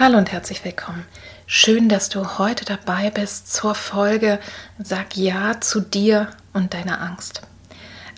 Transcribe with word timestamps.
Hallo 0.00 0.16
und 0.16 0.30
herzlich 0.30 0.64
willkommen. 0.64 1.04
Schön, 1.48 1.88
dass 1.88 2.08
du 2.08 2.38
heute 2.38 2.64
dabei 2.64 3.10
bist 3.10 3.52
zur 3.52 3.74
Folge 3.74 4.38
Sag 4.78 5.16
Ja 5.16 5.60
zu 5.60 5.80
dir 5.80 6.28
und 6.52 6.72
deiner 6.72 7.00
Angst. 7.00 7.42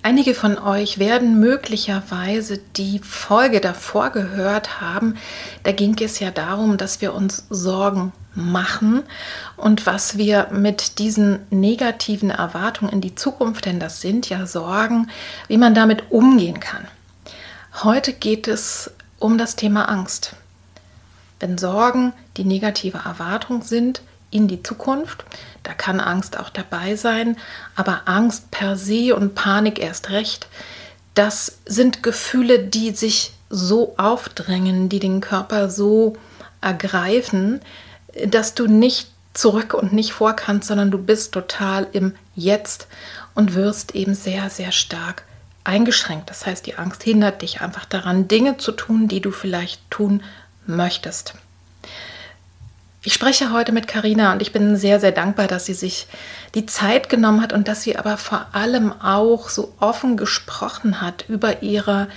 Einige 0.03 0.35
von 0.35 0.59
euch 0.59 0.99
werden 0.99 1.41
möglicherweise 1.41 2.59
die 2.59 2.99
Folge 2.99 3.63
davor 3.63 4.11
gehört 4.11 4.83
haben. 4.83 5.15
Da 5.63 5.73
ging 5.73 5.97
es 6.03 6.21
ja 6.21 6.31
darum, 6.31 6.77
dass 6.77 7.01
wir 7.01 7.15
uns 7.15 7.47
Sorgen 7.49 8.13
machen 8.35 9.03
und 9.57 9.87
was 9.87 10.19
wir 10.19 10.49
mit 10.53 10.99
diesen 10.99 11.47
negativen 11.49 12.29
Erwartungen 12.29 12.93
in 12.93 13.01
die 13.01 13.15
Zukunft, 13.15 13.65
denn 13.65 13.81
das 13.81 14.03
sind 14.03 14.29
ja 14.29 14.45
Sorgen, 14.45 15.09
wie 15.49 15.57
man 15.57 15.75
damit 15.75 16.11
umgehen 16.11 16.61
kann. 16.61 16.87
Heute 17.83 18.13
geht 18.13 18.49
es 18.49 18.91
um 19.19 19.39
das 19.39 19.57
Thema 19.57 19.89
Angst. 19.89 20.37
Wenn 21.41 21.59
Sorgen 21.59 22.13
die 22.37 22.45
negative 22.45 22.99
Erwartung 22.99 23.63
sind 23.63 24.03
in 24.31 24.47
die 24.47 24.63
Zukunft, 24.63 25.25
da 25.63 25.73
kann 25.73 25.99
Angst 25.99 26.39
auch 26.39 26.51
dabei 26.51 26.95
sein, 26.97 27.37
aber 27.75 28.03
Angst 28.05 28.51
per 28.51 28.77
se 28.77 29.15
und 29.15 29.35
Panik 29.35 29.79
erst 29.79 30.11
recht, 30.11 30.47
das 31.15 31.59
sind 31.67 32.03
Gefühle, 32.03 32.61
die 32.61 32.93
sich 32.93 33.33
so 33.49 33.95
aufdrängen, 33.97 34.89
die 34.89 35.01
den 35.01 35.21
Körper 35.21 35.69
so 35.69 36.17
ergreifen, 36.61 37.61
dass 38.27 38.55
du 38.55 38.67
nicht 38.67 39.11
zurück 39.35 39.75
und 39.75 39.93
nicht 39.93 40.13
vor 40.13 40.35
kannst, 40.35 40.69
sondern 40.69 40.91
du 40.91 40.99
bist 40.99 41.33
total 41.33 41.87
im 41.93 42.15
Jetzt 42.35 42.87
und 43.35 43.55
wirst 43.55 43.95
eben 43.95 44.15
sehr, 44.15 44.51
sehr 44.51 44.73
stark 44.73 45.25
eingeschränkt. 45.65 46.31
Das 46.31 46.47
heißt, 46.47 46.67
die 46.67 46.77
Angst 46.77 47.03
hindert 47.03 47.43
dich 47.43 47.61
einfach 47.61 47.85
daran, 47.85 48.29
Dinge 48.29 48.57
zu 48.57 48.73
tun, 48.73 49.09
die 49.09 49.21
du 49.21 49.31
vielleicht 49.31 49.89
tun 49.91 50.23
möchtest. 50.77 51.35
Ich 53.03 53.15
spreche 53.15 53.51
heute 53.51 53.73
mit 53.73 53.89
Karina 53.89 54.33
und 54.33 54.43
ich 54.43 54.53
bin 54.53 54.77
sehr, 54.77 55.01
sehr 55.01 55.13
dankbar, 55.13 55.47
dass 55.47 55.65
sie 55.65 55.75
sich 55.75 56.07
die 56.55 56.67
Zeit 56.67 57.09
genommen 57.09 57.41
hat 57.41 57.55
und 57.55 57.67
dass 57.67 57.83
sie 57.83 57.97
aber 57.97 58.19
vor 58.19 58.49
allem 58.53 58.93
auch 59.01 59.49
so 59.49 59.73
offen 59.81 60.19
gesprochen 60.19 61.01
hat 61.01 61.25
über 61.29 61.63
ihre 61.63 62.09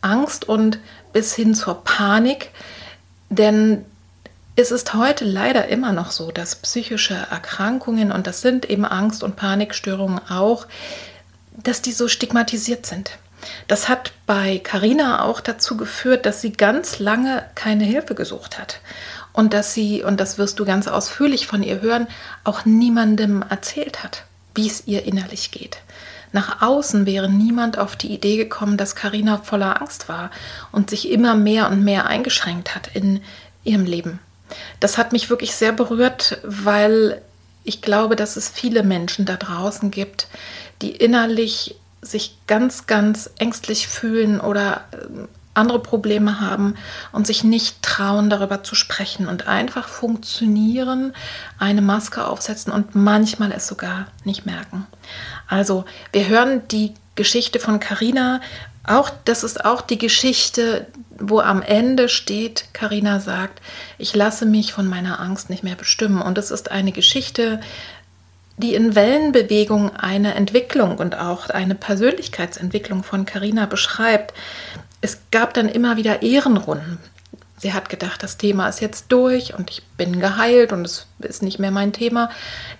Angst 0.00 0.48
und 0.48 0.80
bis 1.12 1.34
hin 1.34 1.54
zur 1.54 1.84
Panik. 1.84 2.50
Denn 3.30 3.84
es 4.56 4.72
ist 4.72 4.94
heute 4.94 5.24
leider 5.24 5.68
immer 5.68 5.92
noch 5.92 6.10
so, 6.10 6.32
dass 6.32 6.56
psychische 6.56 7.14
Erkrankungen, 7.14 8.10
und 8.10 8.26
das 8.26 8.40
sind 8.40 8.68
eben 8.68 8.84
Angst- 8.84 9.22
und 9.22 9.36
Panikstörungen 9.36 10.20
auch, 10.28 10.66
dass 11.56 11.82
die 11.82 11.92
so 11.92 12.08
stigmatisiert 12.08 12.84
sind. 12.84 13.12
Das 13.68 13.88
hat 13.88 14.12
bei 14.26 14.58
Carina 14.58 15.24
auch 15.24 15.40
dazu 15.40 15.76
geführt, 15.76 16.26
dass 16.26 16.40
sie 16.40 16.52
ganz 16.52 16.98
lange 16.98 17.44
keine 17.54 17.84
Hilfe 17.84 18.14
gesucht 18.14 18.58
hat 18.58 18.80
und 19.32 19.52
dass 19.52 19.74
sie, 19.74 20.02
und 20.02 20.20
das 20.20 20.38
wirst 20.38 20.58
du 20.58 20.64
ganz 20.64 20.88
ausführlich 20.88 21.46
von 21.46 21.62
ihr 21.62 21.80
hören, 21.80 22.06
auch 22.44 22.64
niemandem 22.64 23.42
erzählt 23.48 24.02
hat, 24.02 24.24
wie 24.54 24.66
es 24.66 24.86
ihr 24.86 25.04
innerlich 25.04 25.50
geht. 25.50 25.78
Nach 26.32 26.62
außen 26.62 27.04
wäre 27.04 27.28
niemand 27.28 27.78
auf 27.78 27.94
die 27.94 28.12
Idee 28.12 28.36
gekommen, 28.36 28.76
dass 28.76 28.96
Carina 28.96 29.38
voller 29.38 29.80
Angst 29.80 30.08
war 30.08 30.30
und 30.70 30.88
sich 30.88 31.10
immer 31.10 31.34
mehr 31.34 31.70
und 31.70 31.84
mehr 31.84 32.06
eingeschränkt 32.06 32.74
hat 32.74 32.88
in 32.94 33.22
ihrem 33.64 33.84
Leben. 33.84 34.18
Das 34.80 34.98
hat 34.98 35.12
mich 35.12 35.30
wirklich 35.30 35.54
sehr 35.54 35.72
berührt, 35.72 36.38
weil 36.42 37.20
ich 37.64 37.82
glaube, 37.82 38.16
dass 38.16 38.36
es 38.36 38.48
viele 38.48 38.82
Menschen 38.82 39.24
da 39.24 39.36
draußen 39.36 39.90
gibt, 39.90 40.26
die 40.80 40.90
innerlich 40.90 41.76
sich 42.02 42.36
ganz, 42.46 42.86
ganz 42.86 43.30
ängstlich 43.38 43.88
fühlen 43.88 44.40
oder 44.40 44.84
ähm, 44.92 45.28
andere 45.54 45.78
Probleme 45.80 46.40
haben 46.40 46.76
und 47.12 47.26
sich 47.26 47.44
nicht 47.44 47.82
trauen, 47.82 48.30
darüber 48.30 48.62
zu 48.62 48.74
sprechen 48.74 49.28
und 49.28 49.48
einfach 49.48 49.86
funktionieren, 49.86 51.14
eine 51.58 51.82
Maske 51.82 52.26
aufsetzen 52.26 52.72
und 52.72 52.94
manchmal 52.94 53.52
es 53.52 53.66
sogar 53.66 54.06
nicht 54.24 54.46
merken. 54.46 54.86
Also, 55.46 55.84
wir 56.12 56.26
hören 56.28 56.62
die 56.68 56.94
Geschichte 57.14 57.58
von 57.58 57.80
Carina. 57.80 58.40
Auch 58.84 59.10
das 59.26 59.44
ist 59.44 59.64
auch 59.64 59.82
die 59.82 59.98
Geschichte, 59.98 60.86
wo 61.18 61.40
am 61.40 61.62
Ende 61.62 62.08
steht, 62.08 62.72
Carina 62.72 63.20
sagt, 63.20 63.60
ich 63.98 64.16
lasse 64.16 64.46
mich 64.46 64.72
von 64.72 64.88
meiner 64.88 65.20
Angst 65.20 65.50
nicht 65.50 65.62
mehr 65.62 65.76
bestimmen 65.76 66.20
und 66.22 66.38
es 66.38 66.50
ist 66.50 66.70
eine 66.70 66.92
Geschichte, 66.92 67.60
die 68.56 68.74
in 68.74 68.94
Wellenbewegung 68.94 69.94
eine 69.96 70.34
Entwicklung 70.34 70.98
und 70.98 71.16
auch 71.16 71.48
eine 71.50 71.74
Persönlichkeitsentwicklung 71.74 73.02
von 73.02 73.24
Carina 73.24 73.66
beschreibt. 73.66 74.34
Es 75.00 75.18
gab 75.30 75.54
dann 75.54 75.68
immer 75.68 75.96
wieder 75.96 76.22
Ehrenrunden. 76.22 76.98
Sie 77.62 77.72
hat 77.72 77.88
gedacht, 77.88 78.24
das 78.24 78.38
Thema 78.38 78.68
ist 78.68 78.80
jetzt 78.80 79.12
durch 79.12 79.54
und 79.54 79.70
ich 79.70 79.84
bin 79.96 80.18
geheilt 80.18 80.72
und 80.72 80.84
es 80.84 81.06
ist 81.20 81.44
nicht 81.44 81.60
mehr 81.60 81.70
mein 81.70 81.92
Thema. 81.92 82.28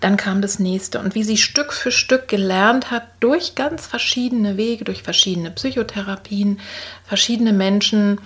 Dann 0.01 0.17
kam 0.17 0.43
das 0.43 0.59
nächste. 0.59 0.99
Und 0.99 1.15
wie 1.15 1.23
sie 1.23 1.37
Stück 1.37 1.73
für 1.73 1.93
Stück 1.93 2.27
gelernt 2.27 2.91
hat, 2.91 3.05
durch 3.21 3.55
ganz 3.55 3.87
verschiedene 3.87 4.57
Wege, 4.57 4.85
durch 4.85 5.05
verschiedene 5.05 5.53
Psychotherapien, 5.53 6.59
verschiedene 7.05 7.53
Menschen, 7.53 8.21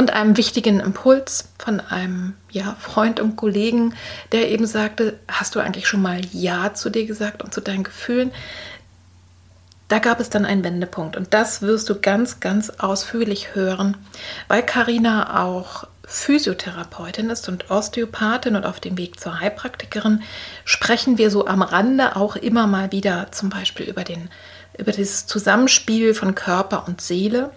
und 0.00 0.12
einem 0.12 0.38
wichtigen 0.38 0.80
Impuls 0.80 1.50
von 1.58 1.78
einem 1.78 2.32
ja, 2.50 2.74
Freund 2.80 3.20
und 3.20 3.36
Kollegen, 3.36 3.94
der 4.32 4.50
eben 4.50 4.66
sagte, 4.66 5.18
hast 5.28 5.54
du 5.54 5.60
eigentlich 5.60 5.86
schon 5.86 6.00
mal 6.00 6.22
Ja 6.32 6.72
zu 6.72 6.88
dir 6.88 7.04
gesagt 7.04 7.42
und 7.42 7.52
zu 7.52 7.60
deinen 7.60 7.84
Gefühlen? 7.84 8.32
Da 9.88 9.98
gab 9.98 10.18
es 10.18 10.30
dann 10.30 10.46
einen 10.46 10.64
Wendepunkt 10.64 11.18
und 11.18 11.34
das 11.34 11.60
wirst 11.60 11.90
du 11.90 12.00
ganz, 12.00 12.40
ganz 12.40 12.70
ausführlich 12.70 13.54
hören, 13.54 13.98
weil 14.48 14.62
Karina 14.62 15.44
auch 15.44 15.86
Physiotherapeutin 16.06 17.28
ist 17.28 17.50
und 17.50 17.70
Osteopathin 17.70 18.56
und 18.56 18.64
auf 18.64 18.80
dem 18.80 18.96
Weg 18.96 19.20
zur 19.20 19.38
Heilpraktikerin, 19.38 20.22
sprechen 20.64 21.18
wir 21.18 21.30
so 21.30 21.46
am 21.46 21.60
Rande 21.60 22.16
auch 22.16 22.36
immer 22.36 22.66
mal 22.66 22.90
wieder 22.90 23.30
zum 23.32 23.50
Beispiel 23.50 23.86
über, 23.86 24.02
den, 24.02 24.30
über 24.78 24.92
das 24.92 25.26
Zusammenspiel 25.26 26.14
von 26.14 26.34
Körper 26.34 26.88
und 26.88 27.02
Seele. 27.02 27.50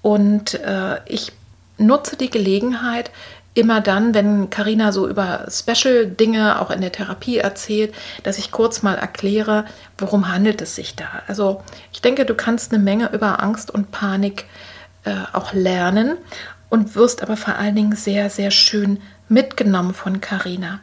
Und 0.00 0.54
äh, 0.54 1.00
ich 1.06 1.32
nutze 1.78 2.16
die 2.16 2.30
Gelegenheit, 2.30 3.10
immer 3.56 3.80
dann, 3.80 4.12
wenn 4.14 4.50
Karina 4.50 4.92
so 4.92 5.08
über 5.08 5.46
Special-Dinge 5.50 6.60
auch 6.60 6.70
in 6.70 6.82
der 6.82 6.92
Therapie 6.92 7.38
erzählt, 7.38 7.94
dass 8.22 8.38
ich 8.38 8.50
kurz 8.50 8.82
mal 8.82 8.96
erkläre, 8.96 9.64
worum 9.96 10.28
handelt 10.28 10.60
es 10.60 10.74
sich 10.74 10.94
da. 10.94 11.22
Also 11.26 11.62
ich 11.90 12.02
denke, 12.02 12.26
du 12.26 12.34
kannst 12.34 12.72
eine 12.72 12.82
Menge 12.82 13.10
über 13.12 13.42
Angst 13.42 13.70
und 13.70 13.90
Panik 13.90 14.44
äh, 15.04 15.14
auch 15.32 15.54
lernen 15.54 16.18
und 16.68 16.94
wirst 16.96 17.22
aber 17.22 17.38
vor 17.38 17.56
allen 17.56 17.74
Dingen 17.74 17.96
sehr, 17.96 18.28
sehr 18.28 18.50
schön 18.50 19.00
mitgenommen 19.28 19.94
von 19.94 20.20
Karina. 20.20 20.80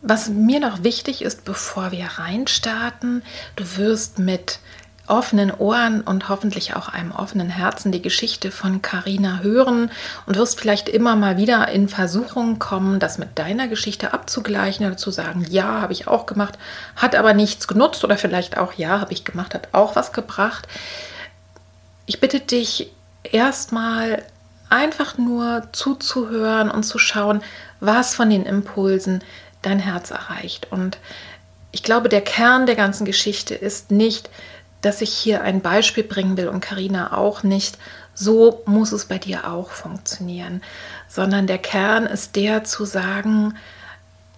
Was 0.00 0.28
mir 0.28 0.60
noch 0.60 0.84
wichtig 0.84 1.22
ist, 1.22 1.44
bevor 1.44 1.90
wir 1.90 2.06
reinstarten, 2.16 3.22
du 3.56 3.64
wirst 3.76 4.18
mit 4.18 4.60
offenen 5.06 5.52
Ohren 5.52 6.00
und 6.00 6.28
hoffentlich 6.28 6.74
auch 6.74 6.88
einem 6.88 7.12
offenen 7.12 7.50
Herzen 7.50 7.92
die 7.92 8.00
Geschichte 8.00 8.50
von 8.50 8.80
Carina 8.80 9.40
hören 9.42 9.90
und 10.26 10.36
wirst 10.36 10.58
vielleicht 10.58 10.88
immer 10.88 11.14
mal 11.14 11.36
wieder 11.36 11.68
in 11.68 11.88
Versuchung 11.88 12.58
kommen, 12.58 12.98
das 13.00 13.18
mit 13.18 13.38
deiner 13.38 13.68
Geschichte 13.68 14.14
abzugleichen 14.14 14.86
oder 14.86 14.96
zu 14.96 15.10
sagen, 15.10 15.46
ja, 15.50 15.82
habe 15.82 15.92
ich 15.92 16.08
auch 16.08 16.24
gemacht, 16.24 16.58
hat 16.96 17.14
aber 17.16 17.34
nichts 17.34 17.68
genutzt 17.68 18.02
oder 18.02 18.16
vielleicht 18.16 18.56
auch, 18.56 18.72
ja, 18.74 19.00
habe 19.00 19.12
ich 19.12 19.24
gemacht, 19.24 19.54
hat 19.54 19.68
auch 19.72 19.94
was 19.94 20.12
gebracht. 20.12 20.66
Ich 22.06 22.20
bitte 22.20 22.40
dich 22.40 22.90
erstmal 23.22 24.22
einfach 24.70 25.18
nur 25.18 25.68
zuzuhören 25.72 26.70
und 26.70 26.82
zu 26.84 26.98
schauen, 26.98 27.42
was 27.80 28.14
von 28.14 28.30
den 28.30 28.46
Impulsen 28.46 29.22
dein 29.60 29.78
Herz 29.78 30.10
erreicht. 30.10 30.68
Und 30.70 30.98
ich 31.72 31.82
glaube, 31.82 32.08
der 32.08 32.20
Kern 32.20 32.66
der 32.66 32.76
ganzen 32.76 33.04
Geschichte 33.04 33.54
ist 33.54 33.90
nicht, 33.90 34.30
dass 34.84 35.00
ich 35.00 35.12
hier 35.12 35.42
ein 35.42 35.60
Beispiel 35.60 36.04
bringen 36.04 36.36
will 36.36 36.48
und 36.48 36.60
Karina 36.60 37.16
auch 37.16 37.42
nicht, 37.42 37.78
so 38.14 38.62
muss 38.66 38.92
es 38.92 39.06
bei 39.06 39.18
dir 39.18 39.50
auch 39.50 39.70
funktionieren, 39.70 40.62
sondern 41.08 41.46
der 41.46 41.58
Kern 41.58 42.06
ist 42.06 42.36
der 42.36 42.64
zu 42.64 42.84
sagen, 42.84 43.54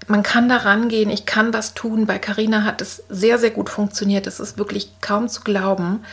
man 0.07 0.23
kann 0.23 0.49
da 0.49 0.59
rangehen, 0.59 1.11
ich 1.11 1.27
kann 1.27 1.53
was 1.53 1.75
tun. 1.75 2.07
Bei 2.07 2.19
Karina 2.19 2.63
hat 2.63 2.81
es 2.81 3.03
sehr, 3.09 3.39
sehr 3.39 3.51
gut 3.51 3.69
funktioniert. 3.69 4.27
Es 4.29 4.39
ist 4.39 4.57
wirklich 4.57 4.93
kaum 5.01 5.29
zu 5.29 5.41
glauben, 5.41 6.05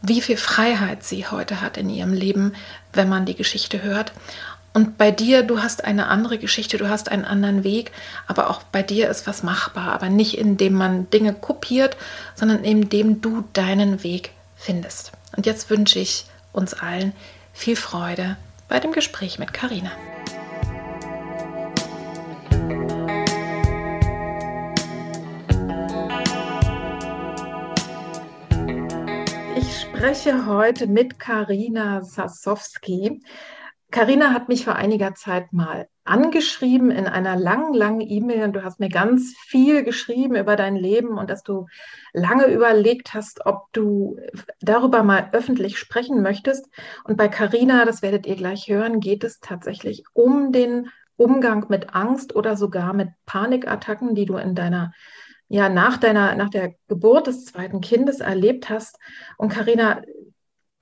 wie 0.00 0.22
viel 0.22 0.38
Freiheit 0.38 1.04
sie 1.04 1.26
heute 1.26 1.60
hat 1.60 1.76
in 1.76 1.90
ihrem 1.90 2.12
Leben, 2.12 2.54
wenn 2.92 3.08
man 3.08 3.26
die 3.26 3.34
Geschichte 3.34 3.82
hört. 3.82 4.12
Und 4.76 4.98
bei 4.98 5.12
dir, 5.12 5.44
du 5.44 5.62
hast 5.62 5.84
eine 5.84 6.08
andere 6.08 6.36
Geschichte, 6.36 6.78
du 6.78 6.88
hast 6.88 7.08
einen 7.08 7.24
anderen 7.24 7.62
Weg, 7.62 7.92
aber 8.26 8.50
auch 8.50 8.64
bei 8.64 8.82
dir 8.82 9.08
ist 9.08 9.24
was 9.28 9.44
machbar, 9.44 9.92
aber 9.92 10.08
nicht 10.08 10.36
indem 10.36 10.74
man 10.74 11.08
Dinge 11.10 11.32
kopiert, 11.32 11.96
sondern 12.34 12.64
indem 12.64 13.20
du 13.20 13.44
deinen 13.52 14.02
Weg 14.02 14.32
findest. 14.56 15.12
Und 15.36 15.46
jetzt 15.46 15.70
wünsche 15.70 16.00
ich 16.00 16.26
uns 16.52 16.74
allen 16.74 17.12
viel 17.52 17.76
Freude 17.76 18.36
bei 18.68 18.80
dem 18.80 18.90
Gespräch 18.90 19.38
mit 19.38 19.52
Karina. 19.52 19.92
Ich 29.56 29.80
spreche 29.82 30.46
heute 30.46 30.88
mit 30.88 31.20
Karina 31.20 32.02
Sasowski. 32.02 33.20
Karina 33.94 34.32
hat 34.32 34.48
mich 34.48 34.64
vor 34.64 34.74
einiger 34.74 35.14
Zeit 35.14 35.52
mal 35.52 35.86
angeschrieben 36.02 36.90
in 36.90 37.06
einer 37.06 37.36
langen, 37.36 37.74
langen 37.74 38.00
E-Mail 38.00 38.42
und 38.42 38.52
du 38.54 38.64
hast 38.64 38.80
mir 38.80 38.88
ganz 38.88 39.36
viel 39.46 39.84
geschrieben 39.84 40.34
über 40.34 40.56
dein 40.56 40.74
Leben 40.74 41.16
und 41.16 41.30
dass 41.30 41.44
du 41.44 41.68
lange 42.12 42.46
überlegt 42.46 43.14
hast, 43.14 43.46
ob 43.46 43.72
du 43.72 44.18
darüber 44.60 45.04
mal 45.04 45.28
öffentlich 45.30 45.78
sprechen 45.78 46.22
möchtest. 46.22 46.68
Und 47.04 47.16
bei 47.16 47.28
Karina, 47.28 47.84
das 47.84 48.02
werdet 48.02 48.26
ihr 48.26 48.34
gleich 48.34 48.66
hören, 48.66 48.98
geht 48.98 49.22
es 49.22 49.38
tatsächlich 49.38 50.02
um 50.12 50.50
den 50.50 50.88
Umgang 51.14 51.66
mit 51.68 51.94
Angst 51.94 52.34
oder 52.34 52.56
sogar 52.56 52.94
mit 52.94 53.10
Panikattacken, 53.26 54.16
die 54.16 54.26
du 54.26 54.36
in 54.38 54.56
deiner 54.56 54.92
ja 55.46 55.68
nach 55.68 55.98
deiner 55.98 56.34
nach 56.34 56.50
der 56.50 56.74
Geburt 56.88 57.28
des 57.28 57.44
zweiten 57.44 57.80
Kindes 57.80 58.18
erlebt 58.18 58.70
hast. 58.70 58.98
Und 59.38 59.50
Karina, 59.50 60.02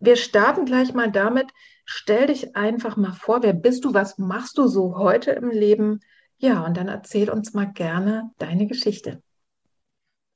wir 0.00 0.17
starten 0.17 0.65
gleich 0.65 0.94
mal 0.94 1.12
damit, 1.12 1.50
Stell 1.94 2.29
dich 2.29 2.56
einfach 2.56 2.97
mal 2.97 3.12
vor, 3.12 3.43
wer 3.43 3.53
bist 3.53 3.85
du, 3.85 3.93
was 3.93 4.17
machst 4.17 4.56
du 4.56 4.67
so 4.67 4.97
heute 4.97 5.33
im 5.33 5.50
Leben? 5.50 6.00
Ja, 6.39 6.65
und 6.65 6.75
dann 6.79 6.89
erzähl 6.89 7.29
uns 7.29 7.53
mal 7.53 7.71
gerne 7.71 8.31
deine 8.39 8.67
Geschichte. 8.67 9.23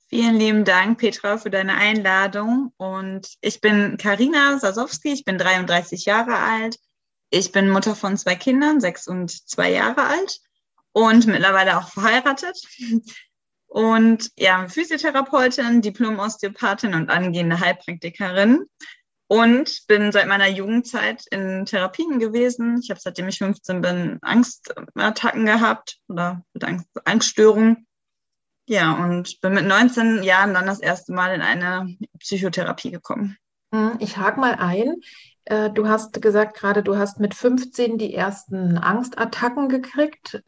Vielen 0.08 0.36
lieben 0.36 0.64
Dank, 0.66 0.98
Petra, 0.98 1.38
für 1.38 1.48
deine 1.48 1.74
Einladung. 1.74 2.74
Und 2.76 3.38
ich 3.40 3.62
bin 3.62 3.96
Karina 3.96 4.58
Sasowski, 4.58 5.14
ich 5.14 5.24
bin 5.24 5.38
33 5.38 6.04
Jahre 6.04 6.36
alt. 6.36 6.78
Ich 7.30 7.52
bin 7.52 7.70
Mutter 7.70 7.96
von 7.96 8.18
zwei 8.18 8.34
Kindern, 8.34 8.78
sechs 8.78 9.08
und 9.08 9.30
zwei 9.48 9.72
Jahre 9.72 10.04
alt 10.04 10.40
und 10.92 11.26
mittlerweile 11.26 11.78
auch 11.78 11.88
verheiratet. 11.88 12.60
Und 13.66 14.30
ja, 14.36 14.68
Physiotherapeutin, 14.68 15.80
Diplom-Osteopathin 15.80 16.94
und 16.94 17.08
angehende 17.08 17.58
Heilpraktikerin 17.58 18.66
und 19.28 19.86
bin 19.86 20.12
seit 20.12 20.28
meiner 20.28 20.48
Jugendzeit 20.48 21.26
in 21.30 21.66
Therapien 21.66 22.18
gewesen. 22.18 22.80
Ich 22.82 22.90
habe 22.90 23.00
seitdem 23.00 23.28
ich 23.28 23.38
15 23.38 23.80
bin 23.80 24.18
Angstattacken 24.22 25.46
gehabt 25.46 25.98
oder 26.08 26.42
mit 26.52 26.64
Angst, 26.64 26.88
Angststörungen. 27.04 27.86
Ja, 28.68 28.94
und 29.04 29.40
bin 29.40 29.54
mit 29.54 29.64
19 29.64 30.22
Jahren 30.24 30.54
dann 30.54 30.66
das 30.66 30.80
erste 30.80 31.12
Mal 31.12 31.34
in 31.34 31.40
eine 31.40 31.96
Psychotherapie 32.18 32.90
gekommen. 32.90 33.36
Hm, 33.72 33.96
ich 34.00 34.16
hake 34.16 34.40
mal 34.40 34.54
ein. 34.54 34.96
Äh, 35.44 35.70
du 35.70 35.88
hast 35.88 36.20
gesagt 36.20 36.56
gerade, 36.56 36.82
du 36.82 36.96
hast 36.96 37.20
mit 37.20 37.34
15 37.34 37.98
die 37.98 38.12
ersten 38.12 38.78
Angstattacken 38.78 39.68
gekriegt. 39.68 40.42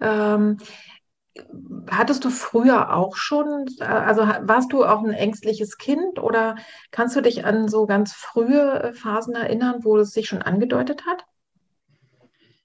Hattest 1.91 2.25
du 2.25 2.31
früher 2.31 2.95
auch 2.95 3.17
schon, 3.17 3.67
also 3.81 4.23
warst 4.23 4.73
du 4.73 4.85
auch 4.85 5.03
ein 5.03 5.13
ängstliches 5.13 5.79
Kind 5.79 6.19
oder 6.19 6.57
kannst 6.91 7.17
du 7.17 7.21
dich 7.21 7.45
an 7.45 7.69
so 7.69 7.87
ganz 7.87 8.13
frühe 8.13 8.83
äh, 8.83 8.93
Phasen 8.93 9.35
erinnern, 9.35 9.85
wo 9.85 9.97
es 9.97 10.13
sich 10.13 10.29
schon 10.29 10.43
angedeutet 10.43 11.07
hat? 11.07 11.25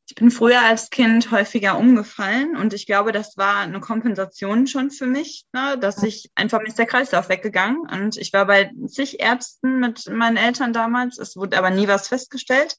Ich 0.06 0.16
bin 0.16 0.32
früher 0.32 0.62
als 0.62 0.90
Kind 0.90 1.32
häufiger 1.32 1.78
umgefallen 1.78 2.58
und 2.58 2.74
ich 2.74 2.86
glaube, 2.86 3.14
das 3.14 3.38
war 3.38 3.60
eine 3.60 3.80
Kompensation 3.80 4.68
schon 4.68 4.92
für 4.92 5.08
mich, 5.08 5.46
ne, 5.54 5.78
dass 5.80 6.04
ich 6.04 6.30
einfach 6.36 6.60
mir 6.60 6.68
ist 6.68 6.78
der 6.78 6.86
Kreislauf 6.86 7.30
weggegangen 7.30 7.90
und 7.90 8.18
ich 8.18 8.34
war 8.34 8.46
bei 8.46 8.72
zig 8.88 9.22
Ärzten 9.22 9.80
mit 9.80 10.10
meinen 10.12 10.38
Eltern 10.38 10.74
damals. 10.74 11.18
Es 11.18 11.38
wurde 11.38 11.58
aber 11.58 11.70
nie 11.70 11.88
was 11.88 12.10
festgestellt, 12.10 12.76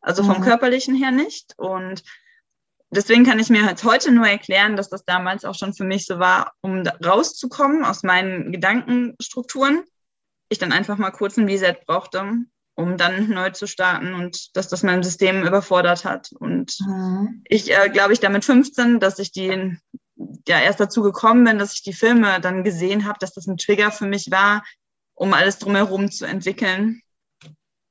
also 0.00 0.22
vom 0.22 0.38
mhm. 0.38 0.44
körperlichen 0.44 0.94
her 0.94 1.10
nicht 1.10 1.54
und 1.58 2.04
deswegen 2.90 3.24
kann 3.24 3.38
ich 3.38 3.50
mir 3.50 3.64
jetzt 3.64 3.84
heute 3.84 4.12
nur 4.12 4.26
erklären, 4.26 4.76
dass 4.76 4.88
das 4.88 5.04
damals 5.04 5.44
auch 5.44 5.54
schon 5.54 5.74
für 5.74 5.84
mich 5.84 6.06
so 6.06 6.18
war, 6.18 6.52
um 6.60 6.86
rauszukommen 7.04 7.84
aus 7.84 8.02
meinen 8.02 8.52
Gedankenstrukturen. 8.52 9.84
Ich 10.48 10.58
dann 10.58 10.72
einfach 10.72 10.96
mal 10.96 11.10
kurz 11.10 11.36
ein 11.36 11.48
Reset 11.48 11.76
brauchte, 11.86 12.24
um 12.74 12.96
dann 12.96 13.28
neu 13.28 13.50
zu 13.50 13.66
starten 13.66 14.14
und 14.14 14.56
dass 14.56 14.68
das 14.68 14.82
mein 14.82 15.02
System 15.02 15.44
überfordert 15.44 16.04
hat. 16.04 16.30
Und 16.32 16.76
mhm. 16.86 17.42
ich 17.48 17.76
äh, 17.76 17.90
glaube 17.90 18.12
ich 18.12 18.20
damit 18.20 18.44
15, 18.44 19.00
dass 19.00 19.18
ich 19.18 19.32
die 19.32 19.76
ja 20.48 20.60
erst 20.60 20.80
dazu 20.80 21.02
gekommen 21.02 21.44
bin, 21.44 21.58
dass 21.58 21.74
ich 21.74 21.82
die 21.82 21.92
Filme 21.92 22.40
dann 22.40 22.64
gesehen 22.64 23.06
habe, 23.06 23.18
dass 23.20 23.34
das 23.34 23.46
ein 23.46 23.58
Trigger 23.58 23.92
für 23.92 24.06
mich 24.06 24.30
war, 24.30 24.64
um 25.14 25.34
alles 25.34 25.58
drumherum 25.58 26.10
zu 26.10 26.24
entwickeln. 26.24 27.02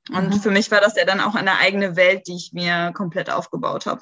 Und 0.10 0.30
mhm. 0.30 0.40
für 0.40 0.52
mich 0.52 0.72
war 0.72 0.82
das 0.82 0.96
ja 0.96 1.06
dann 1.06 1.20
auch 1.20 1.36
eine 1.36 1.60
eigene 1.60 1.96
Welt, 1.96 2.28
die 2.28 2.36
ich 2.36 2.54
mir 2.54 2.92
komplett 2.94 3.30
aufgebaut 3.30 3.86
habe 3.86 4.02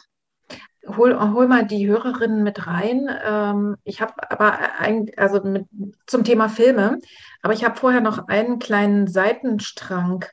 hol, 0.87 1.19
hol 1.33 1.47
mal 1.47 1.65
die 1.65 1.87
Hörerinnen 1.87 2.43
mit 2.43 2.67
rein. 2.67 3.09
Ähm, 3.25 3.77
ich 3.83 4.01
habe 4.01 4.13
aber 4.29 4.57
ein, 4.79 5.09
also 5.17 5.41
mit, 5.43 5.67
zum 6.05 6.23
Thema 6.23 6.49
Filme, 6.49 6.99
aber 7.41 7.53
ich 7.53 7.63
habe 7.63 7.75
vorher 7.75 8.01
noch 8.01 8.27
einen 8.27 8.59
kleinen 8.59 9.07
Seitenstrang. 9.07 10.25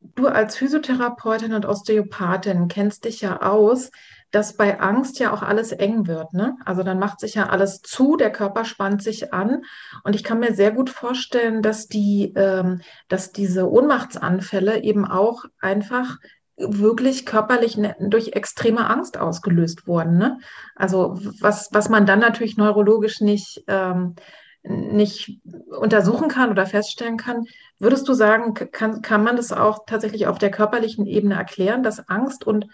Du 0.00 0.26
als 0.26 0.56
Physiotherapeutin 0.56 1.52
und 1.54 1.66
Osteopathin 1.66 2.68
kennst 2.68 3.04
dich 3.04 3.20
ja 3.20 3.42
aus, 3.42 3.90
dass 4.30 4.56
bei 4.56 4.78
Angst 4.78 5.18
ja 5.18 5.32
auch 5.32 5.42
alles 5.42 5.72
eng 5.72 6.06
wird. 6.06 6.32
Ne? 6.32 6.56
Also 6.64 6.82
dann 6.82 6.98
macht 6.98 7.20
sich 7.20 7.34
ja 7.34 7.48
alles 7.48 7.82
zu, 7.82 8.16
der 8.16 8.30
Körper 8.30 8.64
spannt 8.64 9.02
sich 9.02 9.32
an. 9.32 9.62
Und 10.04 10.14
ich 10.14 10.22
kann 10.22 10.38
mir 10.38 10.54
sehr 10.54 10.70
gut 10.70 10.88
vorstellen, 10.88 11.62
dass 11.62 11.88
die, 11.88 12.32
ähm, 12.36 12.80
dass 13.08 13.32
diese 13.32 13.68
Ohnmachtsanfälle 13.68 14.82
eben 14.82 15.04
auch 15.04 15.44
einfach 15.60 16.18
wirklich 16.60 17.26
körperlich 17.26 17.76
ne, 17.76 17.96
durch 18.00 18.32
extreme 18.32 18.88
Angst 18.88 19.18
ausgelöst 19.18 19.86
wurden. 19.86 20.18
Ne? 20.18 20.38
Also 20.74 21.18
was, 21.40 21.68
was 21.72 21.88
man 21.88 22.06
dann 22.06 22.20
natürlich 22.20 22.56
neurologisch 22.56 23.20
nicht, 23.20 23.64
ähm, 23.66 24.14
nicht 24.62 25.40
untersuchen 25.70 26.28
kann 26.28 26.50
oder 26.50 26.66
feststellen 26.66 27.16
kann. 27.16 27.46
Würdest 27.78 28.06
du 28.08 28.12
sagen, 28.12 28.52
kann, 28.54 29.00
kann 29.00 29.24
man 29.24 29.36
das 29.36 29.52
auch 29.52 29.86
tatsächlich 29.86 30.26
auf 30.26 30.38
der 30.38 30.50
körperlichen 30.50 31.06
Ebene 31.06 31.34
erklären, 31.34 31.82
dass 31.82 32.08
Angst 32.08 32.46
und 32.46 32.66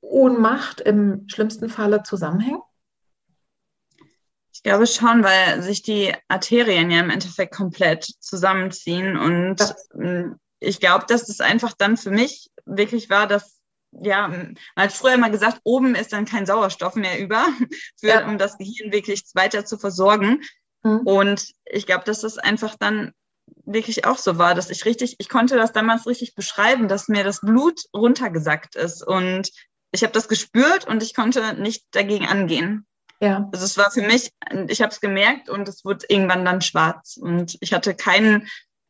Ohnmacht 0.00 0.80
im 0.80 1.28
schlimmsten 1.28 1.68
Falle 1.68 2.02
zusammenhängen? 2.02 2.60
Ich 4.52 4.62
glaube 4.62 4.86
schon, 4.86 5.22
weil 5.22 5.62
sich 5.62 5.82
die 5.82 6.14
Arterien 6.28 6.90
ja 6.90 7.00
im 7.00 7.10
Endeffekt 7.10 7.54
komplett 7.54 8.04
zusammenziehen 8.20 9.18
und 9.18 9.60
ja. 9.60 10.34
ich 10.58 10.80
glaube, 10.80 11.04
dass 11.06 11.26
das 11.26 11.40
einfach 11.40 11.74
dann 11.76 11.98
für 11.98 12.10
mich 12.10 12.50
wirklich 12.66 13.08
war, 13.10 13.26
dass 13.26 13.56
ja, 14.02 14.28
man 14.28 14.58
hat 14.76 14.92
früher 14.92 15.14
immer 15.14 15.30
gesagt, 15.30 15.60
oben 15.64 15.94
ist 15.94 16.12
dann 16.12 16.26
kein 16.26 16.46
Sauerstoff 16.46 16.96
mehr 16.96 17.18
über, 17.18 17.46
für, 17.98 18.08
ja. 18.08 18.26
um 18.26 18.38
das 18.38 18.58
Gehirn 18.58 18.92
wirklich 18.92 19.24
weiter 19.34 19.64
zu 19.64 19.78
versorgen. 19.78 20.42
Mhm. 20.82 21.00
Und 21.00 21.52
ich 21.64 21.86
glaube, 21.86 22.04
dass 22.04 22.20
das 22.20 22.38
einfach 22.38 22.76
dann 22.78 23.12
wirklich 23.64 24.04
auch 24.04 24.18
so 24.18 24.38
war, 24.38 24.54
dass 24.54 24.70
ich 24.70 24.84
richtig, 24.84 25.16
ich 25.18 25.28
konnte 25.28 25.56
das 25.56 25.72
damals 25.72 26.06
richtig 26.06 26.34
beschreiben, 26.34 26.88
dass 26.88 27.08
mir 27.08 27.24
das 27.24 27.40
Blut 27.40 27.80
runtergesackt 27.94 28.74
ist 28.76 29.06
und 29.06 29.50
ich 29.92 30.02
habe 30.02 30.12
das 30.12 30.28
gespürt 30.28 30.86
und 30.86 31.02
ich 31.02 31.14
konnte 31.14 31.54
nicht 31.54 31.84
dagegen 31.92 32.26
angehen. 32.26 32.86
Ja. 33.20 33.48
Also 33.52 33.64
es 33.64 33.78
war 33.78 33.90
für 33.90 34.02
mich, 34.02 34.30
ich 34.68 34.82
habe 34.82 34.92
es 34.92 35.00
gemerkt 35.00 35.48
und 35.48 35.68
es 35.68 35.84
wurde 35.84 36.04
irgendwann 36.08 36.44
dann 36.44 36.60
schwarz 36.60 37.16
und 37.16 37.56
ich 37.60 37.72
hatte 37.72 37.94
keinen 37.94 38.48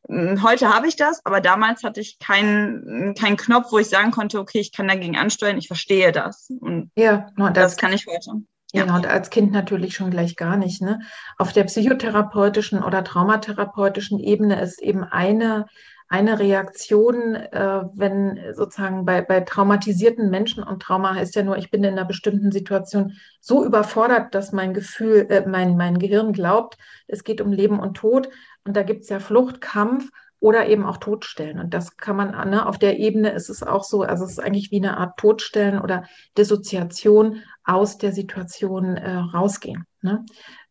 heute 0.08 0.72
habe 0.72 0.86
ich 0.86 0.96
das, 0.96 1.20
aber 1.24 1.40
damals 1.40 1.82
hatte 1.82 2.00
ich 2.00 2.18
keinen, 2.18 3.14
keinen 3.14 3.36
Knopf, 3.36 3.72
wo 3.72 3.78
ich 3.78 3.88
sagen 3.88 4.10
konnte, 4.10 4.38
okay, 4.38 4.60
ich 4.60 4.72
kann 4.72 4.88
dagegen 4.88 5.16
ansteuern, 5.16 5.58
ich 5.58 5.66
verstehe 5.66 6.12
das. 6.12 6.50
Und 6.60 6.90
ja, 6.96 7.28
das, 7.36 7.52
das 7.52 7.76
kann 7.76 7.92
ich 7.92 8.06
heute. 8.06 8.42
Ja. 8.72 8.86
ja, 8.86 8.96
und 8.96 9.06
als 9.06 9.30
Kind 9.30 9.52
natürlich 9.52 9.94
schon 9.94 10.10
gleich 10.10 10.36
gar 10.36 10.56
nicht. 10.56 10.82
Ne? 10.82 11.00
Auf 11.38 11.52
der 11.52 11.64
psychotherapeutischen 11.64 12.82
oder 12.82 13.04
traumatherapeutischen 13.04 14.18
Ebene 14.18 14.60
ist 14.60 14.82
eben 14.82 15.04
eine, 15.04 15.66
eine 16.08 16.38
Reaktion, 16.38 17.34
äh, 17.34 17.82
wenn 17.94 18.38
sozusagen 18.54 19.04
bei, 19.04 19.22
bei 19.22 19.40
traumatisierten 19.40 20.30
Menschen 20.30 20.62
und 20.62 20.82
Trauma 20.82 21.14
heißt 21.14 21.34
ja 21.34 21.42
nur, 21.42 21.56
ich 21.56 21.70
bin 21.70 21.82
in 21.82 21.92
einer 21.92 22.04
bestimmten 22.04 22.52
Situation 22.52 23.14
so 23.40 23.64
überfordert, 23.64 24.34
dass 24.34 24.52
mein 24.52 24.72
Gefühl, 24.72 25.26
äh, 25.30 25.46
mein, 25.46 25.76
mein 25.76 25.98
Gehirn 25.98 26.32
glaubt, 26.32 26.76
es 27.08 27.24
geht 27.24 27.40
um 27.40 27.52
Leben 27.52 27.80
und 27.80 27.96
Tod. 27.96 28.28
Und 28.66 28.76
da 28.76 28.82
gibt 28.82 29.02
es 29.02 29.08
ja 29.08 29.20
Flucht, 29.20 29.60
Kampf 29.60 30.10
oder 30.40 30.66
eben 30.66 30.84
auch 30.84 30.98
Todstellen. 30.98 31.58
Und 31.58 31.72
das 31.72 31.96
kann 31.96 32.16
man, 32.16 32.50
ne, 32.50 32.66
auf 32.66 32.78
der 32.78 32.98
Ebene 32.98 33.30
ist 33.30 33.48
es 33.48 33.62
auch 33.62 33.84
so, 33.84 34.02
also 34.02 34.24
es 34.24 34.32
ist 34.32 34.40
eigentlich 34.40 34.70
wie 34.70 34.78
eine 34.78 34.98
Art 34.98 35.18
Todstellen 35.18 35.80
oder 35.80 36.04
Dissoziation 36.36 37.42
aus 37.64 37.98
der 37.98 38.12
Situation 38.12 38.96
äh, 38.96 39.16
rausgehen. 39.16 39.86
Ne? 40.02 40.26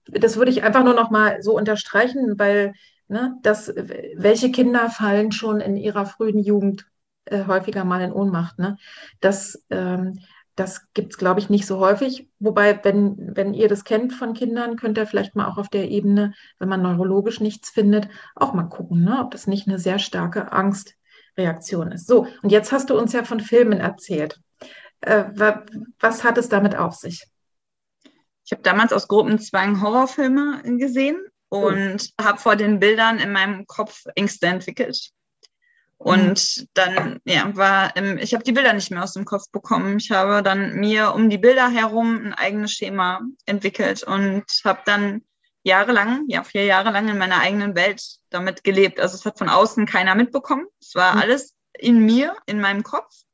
Das 0.06 0.38
würde 0.38 0.52
ich 0.52 0.64
einfach 0.64 0.84
nur 0.84 0.94
noch 0.94 1.10
mal 1.10 1.42
so 1.42 1.56
unterstreichen, 1.56 2.38
weil 2.38 2.74
Ne? 3.08 3.38
Das, 3.44 3.72
welche 4.16 4.52
Kinder 4.52 4.90
fallen 4.90 5.32
schon 5.32 5.62
in 5.62 5.78
ihrer 5.78 6.06
frühen 6.06 6.40
Jugend 6.40 6.88
äh, 7.26 7.46
häufiger 7.46 7.86
mal 7.86 8.02
in 8.02 8.12
Ohnmacht? 8.12 8.58
Ne? 8.58 8.78
Das, 9.20 9.64
ähm, 9.70 10.20
das 10.56 10.88
gibt 10.94 11.14
es, 11.14 11.18
glaube 11.18 11.40
ich, 11.40 11.50
nicht 11.50 11.66
so 11.66 11.80
häufig. 11.80 12.30
Wobei, 12.40 12.80
wenn, 12.84 13.36
wenn 13.36 13.54
ihr 13.54 13.68
das 13.68 13.84
kennt 13.84 14.14
von 14.14 14.34
Kindern, 14.34 14.78
könnt 14.78 14.98
ihr 14.98 15.06
vielleicht 15.06 15.36
mal 15.36 15.48
auch 15.48 15.58
auf 15.58 15.70
der 15.70 15.90
Ebene, 15.90 16.34
wenn 16.60 16.70
man 16.70 16.82
neurologisch 16.82 17.42
nichts 17.42 17.70
findet, 17.70 18.08
auch 18.36 18.54
mal 18.54 18.64
gucken, 18.64 19.04
ne? 19.04 19.20
ob 19.22 19.32
das 19.32 19.48
nicht 19.48 19.68
eine 19.68 19.80
sehr 19.80 20.00
starke 20.00 20.52
Angstreaktion 20.54 21.92
ist. 21.92 22.08
So, 22.08 22.28
und 22.42 22.52
jetzt 22.52 22.72
hast 22.72 22.90
du 22.90 22.98
uns 22.98 23.12
ja 23.12 23.24
von 23.24 23.42
Filmen 23.42 23.80
erzählt. 23.80 24.40
Äh, 25.02 25.26
was 26.00 26.24
hat 26.24 26.38
es 26.38 26.48
damit 26.48 26.76
auf 26.76 26.96
sich? 26.96 27.28
Ich 28.46 28.52
habe 28.52 28.62
damals 28.62 28.94
aus 28.94 29.08
Gruppenzwang 29.08 29.82
Horrorfilme 29.82 30.62
gesehen 30.78 31.18
und 31.50 32.14
oh. 32.20 32.24
habe 32.24 32.38
vor 32.38 32.56
den 32.56 32.80
Bildern 32.80 33.20
in 33.20 33.32
meinem 33.32 33.66
Kopf 33.66 34.04
Ängste 34.16 34.48
entwickelt. 34.48 35.12
Und 35.98 36.58
mhm. 36.58 36.68
dann, 36.74 37.20
ja, 37.26 37.56
war, 37.56 37.96
ähm, 37.96 38.18
ich 38.18 38.34
habe 38.34 38.44
die 38.44 38.52
Bilder 38.52 38.74
nicht 38.74 38.92
mehr 38.92 39.04
aus 39.04 39.14
dem 39.14 39.26
Kopf 39.26 39.50
bekommen. 39.52 39.98
Ich 39.98 40.12
habe 40.12 40.44
dann 40.44 40.74
mir 40.76 41.14
um 41.14 41.30
die 41.30 41.38
Bilder 41.38 41.70
herum 41.70 42.26
ein 42.26 42.34
eigenes 42.34 42.74
Schema 42.74 43.22
entwickelt 43.46 44.04
und 44.04 44.44
habe 44.64 44.82
dann 44.86 45.22
jahrelang, 45.64 46.26
ja, 46.28 46.44
vier 46.44 46.66
Jahre 46.66 46.92
lang 46.92 47.08
in 47.08 47.18
meiner 47.18 47.40
eigenen 47.40 47.76
Welt 47.76 48.04
damit 48.30 48.64
gelebt. 48.64 49.00
Also 49.00 49.16
es 49.16 49.26
hat 49.26 49.38
von 49.38 49.50
außen 49.50 49.86
keiner 49.86 50.16
mitbekommen. 50.16 50.68
Es 50.82 50.96
war 50.96 51.16
mhm. 51.16 51.22
alles 51.22 51.56
in 51.78 52.06
mir, 52.06 52.36
in 52.46 52.62
meinem 52.62 52.84
Kopf 52.84 53.26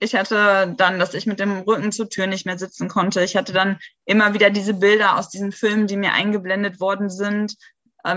ich 0.00 0.14
hatte 0.14 0.74
dann, 0.76 0.98
dass 0.98 1.14
ich 1.14 1.26
mit 1.26 1.40
dem 1.40 1.58
Rücken 1.58 1.92
zur 1.92 2.08
Tür 2.08 2.26
nicht 2.26 2.46
mehr 2.46 2.58
sitzen 2.58 2.88
konnte. 2.88 3.22
Ich 3.22 3.36
hatte 3.36 3.52
dann 3.52 3.78
immer 4.04 4.32
wieder 4.34 4.50
diese 4.50 4.74
Bilder 4.74 5.18
aus 5.18 5.28
diesen 5.28 5.52
Filmen, 5.52 5.86
die 5.86 5.96
mir 5.96 6.12
eingeblendet 6.12 6.80
worden 6.80 7.10
sind. 7.10 7.56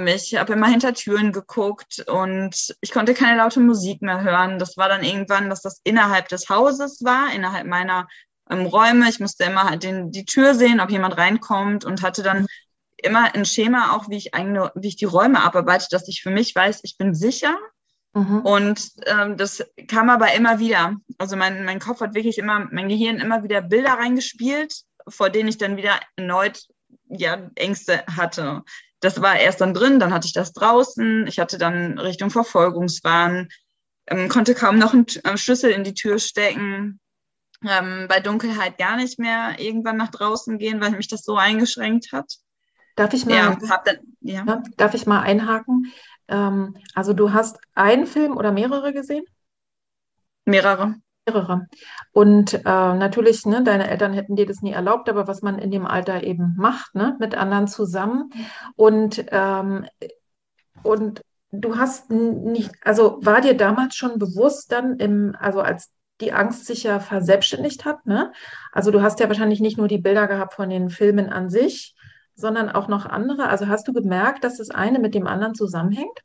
Ich 0.08 0.36
habe 0.36 0.54
immer 0.54 0.68
hinter 0.68 0.94
Türen 0.94 1.32
geguckt 1.32 2.04
und 2.08 2.76
ich 2.82 2.92
konnte 2.92 3.14
keine 3.14 3.38
laute 3.38 3.60
Musik 3.60 4.02
mehr 4.02 4.22
hören. 4.22 4.60
Das 4.60 4.78
war 4.78 4.90
dann 4.90 5.04
irgendwann, 5.04 5.50
dass 5.50 5.62
das 5.62 5.82
innerhalb 5.84 6.28
des 6.30 6.50
Hauses 6.50 7.04
war, 7.04 7.34
innerhalb 7.34 7.68
meiner 7.68 8.08
ähm, 8.50 8.66
Räume. 8.66 9.10
Ich 9.10 9.20
musste 9.20 9.44
immer 9.46 9.64
halt 9.64 9.84
den, 9.84 10.12
die 10.12 10.26
Tür 10.26 10.54
sehen, 10.54 10.80
ob 10.80 10.92
jemand 10.92 11.18
reinkommt 11.18 11.86
und 11.86 12.02
hatte 12.02 12.24
dann 12.24 12.48
immer 12.98 13.34
ein 13.34 13.46
Schema 13.46 13.96
auch, 13.96 14.10
wie 14.10 14.18
ich 14.18 14.34
eigene, 14.34 14.72
wie 14.76 14.90
ich 14.90 14.96
die 14.96 15.06
Räume 15.06 15.44
abarbeite, 15.44 15.88
dass 15.90 16.08
ich 16.08 16.22
für 16.22 16.32
mich 16.32 16.56
weiß, 16.56 16.82
ich 16.84 16.98
bin 16.98 17.16
sicher 17.16 17.58
Mhm. 18.14 18.40
Und 18.40 18.92
ähm, 19.06 19.38
das 19.38 19.64
kam 19.88 20.10
aber 20.10 20.34
immer 20.34 20.60
wieder. 20.60 20.98
Also 21.18 21.36
mein, 21.36 21.64
mein 21.64 21.80
Kopf 21.80 22.02
hat 22.02 22.14
wirklich 22.14 22.38
immer, 22.38 22.68
mein 22.72 22.90
Gehirn 22.90 23.20
immer 23.20 23.44
wieder 23.44 23.62
Bilder 23.62 23.94
reingespielt, 23.94 24.84
vor 25.08 25.30
denen 25.30 25.50
ich 25.50 25.58
dann 25.58 25.78
wieder 25.78 26.00
erneut 26.16 26.64
ja, 27.10 27.50
Ängste 27.56 28.04
hatte. 28.08 28.64
Das 29.02 29.22
war 29.22 29.38
erst 29.38 29.62
dann 29.62 29.74
drin, 29.74 30.00
dann 30.00 30.14
hatte 30.14 30.28
ich 30.28 30.34
das 30.34 30.54
draußen, 30.54 31.28
ich 31.28 31.40
hatte 31.40 31.58
dann 31.58 31.98
Richtung 32.00 32.30
Verfolgungswahn, 32.30 33.50
ähm, 34.08 34.30
konnte 34.30 34.56
kaum 34.56 34.78
noch 34.78 34.94
einen 34.94 35.08
äh, 35.24 35.38
Schlüssel 35.38 35.72
in 35.72 35.84
die 35.84 35.94
Tür 35.94 36.20
stecken, 36.20 37.00
ähm, 37.68 38.08
bei 38.08 38.20
Dunkelheit 38.20 38.78
gar 38.78 38.96
nicht 38.96 39.20
mehr 39.20 39.56
irgendwann 39.60 39.98
nach 39.98 40.10
draußen 40.10 40.58
gehen, 40.58 40.82
weil 40.82 40.92
mich 40.92 41.08
das 41.08 41.24
so 41.24 41.36
eingeschränkt 41.36 42.12
hat. 42.12 42.38
Darf 42.96 43.14
ich 43.14 43.26
mal, 43.26 43.36
ja, 43.36 43.82
dann, 43.86 43.98
ja. 44.22 44.62
darf 44.78 44.94
ich 44.94 45.06
mal 45.06 45.22
einhaken? 45.22 45.92
Ähm, 46.28 46.78
also 46.94 47.14
du 47.14 47.34
hast 47.34 47.60
einen 47.74 48.06
Film 48.08 48.38
oder 48.38 48.52
mehrere 48.52 48.94
gesehen? 48.94 49.26
Mehrere. 50.46 50.96
Mehrere. 51.26 51.68
Und 52.12 52.54
äh, 52.54 52.60
natürlich, 52.64 53.46
ne, 53.46 53.64
deine 53.64 53.90
Eltern 53.90 54.14
hätten 54.14 54.36
dir 54.36 54.46
das 54.46 54.62
nie 54.62 54.72
erlaubt, 54.72 55.10
aber 55.10 55.28
was 55.28 55.42
man 55.42 55.60
in 55.60 55.72
dem 55.72 55.86
Alter 55.86 56.24
eben 56.24 56.56
macht, 56.58 56.96
ne, 56.96 57.16
mit 57.20 57.36
anderen 57.36 57.68
zusammen. 57.68 58.32
Und, 58.76 59.26
ähm, 59.32 59.86
und 60.84 61.22
du 61.52 61.78
hast 61.78 62.10
nicht, 62.10 62.72
also 62.84 63.20
war 63.22 63.42
dir 63.42 63.56
damals 63.56 63.96
schon 63.96 64.18
bewusst 64.18 64.72
dann 64.72 64.98
im, 64.98 65.36
also 65.40 65.62
als 65.62 65.92
die 66.22 66.34
Angst 66.34 66.66
sich 66.66 66.84
ja 66.84 67.00
verselbstständigt 67.00 67.84
hat, 67.86 68.06
ne? 68.06 68.32
Also 68.72 68.92
du 68.92 69.02
hast 69.02 69.20
ja 69.20 69.28
wahrscheinlich 69.28 69.60
nicht 69.60 69.78
nur 69.78 69.88
die 69.88 69.98
Bilder 69.98 70.28
gehabt 70.28 70.54
von 70.54 70.70
den 70.70 70.90
Filmen 70.90 71.30
an 71.30 71.50
sich, 71.50 71.96
sondern 72.36 72.70
auch 72.70 72.88
noch 72.88 73.06
andere? 73.06 73.50
Also 73.50 73.68
hast 73.68 73.88
du 73.88 73.94
gemerkt, 73.94 74.44
dass 74.44 74.58
das 74.58 74.70
eine 74.70 75.00
mit 75.00 75.16
dem 75.16 75.28
anderen 75.28 75.56
zusammenhängt? 75.56 76.20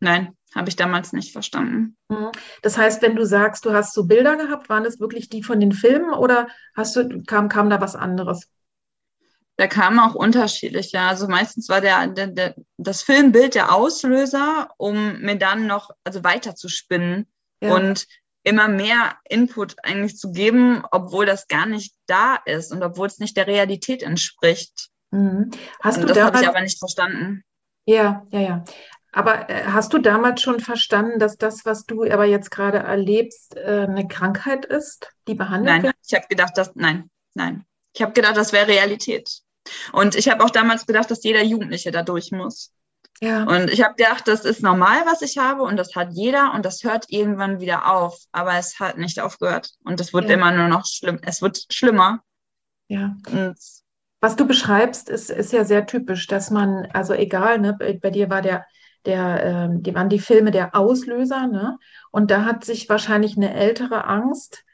Nein, 0.00 0.36
habe 0.54 0.68
ich 0.68 0.76
damals 0.76 1.12
nicht 1.12 1.32
verstanden. 1.32 1.96
Mhm. 2.08 2.30
Das 2.62 2.76
heißt, 2.76 3.02
wenn 3.02 3.16
du 3.16 3.24
sagst, 3.24 3.64
du 3.64 3.72
hast 3.72 3.94
so 3.94 4.04
Bilder 4.04 4.36
gehabt, 4.36 4.68
waren 4.68 4.84
es 4.84 5.00
wirklich 5.00 5.28
die 5.28 5.42
von 5.42 5.60
den 5.60 5.72
Filmen 5.72 6.12
oder 6.12 6.48
hast 6.74 6.96
du, 6.96 7.22
kam, 7.24 7.48
kam 7.48 7.70
da 7.70 7.80
was 7.80 7.96
anderes? 7.96 8.48
Da 9.56 9.66
kam 9.66 9.98
auch 9.98 10.14
unterschiedlich, 10.14 10.92
ja. 10.92 11.08
Also 11.08 11.28
meistens 11.28 11.68
war 11.68 11.80
der, 11.80 12.06
der, 12.08 12.26
der, 12.28 12.54
das 12.78 13.02
Filmbild 13.02 13.54
der 13.54 13.74
Auslöser, 13.74 14.70
um 14.78 15.20
mir 15.20 15.36
dann 15.36 15.66
noch, 15.66 15.90
also 16.04 16.24
weiter 16.24 16.54
zu 16.54 16.68
spinnen. 16.68 17.26
Ja. 17.60 17.74
Und 17.74 18.06
immer 18.44 18.68
mehr 18.68 19.16
Input 19.28 19.76
eigentlich 19.84 20.16
zu 20.16 20.32
geben, 20.32 20.82
obwohl 20.90 21.26
das 21.26 21.46
gar 21.46 21.66
nicht 21.66 21.94
da 22.06 22.36
ist 22.44 22.72
und 22.72 22.82
obwohl 22.82 23.06
es 23.06 23.18
nicht 23.18 23.36
der 23.36 23.46
Realität 23.46 24.02
entspricht. 24.02 24.88
Mhm. 25.10 25.50
Hast 25.80 25.98
und 25.98 26.08
du 26.08 26.14
das 26.14 26.24
habe 26.24 26.40
ich 26.40 26.48
aber 26.48 26.60
nicht 26.60 26.78
verstanden. 26.78 27.44
Ja, 27.84 28.26
ja, 28.30 28.40
ja. 28.40 28.64
Aber 29.12 29.50
äh, 29.50 29.64
hast 29.64 29.92
du 29.92 29.98
damals 29.98 30.40
schon 30.40 30.58
verstanden, 30.58 31.18
dass 31.18 31.36
das, 31.36 31.64
was 31.64 31.84
du 31.84 32.02
aber 32.04 32.24
jetzt 32.24 32.50
gerade 32.50 32.78
erlebst, 32.78 33.56
äh, 33.56 33.86
eine 33.88 34.08
Krankheit 34.08 34.64
ist, 34.64 35.12
die 35.28 35.34
behandelt 35.34 35.66
nein, 35.66 35.82
wird? 35.82 35.94
Nein, 35.94 36.02
ich 36.06 36.14
habe 36.14 36.26
gedacht, 36.28 36.56
dass 36.56 36.74
nein, 36.74 37.10
nein. 37.34 37.64
Ich 37.94 38.02
habe 38.02 38.12
gedacht, 38.12 38.36
das 38.36 38.52
wäre 38.52 38.68
Realität. 38.68 39.42
Und 39.92 40.16
ich 40.16 40.28
habe 40.28 40.42
auch 40.42 40.50
damals 40.50 40.86
gedacht, 40.86 41.10
dass 41.10 41.22
jeder 41.22 41.42
Jugendliche 41.42 41.90
da 41.90 42.02
durch 42.02 42.32
muss. 42.32 42.72
Ja. 43.20 43.44
Und 43.44 43.70
ich 43.70 43.84
habe 43.84 43.94
gedacht, 43.94 44.26
das 44.26 44.44
ist 44.44 44.62
normal, 44.62 45.02
was 45.04 45.22
ich 45.22 45.38
habe 45.38 45.62
und 45.62 45.76
das 45.76 45.94
hat 45.94 46.08
jeder 46.12 46.54
und 46.54 46.64
das 46.64 46.82
hört 46.82 47.04
irgendwann 47.08 47.60
wieder 47.60 47.92
auf. 47.92 48.18
Aber 48.32 48.56
es 48.58 48.80
hat 48.80 48.98
nicht 48.98 49.20
aufgehört 49.20 49.70
und 49.84 50.00
es 50.00 50.12
wird 50.12 50.24
ja. 50.24 50.34
immer 50.34 50.50
nur 50.50 50.68
noch 50.68 50.86
schlimm. 50.86 51.20
Es 51.22 51.42
wird 51.42 51.66
schlimmer. 51.70 52.24
Ja. 52.88 53.14
Und 53.30 53.56
was 54.20 54.36
du 54.36 54.46
beschreibst, 54.46 55.08
ist, 55.08 55.30
ist 55.30 55.52
ja 55.52 55.64
sehr 55.64 55.86
typisch, 55.86 56.26
dass 56.26 56.50
man, 56.50 56.88
also 56.92 57.12
egal, 57.12 57.58
ne, 57.58 57.74
bei 57.74 58.10
dir 58.10 58.30
war 58.30 58.42
der, 58.42 58.66
der, 59.06 59.44
äh, 59.44 59.68
die 59.80 59.94
waren 59.94 60.08
die 60.08 60.18
Filme 60.18 60.50
der 60.50 60.74
Auslöser, 60.74 61.46
ne? 61.46 61.78
Und 62.10 62.30
da 62.30 62.44
hat 62.44 62.64
sich 62.64 62.88
wahrscheinlich 62.88 63.36
eine 63.36 63.54
ältere 63.54 64.04
Angst 64.04 64.64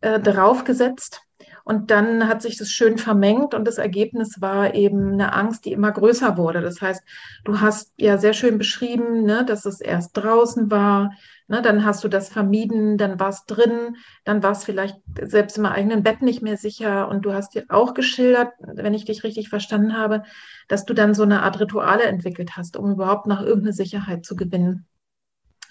äh, 0.00 0.20
draufgesetzt 0.20 1.22
und 1.64 1.90
dann 1.90 2.26
hat 2.26 2.42
sich 2.42 2.56
das 2.56 2.70
schön 2.70 2.98
vermengt 2.98 3.54
und 3.54 3.64
das 3.64 3.78
Ergebnis 3.78 4.40
war 4.40 4.74
eben 4.74 5.12
eine 5.12 5.32
Angst, 5.32 5.64
die 5.64 5.72
immer 5.72 5.92
größer 5.92 6.36
wurde. 6.36 6.62
Das 6.62 6.80
heißt, 6.80 7.02
du 7.44 7.60
hast 7.60 7.92
ja 7.96 8.18
sehr 8.18 8.32
schön 8.32 8.58
beschrieben, 8.58 9.22
ne, 9.22 9.44
dass 9.44 9.66
es 9.66 9.80
erst 9.80 10.16
draußen 10.16 10.70
war, 10.70 11.12
ne, 11.50 11.62
dann 11.62 11.84
hast 11.84 12.04
du 12.04 12.08
das 12.08 12.28
vermieden, 12.28 12.96
dann 12.96 13.18
war 13.18 13.28
es 13.28 13.44
drin, 13.44 13.96
dann 14.24 14.42
war 14.42 14.52
es 14.52 14.64
vielleicht 14.64 14.96
selbst 15.20 15.58
im 15.58 15.66
eigenen 15.66 16.04
Bett 16.04 16.22
nicht 16.22 16.42
mehr 16.42 16.56
sicher. 16.56 17.08
Und 17.08 17.22
du 17.22 17.32
hast 17.32 17.54
dir 17.54 17.64
auch 17.68 17.92
geschildert, 17.92 18.52
wenn 18.60 18.94
ich 18.94 19.04
dich 19.04 19.24
richtig 19.24 19.48
verstanden 19.48 19.96
habe, 19.96 20.22
dass 20.68 20.84
du 20.84 20.94
dann 20.94 21.12
so 21.12 21.24
eine 21.24 21.42
Art 21.42 21.58
Rituale 21.58 22.04
entwickelt 22.04 22.56
hast, 22.56 22.76
um 22.76 22.92
überhaupt 22.92 23.26
nach 23.26 23.42
irgendeine 23.42 23.72
Sicherheit 23.72 24.24
zu 24.24 24.36
gewinnen. 24.36 24.86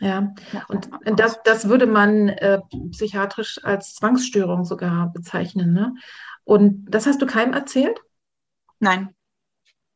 Ja, 0.02 0.34
und 0.70 0.90
das, 1.18 1.42
das 1.44 1.68
würde 1.68 1.86
man 1.86 2.30
äh, 2.30 2.62
psychiatrisch 2.92 3.60
als 3.64 3.96
Zwangsstörung 3.96 4.64
sogar 4.64 5.12
bezeichnen. 5.12 5.74
Ne? 5.74 5.94
Und 6.44 6.86
das 6.90 7.06
hast 7.06 7.22
du 7.22 7.26
keinem 7.26 7.54
erzählt? 7.54 8.00
Nein. 8.80 9.14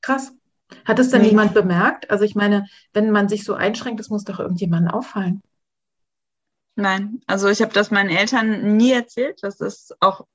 Krass. 0.01 0.33
Hat 0.85 0.99
es 0.99 1.09
denn 1.09 1.21
nee. 1.21 1.29
jemand 1.29 1.53
bemerkt? 1.53 2.09
Also 2.11 2.25
ich 2.25 2.35
meine, 2.35 2.65
wenn 2.91 3.11
man 3.11 3.29
sich 3.29 3.45
so 3.45 3.53
einschränkt, 3.53 3.99
das 3.99 4.09
muss 4.09 4.25
doch 4.25 4.39
irgendjemandem 4.39 4.93
auffallen. 4.93 5.41
Nein, 6.75 7.21
also 7.27 7.49
ich 7.49 7.61
habe 7.61 7.73
das 7.73 7.91
meinen 7.91 8.09
Eltern 8.09 8.77
nie 8.77 8.91
erzählt. 8.91 9.39
Das 9.41 9.59
ist 9.59 9.95
auch 9.99 10.25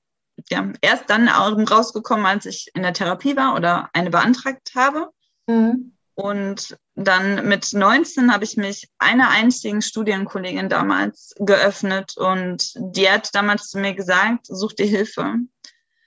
ja, 0.51 0.73
erst 0.81 1.11
dann 1.11 1.29
rausgekommen, 1.29 2.27
als 2.27 2.47
ich 2.47 2.71
in 2.75 2.83
der 2.83 2.93
Therapie 2.93 3.37
war 3.37 3.57
oder 3.57 3.91
eine 3.93 4.11
beantragt 4.11 4.73
habe. 4.77 5.11
Mhm. 5.47 5.93
Und 6.15 6.77
dann 6.97 7.47
mit 7.47 7.73
19 7.73 8.33
habe 8.33 8.43
ich 8.43 8.57
mich 8.57 8.89
einer 8.99 9.31
einzigen 9.31 9.83
Studienkollegin 9.83 10.69
damals 10.69 11.33
geöffnet 11.39 12.17
und 12.17 12.73
die 12.77 13.09
hat 13.09 13.33
damals 13.35 13.69
zu 13.69 13.79
mir 13.79 13.95
gesagt, 13.95 14.47
such 14.47 14.73
dir 14.73 14.87
Hilfe. 14.87 15.37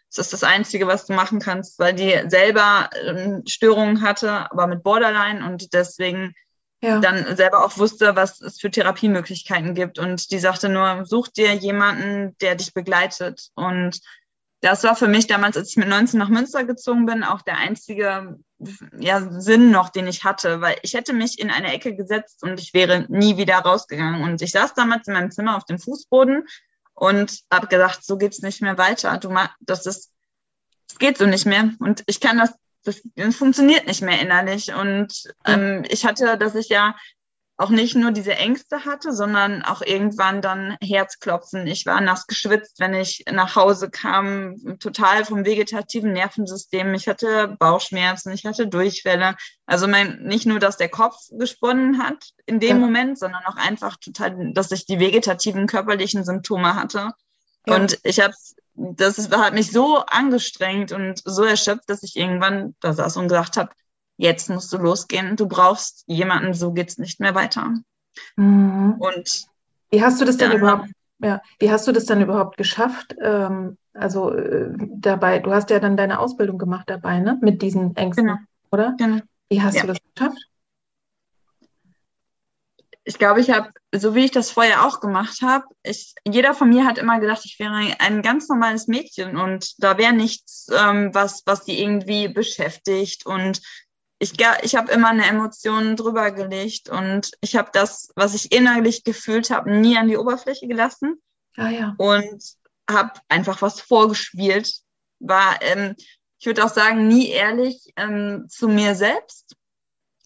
Das 0.09 0.17
ist 0.17 0.33
das 0.33 0.43
Einzige, 0.43 0.87
was 0.87 1.05
du 1.05 1.13
machen 1.13 1.39
kannst, 1.39 1.79
weil 1.79 1.93
die 1.93 2.13
selber 2.27 2.89
ähm, 3.05 3.43
Störungen 3.47 4.01
hatte, 4.01 4.51
aber 4.51 4.67
mit 4.67 4.83
Borderline 4.83 5.45
und 5.45 5.73
deswegen 5.73 6.35
ja. 6.81 6.99
dann 6.99 7.35
selber 7.35 7.63
auch 7.63 7.77
wusste, 7.77 8.15
was 8.15 8.41
es 8.41 8.59
für 8.59 8.71
Therapiemöglichkeiten 8.71 9.75
gibt. 9.75 9.99
Und 9.99 10.31
die 10.31 10.39
sagte 10.39 10.69
nur, 10.69 11.05
such 11.05 11.29
dir 11.29 11.53
jemanden, 11.53 12.35
der 12.41 12.55
dich 12.55 12.73
begleitet. 12.73 13.49
Und 13.55 14.01
das 14.61 14.83
war 14.83 14.95
für 14.95 15.07
mich 15.07 15.27
damals, 15.27 15.57
als 15.57 15.69
ich 15.69 15.77
mit 15.77 15.87
19 15.87 16.19
nach 16.19 16.29
Münster 16.29 16.63
gezogen 16.63 17.05
bin, 17.05 17.23
auch 17.23 17.41
der 17.41 17.57
einzige 17.57 18.39
ja, 18.99 19.41
Sinn 19.41 19.71
noch, 19.71 19.89
den 19.89 20.07
ich 20.07 20.23
hatte, 20.23 20.61
weil 20.61 20.77
ich 20.83 20.93
hätte 20.93 21.13
mich 21.13 21.39
in 21.39 21.49
eine 21.49 21.73
Ecke 21.73 21.95
gesetzt 21.95 22.43
und 22.43 22.59
ich 22.59 22.73
wäre 22.73 23.05
nie 23.09 23.37
wieder 23.37 23.57
rausgegangen. 23.57 24.21
Und 24.21 24.41
ich 24.41 24.51
saß 24.51 24.73
damals 24.73 25.07
in 25.07 25.13
meinem 25.13 25.31
Zimmer 25.31 25.57
auf 25.57 25.65
dem 25.65 25.79
Fußboden 25.79 26.47
und 26.93 27.39
habe 27.51 27.67
gesagt, 27.67 28.03
so 28.03 28.17
geht's 28.17 28.41
nicht 28.41 28.61
mehr 28.61 28.77
weiter. 28.77 29.17
Du 29.17 29.35
das 29.61 29.85
ist, 29.85 30.11
es 30.89 30.99
geht 30.99 31.17
so 31.17 31.25
nicht 31.25 31.45
mehr. 31.45 31.71
Und 31.79 32.03
ich 32.05 32.19
kann 32.19 32.37
das, 32.37 32.53
das, 32.83 33.01
das 33.15 33.35
funktioniert 33.35 33.87
nicht 33.87 34.01
mehr 34.01 34.21
innerlich. 34.21 34.73
Und 34.73 35.23
ähm, 35.45 35.83
ich 35.89 36.05
hatte, 36.05 36.37
dass 36.37 36.55
ich 36.55 36.69
ja 36.69 36.95
auch 37.61 37.69
nicht 37.69 37.95
nur 37.95 38.11
diese 38.11 38.35
Ängste 38.35 38.85
hatte, 38.85 39.13
sondern 39.13 39.61
auch 39.61 39.83
irgendwann 39.83 40.41
dann 40.41 40.77
Herzklopfen. 40.81 41.67
Ich 41.67 41.85
war 41.85 42.01
nass 42.01 42.25
geschwitzt, 42.25 42.79
wenn 42.79 42.95
ich 42.95 43.23
nach 43.31 43.55
Hause 43.55 43.91
kam, 43.91 44.79
total 44.79 45.25
vom 45.25 45.45
vegetativen 45.45 46.11
Nervensystem. 46.11 46.91
Ich 46.95 47.07
hatte 47.07 47.55
Bauchschmerzen, 47.59 48.31
ich 48.31 48.45
hatte 48.45 48.67
Durchfälle. 48.67 49.35
Also 49.67 49.87
mein, 49.87 50.23
nicht 50.23 50.47
nur, 50.47 50.57
dass 50.57 50.77
der 50.77 50.89
Kopf 50.89 51.17
gesponnen 51.29 52.01
hat 52.01 52.31
in 52.47 52.59
dem 52.59 52.77
ja. 52.79 52.85
Moment, 52.85 53.19
sondern 53.19 53.45
auch 53.45 53.57
einfach 53.57 53.97
total, 53.97 54.53
dass 54.53 54.71
ich 54.71 54.87
die 54.87 54.99
vegetativen 54.99 55.67
körperlichen 55.67 56.25
Symptome 56.25 56.73
hatte. 56.73 57.11
Ja. 57.67 57.75
Und 57.75 57.99
ich 58.03 58.19
habe 58.19 58.33
das 58.75 59.29
hat 59.31 59.53
mich 59.53 59.71
so 59.71 59.97
angestrengt 60.05 60.91
und 60.91 61.21
so 61.23 61.43
erschöpft, 61.43 61.89
dass 61.89 62.03
ich 62.03 62.15
irgendwann 62.15 62.75
da 62.79 62.93
saß 62.93 63.17
und 63.17 63.27
gesagt 63.27 63.57
habe, 63.57 63.71
jetzt 64.17 64.49
musst 64.49 64.71
du 64.71 64.77
losgehen, 64.77 65.35
du 65.35 65.47
brauchst 65.47 66.03
jemanden, 66.07 66.53
so 66.53 66.71
geht's 66.71 66.97
nicht 66.97 67.19
mehr 67.19 67.35
weiter. 67.35 67.73
Mhm. 68.35 68.95
Und 68.99 69.45
wie 69.89 70.03
hast 70.03 70.21
du 70.21 70.25
das 70.25 70.37
denn 70.37 70.51
überhaupt? 70.51 70.89
Ja, 71.19 71.41
wie 71.59 71.71
hast 71.71 71.87
du 71.87 71.91
das 71.91 72.05
dann 72.05 72.21
überhaupt 72.21 72.57
geschafft? 72.57 73.15
Ähm, 73.21 73.77
also 73.93 74.33
äh, 74.33 74.71
dabei, 74.95 75.39
du 75.39 75.51
hast 75.51 75.69
ja 75.69 75.79
dann 75.79 75.97
deine 75.97 76.19
Ausbildung 76.19 76.57
gemacht 76.57 76.89
dabei, 76.89 77.19
ne? 77.19 77.37
Mit 77.41 77.61
diesen 77.61 77.95
Ängsten, 77.95 78.25
genau. 78.25 78.37
oder? 78.71 78.95
Genau. 78.97 79.21
Wie 79.49 79.61
hast 79.61 79.75
ja. 79.75 79.81
du 79.81 79.87
das 79.89 79.97
geschafft? 80.15 80.37
Ich 83.03 83.17
glaube, 83.17 83.41
ich 83.41 83.49
habe, 83.49 83.71
so 83.93 84.13
wie 84.13 84.25
ich 84.25 84.31
das 84.31 84.51
vorher 84.51 84.85
auch 84.85 84.99
gemacht 84.99 85.41
habe, 85.41 85.65
jeder 86.27 86.53
von 86.53 86.69
mir 86.69 86.85
hat 86.85 86.99
immer 86.99 87.19
gedacht, 87.19 87.41
ich 87.45 87.57
wäre 87.57 87.95
ein 87.97 88.21
ganz 88.21 88.47
normales 88.47 88.87
Mädchen 88.87 89.37
und 89.37 89.73
da 89.83 89.97
wäre 89.97 90.13
nichts, 90.13 90.67
ähm, 90.71 91.09
was, 91.13 91.41
was 91.45 91.65
die 91.65 91.81
irgendwie 91.81 92.27
beschäftigt 92.27 93.25
und 93.25 93.61
ich, 94.21 94.33
ich 94.61 94.75
habe 94.75 94.91
immer 94.91 95.09
eine 95.09 95.25
Emotion 95.25 95.95
drüber 95.95 96.29
gelegt 96.29 96.89
und 96.89 97.31
ich 97.41 97.55
habe 97.55 97.71
das, 97.73 98.11
was 98.15 98.35
ich 98.35 98.51
innerlich 98.51 99.03
gefühlt 99.03 99.49
habe, 99.49 99.71
nie 99.71 99.97
an 99.97 100.07
die 100.07 100.17
Oberfläche 100.17 100.67
gelassen. 100.67 101.19
Ah, 101.57 101.69
ja. 101.69 101.95
Und 101.97 102.43
habe 102.89 103.13
einfach 103.29 103.63
was 103.63 103.81
vorgespielt. 103.81 104.75
War, 105.19 105.59
ähm, 105.61 105.95
ich 106.39 106.45
würde 106.45 106.63
auch 106.63 106.69
sagen, 106.69 107.07
nie 107.07 107.29
ehrlich 107.29 107.93
ähm, 107.95 108.45
zu 108.47 108.67
mir 108.67 108.93
selbst. 108.93 109.55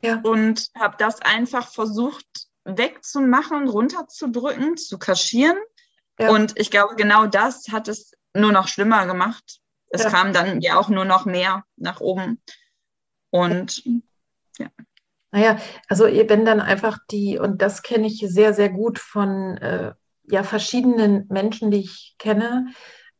Ja. 0.01 0.19
Und 0.23 0.69
habe 0.77 0.97
das 0.99 1.21
einfach 1.21 1.71
versucht 1.71 2.44
wegzumachen, 2.65 3.69
runterzudrücken, 3.69 4.75
zu 4.77 4.97
kaschieren. 4.97 5.57
Ja. 6.19 6.31
Und 6.31 6.59
ich 6.59 6.71
glaube, 6.71 6.95
genau 6.95 7.27
das 7.27 7.67
hat 7.71 7.87
es 7.87 8.11
nur 8.33 8.51
noch 8.51 8.67
schlimmer 8.67 9.05
gemacht. 9.05 9.59
Es 9.89 10.03
ja. 10.03 10.09
kam 10.09 10.33
dann 10.33 10.61
ja 10.61 10.77
auch 10.77 10.89
nur 10.89 11.05
noch 11.05 11.25
mehr 11.25 11.63
nach 11.77 12.01
oben. 12.01 12.41
Und 13.29 13.83
ja. 14.57 14.67
Naja, 15.31 15.57
also 15.89 16.05
wenn 16.05 16.45
dann 16.45 16.61
einfach 16.61 16.97
die, 17.11 17.37
und 17.37 17.61
das 17.61 17.81
kenne 17.81 18.07
ich 18.07 18.19
sehr, 18.19 18.53
sehr 18.53 18.69
gut 18.69 18.99
von 18.99 19.57
äh, 19.57 19.93
ja, 20.23 20.43
verschiedenen 20.43 21.27
Menschen, 21.29 21.71
die 21.71 21.79
ich 21.79 22.15
kenne, 22.17 22.67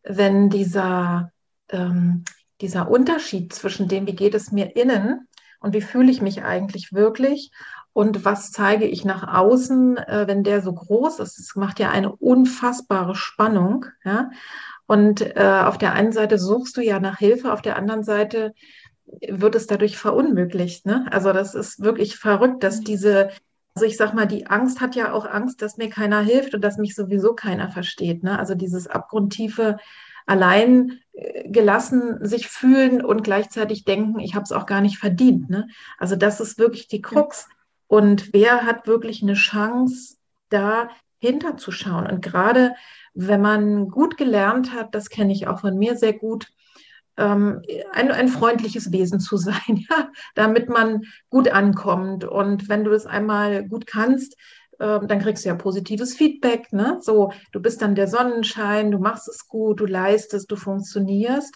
wenn 0.03 0.49
dieser, 0.49 1.31
ähm, 1.69 2.23
dieser 2.61 2.89
Unterschied 2.89 3.53
zwischen 3.53 3.87
dem, 3.87 4.07
wie 4.07 4.15
geht 4.15 4.33
es 4.33 4.51
mir 4.51 4.75
innen 4.75 5.27
und 5.59 5.73
wie 5.73 5.81
fühle 5.81 6.11
ich 6.11 6.21
mich 6.21 6.43
eigentlich 6.43 6.93
wirklich 6.93 7.51
und 7.95 8.25
was 8.25 8.51
zeige 8.51 8.83
ich 8.83 9.05
nach 9.05 9.25
außen, 9.25 9.95
äh, 9.95 10.27
wenn 10.27 10.43
der 10.43 10.59
so 10.59 10.73
groß 10.73 11.19
ist, 11.19 11.39
es 11.39 11.55
macht 11.55 11.79
ja 11.79 11.91
eine 11.91 12.13
unfassbare 12.13 13.15
Spannung. 13.15 13.85
Ja? 14.03 14.31
Und 14.85 15.21
äh, 15.21 15.61
auf 15.63 15.77
der 15.77 15.93
einen 15.93 16.11
Seite 16.11 16.37
suchst 16.37 16.75
du 16.75 16.81
ja 16.81 16.99
nach 16.99 17.19
Hilfe, 17.19 17.53
auf 17.53 17.61
der 17.61 17.77
anderen 17.77 18.03
Seite 18.03 18.53
wird 19.29 19.55
es 19.55 19.67
dadurch 19.67 19.97
verunmöglicht. 19.97 20.85
Ne? 20.85 21.07
Also 21.09 21.31
das 21.31 21.55
ist 21.55 21.79
wirklich 21.79 22.17
verrückt, 22.17 22.63
dass 22.63 22.81
diese, 22.81 23.29
also 23.75 23.85
ich 23.85 23.95
sag 23.95 24.13
mal, 24.13 24.27
die 24.27 24.45
Angst 24.45 24.81
hat 24.81 24.97
ja 24.97 25.13
auch 25.13 25.25
Angst, 25.25 25.61
dass 25.61 25.77
mir 25.77 25.89
keiner 25.89 26.19
hilft 26.19 26.53
und 26.53 26.65
dass 26.65 26.77
mich 26.77 26.95
sowieso 26.95 27.33
keiner 27.33 27.71
versteht. 27.71 28.23
Ne? 28.23 28.37
Also 28.37 28.55
dieses 28.55 28.87
abgrundtiefe 28.87 29.77
allein 30.25 30.99
äh, 31.13 31.49
gelassen 31.49 32.17
sich 32.25 32.49
fühlen 32.49 33.01
und 33.05 33.23
gleichzeitig 33.23 33.85
denken, 33.85 34.19
ich 34.19 34.35
habe 34.35 34.43
es 34.43 34.51
auch 34.51 34.65
gar 34.65 34.81
nicht 34.81 34.97
verdient. 34.97 35.49
Ne? 35.49 35.69
Also 35.97 36.17
das 36.17 36.41
ist 36.41 36.59
wirklich 36.59 36.89
die 36.89 37.01
Krux. 37.01 37.47
Und 37.87 38.33
wer 38.33 38.63
hat 38.63 38.87
wirklich 38.87 39.21
eine 39.21 39.33
Chance, 39.33 40.17
da 40.49 40.89
hinterzuschauen? 41.19 42.07
Und 42.07 42.21
gerade 42.21 42.73
wenn 43.13 43.41
man 43.41 43.89
gut 43.89 44.17
gelernt 44.17 44.73
hat, 44.73 44.93
das 44.93 45.09
kenne 45.09 45.33
ich 45.33 45.47
auch 45.47 45.61
von 45.61 45.77
mir 45.77 45.95
sehr 45.95 46.13
gut, 46.13 46.47
ähm, 47.17 47.61
ein, 47.93 48.11
ein 48.11 48.27
freundliches 48.27 48.91
Wesen 48.91 49.19
zu 49.19 49.37
sein, 49.37 49.85
ja, 49.89 50.11
damit 50.35 50.69
man 50.69 51.03
gut 51.29 51.49
ankommt. 51.49 52.23
Und 52.25 52.69
wenn 52.69 52.83
du 52.83 52.91
das 52.91 53.05
einmal 53.05 53.67
gut 53.67 53.87
kannst, 53.87 54.35
äh, 54.79 54.99
dann 55.05 55.19
kriegst 55.19 55.45
du 55.45 55.49
ja 55.49 55.55
positives 55.55 56.15
Feedback. 56.15 56.73
Ne? 56.73 56.97
So, 57.01 57.31
du 57.51 57.61
bist 57.61 57.81
dann 57.81 57.95
der 57.95 58.07
Sonnenschein, 58.07 58.91
du 58.91 58.99
machst 58.99 59.27
es 59.27 59.47
gut, 59.47 59.79
du 59.79 59.85
leistest, 59.85 60.51
du 60.51 60.55
funktionierst. 60.55 61.55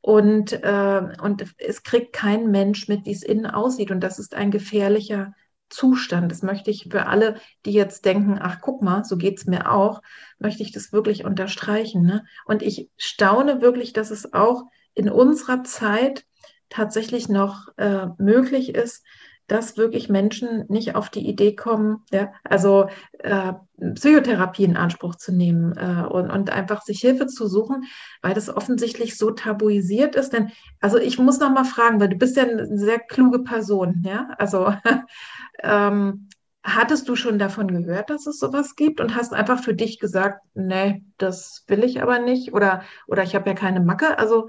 Und, 0.00 0.52
äh, 0.52 1.02
und 1.22 1.44
es 1.58 1.82
kriegt 1.84 2.12
kein 2.12 2.50
Mensch 2.50 2.88
mit, 2.88 3.06
wie 3.06 3.12
es 3.12 3.22
innen 3.22 3.46
aussieht. 3.46 3.90
Und 3.90 4.00
das 4.00 4.18
ist 4.18 4.34
ein 4.34 4.50
gefährlicher 4.50 5.32
Zustand. 5.72 6.30
Das 6.30 6.42
möchte 6.42 6.70
ich 6.70 6.88
für 6.90 7.06
alle, 7.06 7.36
die 7.64 7.72
jetzt 7.72 8.04
denken, 8.04 8.38
ach 8.40 8.60
guck 8.60 8.82
mal, 8.82 9.04
so 9.04 9.16
geht 9.16 9.38
es 9.38 9.46
mir 9.46 9.72
auch, 9.72 10.02
möchte 10.38 10.62
ich 10.62 10.72
das 10.72 10.92
wirklich 10.92 11.24
unterstreichen. 11.24 12.02
Ne? 12.02 12.24
Und 12.44 12.62
ich 12.62 12.90
staune 12.96 13.60
wirklich, 13.60 13.92
dass 13.92 14.10
es 14.10 14.32
auch 14.32 14.64
in 14.94 15.08
unserer 15.08 15.64
Zeit 15.64 16.24
tatsächlich 16.68 17.28
noch 17.28 17.68
äh, 17.76 18.06
möglich 18.18 18.74
ist, 18.74 19.04
dass 19.48 19.76
wirklich 19.76 20.08
Menschen 20.08 20.64
nicht 20.68 20.94
auf 20.94 21.10
die 21.10 21.26
Idee 21.26 21.54
kommen, 21.54 22.02
ja, 22.10 22.32
also 22.44 22.88
äh, 23.18 23.52
Psychotherapie 23.94 24.64
in 24.64 24.76
Anspruch 24.76 25.16
zu 25.16 25.32
nehmen 25.32 25.76
äh, 25.76 26.06
und, 26.06 26.30
und 26.30 26.50
einfach 26.50 26.82
sich 26.82 27.00
Hilfe 27.00 27.26
zu 27.26 27.46
suchen, 27.48 27.84
weil 28.22 28.34
das 28.34 28.48
offensichtlich 28.48 29.18
so 29.18 29.30
tabuisiert 29.30 30.14
ist. 30.14 30.32
Denn, 30.32 30.52
also 30.80 30.98
ich 30.98 31.18
muss 31.18 31.40
noch 31.40 31.50
mal 31.50 31.64
fragen, 31.64 32.00
weil 32.00 32.08
du 32.08 32.16
bist 32.16 32.36
ja 32.36 32.44
eine 32.44 32.78
sehr 32.78 32.98
kluge 32.98 33.40
Person, 33.40 34.02
ja, 34.06 34.28
also 34.38 34.72
ähm, 35.62 36.28
hattest 36.64 37.08
du 37.08 37.16
schon 37.16 37.38
davon 37.38 37.68
gehört, 37.68 38.10
dass 38.10 38.26
es 38.26 38.38
sowas 38.38 38.76
gibt 38.76 39.00
und 39.00 39.16
hast 39.16 39.32
einfach 39.32 39.62
für 39.62 39.74
dich 39.74 39.98
gesagt, 39.98 40.40
nee, 40.54 41.04
das 41.18 41.64
will 41.66 41.82
ich 41.82 42.02
aber 42.02 42.20
nicht 42.20 42.54
oder, 42.54 42.82
oder 43.08 43.24
ich 43.24 43.34
habe 43.34 43.50
ja 43.50 43.54
keine 43.54 43.80
Macke, 43.80 44.18
also 44.18 44.48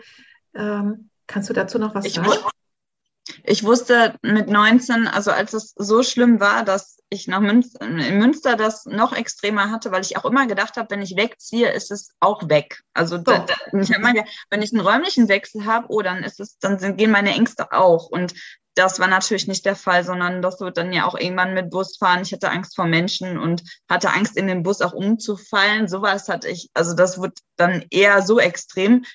ähm, 0.54 1.10
kannst 1.26 1.50
du 1.50 1.54
dazu 1.54 1.80
noch 1.80 1.96
was 1.96 2.06
ich 2.06 2.14
sagen? 2.14 2.30
Ich 3.44 3.64
wusste 3.64 4.16
mit 4.22 4.50
19, 4.50 5.08
also 5.08 5.32
als 5.32 5.54
es 5.54 5.74
so 5.78 6.04
schlimm 6.04 6.40
war, 6.40 6.66
dass 6.66 6.98
ich 7.10 7.28
nach 7.28 7.40
Münster, 7.40 7.82
in 7.82 8.18
Münster 8.18 8.56
das 8.56 8.86
noch 8.86 9.14
extremer 9.14 9.70
hatte, 9.70 9.92
weil 9.92 10.02
ich 10.02 10.18
auch 10.18 10.26
immer 10.26 10.48
gedacht 10.48 10.78
habe, 10.78 10.90
wenn 10.90 11.02
ich 11.02 11.16
wegziehe, 11.16 11.72
ist 11.72 11.92
es 11.92 12.10
auch 12.20 12.50
weg. 12.50 12.82
Also 12.94 13.18
so. 13.18 13.24
da, 13.24 13.40
da, 13.40 13.54
ich 13.80 13.98
meine, 14.00 14.26
wenn 14.50 14.62
ich 14.62 14.74
einen 14.74 14.86
räumlichen 14.86 15.30
Wechsel 15.30 15.66
habe, 15.66 15.88
oh, 15.90 16.02
dann 16.02 16.24
ist 16.24 16.40
es, 16.40 16.58
dann 16.60 16.80
sind, 16.80 16.98
gehen 16.98 17.12
meine 17.12 17.34
Ängste 17.34 17.72
auch. 17.72 18.08
Und 18.08 18.34
das 18.76 19.00
war 19.00 19.08
natürlich 19.08 19.48
nicht 19.48 19.66
der 19.66 19.76
Fall, 19.76 20.04
sondern 20.04 20.42
das 20.42 20.60
wird 20.60 20.78
dann 20.78 20.92
ja 20.92 21.06
auch 21.06 21.16
irgendwann 21.16 21.54
mit 21.54 21.70
Bus 21.70 21.98
fahren. 21.98 22.24
Ich 22.24 22.34
hatte 22.34 22.50
Angst 22.50 22.76
vor 22.76 22.86
Menschen 22.86 23.38
und 23.38 23.64
hatte 23.88 24.10
Angst, 24.10 24.36
in 24.36 24.48
den 24.48 24.64
Bus 24.64 24.82
auch 24.82 24.94
umzufallen. 24.94 25.88
Sowas 25.88 26.28
hatte 26.28 26.50
ich, 26.50 26.70
also 26.74 26.96
das 26.96 27.22
wird 27.22 27.38
dann 27.56 27.86
eher 27.92 28.24
so 28.24 28.40
extrem. 28.40 29.06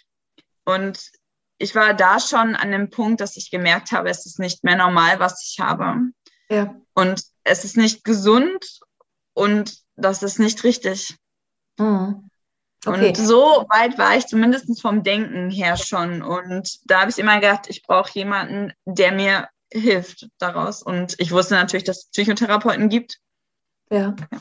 Und 0.64 1.10
ich 1.58 1.74
war 1.74 1.94
da 1.94 2.20
schon 2.20 2.54
an 2.54 2.70
dem 2.70 2.90
Punkt, 2.90 3.20
dass 3.20 3.36
ich 3.36 3.50
gemerkt 3.50 3.92
habe, 3.92 4.08
es 4.08 4.26
ist 4.26 4.38
nicht 4.38 4.64
mehr 4.64 4.76
normal, 4.76 5.18
was 5.18 5.44
ich 5.44 5.60
habe. 5.60 6.10
Ja. 6.48 6.74
Und 6.94 7.22
es 7.44 7.64
ist 7.64 7.76
nicht 7.76 8.04
gesund 8.04 8.80
und 9.34 9.78
das 9.96 10.22
ist 10.22 10.38
nicht 10.38 10.62
richtig. 10.64 11.16
Mhm. 11.78 12.30
Okay. 12.86 13.08
Und 13.08 13.16
so 13.16 13.66
weit 13.68 13.98
war 13.98 14.16
ich 14.16 14.26
zumindest 14.26 14.80
vom 14.80 15.02
Denken 15.02 15.50
her 15.50 15.76
schon. 15.76 16.22
Und 16.22 16.78
da 16.88 17.00
habe 17.00 17.10
ich 17.10 17.18
immer 17.18 17.40
gedacht, 17.40 17.66
ich 17.68 17.82
brauche 17.82 18.10
jemanden, 18.14 18.72
der 18.84 19.12
mir 19.12 19.48
hilft 19.72 20.28
daraus. 20.38 20.82
Und 20.82 21.16
ich 21.18 21.32
wusste 21.32 21.54
natürlich, 21.54 21.84
dass 21.84 21.98
es 21.98 22.10
Psychotherapeuten 22.10 22.88
gibt. 22.88 23.18
Ja. 23.90 24.14
ja. 24.30 24.40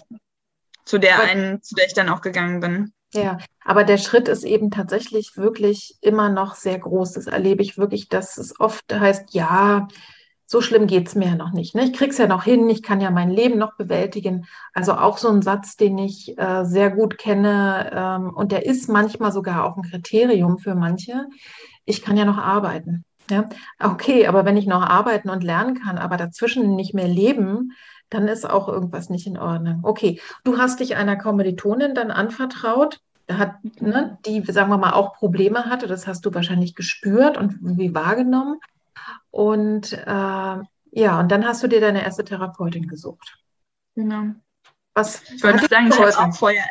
Zu 0.85 0.99
der 0.99 1.19
einen, 1.21 1.61
zu 1.63 1.75
der 1.75 1.87
ich 1.87 1.93
dann 1.93 2.09
auch 2.09 2.21
gegangen 2.21 2.59
bin. 2.59 2.93
Ja, 3.13 3.37
aber 3.63 3.83
der 3.83 3.97
Schritt 3.97 4.27
ist 4.27 4.43
eben 4.43 4.69
tatsächlich 4.69 5.37
wirklich 5.37 5.97
immer 6.01 6.29
noch 6.29 6.55
sehr 6.55 6.77
groß. 6.77 7.13
Das 7.13 7.27
erlebe 7.27 7.61
ich 7.61 7.77
wirklich, 7.77 8.09
dass 8.09 8.37
es 8.37 8.59
oft 8.59 8.93
heißt, 8.93 9.33
ja, 9.33 9.87
so 10.45 10.61
schlimm 10.61 10.87
geht 10.87 11.07
es 11.07 11.15
mir 11.15 11.27
ja 11.27 11.35
noch 11.35 11.51
nicht. 11.51 11.75
Ne? 11.75 11.83
Ich 11.83 11.93
krieg's 11.93 12.17
ja 12.17 12.27
noch 12.27 12.43
hin, 12.43 12.69
ich 12.69 12.81
kann 12.81 13.01
ja 13.01 13.11
mein 13.11 13.29
Leben 13.29 13.57
noch 13.57 13.75
bewältigen. 13.75 14.45
Also 14.73 14.93
auch 14.93 15.17
so 15.17 15.29
ein 15.29 15.41
Satz, 15.41 15.75
den 15.75 15.97
ich 15.97 16.37
äh, 16.37 16.63
sehr 16.63 16.89
gut 16.89 17.17
kenne 17.17 17.91
ähm, 17.93 18.33
und 18.33 18.53
der 18.53 18.65
ist 18.65 18.87
manchmal 18.87 19.33
sogar 19.33 19.65
auch 19.65 19.75
ein 19.75 19.83
Kriterium 19.83 20.57
für 20.57 20.73
manche. 20.73 21.25
Ich 21.85 22.01
kann 22.01 22.15
ja 22.15 22.23
noch 22.23 22.37
arbeiten. 22.37 23.03
Ja? 23.29 23.49
Okay, 23.79 24.27
aber 24.27 24.45
wenn 24.45 24.55
ich 24.55 24.67
noch 24.67 24.81
arbeiten 24.81 25.29
und 25.29 25.43
lernen 25.43 25.79
kann, 25.79 25.97
aber 25.97 26.15
dazwischen 26.15 26.75
nicht 26.75 26.93
mehr 26.93 27.09
leben, 27.09 27.73
dann 28.09 28.27
ist 28.27 28.49
auch 28.49 28.67
irgendwas 28.67 29.09
nicht 29.09 29.27
in 29.27 29.37
Ordnung. 29.37 29.79
Okay, 29.83 30.21
du 30.43 30.57
hast 30.57 30.79
dich 30.79 30.95
einer 30.95 31.17
Kommilitonin 31.17 31.93
dann 31.93 32.11
anvertraut, 32.11 32.99
hat, 33.29 33.55
ne, 33.81 34.17
die, 34.25 34.41
sagen 34.51 34.69
wir 34.69 34.77
mal, 34.77 34.93
auch 34.93 35.13
Probleme 35.13 35.65
hatte. 35.65 35.87
Das 35.87 36.07
hast 36.07 36.25
du 36.25 36.33
wahrscheinlich 36.33 36.75
gespürt 36.75 37.37
und 37.37 37.57
wie 37.61 37.93
wahrgenommen. 37.93 38.59
Und 39.31 39.93
äh, 39.93 40.57
ja, 40.91 41.19
und 41.19 41.31
dann 41.31 41.45
hast 41.45 41.61
du 41.63 41.67
dir 41.67 41.81
deine 41.81 42.03
erste 42.03 42.23
Therapeutin 42.23 42.87
gesucht. 42.87 43.37
Genau. 43.95 44.33
Was 44.93 45.23
ich 45.29 45.43
wollte 45.43 45.67
sagen, 45.67 45.87
ich 45.87 45.99
habe 45.99 46.17
auch 46.17 46.35
vorher, 46.35 46.65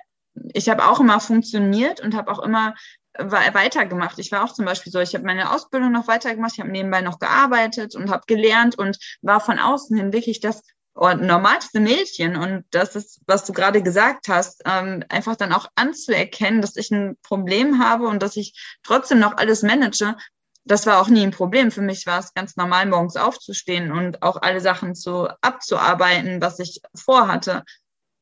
ich 0.55 0.69
habe 0.69 0.85
auch 0.85 1.01
immer 1.01 1.21
funktioniert 1.21 2.01
und 2.01 2.17
habe 2.17 2.31
auch 2.33 2.41
immer 2.41 2.75
weitergemacht. 3.19 4.19
Ich 4.19 4.33
war 4.33 4.45
auch 4.45 4.53
zum 4.53 4.65
Beispiel 4.65 4.93
so, 4.93 5.01
ich 5.01 5.15
habe 5.15 5.25
meine 5.25 5.53
Ausbildung 5.53 5.93
noch 5.93 6.09
weitergemacht, 6.09 6.53
ich 6.55 6.61
habe 6.61 6.71
nebenbei 6.71 7.01
noch 7.01 7.19
gearbeitet 7.19 7.95
und 7.95 8.11
habe 8.11 8.25
gelernt 8.27 8.79
und 8.79 8.99
war 9.23 9.41
von 9.41 9.59
außen 9.59 9.97
hin 9.97 10.13
wirklich 10.13 10.41
das 10.41 10.63
normalste 10.97 11.81
Mädchen. 11.81 12.37
Und 12.37 12.65
das 12.71 12.97
ist, 12.97 13.21
was 13.27 13.45
du 13.45 13.53
gerade 13.53 13.83
gesagt 13.83 14.29
hast, 14.29 14.63
ähm, 14.65 15.05
einfach 15.09 15.37
dann 15.37 15.53
auch 15.53 15.69
anzuerkennen, 15.75 16.61
dass 16.61 16.77
ich 16.77 16.91
ein 16.91 17.17
Problem 17.23 17.83
habe 17.83 18.07
und 18.07 18.23
dass 18.23 18.37
ich 18.37 18.55
trotzdem 18.83 19.19
noch 19.19 19.37
alles 19.37 19.63
manage. 19.63 20.17
Das 20.65 20.87
war 20.87 21.01
auch 21.01 21.09
nie 21.09 21.23
ein 21.23 21.31
Problem. 21.31 21.71
Für 21.71 21.83
mich 21.83 22.07
war 22.07 22.19
es 22.19 22.35
ganz 22.35 22.57
normal, 22.57 22.87
morgens 22.87 23.17
aufzustehen 23.17 23.93
und 23.93 24.23
auch 24.23 24.43
alle 24.43 24.61
Sachen 24.61 24.95
zu 24.95 25.29
abzuarbeiten, 25.41 26.41
was 26.41 26.59
ich 26.59 26.81
vorhatte. 26.95 27.63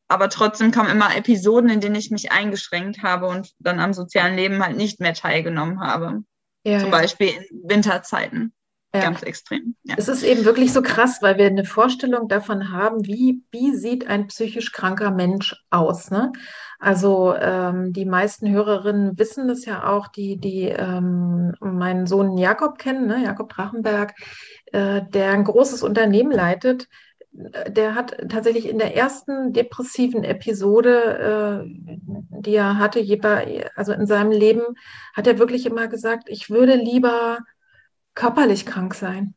Aber 0.08 0.28
trotzdem 0.28 0.70
kamen 0.70 0.90
immer 0.90 1.16
Episoden, 1.16 1.70
in 1.70 1.80
denen 1.80 1.94
ich 1.94 2.10
mich 2.10 2.30
eingeschränkt 2.30 3.02
habe 3.02 3.26
und 3.26 3.52
dann 3.58 3.80
am 3.80 3.94
sozialen 3.94 4.36
Leben 4.36 4.62
halt 4.62 4.76
nicht 4.76 5.00
mehr 5.00 5.14
teilgenommen 5.14 5.80
habe. 5.80 6.22
Ja, 6.64 6.80
Zum. 6.80 6.90
Beispiel 6.90 7.28
in 7.28 7.68
Winterzeiten. 7.68 8.52
Ja. 8.94 9.00
Ganz 9.00 9.24
extrem. 9.24 9.74
Ja. 9.82 9.96
Es 9.98 10.06
ist 10.06 10.22
eben 10.22 10.44
wirklich 10.44 10.72
so 10.72 10.80
krass, 10.80 11.18
weil 11.20 11.36
wir 11.36 11.46
eine 11.46 11.64
Vorstellung 11.64 12.28
davon 12.28 12.70
haben, 12.70 13.04
wie, 13.04 13.42
wie 13.50 13.74
sieht 13.74 14.06
ein 14.06 14.28
psychisch 14.28 14.70
kranker 14.70 15.10
Mensch 15.10 15.56
aus. 15.70 16.12
Ne? 16.12 16.30
Also 16.78 17.34
ähm, 17.34 17.92
die 17.92 18.04
meisten 18.04 18.48
Hörerinnen 18.48 19.18
wissen 19.18 19.48
das 19.48 19.64
ja 19.64 19.88
auch, 19.88 20.06
die, 20.06 20.36
die 20.36 20.68
ähm, 20.68 21.54
meinen 21.58 22.06
Sohn 22.06 22.38
Jakob 22.38 22.78
kennen, 22.78 23.08
ne? 23.08 23.24
Jakob 23.24 23.48
Drachenberg, 23.48 24.14
äh, 24.66 25.02
der 25.08 25.32
ein 25.32 25.42
großes 25.44 25.82
Unternehmen 25.82 26.30
leitet. 26.30 26.88
Der 27.32 27.96
hat 27.96 28.16
tatsächlich 28.28 28.68
in 28.68 28.78
der 28.78 28.94
ersten 28.94 29.52
depressiven 29.52 30.22
Episode, 30.22 31.64
äh, 31.64 32.40
die 32.42 32.54
er 32.54 32.78
hatte, 32.78 33.04
also 33.74 33.92
in 33.92 34.06
seinem 34.06 34.30
Leben, 34.30 34.62
hat 35.14 35.26
er 35.26 35.40
wirklich 35.40 35.66
immer 35.66 35.88
gesagt, 35.88 36.28
ich 36.28 36.48
würde 36.48 36.76
lieber 36.76 37.38
körperlich 38.14 38.66
krank 38.66 38.94
sein. 38.94 39.34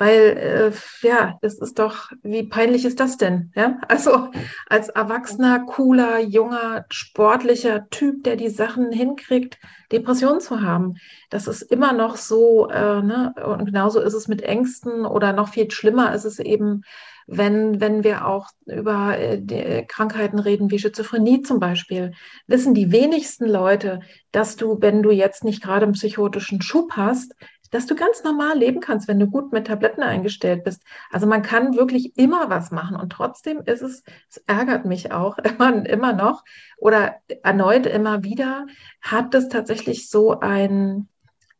Weil, 0.00 0.72
äh, 1.02 1.06
ja, 1.06 1.38
das 1.42 1.58
ist 1.58 1.80
doch, 1.80 2.12
wie 2.22 2.44
peinlich 2.44 2.84
ist 2.84 3.00
das 3.00 3.16
denn? 3.16 3.50
Ja? 3.56 3.78
Also 3.88 4.30
als 4.68 4.88
erwachsener, 4.88 5.64
cooler, 5.66 6.20
junger, 6.20 6.86
sportlicher 6.88 7.90
Typ, 7.90 8.22
der 8.22 8.36
die 8.36 8.48
Sachen 8.48 8.92
hinkriegt, 8.92 9.58
Depressionen 9.90 10.40
zu 10.40 10.62
haben. 10.62 10.94
Das 11.30 11.48
ist 11.48 11.62
immer 11.62 11.92
noch 11.92 12.16
so, 12.16 12.68
äh, 12.68 13.02
ne? 13.02 13.34
und 13.44 13.64
genauso 13.64 14.00
ist 14.00 14.14
es 14.14 14.28
mit 14.28 14.42
Ängsten 14.42 15.04
oder 15.04 15.32
noch 15.32 15.48
viel 15.48 15.68
schlimmer 15.70 16.14
ist 16.14 16.24
es 16.24 16.38
eben, 16.38 16.82
wenn, 17.26 17.80
wenn 17.80 18.04
wir 18.04 18.26
auch 18.26 18.48
über 18.64 19.18
äh, 19.18 19.84
Krankheiten 19.86 20.38
reden, 20.38 20.70
wie 20.70 20.78
Schizophrenie 20.78 21.42
zum 21.42 21.60
Beispiel, 21.60 22.12
wissen 22.46 22.72
die 22.72 22.90
wenigsten 22.90 23.46
Leute, 23.46 24.00
dass 24.32 24.56
du, 24.56 24.78
wenn 24.80 25.02
du 25.02 25.10
jetzt 25.10 25.44
nicht 25.44 25.62
gerade 25.62 25.84
einen 25.84 25.92
psychotischen 25.92 26.62
Schub 26.62 26.92
hast, 26.92 27.34
dass 27.70 27.86
du 27.86 27.94
ganz 27.94 28.24
normal 28.24 28.58
leben 28.58 28.80
kannst, 28.80 29.08
wenn 29.08 29.18
du 29.18 29.26
gut 29.26 29.52
mit 29.52 29.66
Tabletten 29.66 30.02
eingestellt 30.02 30.64
bist. 30.64 30.82
Also 31.10 31.26
man 31.26 31.42
kann 31.42 31.76
wirklich 31.76 32.16
immer 32.16 32.50
was 32.50 32.70
machen 32.70 32.96
und 32.96 33.10
trotzdem 33.10 33.60
ist 33.64 33.82
es, 33.82 34.02
es 34.30 34.38
ärgert 34.46 34.84
mich 34.84 35.12
auch 35.12 35.38
immer, 35.38 35.86
immer 35.86 36.12
noch 36.12 36.44
oder 36.78 37.16
erneut 37.42 37.86
immer 37.86 38.24
wieder, 38.24 38.66
hat 39.00 39.34
es 39.34 39.48
tatsächlich 39.48 40.08
so 40.08 40.40
ein, 40.40 41.08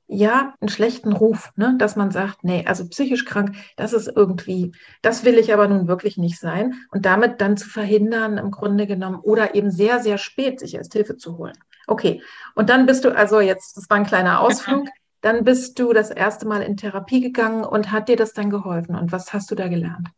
ja, 0.07 0.55
einen 0.61 0.71
schlechten 0.71 1.13
Ruf, 1.13 1.53
ne? 1.57 1.75
dass 1.79 1.95
man 1.95 2.11
sagt, 2.11 2.43
nee, 2.43 2.65
also 2.67 2.89
psychisch 2.89 3.27
krank, 3.27 3.57
das 3.77 3.93
ist 3.93 4.11
irgendwie, 4.15 4.73
das 5.03 5.25
will 5.25 5.37
ich 5.37 5.53
aber 5.53 5.69
nun 5.69 5.87
wirklich 5.87 6.17
nicht 6.17 6.41
sein 6.41 6.75
und 6.91 7.05
damit 7.05 7.43
dann 7.43 7.59
zu 7.59 7.69
verhindern, 7.69 8.39
im 8.39 8.51
Grunde 8.51 8.87
genommen, 8.87 9.21
oder 9.21 9.55
eben 9.55 9.71
sehr, 9.71 10.01
sehr 10.01 10.17
spät 10.17 10.61
sich 10.61 10.75
erst 10.75 10.95
Hilfe 10.95 11.17
zu 11.19 11.37
holen. 11.37 11.59
Okay, 11.87 12.23
und 12.55 12.71
dann 12.71 12.87
bist 12.87 13.05
du 13.05 13.15
also 13.15 13.41
jetzt, 13.41 13.77
das 13.77 13.91
war 13.91 13.99
ein 13.99 14.07
kleiner 14.07 14.41
Ausflug, 14.43 14.89
dann 15.21 15.45
bist 15.45 15.79
du 15.79 15.93
das 15.93 16.11
erste 16.11 16.47
Mal 16.47 16.63
in 16.63 16.77
Therapie 16.77 17.21
gegangen 17.21 17.65
und 17.65 17.91
hat 17.91 18.09
dir 18.09 18.17
das 18.17 18.33
dann 18.33 18.51
geholfen? 18.51 18.95
Und 18.95 19.13
was 19.13 19.33
hast 19.33 19.51
du 19.51 19.55
da 19.55 19.69
gelernt? 19.69 20.09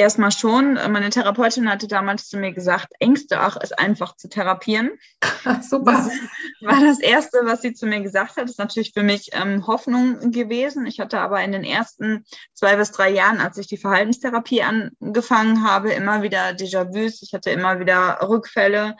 Erstmal 0.00 0.32
schon. 0.32 0.74
Meine 0.74 1.10
Therapeutin 1.10 1.68
hatte 1.68 1.86
damals 1.86 2.28
zu 2.28 2.38
mir 2.38 2.52
gesagt, 2.52 2.86
Ängste 3.00 3.46
auch 3.46 3.56
ist 3.56 3.78
einfach 3.78 4.16
zu 4.16 4.30
therapieren. 4.30 4.92
Super. 5.60 5.92
Das 5.92 6.10
war 6.62 6.80
das 6.80 7.00
Erste, 7.00 7.40
was 7.42 7.60
sie 7.60 7.74
zu 7.74 7.84
mir 7.84 8.00
gesagt 8.00 8.36
hat. 8.36 8.44
Das 8.44 8.52
ist 8.52 8.58
natürlich 8.58 8.92
für 8.94 9.02
mich 9.02 9.28
ähm, 9.32 9.66
Hoffnung 9.66 10.30
gewesen. 10.30 10.86
Ich 10.86 11.00
hatte 11.00 11.20
aber 11.20 11.42
in 11.42 11.52
den 11.52 11.64
ersten 11.64 12.24
zwei 12.54 12.76
bis 12.76 12.92
drei 12.92 13.10
Jahren, 13.10 13.40
als 13.40 13.58
ich 13.58 13.66
die 13.66 13.76
Verhaltenstherapie 13.76 14.62
angefangen 14.62 15.64
habe, 15.64 15.92
immer 15.92 16.22
wieder 16.22 16.48
Déjà-vus. 16.52 17.20
Ich 17.20 17.34
hatte 17.34 17.50
immer 17.50 17.78
wieder 17.78 18.20
Rückfälle 18.26 18.96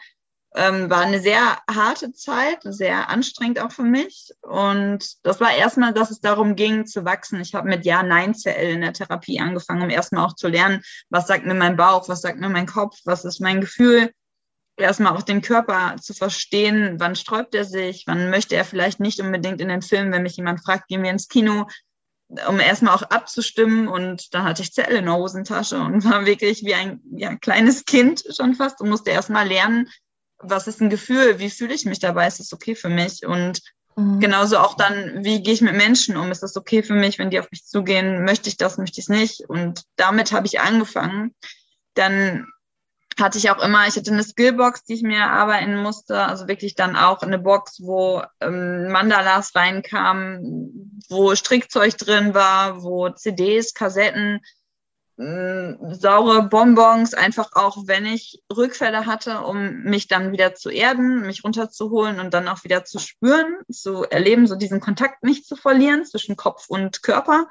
ähm, 0.53 0.89
war 0.89 1.01
eine 1.01 1.21
sehr 1.21 1.59
harte 1.69 2.11
Zeit, 2.11 2.59
sehr 2.63 3.09
anstrengend 3.09 3.59
auch 3.59 3.71
für 3.71 3.83
mich. 3.83 4.31
Und 4.41 5.25
das 5.25 5.39
war 5.39 5.53
erstmal, 5.53 5.93
dass 5.93 6.11
es 6.11 6.19
darum 6.19 6.55
ging, 6.55 6.85
zu 6.85 7.05
wachsen. 7.05 7.39
Ich 7.39 7.55
habe 7.55 7.69
mit 7.69 7.85
Ja-Nein-CL 7.85 8.73
in 8.73 8.81
der 8.81 8.93
Therapie 8.93 9.39
angefangen, 9.39 9.83
um 9.83 9.89
erstmal 9.89 10.25
auch 10.25 10.35
zu 10.35 10.49
lernen, 10.49 10.81
was 11.09 11.27
sagt 11.27 11.45
mir 11.45 11.53
mein 11.53 11.77
Bauch, 11.77 12.09
was 12.09 12.21
sagt 12.21 12.39
mir 12.39 12.49
mein 12.49 12.65
Kopf, 12.65 12.97
was 13.05 13.23
ist 13.23 13.39
mein 13.39 13.61
Gefühl. 13.61 14.11
Erstmal 14.77 15.15
auch 15.15 15.21
den 15.21 15.41
Körper 15.41 15.95
zu 16.01 16.13
verstehen, 16.13 16.95
wann 16.99 17.15
sträubt 17.15 17.55
er 17.55 17.65
sich, 17.65 18.03
wann 18.07 18.29
möchte 18.29 18.55
er 18.55 18.65
vielleicht 18.65 18.99
nicht 18.99 19.21
unbedingt 19.21 19.61
in 19.61 19.69
den 19.69 19.81
Film, 19.81 20.11
wenn 20.11 20.23
mich 20.23 20.37
jemand 20.37 20.63
fragt, 20.63 20.87
gehen 20.87 21.03
wir 21.03 21.11
ins 21.11 21.29
Kino, 21.29 21.67
um 22.47 22.59
erstmal 22.59 22.95
auch 22.95 23.03
abzustimmen. 23.03 23.87
Und 23.87 24.33
dann 24.33 24.43
hatte 24.43 24.63
ich 24.63 24.73
Zelle 24.73 24.97
in 24.97 25.05
der 25.05 25.15
Hosentasche 25.15 25.79
und 25.79 26.03
war 26.09 26.25
wirklich 26.25 26.65
wie 26.65 26.73
ein 26.73 26.99
ja, 27.15 27.35
kleines 27.35 27.85
Kind 27.85 28.23
schon 28.35 28.55
fast 28.55 28.81
und 28.81 28.89
musste 28.89 29.11
erstmal 29.11 29.47
lernen, 29.47 29.87
was 30.43 30.67
ist 30.67 30.81
ein 30.81 30.89
Gefühl, 30.89 31.39
wie 31.39 31.49
fühle 31.49 31.73
ich 31.73 31.85
mich 31.85 31.99
dabei, 31.99 32.27
ist 32.27 32.39
das 32.39 32.53
okay 32.53 32.75
für 32.75 32.89
mich? 32.89 33.25
Und 33.25 33.61
mhm. 33.95 34.19
genauso 34.19 34.57
auch 34.57 34.75
dann, 34.75 35.23
wie 35.23 35.41
gehe 35.41 35.53
ich 35.53 35.61
mit 35.61 35.75
Menschen 35.75 36.17
um? 36.17 36.31
Ist 36.31 36.43
das 36.43 36.55
okay 36.55 36.83
für 36.83 36.93
mich, 36.93 37.19
wenn 37.19 37.29
die 37.29 37.39
auf 37.39 37.51
mich 37.51 37.65
zugehen? 37.65 38.23
Möchte 38.23 38.49
ich 38.49 38.57
das, 38.57 38.77
möchte 38.77 38.99
ich 38.99 39.05
es 39.05 39.09
nicht? 39.09 39.49
Und 39.49 39.83
damit 39.95 40.31
habe 40.31 40.47
ich 40.47 40.59
angefangen. 40.59 41.35
Dann 41.93 42.47
hatte 43.19 43.37
ich 43.37 43.51
auch 43.51 43.61
immer, 43.61 43.87
ich 43.87 43.95
hatte 43.95 44.11
eine 44.11 44.23
Skillbox, 44.23 44.83
die 44.83 44.93
ich 44.93 45.03
mir 45.03 45.19
erarbeiten 45.19 45.75
musste, 45.81 46.23
also 46.23 46.47
wirklich 46.47 46.75
dann 46.75 46.95
auch 46.95 47.21
eine 47.21 47.39
Box, 47.39 47.81
wo 47.81 48.23
ähm, 48.39 48.91
Mandalas 48.91 49.55
reinkamen, 49.55 51.01
wo 51.09 51.35
Strickzeug 51.35 51.97
drin 51.97 52.33
war, 52.33 52.83
wo 52.83 53.09
CDs, 53.09 53.73
Kassetten, 53.73 54.39
saure 55.17 56.43
Bonbons, 56.49 57.13
einfach 57.13 57.51
auch 57.53 57.77
wenn 57.85 58.05
ich 58.05 58.41
Rückfälle 58.55 59.05
hatte, 59.05 59.41
um 59.41 59.83
mich 59.83 60.07
dann 60.07 60.31
wieder 60.31 60.55
zu 60.55 60.69
erden, 60.69 61.21
mich 61.21 61.43
runterzuholen 61.43 62.19
und 62.19 62.33
dann 62.33 62.47
auch 62.47 62.63
wieder 62.63 62.85
zu 62.85 62.97
spüren, 62.99 63.57
zu 63.69 64.03
erleben, 64.03 64.47
so 64.47 64.55
diesen 64.55 64.79
Kontakt 64.79 65.23
nicht 65.23 65.45
zu 65.45 65.55
verlieren 65.55 66.05
zwischen 66.05 66.37
Kopf 66.37 66.65
und 66.69 67.03
Körper. 67.03 67.47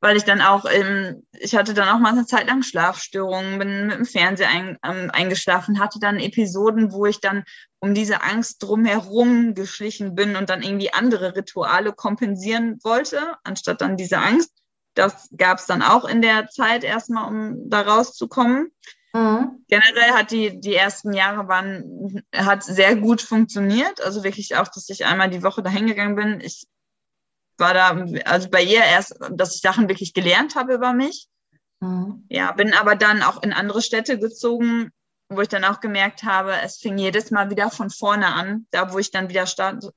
Weil 0.00 0.16
ich 0.16 0.24
dann 0.24 0.40
auch, 0.40 0.64
ähm, 0.70 1.24
ich 1.32 1.56
hatte 1.56 1.74
dann 1.74 1.88
auch 1.88 1.98
mal 1.98 2.12
eine 2.12 2.26
Zeit 2.26 2.48
lang 2.48 2.62
Schlafstörungen, 2.62 3.58
bin 3.58 3.86
mit 3.86 3.96
dem 3.96 4.04
Fernseher 4.04 4.48
ein, 4.48 4.78
ähm, 4.84 5.10
eingeschlafen, 5.12 5.80
hatte 5.80 5.98
dann 6.00 6.18
Episoden, 6.18 6.92
wo 6.92 7.06
ich 7.06 7.20
dann 7.20 7.44
um 7.80 7.94
diese 7.94 8.22
Angst 8.22 8.62
drumherum 8.62 9.54
geschlichen 9.54 10.14
bin 10.14 10.36
und 10.36 10.50
dann 10.50 10.62
irgendwie 10.62 10.92
andere 10.92 11.36
Rituale 11.36 11.92
kompensieren 11.92 12.78
wollte, 12.82 13.36
anstatt 13.44 13.80
dann 13.80 13.96
diese 13.96 14.18
Angst. 14.18 14.52
Das 14.98 15.28
gab 15.36 15.58
es 15.58 15.66
dann 15.66 15.80
auch 15.80 16.04
in 16.04 16.22
der 16.22 16.48
Zeit 16.48 16.82
erstmal, 16.82 17.28
um 17.28 17.70
da 17.70 17.82
rauszukommen. 17.82 18.72
Mhm. 19.12 19.64
Generell 19.68 20.10
hat 20.10 20.32
die, 20.32 20.58
die 20.58 20.74
ersten 20.74 21.12
Jahre 21.12 21.46
waren, 21.46 22.24
hat 22.34 22.64
sehr 22.64 22.96
gut 22.96 23.22
funktioniert. 23.22 24.02
Also 24.02 24.24
wirklich 24.24 24.56
auch, 24.56 24.66
dass 24.66 24.88
ich 24.88 25.06
einmal 25.06 25.30
die 25.30 25.44
Woche 25.44 25.62
dahin 25.62 25.86
gegangen 25.86 26.16
bin. 26.16 26.40
Ich 26.40 26.66
war 27.58 27.74
da, 27.74 28.04
also 28.24 28.50
bei 28.50 28.60
ihr 28.60 28.82
erst, 28.82 29.16
dass 29.30 29.54
ich 29.54 29.60
Sachen 29.60 29.88
wirklich 29.88 30.14
gelernt 30.14 30.56
habe 30.56 30.74
über 30.74 30.92
mich. 30.92 31.28
Mhm. 31.78 32.26
Ja, 32.28 32.50
bin 32.50 32.74
aber 32.74 32.96
dann 32.96 33.22
auch 33.22 33.40
in 33.44 33.52
andere 33.52 33.82
Städte 33.82 34.18
gezogen, 34.18 34.90
wo 35.28 35.40
ich 35.42 35.48
dann 35.48 35.64
auch 35.64 35.78
gemerkt 35.78 36.24
habe, 36.24 36.54
es 36.64 36.78
fing 36.78 36.98
jedes 36.98 37.30
Mal 37.30 37.50
wieder 37.50 37.70
von 37.70 37.90
vorne 37.90 38.34
an, 38.34 38.66
da 38.72 38.92
wo 38.92 38.98
ich 38.98 39.12
dann 39.12 39.28
wieder 39.28 39.46
stand. 39.46 39.92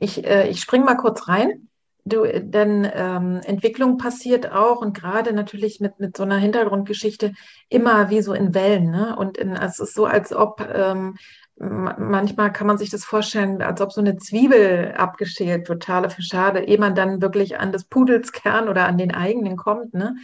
Ich, 0.00 0.22
äh, 0.22 0.50
ich 0.50 0.60
springe 0.60 0.84
mal 0.84 0.96
kurz 0.96 1.28
rein 1.28 1.70
du, 2.04 2.24
denn 2.24 2.90
ähm, 2.92 3.40
Entwicklung 3.44 3.96
passiert 3.96 4.50
auch 4.50 4.80
und 4.80 4.94
gerade 4.94 5.32
natürlich 5.32 5.80
mit, 5.80 6.00
mit 6.00 6.16
so 6.16 6.22
einer 6.22 6.38
Hintergrundgeschichte 6.38 7.32
immer 7.68 8.10
wie 8.10 8.22
so 8.22 8.32
in 8.32 8.54
Wellen. 8.54 8.90
Ne? 8.90 9.16
Und 9.16 9.38
in, 9.38 9.52
es 9.52 9.78
ist 9.78 9.94
so, 9.94 10.06
als 10.06 10.32
ob 10.32 10.60
ähm, 10.74 11.16
manchmal 11.58 12.52
kann 12.52 12.66
man 12.66 12.78
sich 12.78 12.90
das 12.90 13.04
vorstellen, 13.04 13.62
als 13.62 13.80
ob 13.80 13.92
so 13.92 14.00
eine 14.00 14.16
Zwiebel 14.16 14.94
abgeschält, 14.96 15.66
totale 15.66 16.08
Schade, 16.18 16.60
ehe 16.60 16.78
man 16.78 16.94
dann 16.94 17.20
wirklich 17.20 17.58
an 17.60 17.72
des 17.72 17.84
Pudels 17.84 18.32
Kern 18.32 18.68
oder 18.68 18.86
an 18.86 18.98
den 18.98 19.14
eigenen 19.14 19.56
kommt. 19.56 19.94
Ne? 19.94 20.16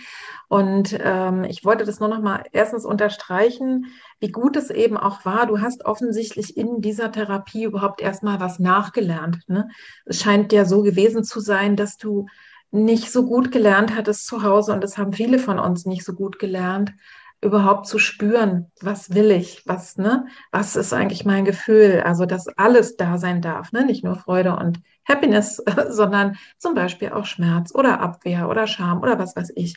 Und 0.48 0.98
ähm, 1.00 1.44
ich 1.44 1.64
wollte 1.64 1.84
das 1.84 2.00
nur 2.00 2.08
noch 2.08 2.22
mal 2.22 2.44
erstens 2.52 2.84
unterstreichen, 2.84 3.86
wie 4.20 4.32
gut 4.32 4.56
es 4.56 4.70
eben 4.70 4.96
auch 4.96 5.24
war. 5.24 5.46
Du 5.46 5.60
hast 5.60 5.84
offensichtlich 5.84 6.56
in 6.56 6.80
dieser 6.80 7.12
Therapie 7.12 7.64
überhaupt 7.64 8.00
erstmal 8.00 8.40
was 8.40 8.58
nachgelernt. 8.58 9.40
Ne? 9.46 9.68
Es 10.06 10.20
scheint 10.20 10.52
ja 10.52 10.64
so 10.64 10.82
gewesen 10.82 11.24
zu 11.24 11.40
sein, 11.40 11.76
dass 11.76 11.98
du 11.98 12.26
nicht 12.70 13.12
so 13.12 13.24
gut 13.24 13.52
gelernt 13.52 13.94
hattest 13.94 14.26
zu 14.26 14.42
Hause 14.42 14.72
und 14.72 14.82
das 14.82 14.98
haben 14.98 15.12
viele 15.12 15.38
von 15.38 15.58
uns 15.58 15.86
nicht 15.86 16.04
so 16.04 16.12
gut 16.12 16.38
gelernt, 16.38 16.92
überhaupt 17.40 17.86
zu 17.86 17.98
spüren, 17.98 18.70
was 18.80 19.14
will 19.14 19.30
ich, 19.30 19.62
was, 19.66 19.96
ne, 19.96 20.26
was 20.50 20.76
ist 20.76 20.92
eigentlich 20.92 21.24
mein 21.24 21.44
Gefühl, 21.44 22.02
also 22.04 22.26
dass 22.26 22.48
alles 22.58 22.96
da 22.96 23.18
sein 23.18 23.42
darf, 23.42 23.72
ne, 23.72 23.84
nicht 23.84 24.04
nur 24.04 24.16
Freude 24.16 24.56
und 24.56 24.80
Happiness, 25.08 25.62
sondern 25.88 26.36
zum 26.58 26.74
Beispiel 26.74 27.10
auch 27.10 27.24
Schmerz 27.24 27.74
oder 27.74 28.00
Abwehr 28.00 28.48
oder 28.48 28.66
Scham 28.66 29.00
oder 29.00 29.18
was 29.18 29.34
weiß 29.36 29.52
ich. 29.56 29.76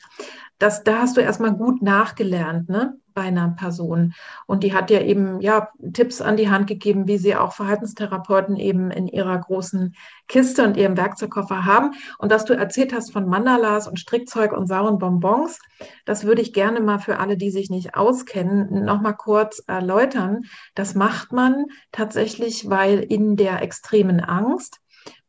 Das, 0.59 0.83
da 0.83 0.99
hast 0.99 1.17
du 1.17 1.21
erstmal 1.21 1.53
gut 1.53 1.81
nachgelernt, 1.81 2.69
ne? 2.69 2.97
bei 3.13 3.23
einer 3.23 3.49
Person. 3.49 4.13
Und 4.45 4.63
die 4.63 4.73
hat 4.73 4.89
dir 4.89 5.01
eben 5.01 5.41
ja 5.41 5.69
Tipps 5.93 6.21
an 6.21 6.37
die 6.37 6.49
Hand 6.49 6.67
gegeben, 6.67 7.07
wie 7.07 7.17
sie 7.17 7.35
auch 7.35 7.53
Verhaltenstherapeuten 7.53 8.55
eben 8.55 8.91
in 8.91 9.07
ihrer 9.07 9.37
großen 9.37 9.95
Kiste 10.27 10.63
und 10.63 10.77
ihrem 10.77 10.97
Werkzeugkoffer 10.97 11.65
haben. 11.65 11.93
Und 12.17 12.31
dass 12.31 12.45
du 12.45 12.53
erzählt 12.53 12.93
hast 12.93 13.11
von 13.11 13.27
Mandalas 13.27 13.87
und 13.87 13.99
Strickzeug 13.99 14.53
und 14.53 14.67
sauren 14.67 14.99
Bonbons, 14.99 15.59
das 16.05 16.25
würde 16.25 16.41
ich 16.41 16.53
gerne 16.53 16.79
mal 16.79 16.99
für 16.99 17.19
alle, 17.19 17.37
die 17.37 17.51
sich 17.51 17.69
nicht 17.69 17.95
auskennen, 17.95 18.85
nochmal 18.85 19.15
kurz 19.15 19.63
erläutern. 19.67 20.43
Das 20.75 20.95
macht 20.95 21.31
man 21.31 21.65
tatsächlich, 21.91 22.69
weil 22.69 22.99
in 22.99 23.35
der 23.35 23.61
extremen 23.61 24.19
Angst 24.19 24.80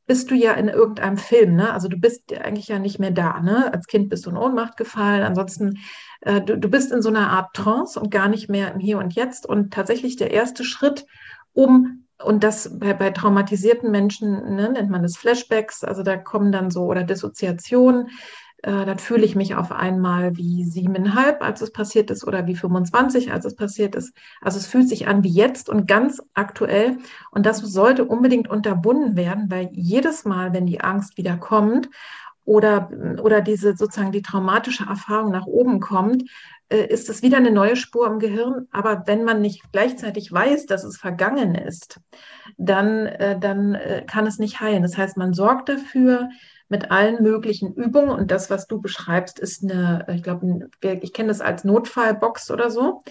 bist 0.07 0.31
du 0.31 0.35
ja 0.35 0.53
in 0.53 0.69
irgendeinem 0.69 1.17
Film, 1.17 1.55
ne? 1.55 1.73
Also 1.73 1.89
du 1.89 1.97
bist 1.97 2.33
eigentlich 2.33 2.69
ja 2.69 2.79
nicht 2.79 2.99
mehr 2.99 3.11
da, 3.13 3.41
ne? 3.41 3.73
Als 3.73 3.87
Kind 3.87 4.09
bist 4.09 4.27
du 4.27 4.31
in 4.31 4.37
Ohnmacht 4.37 4.77
gefallen, 4.77 5.23
ansonsten 5.23 5.79
äh, 6.23 6.41
du, 6.41 6.59
du 6.59 6.69
bist 6.69 6.93
in 6.93 7.03
so 7.03 7.09
einer 7.09 7.31
Art 7.31 7.55
Trance 7.55 7.99
und 7.99 8.11
gar 8.11 8.29
nicht 8.29 8.49
mehr 8.49 8.73
im 8.73 8.81
Hier 8.81 8.99
und 8.99 9.15
Jetzt. 9.15 9.47
Und 9.47 9.73
tatsächlich 9.73 10.17
der 10.17 10.33
erste 10.33 10.65
Schritt, 10.65 11.07
um, 11.53 12.07
und 12.23 12.45
das 12.45 12.79
bei, 12.79 12.95
bei 12.95 13.11
traumatisierten 13.11 13.91
Menschen 13.91 14.55
ne, 14.57 14.71
nennt 14.71 14.91
man 14.91 15.03
das 15.03 15.17
Flashbacks, 15.17 15.85
also 15.85 16.03
da 16.03 16.17
kommen 16.17 16.53
dann 16.53 16.71
so, 16.71 16.85
oder 16.85 17.05
Dissoziationen, 17.05 18.09
äh, 18.63 18.87
dann 18.87 18.99
fühle 18.99 19.25
ich 19.25 19.35
mich 19.35 19.57
auf 19.57 19.73
einmal 19.73 20.37
wie 20.37 20.65
siebeneinhalb, 20.65 21.43
als 21.43 21.61
es 21.63 21.73
passiert 21.73 22.11
ist, 22.11 22.25
oder 22.25 22.47
wie 22.47 22.55
25, 22.55 23.33
als 23.33 23.45
es 23.45 23.57
passiert 23.57 23.97
ist. 23.97 24.15
Also 24.41 24.59
es 24.59 24.67
fühlt 24.67 24.89
sich 24.89 25.09
an 25.09 25.25
wie 25.25 25.33
jetzt 25.33 25.69
und 25.69 25.87
ganz 25.89 26.23
aktuell. 26.35 26.99
Und 27.33 27.45
das 27.45 27.59
sollte 27.59 28.05
unbedingt 28.05 28.49
unterbunden 28.49 29.17
werden, 29.17 29.51
weil 29.51 29.69
jedes 29.73 30.25
Mal, 30.25 30.53
wenn 30.53 30.67
die 30.67 30.81
Angst 30.81 31.17
wieder 31.17 31.37
kommt 31.37 31.91
oder, 32.45 32.91
oder 33.23 33.41
diese 33.41 33.77
sozusagen 33.77 34.13
die 34.13 34.23
traumatische 34.23 34.85
Erfahrung 34.85 35.33
nach 35.33 35.47
oben 35.47 35.81
kommt, 35.81 36.25
äh, 36.69 36.87
ist 36.87 37.11
es 37.11 37.23
wieder 37.23 37.39
eine 37.39 37.51
neue 37.51 37.75
Spur 37.75 38.07
im 38.07 38.21
Gehirn. 38.21 38.69
Aber 38.71 39.03
wenn 39.07 39.25
man 39.25 39.41
nicht 39.41 39.73
gleichzeitig 39.73 40.33
weiß, 40.33 40.67
dass 40.67 40.85
es 40.85 40.97
vergangen 40.97 41.57
ist, 41.57 42.01
dann, 42.57 43.07
äh, 43.07 43.39
dann 43.41 43.75
äh, 43.75 44.05
kann 44.07 44.27
es 44.27 44.39
nicht 44.39 44.61
heilen. 44.61 44.83
Das 44.83 44.97
heißt, 44.97 45.17
man 45.17 45.35
sorgt 45.35 45.69
dafür, 45.69 46.29
mit 46.73 46.91
allen 46.91 47.23
möglichen 47.23 47.75
Übungen. 47.75 48.09
Und 48.09 48.31
das, 48.31 48.49
was 48.49 48.67
du 48.67 48.81
beschreibst, 48.81 49.39
ist 49.39 49.63
eine, 49.63 50.07
ich 50.09 50.23
glaube, 50.23 50.71
ich 50.81 51.13
kenne 51.13 51.29
das 51.29 51.43
als 51.43 51.65
Notfallbox 51.65 52.51
oder 52.51 52.71
so. 52.71 53.05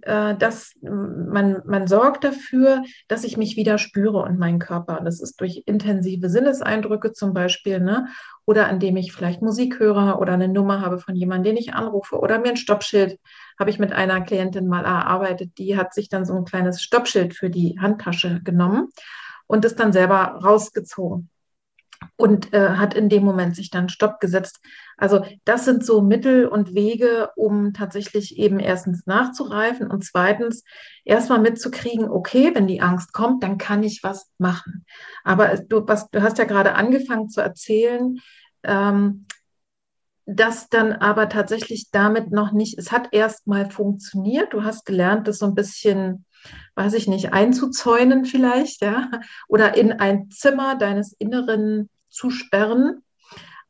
Äh, 0.00 0.34
dass 0.36 0.72
man, 0.80 1.60
man 1.66 1.86
sorgt 1.86 2.24
dafür, 2.24 2.82
dass 3.06 3.22
ich 3.24 3.36
mich 3.36 3.56
wieder 3.56 3.76
spüre 3.76 4.22
und 4.22 4.38
meinen 4.38 4.58
Körper. 4.58 5.02
Das 5.04 5.20
ist 5.20 5.38
durch 5.42 5.64
intensive 5.66 6.30
Sinneseindrücke 6.30 7.12
zum 7.12 7.34
Beispiel, 7.34 7.78
ne? 7.80 8.08
oder 8.46 8.70
indem 8.70 8.96
ich 8.96 9.12
vielleicht 9.12 9.42
Musik 9.42 9.78
höre 9.78 10.18
oder 10.18 10.32
eine 10.32 10.48
Nummer 10.48 10.80
habe 10.80 10.98
von 10.98 11.14
jemandem, 11.14 11.54
den 11.54 11.62
ich 11.62 11.74
anrufe 11.74 12.18
oder 12.18 12.38
mir 12.38 12.48
ein 12.48 12.56
Stoppschild 12.56 13.18
habe 13.60 13.68
ich 13.68 13.78
mit 13.78 13.92
einer 13.92 14.22
Klientin 14.22 14.66
mal 14.66 14.84
erarbeitet, 14.84 15.58
die 15.58 15.76
hat 15.76 15.92
sich 15.92 16.08
dann 16.08 16.24
so 16.24 16.34
ein 16.34 16.46
kleines 16.46 16.80
Stoppschild 16.82 17.34
für 17.34 17.50
die 17.50 17.78
Handtasche 17.78 18.40
genommen 18.42 18.88
und 19.46 19.66
es 19.66 19.76
dann 19.76 19.92
selber 19.92 20.40
rausgezogen 20.42 21.28
und 22.16 22.52
äh, 22.52 22.70
hat 22.70 22.94
in 22.94 23.08
dem 23.08 23.24
Moment 23.24 23.56
sich 23.56 23.70
dann 23.70 23.88
Stopp 23.88 24.20
gesetzt. 24.20 24.60
Also 24.96 25.24
das 25.44 25.64
sind 25.64 25.84
so 25.84 26.00
Mittel 26.00 26.46
und 26.46 26.74
Wege, 26.74 27.30
um 27.34 27.72
tatsächlich 27.72 28.38
eben 28.38 28.60
erstens 28.60 29.06
nachzureifen 29.06 29.90
und 29.90 30.04
zweitens 30.04 30.62
erstmal 31.04 31.40
mitzukriegen, 31.40 32.08
okay, 32.08 32.52
wenn 32.54 32.68
die 32.68 32.80
Angst 32.80 33.12
kommt, 33.12 33.42
dann 33.42 33.58
kann 33.58 33.82
ich 33.82 34.04
was 34.04 34.30
machen. 34.38 34.84
Aber 35.24 35.56
du, 35.56 35.86
was, 35.86 36.08
du 36.10 36.22
hast 36.22 36.38
ja 36.38 36.44
gerade 36.44 36.74
angefangen 36.74 37.28
zu 37.28 37.40
erzählen, 37.40 38.18
ähm, 38.62 39.26
dass 40.26 40.68
dann 40.68 40.92
aber 40.92 41.28
tatsächlich 41.28 41.90
damit 41.90 42.30
noch 42.30 42.52
nicht, 42.52 42.78
es 42.78 42.92
hat 42.92 43.08
erstmal 43.12 43.70
funktioniert, 43.70 44.54
du 44.54 44.62
hast 44.62 44.86
gelernt, 44.86 45.28
das 45.28 45.38
so 45.38 45.46
ein 45.46 45.54
bisschen 45.54 46.24
weiß 46.74 46.94
ich 46.94 47.08
nicht, 47.08 47.32
einzuzäunen 47.32 48.24
vielleicht, 48.24 48.82
ja, 48.82 49.10
oder 49.48 49.76
in 49.76 49.92
ein 49.92 50.30
Zimmer 50.30 50.76
deines 50.76 51.12
Inneren 51.12 51.88
zu 52.14 52.30
sperren. 52.30 53.02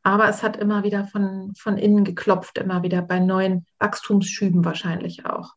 Aber 0.02 0.28
es 0.28 0.42
hat 0.42 0.56
immer 0.58 0.84
wieder 0.84 1.06
von, 1.06 1.54
von 1.56 1.78
innen 1.78 2.04
geklopft, 2.04 2.58
immer 2.58 2.82
wieder 2.82 3.00
bei 3.00 3.18
neuen 3.18 3.66
Wachstumsschüben 3.78 4.64
wahrscheinlich 4.64 5.24
auch. 5.24 5.54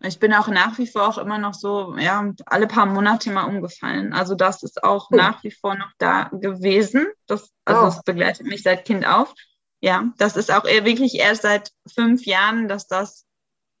Ich 0.00 0.18
bin 0.18 0.34
auch 0.34 0.48
nach 0.48 0.78
wie 0.78 0.86
vor 0.86 1.08
auch 1.08 1.18
immer 1.18 1.38
noch 1.38 1.54
so, 1.54 1.96
ja, 1.96 2.32
alle 2.44 2.66
paar 2.66 2.86
Monate 2.86 3.30
mal 3.30 3.44
umgefallen. 3.44 4.12
Also 4.12 4.34
das 4.34 4.62
ist 4.62 4.84
auch 4.84 5.08
oh. 5.10 5.16
nach 5.16 5.42
wie 5.42 5.50
vor 5.50 5.74
noch 5.74 5.90
da 5.98 6.24
gewesen. 6.32 7.06
Das, 7.26 7.50
also 7.64 7.80
oh. 7.80 7.84
das 7.84 8.02
begleitet 8.02 8.46
mich 8.46 8.62
seit 8.62 8.84
Kind 8.84 9.06
auf. 9.06 9.32
Ja, 9.80 10.12
das 10.18 10.36
ist 10.36 10.52
auch 10.52 10.64
wirklich 10.64 11.14
erst 11.14 11.42
seit 11.42 11.70
fünf 11.92 12.26
Jahren, 12.26 12.68
dass 12.68 12.88
das 12.88 13.26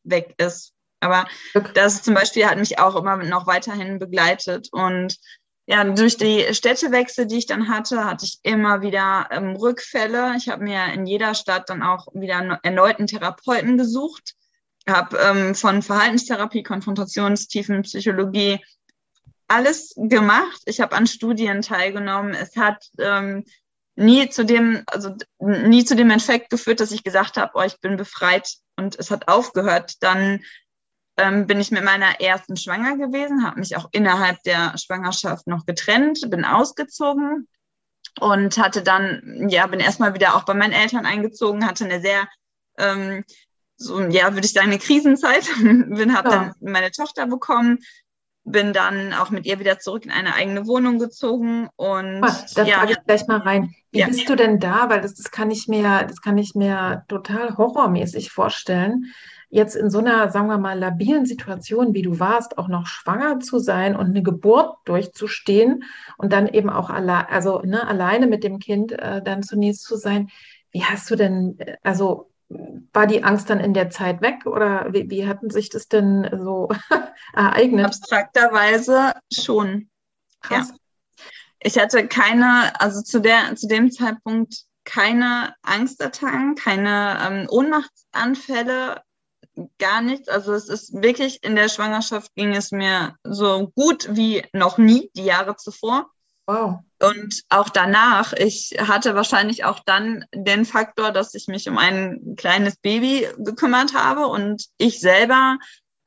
weg 0.04 0.34
ist. 0.38 0.72
Aber 1.00 1.26
das 1.74 2.02
zum 2.02 2.14
Beispiel 2.14 2.46
hat 2.46 2.58
mich 2.58 2.78
auch 2.78 2.96
immer 2.96 3.16
noch 3.16 3.46
weiterhin 3.46 3.98
begleitet. 3.98 4.68
Und 4.72 5.16
ja, 5.66 5.82
durch 5.82 6.16
die 6.16 6.54
Städtewechsel, 6.54 7.26
die 7.26 7.38
ich 7.38 7.46
dann 7.46 7.68
hatte, 7.68 8.04
hatte 8.04 8.24
ich 8.24 8.38
immer 8.42 8.82
wieder 8.82 9.28
ähm, 9.32 9.56
Rückfälle. 9.56 10.34
Ich 10.36 10.48
habe 10.48 10.62
mir 10.62 10.92
in 10.94 11.06
jeder 11.06 11.34
Stadt 11.34 11.68
dann 11.68 11.82
auch 11.82 12.06
wieder 12.14 12.60
erneuten 12.62 13.08
Therapeuten 13.08 13.76
gesucht, 13.76 14.34
habe 14.88 15.18
ähm, 15.18 15.54
von 15.56 15.82
Verhaltenstherapie, 15.82 16.62
Konfrontationstiefen, 16.62 17.82
Psychologie 17.82 18.60
alles 19.48 19.92
gemacht. 19.96 20.62
Ich 20.66 20.80
habe 20.80 20.94
an 20.94 21.08
Studien 21.08 21.62
teilgenommen. 21.62 22.34
Es 22.34 22.56
hat 22.56 22.86
ähm, 22.98 23.44
nie 23.96 24.28
zu 24.28 24.44
dem, 24.44 24.84
also 24.86 25.16
nie 25.38 25.84
zu 25.84 25.96
dem 25.96 26.10
Effekt 26.10 26.50
geführt, 26.50 26.80
dass 26.80 26.92
ich 26.92 27.02
gesagt 27.02 27.36
habe, 27.36 27.52
oh, 27.54 27.62
ich 27.62 27.80
bin 27.80 27.96
befreit 27.96 28.54
und 28.76 28.96
es 28.98 29.10
hat 29.10 29.26
aufgehört. 29.28 29.94
Dann 30.00 30.44
ähm, 31.16 31.46
bin 31.46 31.60
ich 31.60 31.70
mit 31.70 31.84
meiner 31.84 32.20
ersten 32.20 32.56
schwanger 32.56 32.96
gewesen, 32.96 33.44
habe 33.44 33.60
mich 33.60 33.76
auch 33.76 33.88
innerhalb 33.92 34.42
der 34.42 34.76
Schwangerschaft 34.76 35.46
noch 35.46 35.64
getrennt, 35.64 36.30
bin 36.30 36.44
ausgezogen 36.44 37.48
und 38.20 38.58
hatte 38.58 38.82
dann, 38.82 39.48
ja, 39.48 39.66
bin 39.66 39.80
erstmal 39.80 40.14
wieder 40.14 40.36
auch 40.36 40.44
bei 40.44 40.54
meinen 40.54 40.72
Eltern 40.72 41.06
eingezogen, 41.06 41.66
hatte 41.66 41.84
eine 41.84 42.00
sehr, 42.00 42.28
ähm, 42.78 43.24
so, 43.76 44.00
ja, 44.00 44.32
würde 44.34 44.46
ich 44.46 44.52
sagen, 44.52 44.68
eine 44.68 44.78
Krisenzeit, 44.78 45.48
bin, 45.62 46.16
habe 46.16 46.28
ja. 46.28 46.36
dann 46.36 46.54
meine 46.60 46.90
Tochter 46.90 47.26
bekommen, 47.26 47.78
bin 48.44 48.72
dann 48.72 49.12
auch 49.12 49.30
mit 49.30 49.44
ihr 49.44 49.58
wieder 49.58 49.78
zurück 49.78 50.04
in 50.04 50.12
eine 50.12 50.34
eigene 50.34 50.66
Wohnung 50.66 50.98
gezogen 50.98 51.68
und 51.74 52.20
da 52.54 52.62
ja, 52.62 52.78
frage 52.78 52.92
ich 52.92 53.04
gleich 53.04 53.26
mal 53.26 53.38
rein. 53.38 53.74
Wie 53.90 54.00
ja. 54.00 54.06
bist 54.06 54.28
du 54.28 54.36
denn 54.36 54.60
da? 54.60 54.88
Weil 54.88 55.00
das, 55.00 55.14
das 55.14 55.32
kann 55.32 55.50
ich 55.50 55.66
mir, 55.66 56.04
das 56.04 56.20
kann 56.20 56.38
ich 56.38 56.54
mir 56.54 57.04
total 57.08 57.56
horrormäßig 57.56 58.30
vorstellen 58.30 59.12
jetzt 59.56 59.74
in 59.74 59.88
so 59.88 59.98
einer, 59.98 60.30
sagen 60.30 60.48
wir 60.48 60.58
mal, 60.58 60.78
labilen 60.78 61.24
Situation, 61.24 61.94
wie 61.94 62.02
du 62.02 62.20
warst, 62.20 62.58
auch 62.58 62.68
noch 62.68 62.86
schwanger 62.86 63.40
zu 63.40 63.58
sein 63.58 63.96
und 63.96 64.06
eine 64.06 64.22
Geburt 64.22 64.76
durchzustehen 64.84 65.82
und 66.18 66.32
dann 66.32 66.46
eben 66.46 66.68
auch 66.68 66.90
alle, 66.90 67.30
also, 67.30 67.60
ne, 67.62 67.86
alleine 67.88 68.26
mit 68.26 68.44
dem 68.44 68.58
Kind 68.58 68.92
äh, 68.92 69.22
dann 69.22 69.42
zunächst 69.42 69.84
zu 69.84 69.96
sein. 69.96 70.28
Wie 70.70 70.84
hast 70.84 71.10
du 71.10 71.16
denn, 71.16 71.58
äh, 71.58 71.78
also 71.82 72.30
war 72.92 73.06
die 73.06 73.24
Angst 73.24 73.48
dann 73.48 73.58
in 73.58 73.72
der 73.72 73.88
Zeit 73.88 74.20
weg 74.20 74.44
oder 74.44 74.92
wie, 74.92 75.10
wie 75.10 75.26
hatten 75.26 75.48
sich 75.48 75.70
das 75.70 75.88
denn 75.88 76.28
so 76.44 76.68
ereignet? 77.32 77.86
Abstrakterweise 77.86 79.14
schon. 79.32 79.88
Krass. 80.42 80.68
Ja. 80.68 80.76
Ich 81.60 81.78
hatte 81.78 82.06
keine, 82.06 82.78
also 82.78 83.00
zu, 83.00 83.20
der, 83.20 83.56
zu 83.56 83.66
dem 83.66 83.90
Zeitpunkt 83.90 84.66
keine 84.84 85.54
Angstattacken, 85.62 86.54
keine 86.54 87.18
ähm, 87.26 87.46
Ohnmachtsanfälle, 87.50 89.02
gar 89.78 90.02
nichts. 90.02 90.28
Also 90.28 90.52
es 90.52 90.68
ist 90.68 90.92
wirklich, 90.94 91.42
in 91.42 91.56
der 91.56 91.68
Schwangerschaft 91.68 92.34
ging 92.34 92.54
es 92.54 92.72
mir 92.72 93.16
so 93.24 93.72
gut 93.74 94.08
wie 94.10 94.44
noch 94.52 94.78
nie, 94.78 95.10
die 95.14 95.24
Jahre 95.24 95.56
zuvor. 95.56 96.10
Wow. 96.46 96.78
Und 97.02 97.42
auch 97.48 97.68
danach, 97.68 98.32
ich 98.32 98.76
hatte 98.78 99.14
wahrscheinlich 99.14 99.64
auch 99.64 99.80
dann 99.84 100.24
den 100.32 100.64
Faktor, 100.64 101.10
dass 101.10 101.34
ich 101.34 101.48
mich 101.48 101.68
um 101.68 101.76
ein 101.76 102.34
kleines 102.36 102.76
Baby 102.76 103.28
gekümmert 103.38 103.94
habe 103.94 104.28
und 104.28 104.66
ich 104.78 105.00
selber 105.00 105.58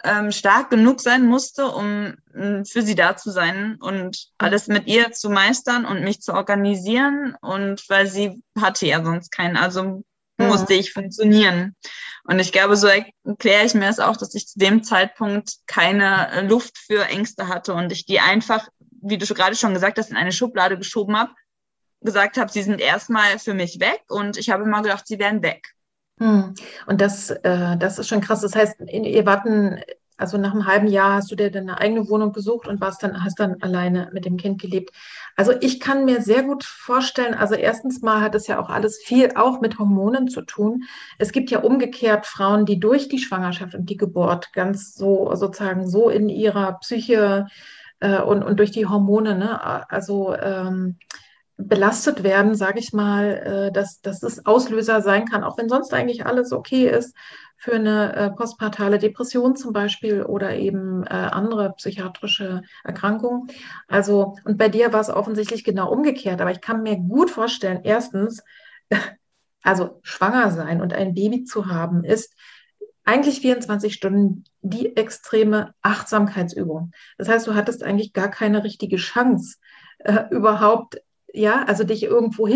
ähm, 0.03 0.31
stark 0.31 0.69
genug 0.69 1.01
sein 1.01 1.25
musste, 1.25 1.67
um 1.67 2.15
für 2.65 2.81
sie 2.81 2.95
da 2.95 3.17
zu 3.17 3.31
sein 3.31 3.77
und 3.81 4.29
alles 4.38 4.67
mit 4.67 4.88
ihr 4.88 5.12
zu 5.12 5.29
meistern 5.29 5.85
und 5.85 6.03
mich 6.03 6.21
zu 6.21 6.33
organisieren. 6.33 7.35
Und 7.41 7.83
weil 7.89 8.07
sie 8.07 8.41
hatte 8.57 8.88
ja 8.88 9.03
sonst 9.03 9.31
keinen, 9.31 9.57
also 9.57 10.03
musste 10.47 10.73
ich 10.73 10.93
funktionieren. 10.93 11.75
Und 12.23 12.39
ich 12.39 12.52
glaube, 12.52 12.75
so 12.75 12.88
erkläre 12.88 13.65
ich 13.65 13.73
mir 13.73 13.89
es 13.89 13.99
auch, 13.99 14.17
dass 14.17 14.36
ich 14.36 14.47
zu 14.47 14.60
dem 14.60 14.84
Zeitpunkt 14.84 15.56
keine 15.67 16.45
Luft 16.47 16.78
für 16.78 17.06
Ängste 17.06 17.47
hatte 17.47 17.73
und 17.73 17.91
ich 17.91 18.06
die 18.06 18.19
einfach 18.19 18.67
wie 19.02 19.17
du 19.17 19.25
gerade 19.34 19.56
schon 19.56 19.73
gesagt 19.73 19.97
hast, 19.97 20.12
in 20.12 20.17
eine 20.17 20.32
Schublade 20.32 20.78
geschoben 20.78 21.17
habe, 21.17 21.32
gesagt 22.02 22.38
habe, 22.38 22.52
sie 22.52 22.63
sind 22.63 22.80
erstmal 22.80 23.39
für 23.39 23.54
mich 23.54 23.80
weg 23.80 24.04
und 24.08 24.38
ich 24.38 24.49
habe 24.49 24.63
immer 24.63 24.82
gedacht, 24.82 25.08
sie 25.08 25.19
wären 25.19 25.41
weg. 25.41 25.73
Hm. 26.19 26.54
Und 26.86 27.02
das, 27.02 27.30
äh, 27.30 27.78
das 27.78 27.97
ist 27.97 28.10
schon 28.10 28.21
krass. 28.21 28.41
Das 28.41 28.56
heißt, 28.56 28.75
ihr 28.88 29.25
warten, 29.25 29.82
also 30.19 30.38
nach 30.38 30.51
einem 30.51 30.67
halben 30.67 30.88
Jahr 30.88 31.13
hast 31.15 31.32
du 31.32 31.36
dir 31.36 31.49
deine 31.49 31.79
eigene 31.79 32.10
Wohnung 32.10 32.34
gesucht 32.34 32.67
und 32.67 32.82
warst 32.82 33.01
dann, 33.01 33.23
hast 33.23 33.39
dann 33.39 33.62
alleine 33.62 34.10
mit 34.13 34.25
dem 34.25 34.38
Kind 34.38 34.62
gelebt. 34.62 34.91
Also 35.36 35.53
ich 35.62 35.79
kann 35.79 36.03
mir 36.03 36.21
sehr 36.21 36.43
gut 36.43 36.63
vorstellen, 36.65 37.34
also 37.34 37.55
erstens 37.55 38.01
mal 38.01 38.21
hat 38.21 38.36
es 38.36 38.47
ja 38.47 38.60
auch 38.60 38.69
alles 38.69 38.97
viel 38.97 39.32
auch 39.36 39.62
mit 39.62 39.79
Hormonen 39.79 40.27
zu 40.27 40.41
tun. 40.41 40.84
Es 41.17 41.32
gibt 41.32 41.51
ja 41.51 41.60
umgekehrt 41.60 42.25
Frauen, 42.25 42.65
die 42.65 42.79
durch 42.79 43.08
die 43.08 43.19
Schwangerschaft 43.19 43.75
und 43.75 43.89
die 43.89 43.97
Geburt 43.97 44.51
ganz 44.51 44.93
so 44.93 45.34
sozusagen 45.36 45.88
so 45.88 46.10
in 46.10 46.27
ihrer 46.27 46.73
Psyche 46.79 47.47
äh, 48.01 48.21
und, 48.21 48.43
und 48.43 48.60
durch 48.60 48.71
die 48.71 48.88
Hormone, 48.88 49.36
ne, 49.38 49.89
also 49.89 50.36
ähm, 50.36 50.97
belastet 51.55 52.23
werden, 52.23 52.55
sage 52.55 52.79
ich 52.79 52.93
mal, 52.93 53.69
äh, 53.69 53.71
dass, 53.71 54.01
dass 54.01 54.23
es 54.23 54.45
Auslöser 54.45 55.01
sein 55.01 55.25
kann, 55.25 55.43
auch 55.43 55.58
wenn 55.58 55.69
sonst 55.69 55.93
eigentlich 55.93 56.25
alles 56.25 56.51
okay 56.51 56.88
ist 56.88 57.15
für 57.59 57.73
eine 57.73 58.15
äh, 58.15 58.29
postpartale 58.31 58.99
Depression 58.99 59.57
zum 59.57 59.73
Beispiel 59.73 60.23
oder 60.23 60.55
eben 60.55 61.03
äh, 61.03 61.09
andere 61.09 61.73
psychiatrische 61.73 62.61
Erkrankungen. 62.85 63.47
Also, 63.87 64.37
und 64.45 64.57
bei 64.57 64.69
dir 64.69 64.93
war 64.93 65.01
es 65.01 65.09
offensichtlich 65.09 65.65
genau 65.65 65.91
umgekehrt, 65.91 66.39
aber 66.39 66.51
ich 66.51 66.61
kann 66.61 66.83
mir 66.83 66.95
gut 66.95 67.29
vorstellen, 67.29 67.81
erstens, 67.83 68.41
also 69.61 69.99
schwanger 70.03 70.51
sein 70.51 70.81
und 70.81 70.93
ein 70.93 71.13
Baby 71.13 71.43
zu 71.43 71.67
haben, 71.67 72.05
ist 72.05 72.33
eigentlich 73.03 73.41
24 73.41 73.93
Stunden 73.93 74.45
die 74.61 74.95
extreme 74.95 75.73
Achtsamkeitsübung. 75.81 76.91
Das 77.17 77.27
heißt, 77.27 77.45
du 77.45 77.55
hattest 77.55 77.83
eigentlich 77.83 78.13
gar 78.13 78.29
keine 78.29 78.63
richtige 78.63 78.95
Chance, 78.95 79.57
äh, 79.99 80.29
überhaupt, 80.31 81.01
ja, 81.33 81.63
also 81.65 81.83
dich 81.83 82.03
irgendwo 82.03 82.47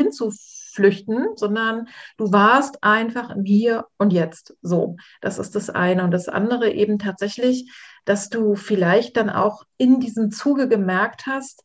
hinzuflüchten, 0.74 1.30
sondern 1.36 1.88
du 2.18 2.32
warst 2.32 2.84
einfach 2.84 3.30
im 3.30 3.44
Hier 3.44 3.86
und 3.98 4.14
Jetzt. 4.14 4.56
So, 4.62 4.98
das 5.22 5.40
ist 5.40 5.56
das 5.56 5.70
eine. 5.70 6.04
Und 6.04 6.12
das 6.12 6.28
andere 6.28 6.72
eben 6.72 7.00
tatsächlich, 7.00 7.72
dass 8.06 8.30
du 8.30 8.56
vielleicht 8.56 9.18
dann 9.18 9.30
auch 9.30 9.64
in 9.78 10.00
diesem 10.00 10.32
Zuge 10.32 10.68
gemerkt 10.68 11.26
hast, 11.28 11.64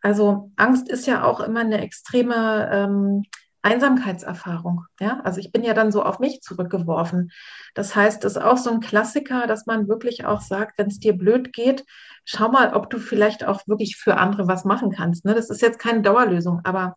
also 0.00 0.52
Angst 0.56 0.88
ist 0.88 1.06
ja 1.06 1.24
auch 1.24 1.40
immer 1.40 1.60
eine 1.60 1.80
extreme 1.80 2.68
ähm, 2.72 3.22
Einsamkeitserfahrung. 3.66 4.84
Ja, 5.00 5.20
also 5.24 5.40
ich 5.40 5.50
bin 5.50 5.64
ja 5.64 5.74
dann 5.74 5.90
so 5.90 6.04
auf 6.04 6.20
mich 6.20 6.40
zurückgeworfen. 6.40 7.32
Das 7.74 7.96
heißt, 7.96 8.22
das 8.22 8.36
ist 8.36 8.42
auch 8.42 8.58
so 8.58 8.70
ein 8.70 8.78
Klassiker, 8.78 9.48
dass 9.48 9.66
man 9.66 9.88
wirklich 9.88 10.24
auch 10.24 10.40
sagt, 10.40 10.78
wenn 10.78 10.86
es 10.86 11.00
dir 11.00 11.14
blöd 11.14 11.52
geht, 11.52 11.84
schau 12.24 12.48
mal, 12.48 12.74
ob 12.74 12.90
du 12.90 12.98
vielleicht 12.98 13.44
auch 13.44 13.66
wirklich 13.66 13.96
für 13.96 14.18
andere 14.18 14.46
was 14.46 14.64
machen 14.64 14.92
kannst. 14.92 15.24
Ne? 15.24 15.34
Das 15.34 15.50
ist 15.50 15.62
jetzt 15.62 15.80
keine 15.80 16.02
Dauerlösung, 16.02 16.60
aber, 16.62 16.94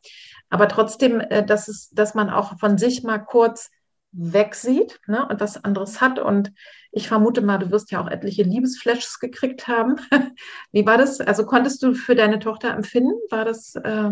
aber 0.52 0.68
trotzdem, 0.68 1.20
äh, 1.20 1.44
dass, 1.44 1.70
es, 1.70 1.90
dass 1.90 2.14
man 2.14 2.30
auch 2.30 2.60
von 2.60 2.78
sich 2.78 3.04
mal 3.04 3.18
kurz 3.18 3.72
wegsieht 4.12 5.00
ne, 5.08 5.28
und 5.28 5.40
was 5.40 5.64
anderes 5.64 6.02
hat. 6.02 6.20
Und 6.20 6.52
ich 6.92 7.08
vermute 7.08 7.42
mal, 7.42 7.58
du 7.58 7.72
wirst 7.72 7.90
ja 7.92 8.00
auch 8.00 8.08
etliche 8.08 8.44
Liebesflashes 8.44 9.20
gekriegt 9.20 9.68
haben. 9.68 9.96
Wie 10.72 10.86
war 10.86 11.00
das? 11.00 11.20
Also 11.20 11.48
konntest 11.48 11.82
du 11.82 11.96
für 11.96 12.14
deine 12.14 12.38
Tochter 12.38 12.72
empfinden? 12.76 13.14
War 13.32 13.46
das? 13.46 13.74
Äh, 13.76 14.12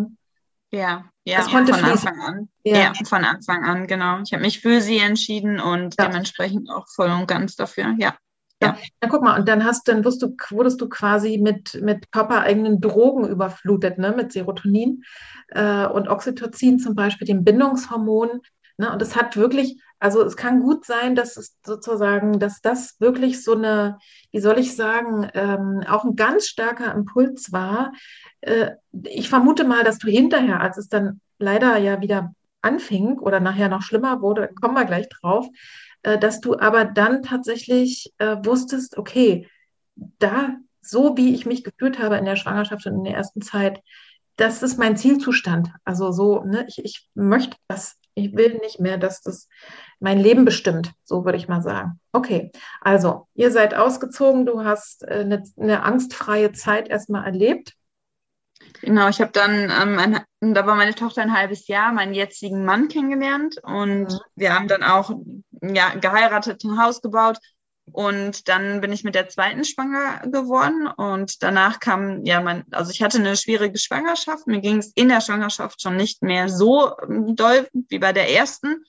ja, 0.72 1.06
ja, 1.24 1.42
von 1.42 1.66
fließen. 1.66 1.84
Anfang 1.84 2.20
an. 2.22 2.50
Ja. 2.64 2.78
ja. 2.78 2.94
von 3.06 3.24
Anfang 3.24 3.64
an, 3.64 3.88
genau. 3.88 4.20
Ich 4.22 4.34
habe 4.34 4.44
mich 4.44 4.60
für 4.60 4.82
sie 4.82 5.00
entschieden 5.00 5.60
und 5.60 5.96
ja. 5.98 6.08
dementsprechend 6.08 6.70
auch 6.70 6.88
voll 6.88 7.10
und 7.10 7.28
ganz 7.28 7.56
dafür, 7.56 7.96
ja. 7.98 8.16
Ja. 8.62 8.76
ja, 9.04 9.08
guck 9.08 9.22
mal, 9.22 9.40
und 9.40 9.48
dann 9.48 9.64
hast 9.64 9.88
dann 9.88 10.04
wirst 10.04 10.22
du, 10.24 10.36
wurdest 10.50 10.82
du 10.82 10.90
quasi 10.90 11.38
mit, 11.38 11.80
mit 11.84 12.10
Papa-eigenen 12.10 12.82
Drogen 12.82 13.28
überflutet, 13.28 14.00
ne? 14.00 14.14
mit 14.18 14.32
Serotonin 14.32 15.04
äh, 15.50 15.86
und 15.86 16.08
Oxytocin 16.08 16.80
zum 16.80 16.96
Beispiel, 16.96 17.28
dem 17.28 17.44
Bindungshormon. 17.44 18.42
Ne? 18.78 18.92
Und 18.92 19.02
es 19.02 19.16
hat 19.16 19.38
wirklich, 19.38 19.80
also 20.00 20.24
es 20.24 20.38
kann 20.38 20.62
gut 20.62 20.86
sein, 20.86 21.16
dass 21.16 21.38
es 21.38 21.58
sozusagen, 21.66 22.40
dass 22.40 22.62
das 22.62 23.00
wirklich 23.00 23.44
so 23.44 23.56
eine, 23.56 23.98
wie 24.32 24.40
soll 24.40 24.60
ich 24.60 24.76
sagen, 24.76 25.30
ähm, 25.34 25.84
auch 25.88 26.04
ein 26.04 26.16
ganz 26.16 26.48
starker 26.48 26.94
Impuls 26.94 27.52
war, 27.52 27.94
äh, 28.42 28.72
ich 29.04 29.30
vermute 29.30 29.64
mal, 29.64 29.84
dass 29.84 29.98
du 29.98 30.08
hinterher, 30.08 30.62
als 30.62 30.78
es 30.78 30.88
dann 30.88 31.22
leider 31.40 31.78
ja 31.78 32.02
wieder 32.02 32.34
anfing 32.62 33.18
oder 33.20 33.40
nachher 33.40 33.70
noch 33.70 33.82
schlimmer 33.82 34.22
wurde, 34.22 34.50
kommen 34.62 34.76
wir 34.76 34.86
gleich 34.86 35.10
drauf, 35.10 35.48
äh, 36.04 36.18
dass 36.18 36.42
du 36.42 36.58
aber 36.60 36.86
dann 36.86 37.24
tatsächlich 37.24 38.14
äh, 38.18 38.38
wusstest, 38.44 38.98
okay, 38.98 39.48
da, 40.20 40.58
so 40.82 41.18
wie 41.18 41.34
ich 41.34 41.46
mich 41.46 41.64
gefühlt 41.64 42.00
habe 42.00 42.18
in 42.18 42.26
der 42.26 42.36
Schwangerschaft 42.36 42.86
und 42.86 42.96
in 42.96 43.04
der 43.04 43.16
ersten 43.16 43.42
Zeit, 43.42 43.82
das 44.36 44.62
ist 44.62 44.78
mein 44.78 44.96
Zielzustand. 44.96 45.72
Also 45.84 46.12
so, 46.12 46.44
ne, 46.44 46.66
ich, 46.68 46.84
ich 46.84 47.10
möchte 47.16 47.58
das. 47.68 47.98
Ich 48.18 48.36
will 48.36 48.58
nicht 48.58 48.80
mehr, 48.80 48.98
dass 48.98 49.22
das 49.22 49.48
mein 50.00 50.18
Leben 50.18 50.44
bestimmt. 50.44 50.92
So 51.04 51.24
würde 51.24 51.38
ich 51.38 51.48
mal 51.48 51.62
sagen. 51.62 52.00
Okay, 52.12 52.52
also 52.82 53.28
ihr 53.36 53.52
seid 53.52 53.76
ausgezogen, 53.76 54.46
du 54.46 54.64
hast 54.64 55.08
eine, 55.08 55.44
eine 55.56 55.84
angstfreie 55.84 56.52
Zeit 56.52 56.90
erstmal 56.90 57.26
erlebt. 57.26 57.74
Genau, 58.82 59.08
ich 59.08 59.22
habe 59.22 59.32
dann, 59.32 59.72
ähm, 59.72 60.00
ein, 60.00 60.54
da 60.54 60.66
war 60.66 60.76
meine 60.76 60.96
Tochter 60.96 61.22
ein 61.22 61.38
halbes 61.38 61.68
Jahr, 61.68 61.92
meinen 61.94 62.16
jetzigen 62.16 62.66
Mann 62.66 62.88
kennengelernt 62.88 63.58
und 63.64 64.12
mhm. 64.12 64.20
wir 64.36 64.56
haben 64.56 64.68
dann 64.68 64.84
auch 64.84 65.12
ja, 65.62 65.94
geheiratet, 65.96 66.64
ein 66.64 66.82
Haus 66.82 67.02
gebaut 67.02 67.38
und 67.92 68.48
dann 68.50 68.82
bin 68.82 68.92
ich 68.92 69.04
mit 69.04 69.16
der 69.16 69.30
zweiten 69.30 69.64
schwanger 69.64 70.22
geworden 70.28 70.88
und 70.88 71.42
danach 71.42 71.80
kam, 71.80 72.26
ja, 72.26 72.42
mein, 72.42 72.66
also 72.72 72.92
ich 72.92 73.02
hatte 73.02 73.18
eine 73.18 73.38
schwierige 73.38 73.78
Schwangerschaft, 73.78 74.46
mir 74.48 74.60
ging 74.60 74.78
es 74.78 74.92
in 74.94 75.10
der 75.10 75.22
Schwangerschaft 75.22 75.82
schon 75.82 75.96
nicht 75.96 76.22
mehr 76.22 76.50
so 76.50 76.92
ähm, 77.02 77.36
doll 77.36 77.68
wie 77.90 78.00
bei 78.00 78.14
der 78.14 78.34
ersten. 78.34 78.84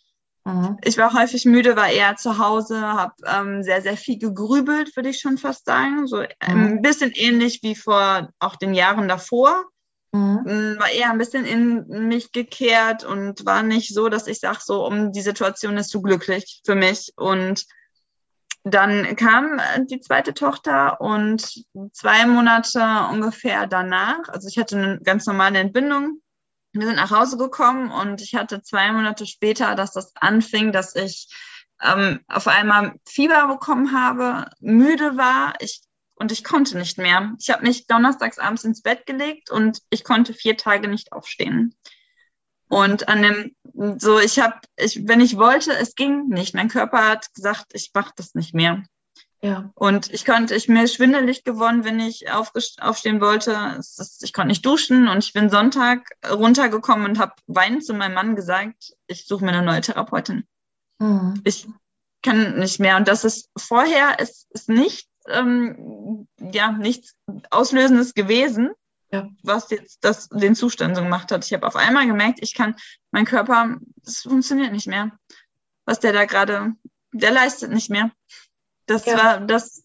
Mhm. 0.45 0.79
Ich 0.83 0.99
war 0.99 1.13
häufig 1.15 1.45
müde, 1.45 1.77
war 1.77 1.91
eher 1.91 2.17
zu 2.17 2.39
Hause, 2.39 2.81
habe 2.81 3.15
ähm, 3.27 3.63
sehr, 3.63 3.83
sehr 3.83 3.97
viel 3.97 4.19
gegrübelt, 4.19 4.97
würde 4.97 5.11
ich 5.11 5.21
schon 5.21 5.39
fast 5.39 5.67
sagen. 5.67 6.07
So 6.07 6.19
mhm. 6.19 6.27
ein 6.41 6.83
bisschen 6.83 7.13
ähnlich 7.13 7.63
wie 7.63 7.75
vor 7.75 8.31
auch 8.41 8.57
den 8.57 8.75
Jahren 8.75 9.09
davor. 9.09 9.65
Mhm. 10.13 10.41
Mm, 10.45 10.79
war 10.79 10.91
eher 10.91 11.11
ein 11.11 11.19
bisschen 11.19 11.45
in 11.45 12.09
mich 12.09 12.33
gekehrt 12.33 13.05
und 13.05 13.45
war 13.45 13.63
nicht 13.63 13.95
so, 13.95 14.09
dass 14.09 14.27
ich 14.27 14.41
sage, 14.41 14.61
so 14.63 14.87
um 14.87 15.13
die 15.13 15.21
Situation 15.21 15.77
ist 15.77 15.91
zu 15.91 16.01
glücklich 16.01 16.63
für 16.65 16.75
mich. 16.75 17.13
Und 17.17 17.67
dann 18.75 19.17
kam 19.17 19.59
äh, 19.59 19.85
die 19.85 20.01
zweite 20.01 20.35
Tochter 20.35 21.01
und 21.01 21.65
zwei 21.93 22.27
Monate 22.27 22.81
ungefähr 23.11 23.67
danach, 23.67 24.29
also 24.29 24.49
ich 24.49 24.59
hatte 24.59 24.77
eine 24.77 25.01
ganz 25.01 25.27
normale 25.27 25.59
Entbindung. 25.59 26.21
Wir 26.73 26.87
sind 26.87 26.97
nach 26.97 27.11
Hause 27.11 27.39
gekommen 27.39 27.91
und 27.91 28.21
ich 28.21 28.35
hatte 28.35 28.63
zwei 28.63 28.93
Monate 28.93 29.27
später, 29.27 29.75
dass 29.75 29.93
das 29.93 30.13
anfing, 30.17 30.73
dass 30.73 30.95
ich 30.95 31.29
ähm, 31.83 32.21
auf 32.29 32.47
einmal 32.47 32.95
Fieber 33.07 33.49
bekommen 33.49 33.93
habe, 33.93 34.51
müde 34.61 35.17
war. 35.17 35.55
Ich 35.61 35.83
und 36.19 36.33
ich 36.33 36.45
konnte 36.45 36.77
nicht 36.77 36.99
mehr. 36.99 37.35
Ich 37.39 37.51
habe 37.51 37.65
mich 37.65 37.87
donnerstags 37.87 38.39
abends 38.39 38.65
ins 38.65 38.83
Bett 38.83 39.07
gelegt 39.07 39.51
und 39.51 39.81
ich 39.91 40.05
konnte 40.05 40.35
vier 40.35 40.57
Tage 40.57 40.89
nicht 40.89 41.13
aufstehen. 41.13 41.75
Und 42.69 43.09
an 43.09 43.23
dem, 43.23 43.99
so, 43.99 44.19
ich 44.19 44.39
habe, 44.39 44.57
ich, 44.77 45.07
wenn 45.07 45.21
ich 45.21 45.37
wollte, 45.37 45.73
es 45.73 45.95
ging 45.95 46.29
nicht. 46.29 46.55
Mein 46.55 46.69
Körper 46.69 47.09
hat 47.09 47.33
gesagt, 47.35 47.67
ich 47.73 47.91
mache 47.95 48.13
das 48.17 48.35
nicht 48.35 48.55
mehr. 48.55 48.83
Ja. 49.41 49.71
Und 49.75 50.13
ich 50.13 50.25
konnte, 50.25 50.55
ich 50.57 50.69
mir 50.69 50.89
schwindelig 50.89 51.45
geworden, 51.45 51.85
wenn 51.85 52.01
ich 52.01 52.27
aufstehen 52.31 53.21
wollte. 53.21 53.77
Ist, 53.79 54.23
ich 54.25 54.33
konnte 54.33 54.49
nicht 54.49 54.67
duschen 54.67 55.09
und 55.09 55.25
ich 55.25 55.33
bin 55.33 55.49
Sonntag 55.49 56.11
runtergekommen 56.29 57.07
und 57.07 57.19
habe 57.19 57.35
weinend 57.47 57.85
zu 57.85 57.95
meinem 57.95 58.15
Mann 58.15 58.37
gesagt, 58.37 58.97
ich 59.07 59.27
suche 59.27 59.45
mir 59.45 59.53
eine 59.53 59.63
neue 59.63 59.81
Therapeutin. 59.81 60.45
Mhm. 60.99 61.41
Ich 61.45 61.69
kann 62.23 62.59
nicht 62.59 62.81
mehr. 62.81 62.97
Und 62.97 63.07
das 63.07 63.25
ist 63.25 63.49
vorher, 63.57 64.19
ist, 64.19 64.49
ist 64.51 64.69
nicht 64.69 65.09
ähm, 65.29 66.27
ja 66.41 66.73
nichts 66.73 67.15
Auslösendes 67.51 68.15
gewesen, 68.15 68.73
ja. 69.11 69.29
was 69.43 69.71
jetzt 69.71 70.05
das, 70.05 70.29
den 70.29 70.55
Zustand 70.55 70.97
so 70.97 71.03
gemacht 71.03 71.33
hat. 71.33 71.45
Ich 71.45 71.53
habe 71.53 71.67
auf 71.67 71.77
einmal 71.77 72.07
gemerkt, 72.07 72.39
ich 72.43 72.55
kann, 72.55 72.77
mein 73.11 73.25
Körper, 73.25 73.77
das 74.05 74.23
funktioniert 74.23 74.73
nicht 74.73 74.87
mehr. 74.87 75.19
Was 75.85 76.01
der 76.01 76.13
da 76.13 76.25
gerade, 76.25 76.75
der 77.13 77.31
leistet 77.31 77.73
nicht 77.73 77.91
mehr. 77.91 78.11
Das 78.87 79.07
ja. 79.07 79.17
war 79.17 79.41
das. 79.41 79.83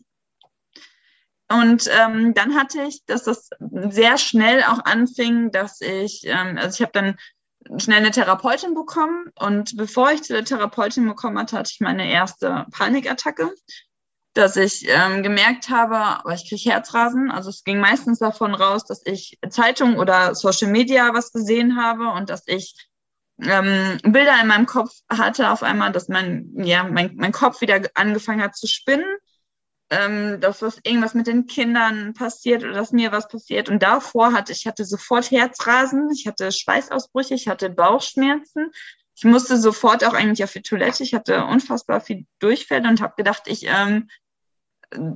Und 1.49 1.89
ähm, 1.91 2.33
dann 2.33 2.55
hatte 2.55 2.83
ich, 2.83 3.05
dass 3.05 3.23
das 3.23 3.49
sehr 3.59 4.17
schnell 4.17 4.63
auch 4.63 4.83
anfing, 4.85 5.51
dass 5.51 5.81
ich, 5.81 6.21
ähm, 6.25 6.57
also 6.57 6.75
ich 6.75 6.81
habe 6.81 6.91
dann 6.93 7.17
schnell 7.77 7.99
eine 7.99 8.11
Therapeutin 8.11 8.73
bekommen 8.73 9.31
und 9.35 9.77
bevor 9.77 10.11
ich 10.11 10.23
zu 10.23 10.33
der 10.33 10.43
Therapeutin 10.43 11.07
bekommen 11.07 11.37
hatte, 11.37 11.57
hatte 11.57 11.71
ich 11.73 11.79
meine 11.79 12.11
erste 12.11 12.65
Panikattacke, 12.71 13.53
dass 14.33 14.55
ich 14.55 14.87
ähm, 14.87 15.23
gemerkt 15.23 15.69
habe, 15.69 15.97
aber 15.97 16.33
ich 16.33 16.47
kriege 16.47 16.71
Herzrasen. 16.71 17.31
Also 17.31 17.49
es 17.49 17.63
ging 17.63 17.79
meistens 17.79 18.19
davon 18.19 18.55
raus, 18.55 18.85
dass 18.85 19.05
ich 19.05 19.37
Zeitung 19.49 19.97
oder 19.97 20.35
Social 20.35 20.71
Media 20.71 21.13
was 21.13 21.31
gesehen 21.31 21.77
habe 21.77 22.09
und 22.09 22.29
dass 22.29 22.43
ich 22.47 22.75
ähm, 23.41 23.97
Bilder 24.03 24.39
in 24.41 24.47
meinem 24.47 24.65
Kopf 24.65 24.91
hatte 25.09 25.51
auf 25.51 25.63
einmal, 25.63 25.91
dass 25.91 26.07
mein, 26.07 26.51
ja, 26.55 26.83
mein, 26.83 27.15
mein 27.15 27.31
Kopf 27.31 27.61
wieder 27.61 27.81
angefangen 27.95 28.41
hat 28.41 28.55
zu 28.55 28.67
spinnen 28.67 29.05
ähm, 29.93 30.39
dass 30.39 30.61
was 30.61 30.79
irgendwas 30.83 31.13
mit 31.13 31.27
den 31.27 31.45
Kindern 31.45 32.13
passiert 32.13 32.63
oder 32.63 32.73
dass 32.73 32.91
mir 32.91 33.11
was 33.11 33.27
passiert. 33.27 33.69
Und 33.69 33.83
davor 33.83 34.33
hatte 34.33 34.51
ich 34.51 34.65
hatte 34.65 34.85
sofort 34.85 35.29
Herzrasen, 35.29 36.09
ich 36.11 36.25
hatte 36.25 36.51
Schweißausbrüche, 36.51 37.35
ich 37.35 37.47
hatte 37.47 37.69
Bauchschmerzen. 37.69 38.71
Ich 39.15 39.25
musste 39.25 39.57
sofort 39.57 40.03
auch 40.03 40.13
eigentlich 40.13 40.43
auf 40.43 40.51
die 40.51 40.63
Toilette. 40.63 41.03
Ich 41.03 41.13
hatte 41.13 41.45
unfassbar 41.45 42.01
viel 42.01 42.25
Durchfälle 42.39 42.89
und 42.89 43.01
habe 43.01 43.13
gedacht, 43.15 43.43
ich 43.45 43.65
ähm, 43.67 44.09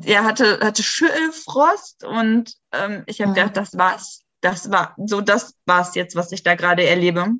ja, 0.03 0.23
hatte, 0.23 0.59
hatte 0.61 0.83
Schüttelfrost 0.83 2.03
und 2.03 2.53
ähm, 2.71 3.03
ich 3.05 3.21
habe 3.21 3.29
ja. 3.31 3.45
gedacht, 3.45 3.57
das 3.57 3.77
war's. 3.77 4.23
Das 4.41 4.69
war 4.69 4.93
so, 4.97 5.19
das 5.19 5.55
war's 5.65 5.95
jetzt, 5.95 6.15
was 6.15 6.31
ich 6.31 6.43
da 6.43 6.53
gerade 6.53 6.85
erlebe. 6.85 7.33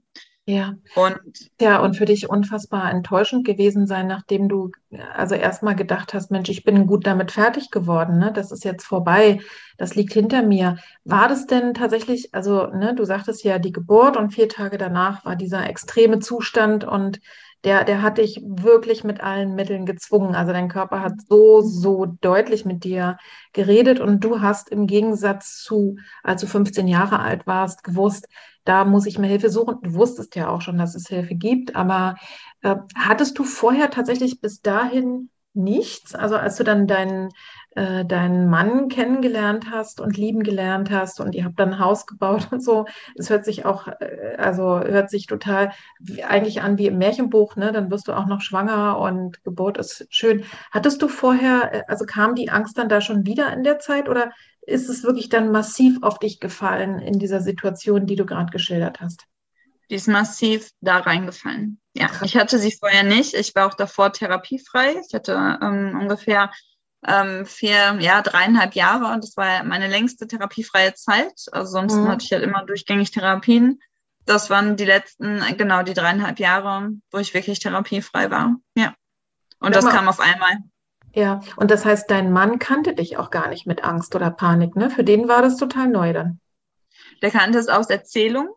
Ja. 0.49 0.75
Und 0.95 1.19
ja, 1.59 1.82
und 1.82 1.97
für 1.97 2.05
dich 2.05 2.30
unfassbar 2.30 2.89
enttäuschend 2.89 3.45
gewesen 3.45 3.86
sein, 3.86 4.07
nachdem 4.07 4.47
du 4.47 4.71
also 5.13 5.36
erstmal 5.36 5.75
gedacht 5.75 6.13
hast, 6.13 6.32
Mensch, 6.32 6.47
ich 6.47 6.63
bin 6.63 6.88
gut 6.88 7.05
damit 7.05 7.32
fertig 7.32 7.69
geworden, 7.69 8.17
ne? 8.17 8.32
Das 8.32 8.53
ist 8.53 8.63
jetzt 8.63 8.86
vorbei, 8.86 9.41
das 9.78 9.95
liegt 9.95 10.13
hinter 10.13 10.43
mir. 10.43 10.78
War 11.03 11.28
das 11.28 11.47
denn 11.47 11.73
tatsächlich, 11.73 12.34
also, 12.34 12.67
ne, 12.67 12.95
du 12.95 13.03
sagtest 13.03 13.43
ja 13.43 13.59
die 13.59 13.73
Geburt 13.73 14.15
und 14.15 14.32
vier 14.32 14.47
Tage 14.47 14.78
danach 14.78 15.25
war 15.25 15.36
dieser 15.36 15.69
extreme 15.69 16.19
Zustand 16.19 16.86
und 16.86 17.19
der, 17.63 17.83
der 17.83 18.01
hat 18.01 18.17
dich 18.17 18.41
wirklich 18.43 19.03
mit 19.03 19.21
allen 19.21 19.55
Mitteln 19.55 19.85
gezwungen. 19.85 20.35
Also 20.35 20.53
dein 20.53 20.69
Körper 20.69 21.01
hat 21.01 21.13
so, 21.27 21.61
so 21.61 22.05
deutlich 22.21 22.65
mit 22.65 22.83
dir 22.83 23.17
geredet 23.53 23.99
und 23.99 24.23
du 24.23 24.41
hast 24.41 24.69
im 24.69 24.87
Gegensatz 24.87 25.63
zu, 25.63 25.97
als 26.23 26.41
du 26.41 26.47
15 26.47 26.87
Jahre 26.87 27.19
alt 27.19 27.47
warst, 27.47 27.83
gewusst, 27.83 28.27
da 28.63 28.85
muss 28.85 29.05
ich 29.05 29.17
mir 29.17 29.27
Hilfe 29.27 29.49
suchen. 29.49 29.77
Du 29.81 29.93
wusstest 29.93 30.35
ja 30.35 30.49
auch 30.49 30.61
schon, 30.61 30.77
dass 30.77 30.95
es 30.95 31.07
Hilfe 31.07 31.35
gibt, 31.35 31.75
aber 31.75 32.15
äh, 32.61 32.75
hattest 32.95 33.37
du 33.39 33.43
vorher 33.43 33.89
tatsächlich 33.89 34.41
bis 34.41 34.61
dahin 34.61 35.29
nichts? 35.53 36.15
Also 36.15 36.35
als 36.35 36.57
du 36.57 36.63
dann 36.63 36.87
deinen, 36.87 37.29
äh, 37.78 38.05
deinen 38.05 38.49
Mann 38.49 38.89
kennengelernt 38.89 39.69
hast 39.69 40.01
und 40.01 40.17
lieben 40.17 40.41
gelernt 40.41 40.89
hast 40.89 41.19
und 41.19 41.36
ihr 41.36 41.45
habt 41.45 41.59
dann 41.59 41.73
ein 41.73 41.80
Haus 41.80 42.07
gebaut 42.07 42.47
und 42.51 42.63
so, 42.63 42.88
es 43.15 43.30
hört 43.30 43.45
sich 43.45 43.65
auch, 43.65 43.88
äh, 43.88 44.36
also 44.39 44.80
hört 44.80 45.11
sich 45.11 45.28
total 45.28 45.71
wie, 45.99 46.23
eigentlich 46.23 46.61
an 46.61 46.80
wie 46.80 46.88
im 46.88 46.97
Märchenbuch, 46.97 47.55
ne? 47.55 47.71
Dann 47.71 47.91
wirst 47.91 48.07
du 48.07 48.13
auch 48.13 48.25
noch 48.25 48.41
schwanger 48.41 48.97
und 48.97 49.43
Geburt 49.43 49.78
ist 49.78 50.07
schön. 50.09 50.43
Hattest 50.71 51.03
du 51.03 51.07
vorher, 51.07 51.71
äh, 51.71 51.84
also 51.88 52.05
kam 52.05 52.34
die 52.34 52.49
Angst 52.49 52.80
dann 52.80 52.89
da 52.89 52.99
schon 52.99 53.28
wieder 53.28 53.53
in 53.53 53.63
der 53.63 53.78
Zeit 53.78 54.09
oder 54.09 54.32
ist 54.61 54.89
es 54.89 55.03
wirklich 55.03 55.30
dann 55.30 55.51
massiv 55.51 56.01
auf 56.01 56.17
dich 56.17 56.39
gefallen 56.39 56.97
in 56.97 57.19
dieser 57.19 57.41
Situation, 57.41 58.07
die 58.07 58.15
du 58.15 58.25
gerade 58.25 58.51
geschildert 58.51 59.01
hast? 59.01 59.25
Die 59.91 59.95
ist 59.95 60.07
massiv 60.07 60.71
da 60.82 60.97
reingefallen. 60.97 61.80
Ja, 61.93 62.09
ich 62.23 62.36
hatte 62.36 62.57
sie 62.57 62.71
vorher 62.71 63.03
nicht. 63.03 63.36
Ich 63.36 63.53
war 63.53 63.67
auch 63.67 63.75
davor 63.75 64.11
therapiefrei. 64.11 64.95
Ich 65.07 65.13
hatte 65.13 65.59
ähm, 65.61 65.95
ungefähr 66.01 66.51
ähm, 67.05 67.45
vier, 67.45 67.97
ja, 67.99 68.21
dreieinhalb 68.21 68.73
Jahre 68.73 69.13
und 69.13 69.23
das 69.23 69.37
war 69.37 69.63
meine 69.63 69.87
längste 69.87 70.27
therapiefreie 70.27 70.93
Zeit. 70.93 71.45
Also 71.51 71.71
sonst 71.71 71.95
mhm. 71.95 72.07
hatte 72.07 72.25
ich 72.25 72.31
halt 72.31 72.43
immer 72.43 72.65
durchgängig 72.65 73.11
Therapien. 73.11 73.79
Das 74.25 74.49
waren 74.49 74.75
die 74.75 74.85
letzten, 74.85 75.41
genau 75.57 75.83
die 75.83 75.93
dreieinhalb 75.93 76.39
Jahre, 76.39 76.91
wo 77.11 77.17
ich 77.17 77.33
wirklich 77.33 77.59
therapiefrei 77.59 78.29
war. 78.29 78.55
Ja. 78.75 78.93
Und 79.59 79.75
das 79.75 79.85
kam 79.85 80.07
auf 80.07 80.19
einmal. 80.19 80.57
Ja, 81.13 81.41
und 81.55 81.71
das 81.71 81.85
heißt, 81.85 82.11
dein 82.11 82.31
Mann 82.31 82.59
kannte 82.59 82.93
dich 82.93 83.17
auch 83.17 83.31
gar 83.31 83.47
nicht 83.47 83.65
mit 83.65 83.83
Angst 83.83 84.13
oder 84.13 84.29
Panik, 84.29 84.75
ne? 84.75 84.91
Für 84.91 85.03
den 85.03 85.27
war 85.27 85.41
das 85.41 85.57
total 85.57 85.87
neu 85.87 86.13
dann. 86.13 86.39
Der 87.23 87.31
kannte 87.31 87.57
es 87.57 87.69
aus 87.69 87.89
Erzählung, 87.89 88.49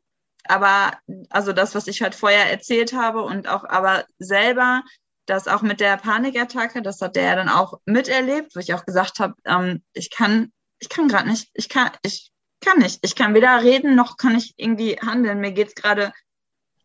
aber 0.45 0.93
also 1.31 1.53
das, 1.53 1.75
was 1.75 1.87
ich 1.87 2.03
halt 2.03 2.15
vorher 2.15 2.51
erzählt 2.51 2.93
habe 2.93 3.23
und 3.23 3.49
auch 3.49 3.65
aber 3.65 4.05
selber, 4.19 4.83
das 5.31 5.49
auch 5.49 5.63
mit 5.63 5.81
der 5.81 5.97
Panikattacke, 5.97 6.83
das 6.83 7.01
hat 7.01 7.17
der 7.17 7.37
dann 7.37 7.49
auch 7.49 7.81
miterlebt, 7.87 8.55
wo 8.55 8.61
ich 8.61 8.75
auch 8.75 8.85
gesagt 8.85 9.19
habe, 9.19 9.35
ähm, 9.45 9.83
ich 9.93 10.11
kann, 10.11 10.53
ich 10.79 10.89
kann 10.89 11.09
gerade 11.09 11.29
nicht, 11.29 11.51
ich 11.55 11.69
kann, 11.69 11.91
ich 12.03 12.31
kann 12.61 12.79
nicht, 12.79 12.99
ich 13.03 13.15
kann 13.15 13.35
weder 13.35 13.63
reden 13.63 13.95
noch 13.95 14.17
kann 14.17 14.37
ich 14.37 14.55
irgendwie 14.57 14.99
handeln. 15.01 15.41
Mir 15.41 15.53
geht 15.53 15.69
es 15.69 15.75
gerade 15.75 16.13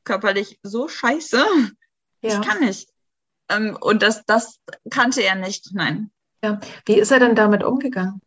körperlich 0.03 0.59
so 0.63 0.87
scheiße. 0.87 1.45
Ja. 2.21 2.39
Ich 2.39 2.47
kann 2.47 2.59
nicht. 2.61 2.89
Ähm, 3.49 3.77
und 3.79 4.01
das, 4.01 4.23
das 4.25 4.59
kannte 4.89 5.21
er 5.21 5.35
nicht, 5.35 5.73
nein. 5.73 6.11
Ja. 6.43 6.59
Wie 6.85 6.99
ist 6.99 7.11
er 7.11 7.19
denn 7.19 7.35
damit 7.35 7.63
umgegangen? 7.63 8.21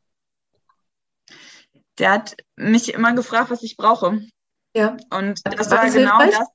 Der 1.99 2.13
hat 2.13 2.37
mich 2.57 2.93
immer 2.93 3.13
gefragt, 3.15 3.51
was 3.51 3.63
ich 3.63 3.77
brauche. 3.77 4.23
Ja. 4.75 4.97
Und 5.11 5.41
das 5.45 5.71
war, 5.71 5.79
war 5.79 5.91
genau 5.91 6.21
hilfreich? 6.21 6.39
das. 6.39 6.49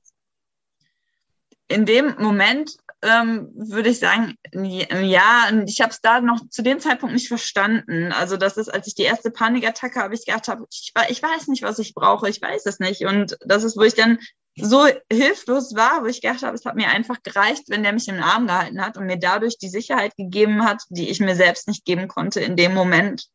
In 1.68 1.86
dem 1.86 2.14
Moment 2.18 2.76
ähm, 3.04 3.50
würde 3.54 3.90
ich 3.90 3.98
sagen, 3.98 4.34
ja, 4.52 5.50
ich 5.66 5.80
habe 5.80 5.90
es 5.90 6.00
da 6.00 6.20
noch 6.20 6.40
zu 6.48 6.62
dem 6.62 6.80
Zeitpunkt 6.80 7.14
nicht 7.14 7.28
verstanden. 7.28 8.12
Also 8.12 8.36
das 8.36 8.56
ist, 8.56 8.68
als 8.68 8.86
ich 8.86 8.94
die 8.94 9.02
erste 9.02 9.30
Panikattacke 9.30 10.00
habe, 10.00 10.14
ich 10.14 10.24
gedacht 10.24 10.48
habe, 10.48 10.64
ich, 10.70 10.92
ich 11.08 11.22
weiß 11.22 11.48
nicht, 11.48 11.62
was 11.62 11.78
ich 11.78 11.94
brauche, 11.94 12.28
ich 12.28 12.40
weiß 12.40 12.66
es 12.66 12.78
nicht. 12.78 13.04
Und 13.06 13.36
das 13.44 13.64
ist, 13.64 13.76
wo 13.76 13.82
ich 13.82 13.94
dann 13.94 14.18
so 14.56 14.86
hilflos 15.10 15.74
war, 15.74 16.02
wo 16.02 16.06
ich 16.06 16.20
gedacht 16.20 16.42
habe, 16.42 16.54
es 16.54 16.64
hat 16.64 16.76
mir 16.76 16.88
einfach 16.88 17.22
gereicht, 17.22 17.64
wenn 17.68 17.82
der 17.82 17.92
mich 17.92 18.08
im 18.08 18.22
Arm 18.22 18.46
gehalten 18.46 18.80
hat 18.80 18.96
und 18.96 19.06
mir 19.06 19.18
dadurch 19.18 19.58
die 19.58 19.68
Sicherheit 19.68 20.16
gegeben 20.16 20.64
hat, 20.64 20.82
die 20.88 21.10
ich 21.10 21.20
mir 21.20 21.34
selbst 21.34 21.68
nicht 21.68 21.84
geben 21.84 22.08
konnte 22.08 22.40
in 22.40 22.56
dem 22.56 22.72
Moment. 22.72 23.26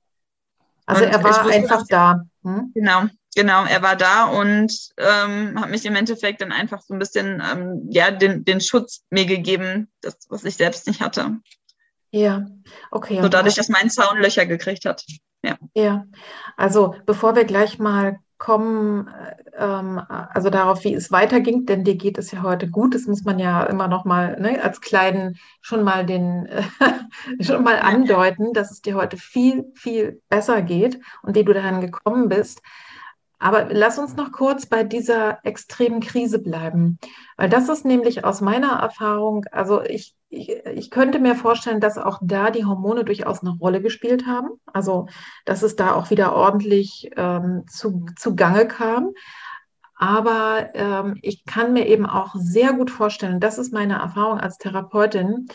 Also 0.85 1.05
und 1.05 1.11
er 1.11 1.23
war 1.23 1.45
wusste, 1.45 1.53
einfach 1.53 1.85
da. 1.87 2.23
Hm? 2.43 2.71
Genau, 2.73 3.03
genau, 3.35 3.65
er 3.65 3.81
war 3.81 3.95
da 3.95 4.25
und 4.25 4.73
ähm, 4.97 5.59
hat 5.59 5.69
mich 5.69 5.85
im 5.85 5.95
Endeffekt 5.95 6.41
dann 6.41 6.51
einfach 6.51 6.81
so 6.81 6.93
ein 6.93 6.99
bisschen 6.99 7.41
ähm, 7.51 7.87
ja 7.89 8.11
den, 8.11 8.45
den 8.45 8.61
Schutz 8.61 9.03
mir 9.09 9.25
gegeben, 9.25 9.89
das 10.01 10.17
was 10.29 10.43
ich 10.43 10.55
selbst 10.55 10.87
nicht 10.87 11.01
hatte. 11.01 11.37
Ja, 12.11 12.47
okay. 12.91 13.21
So 13.21 13.29
dadurch, 13.29 13.55
dass 13.55 13.69
mein 13.69 13.89
Zaun 13.89 14.19
Löcher 14.19 14.45
gekriegt 14.45 14.85
hat. 14.85 15.05
Ja. 15.43 15.57
Ja, 15.73 16.05
also 16.57 16.95
bevor 17.05 17.35
wir 17.35 17.45
gleich 17.45 17.79
mal 17.79 18.19
kommen, 18.39 19.09
ähm, 19.57 20.01
also 20.07 20.49
darauf, 20.49 20.83
wie 20.83 20.93
es 20.93 21.11
weiterging, 21.11 21.65
denn 21.65 21.83
dir 21.83 21.95
geht 21.95 22.17
es 22.17 22.31
ja 22.31 22.41
heute 22.41 22.69
gut. 22.69 22.95
Das 22.95 23.05
muss 23.05 23.23
man 23.25 23.37
ja 23.37 23.63
immer 23.63 23.87
noch 23.87 24.05
mal 24.05 24.39
ne, 24.39 24.63
als 24.63 24.81
kleinen 24.81 25.37
schon 25.61 25.83
mal 25.83 26.05
den 26.05 26.45
äh, 26.47 26.63
schon 27.43 27.63
mal 27.63 27.79
andeuten, 27.79 28.53
dass 28.53 28.71
es 28.71 28.81
dir 28.81 28.95
heute 28.95 29.17
viel 29.17 29.71
viel 29.75 30.21
besser 30.29 30.61
geht 30.61 30.99
und 31.21 31.35
wie 31.35 31.43
du 31.43 31.53
daran 31.53 31.81
gekommen 31.81 32.29
bist. 32.29 32.61
Aber 33.39 33.69
lass 33.71 33.97
uns 33.97 34.17
noch 34.17 34.33
kurz 34.33 34.65
bei 34.65 34.83
dieser 34.83 35.39
extremen 35.45 36.01
Krise 36.01 36.39
bleiben, 36.39 36.99
weil 37.37 37.47
das 37.49 37.69
ist 37.69 37.85
nämlich 37.85 38.25
aus 38.25 38.41
meiner 38.41 38.73
Erfahrung, 38.73 39.45
also 39.51 39.81
ich, 39.81 40.13
ich, 40.29 40.49
ich 40.65 40.91
könnte 40.91 41.19
mir 41.19 41.35
vorstellen, 41.35 41.79
dass 41.79 41.97
auch 41.97 42.19
da 42.21 42.51
die 42.51 42.65
Hormone 42.65 43.05
durchaus 43.05 43.41
eine 43.41 43.51
Rolle 43.51 43.81
gespielt 43.81 44.27
haben, 44.27 44.49
also 44.65 45.07
dass 45.45 45.63
es 45.63 45.77
da 45.77 45.93
auch 45.93 46.09
wieder 46.09 46.35
ordentlich 46.35 47.11
ähm, 47.15 47.63
zu, 47.69 48.05
zu 48.17 48.35
Gange 48.35 48.67
kam. 48.67 49.11
Aber 49.95 50.69
ähm, 50.73 51.17
ich 51.21 51.45
kann 51.45 51.73
mir 51.73 51.87
eben 51.87 52.05
auch 52.05 52.35
sehr 52.35 52.73
gut 52.73 52.91
vorstellen, 52.91 53.39
das 53.39 53.57
ist 53.57 53.73
meine 53.73 53.99
Erfahrung 53.99 54.39
als 54.39 54.57
Therapeutin, 54.57 55.47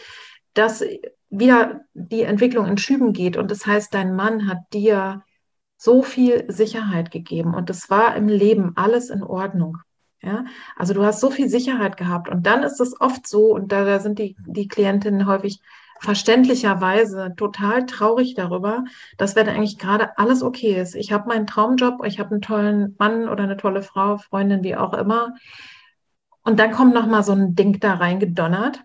dass 0.55 0.83
wieder 1.29 1.81
die 1.95 2.23
Entwicklung 2.23 2.67
in 2.67 2.79
Schüben 2.79 3.13
geht. 3.13 3.37
Und 3.37 3.51
das 3.51 3.67
heißt, 3.67 3.93
dein 3.93 4.15
Mann 4.15 4.49
hat 4.49 4.59
dir 4.73 5.23
so 5.85 6.03
viel 6.03 6.51
Sicherheit 6.51 7.11
gegeben 7.11 7.55
und 7.55 7.69
es 7.69 7.91
war 7.91 8.17
im 8.17 8.27
Leben 8.27 8.73
alles 8.75 9.11
in 9.11 9.23
Ordnung. 9.23 9.79
Ja, 10.23 10.47
also 10.77 10.95
du 10.95 11.05
hast 11.05 11.21
so 11.21 11.31
viel 11.31 11.51
Sicherheit 11.51 11.99
gehabt 11.99 12.31
und 12.31 12.47
dann 12.47 12.63
ist 12.63 12.81
es 12.81 12.99
oft 12.99 13.27
so 13.27 13.55
und 13.55 13.71
da, 13.71 13.85
da 13.85 14.01
sind 14.01 14.19
die, 14.19 14.35
die 14.47 14.67
Klientinnen 14.67 15.27
häufig 15.27 15.61
verständlicherweise 16.01 17.35
total 17.37 17.85
traurig 17.85 18.35
darüber, 18.35 18.85
dass 19.19 19.37
wenn 19.37 19.47
eigentlich 19.51 19.79
gerade 19.79 20.17
alles 20.17 20.43
okay 20.43 20.81
ist. 20.81 20.95
Ich 20.95 21.13
habe 21.13 21.29
meinen 21.29 21.47
Traumjob, 21.47 22.03
ich 22.07 22.19
habe 22.19 22.31
einen 22.31 22.41
tollen 22.41 22.97
Mann 22.99 23.29
oder 23.29 23.45
eine 23.45 23.59
tolle 23.59 23.83
Frau, 23.83 24.17
Freundin, 24.17 24.65
wie 24.65 24.77
auch 24.77 24.95
immer. 24.95 25.35
Und 26.43 26.59
dann 26.59 26.73
kommt 26.73 26.95
noch 26.95 27.07
mal 27.07 27.23
so 27.23 27.33
ein 27.33 27.55
Ding 27.55 27.79
da 27.79 27.95
reingedonnert. 27.95 28.83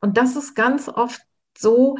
Und 0.00 0.16
das 0.16 0.36
ist 0.36 0.54
ganz 0.54 0.88
oft 0.88 1.20
so, 1.56 1.98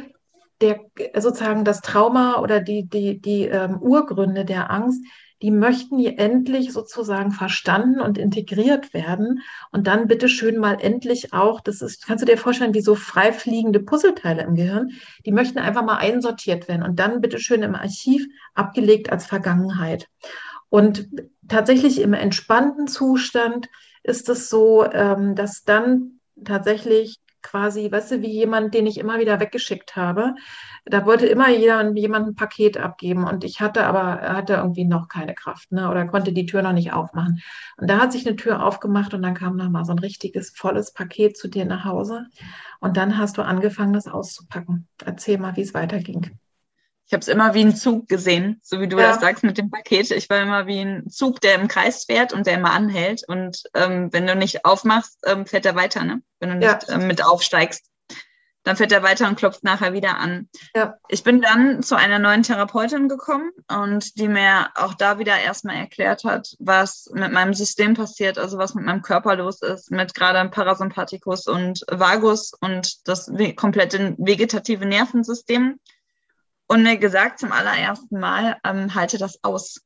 der 0.63 0.79
sozusagen 1.21 1.65
das 1.65 1.81
Trauma 1.81 2.39
oder 2.39 2.61
die, 2.61 2.87
die, 2.87 3.19
die 3.19 3.43
ähm, 3.43 3.81
Urgründe 3.81 4.45
der 4.45 4.71
Angst, 4.71 5.03
die 5.41 5.51
möchten 5.51 5.97
hier 5.97 6.17
endlich 6.19 6.71
sozusagen 6.71 7.31
verstanden 7.31 7.99
und 7.99 8.17
integriert 8.17 8.93
werden 8.93 9.41
und 9.71 9.87
dann 9.87 10.07
bitte 10.07 10.29
schön 10.29 10.57
mal 10.57 10.77
endlich 10.79 11.33
auch, 11.33 11.59
das 11.59 11.81
ist, 11.81 12.07
kannst 12.07 12.21
du 12.21 12.25
dir 12.25 12.37
vorstellen, 12.37 12.73
wie 12.73 12.81
so 12.81 12.95
frei 12.95 13.33
fliegende 13.33 13.81
Puzzleteile 13.81 14.43
im 14.43 14.55
Gehirn, 14.55 14.91
die 15.25 15.33
möchten 15.33 15.59
einfach 15.59 15.83
mal 15.83 15.97
einsortiert 15.97 16.69
werden 16.69 16.83
und 16.83 16.97
dann 16.97 17.19
bitte 17.19 17.39
schön 17.39 17.61
im 17.61 17.75
Archiv 17.75 18.25
abgelegt 18.53 19.11
als 19.11 19.25
Vergangenheit. 19.25 20.07
Und 20.69 21.09
tatsächlich 21.49 21.99
im 21.99 22.13
entspannten 22.13 22.87
Zustand 22.87 23.67
ist 24.01 24.29
es 24.29 24.49
so, 24.49 24.85
ähm, 24.89 25.35
dass 25.35 25.63
dann 25.65 26.21
tatsächlich 26.45 27.19
quasi, 27.43 27.91
weißt 27.91 28.11
du, 28.11 28.21
wie 28.21 28.31
jemand, 28.31 28.73
den 28.73 28.87
ich 28.87 28.97
immer 28.97 29.19
wieder 29.19 29.39
weggeschickt 29.39 29.95
habe. 29.95 30.35
Da 30.85 31.05
wollte 31.05 31.27
immer 31.27 31.49
jeder, 31.49 31.91
jemand 31.93 32.27
ein 32.27 32.35
Paket 32.35 32.77
abgeben 32.77 33.25
und 33.25 33.43
ich 33.43 33.61
hatte 33.61 33.85
aber, 33.85 34.21
hatte 34.21 34.53
irgendwie 34.53 34.85
noch 34.85 35.07
keine 35.07 35.33
Kraft, 35.35 35.71
ne, 35.71 35.89
oder 35.89 36.05
konnte 36.05 36.33
die 36.33 36.45
Tür 36.45 36.61
noch 36.61 36.73
nicht 36.73 36.93
aufmachen. 36.93 37.41
Und 37.77 37.89
da 37.89 37.99
hat 37.99 38.11
sich 38.11 38.25
eine 38.27 38.35
Tür 38.35 38.65
aufgemacht 38.65 39.13
und 39.13 39.21
dann 39.21 39.33
kam 39.33 39.55
noch 39.55 39.69
mal 39.69 39.85
so 39.85 39.91
ein 39.91 39.99
richtiges, 39.99 40.49
volles 40.49 40.93
Paket 40.93 41.37
zu 41.37 41.47
dir 41.47 41.65
nach 41.65 41.85
Hause. 41.85 42.25
Und 42.79 42.97
dann 42.97 43.17
hast 43.17 43.37
du 43.37 43.43
angefangen, 43.43 43.93
das 43.93 44.07
auszupacken. 44.07 44.87
Erzähl 45.05 45.37
mal, 45.37 45.55
wie 45.55 45.61
es 45.61 45.73
weiterging. 45.73 46.37
Ich 47.13 47.15
habe 47.15 47.21
es 47.21 47.27
immer 47.27 47.53
wie 47.53 47.63
ein 47.63 47.75
Zug 47.75 48.07
gesehen, 48.07 48.59
so 48.63 48.81
wie 48.81 48.87
du 48.87 48.97
ja. 48.97 49.09
das 49.09 49.21
sagst 49.21 49.43
mit 49.43 49.59
dem 49.59 49.69
Paket. 49.69 50.09
Ich 50.09 50.31
war 50.31 50.41
immer 50.41 50.65
wie 50.65 50.79
ein 50.79 51.07
Zug, 51.11 51.41
der 51.41 51.53
im 51.53 51.67
Kreis 51.67 52.05
fährt 52.05 52.33
und 52.33 52.47
der 52.47 52.55
immer 52.55 52.71
anhält. 52.71 53.21
Und 53.27 53.61
ähm, 53.75 54.11
wenn 54.11 54.25
du 54.25 54.35
nicht 54.35 54.65
aufmachst, 54.65 55.19
ähm, 55.23 55.45
fährt 55.45 55.67
er 55.67 55.75
weiter, 55.75 56.03
ne? 56.05 56.23
Wenn 56.39 56.49
du 56.49 56.55
nicht 56.55 56.87
ja. 56.87 56.95
ähm, 56.95 57.05
mit 57.05 57.23
aufsteigst, 57.23 57.85
dann 58.63 58.77
fährt 58.77 58.91
er 58.91 59.03
weiter 59.03 59.27
und 59.27 59.35
klopft 59.35 59.63
nachher 59.63 59.93
wieder 59.93 60.17
an. 60.17 60.49
Ja. 60.75 60.95
Ich 61.07 61.23
bin 61.23 61.39
dann 61.39 61.83
zu 61.83 61.95
einer 61.95 62.17
neuen 62.17 62.41
Therapeutin 62.41 63.07
gekommen 63.07 63.51
und 63.67 64.17
die 64.17 64.27
mir 64.27 64.69
auch 64.73 64.95
da 64.95 65.19
wieder 65.19 65.37
erstmal 65.37 65.75
erklärt 65.75 66.23
hat, 66.23 66.55
was 66.57 67.11
mit 67.13 67.31
meinem 67.31 67.53
System 67.53 67.93
passiert, 67.93 68.39
also 68.39 68.57
was 68.57 68.73
mit 68.73 68.85
meinem 68.85 69.03
Körper 69.03 69.35
los 69.35 69.61
ist, 69.61 69.91
mit 69.91 70.15
gerade 70.15 70.49
Parasympathikus 70.49 71.45
und 71.45 71.85
Vagus 71.91 72.53
und 72.59 73.07
das 73.07 73.31
komplette 73.55 74.15
vegetative 74.17 74.87
Nervensystem 74.87 75.77
und 76.73 76.81
mir 76.81 76.97
gesagt 76.97 77.39
zum 77.39 77.51
allerersten 77.51 78.19
Mal, 78.19 78.57
ähm, 78.63 78.95
halte 78.95 79.19
das 79.19 79.43
aus. 79.43 79.81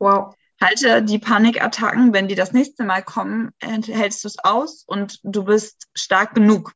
Wow. 0.00 0.34
Halte 0.60 1.02
die 1.02 1.20
Panikattacken, 1.20 2.12
wenn 2.12 2.26
die 2.26 2.34
das 2.34 2.52
nächste 2.52 2.82
Mal 2.82 3.02
kommen, 3.02 3.52
hältst 3.60 4.24
du 4.24 4.28
es 4.28 4.38
aus 4.40 4.82
und 4.84 5.20
du 5.22 5.44
bist 5.44 5.86
stark 5.94 6.34
genug. 6.34 6.72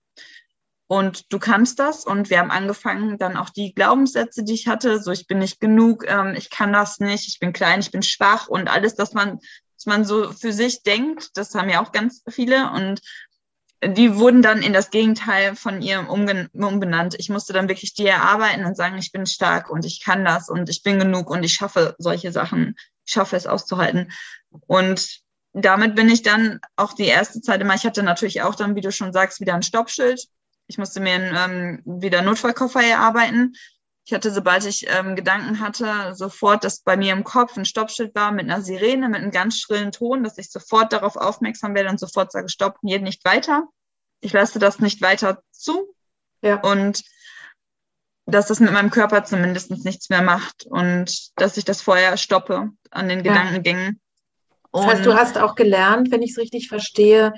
Und 0.88 1.32
du 1.32 1.40
kannst 1.40 1.80
das. 1.80 2.04
Und 2.04 2.30
wir 2.30 2.38
haben 2.38 2.52
angefangen, 2.52 3.18
dann 3.18 3.36
auch 3.36 3.50
die 3.50 3.74
Glaubenssätze, 3.74 4.44
die 4.44 4.54
ich 4.54 4.68
hatte, 4.68 5.02
so 5.02 5.10
ich 5.10 5.26
bin 5.26 5.38
nicht 5.38 5.58
genug, 5.58 6.04
ähm, 6.08 6.34
ich 6.36 6.48
kann 6.48 6.72
das 6.72 7.00
nicht, 7.00 7.26
ich 7.26 7.40
bin 7.40 7.52
klein, 7.52 7.80
ich 7.80 7.90
bin 7.90 8.04
schwach 8.04 8.46
und 8.46 8.68
alles, 8.68 8.94
das 8.94 9.14
man, 9.14 9.40
was 9.76 9.86
man 9.86 10.04
so 10.04 10.32
für 10.32 10.52
sich 10.52 10.84
denkt, 10.84 11.30
das 11.36 11.56
haben 11.56 11.68
ja 11.68 11.82
auch 11.82 11.90
ganz 11.90 12.22
viele. 12.28 12.70
Und 12.70 13.00
die 13.88 14.16
wurden 14.16 14.42
dann 14.42 14.62
in 14.62 14.72
das 14.72 14.90
Gegenteil 14.90 15.56
von 15.56 15.82
ihr 15.82 16.08
umbenannt. 16.08 17.14
Ich 17.18 17.28
musste 17.28 17.52
dann 17.52 17.68
wirklich 17.68 17.94
die 17.94 18.06
erarbeiten 18.06 18.64
und 18.64 18.76
sagen, 18.76 18.98
ich 18.98 19.12
bin 19.12 19.26
stark 19.26 19.70
und 19.70 19.84
ich 19.84 20.02
kann 20.04 20.24
das 20.24 20.48
und 20.48 20.68
ich 20.68 20.82
bin 20.82 20.98
genug 20.98 21.30
und 21.30 21.42
ich 21.42 21.54
schaffe 21.54 21.94
solche 21.98 22.32
Sachen. 22.32 22.76
Ich 23.04 23.12
schaffe 23.12 23.36
es 23.36 23.46
auszuhalten. 23.46 24.12
Und 24.66 25.20
damit 25.52 25.94
bin 25.94 26.08
ich 26.08 26.22
dann 26.22 26.60
auch 26.76 26.92
die 26.92 27.06
erste 27.06 27.40
Zeit 27.40 27.60
immer, 27.60 27.74
ich 27.74 27.84
hatte 27.84 28.02
natürlich 28.02 28.42
auch 28.42 28.54
dann, 28.54 28.76
wie 28.76 28.80
du 28.80 28.92
schon 28.92 29.12
sagst, 29.12 29.40
wieder 29.40 29.54
ein 29.54 29.62
Stoppschild. 29.62 30.26
Ich 30.66 30.78
musste 30.78 31.00
mir 31.00 31.14
ähm, 31.14 31.82
wieder 31.84 32.22
Notfallkoffer 32.22 32.82
erarbeiten. 32.82 33.54
Ich 34.08 34.14
hatte, 34.14 34.30
sobald 34.30 34.64
ich 34.64 34.86
ähm, 34.88 35.16
Gedanken 35.16 35.58
hatte, 35.58 36.14
sofort, 36.14 36.62
dass 36.62 36.80
bei 36.80 36.96
mir 36.96 37.12
im 37.12 37.24
Kopf 37.24 37.56
ein 37.56 37.64
Stoppschild 37.64 38.14
war 38.14 38.30
mit 38.30 38.44
einer 38.48 38.62
Sirene, 38.62 39.08
mit 39.08 39.20
einem 39.20 39.32
ganz 39.32 39.58
schrillen 39.58 39.90
Ton, 39.90 40.22
dass 40.22 40.38
ich 40.38 40.48
sofort 40.48 40.92
darauf 40.92 41.16
aufmerksam 41.16 41.74
werde 41.74 41.90
und 41.90 41.98
sofort 41.98 42.30
sage, 42.30 42.48
stopp, 42.48 42.78
hier 42.84 43.00
nicht 43.00 43.24
weiter. 43.24 43.64
Ich 44.20 44.32
lasse 44.32 44.60
das 44.60 44.78
nicht 44.78 45.02
weiter 45.02 45.42
zu. 45.50 45.92
Ja. 46.40 46.60
Und 46.60 47.02
dass 48.26 48.46
das 48.46 48.60
mit 48.60 48.72
meinem 48.72 48.90
Körper 48.90 49.24
zumindest 49.24 49.72
nichts 49.84 50.08
mehr 50.08 50.22
macht 50.22 50.66
und 50.66 51.36
dass 51.40 51.56
ich 51.56 51.64
das 51.64 51.82
vorher 51.82 52.16
stoppe 52.16 52.70
an 52.92 53.08
den 53.08 53.24
Gedankengängen. 53.24 54.00
Das 54.72 54.86
heißt, 54.86 55.06
du 55.06 55.14
hast 55.14 55.36
auch 55.36 55.56
gelernt, 55.56 56.12
wenn 56.12 56.22
ich 56.22 56.30
es 56.32 56.38
richtig 56.38 56.68
verstehe, 56.68 57.32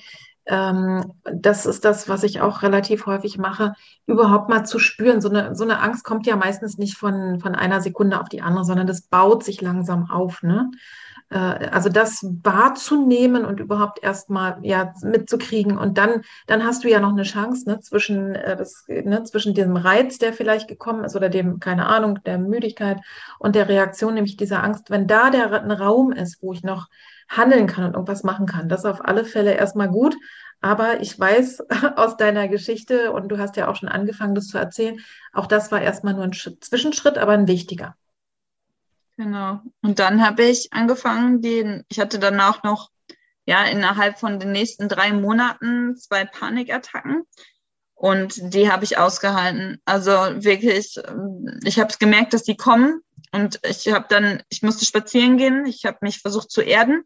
ähm, 0.48 1.12
das 1.24 1.66
ist 1.66 1.84
das, 1.84 2.08
was 2.08 2.22
ich 2.22 2.40
auch 2.40 2.62
relativ 2.62 3.06
häufig 3.06 3.38
mache, 3.38 3.74
überhaupt 4.06 4.48
mal 4.48 4.64
zu 4.64 4.78
spüren. 4.78 5.20
So 5.20 5.28
eine, 5.28 5.54
so 5.54 5.64
eine 5.64 5.80
Angst 5.80 6.04
kommt 6.04 6.26
ja 6.26 6.36
meistens 6.36 6.78
nicht 6.78 6.96
von, 6.96 7.38
von 7.40 7.54
einer 7.54 7.80
Sekunde 7.82 8.20
auf 8.20 8.28
die 8.28 8.40
andere, 8.40 8.64
sondern 8.64 8.86
das 8.86 9.02
baut 9.02 9.44
sich 9.44 9.60
langsam 9.60 10.10
auf. 10.10 10.42
Ne? 10.42 10.70
Äh, 11.30 11.36
also 11.36 11.90
das 11.90 12.24
wahrzunehmen 12.42 13.44
und 13.44 13.60
überhaupt 13.60 14.02
erstmal 14.02 14.58
ja 14.62 14.94
mitzukriegen 15.02 15.76
und 15.76 15.98
dann 15.98 16.22
dann 16.46 16.64
hast 16.64 16.84
du 16.84 16.88
ja 16.88 17.00
noch 17.00 17.12
eine 17.12 17.24
Chance 17.24 17.68
ne, 17.68 17.80
zwischen 17.80 18.34
äh, 18.34 18.56
das 18.56 18.86
ne, 18.88 19.22
zwischen 19.24 19.52
diesem 19.52 19.76
Reiz, 19.76 20.18
der 20.18 20.32
vielleicht 20.32 20.68
gekommen 20.68 21.04
ist 21.04 21.14
oder 21.14 21.28
dem 21.28 21.60
keine 21.60 21.86
Ahnung 21.86 22.20
der 22.24 22.38
Müdigkeit 22.38 23.00
und 23.38 23.54
der 23.54 23.68
Reaktion, 23.68 24.14
nämlich 24.14 24.36
dieser 24.38 24.64
Angst, 24.64 24.90
wenn 24.90 25.06
da 25.06 25.28
der 25.28 25.52
ein 25.62 25.70
Raum 25.70 26.12
ist, 26.12 26.42
wo 26.42 26.54
ich 26.54 26.62
noch 26.62 26.88
handeln 27.28 27.66
kann 27.66 27.84
und 27.84 27.94
irgendwas 27.94 28.24
machen 28.24 28.46
kann. 28.46 28.68
Das 28.68 28.80
ist 28.80 28.86
auf 28.86 29.04
alle 29.04 29.24
Fälle 29.24 29.54
erstmal 29.54 29.88
gut. 29.88 30.16
Aber 30.60 31.00
ich 31.00 31.18
weiß 31.18 31.62
aus 31.96 32.16
deiner 32.16 32.48
Geschichte, 32.48 33.12
und 33.12 33.28
du 33.28 33.38
hast 33.38 33.56
ja 33.56 33.68
auch 33.68 33.76
schon 33.76 33.88
angefangen, 33.88 34.34
das 34.34 34.48
zu 34.48 34.58
erzählen, 34.58 34.98
auch 35.32 35.46
das 35.46 35.70
war 35.70 35.80
erstmal 35.80 36.14
nur 36.14 36.24
ein 36.24 36.32
Zwischenschritt, 36.32 37.18
aber 37.18 37.32
ein 37.32 37.48
wichtiger. 37.48 37.96
Genau. 39.16 39.60
Und 39.82 39.98
dann 39.98 40.24
habe 40.24 40.44
ich 40.44 40.72
angefangen, 40.72 41.42
den, 41.42 41.84
ich 41.88 41.98
hatte 41.98 42.18
danach 42.18 42.62
noch, 42.62 42.90
ja, 43.46 43.64
innerhalb 43.64 44.18
von 44.18 44.38
den 44.38 44.52
nächsten 44.52 44.88
drei 44.88 45.12
Monaten 45.12 45.96
zwei 45.96 46.24
Panikattacken. 46.24 47.22
Und 47.94 48.54
die 48.54 48.70
habe 48.70 48.84
ich 48.84 48.96
ausgehalten. 48.96 49.80
Also 49.84 50.12
wirklich, 50.12 51.00
ich 51.64 51.80
habe 51.80 51.94
gemerkt, 51.98 52.32
dass 52.32 52.44
die 52.44 52.56
kommen. 52.56 53.00
Und 53.32 53.58
ich 53.68 53.92
habe 53.92 54.06
dann, 54.08 54.42
ich 54.50 54.62
musste 54.62 54.84
spazieren 54.84 55.36
gehen. 55.36 55.66
Ich 55.66 55.84
habe 55.84 55.98
mich 56.02 56.20
versucht 56.20 56.50
zu 56.50 56.60
erden. 56.60 57.02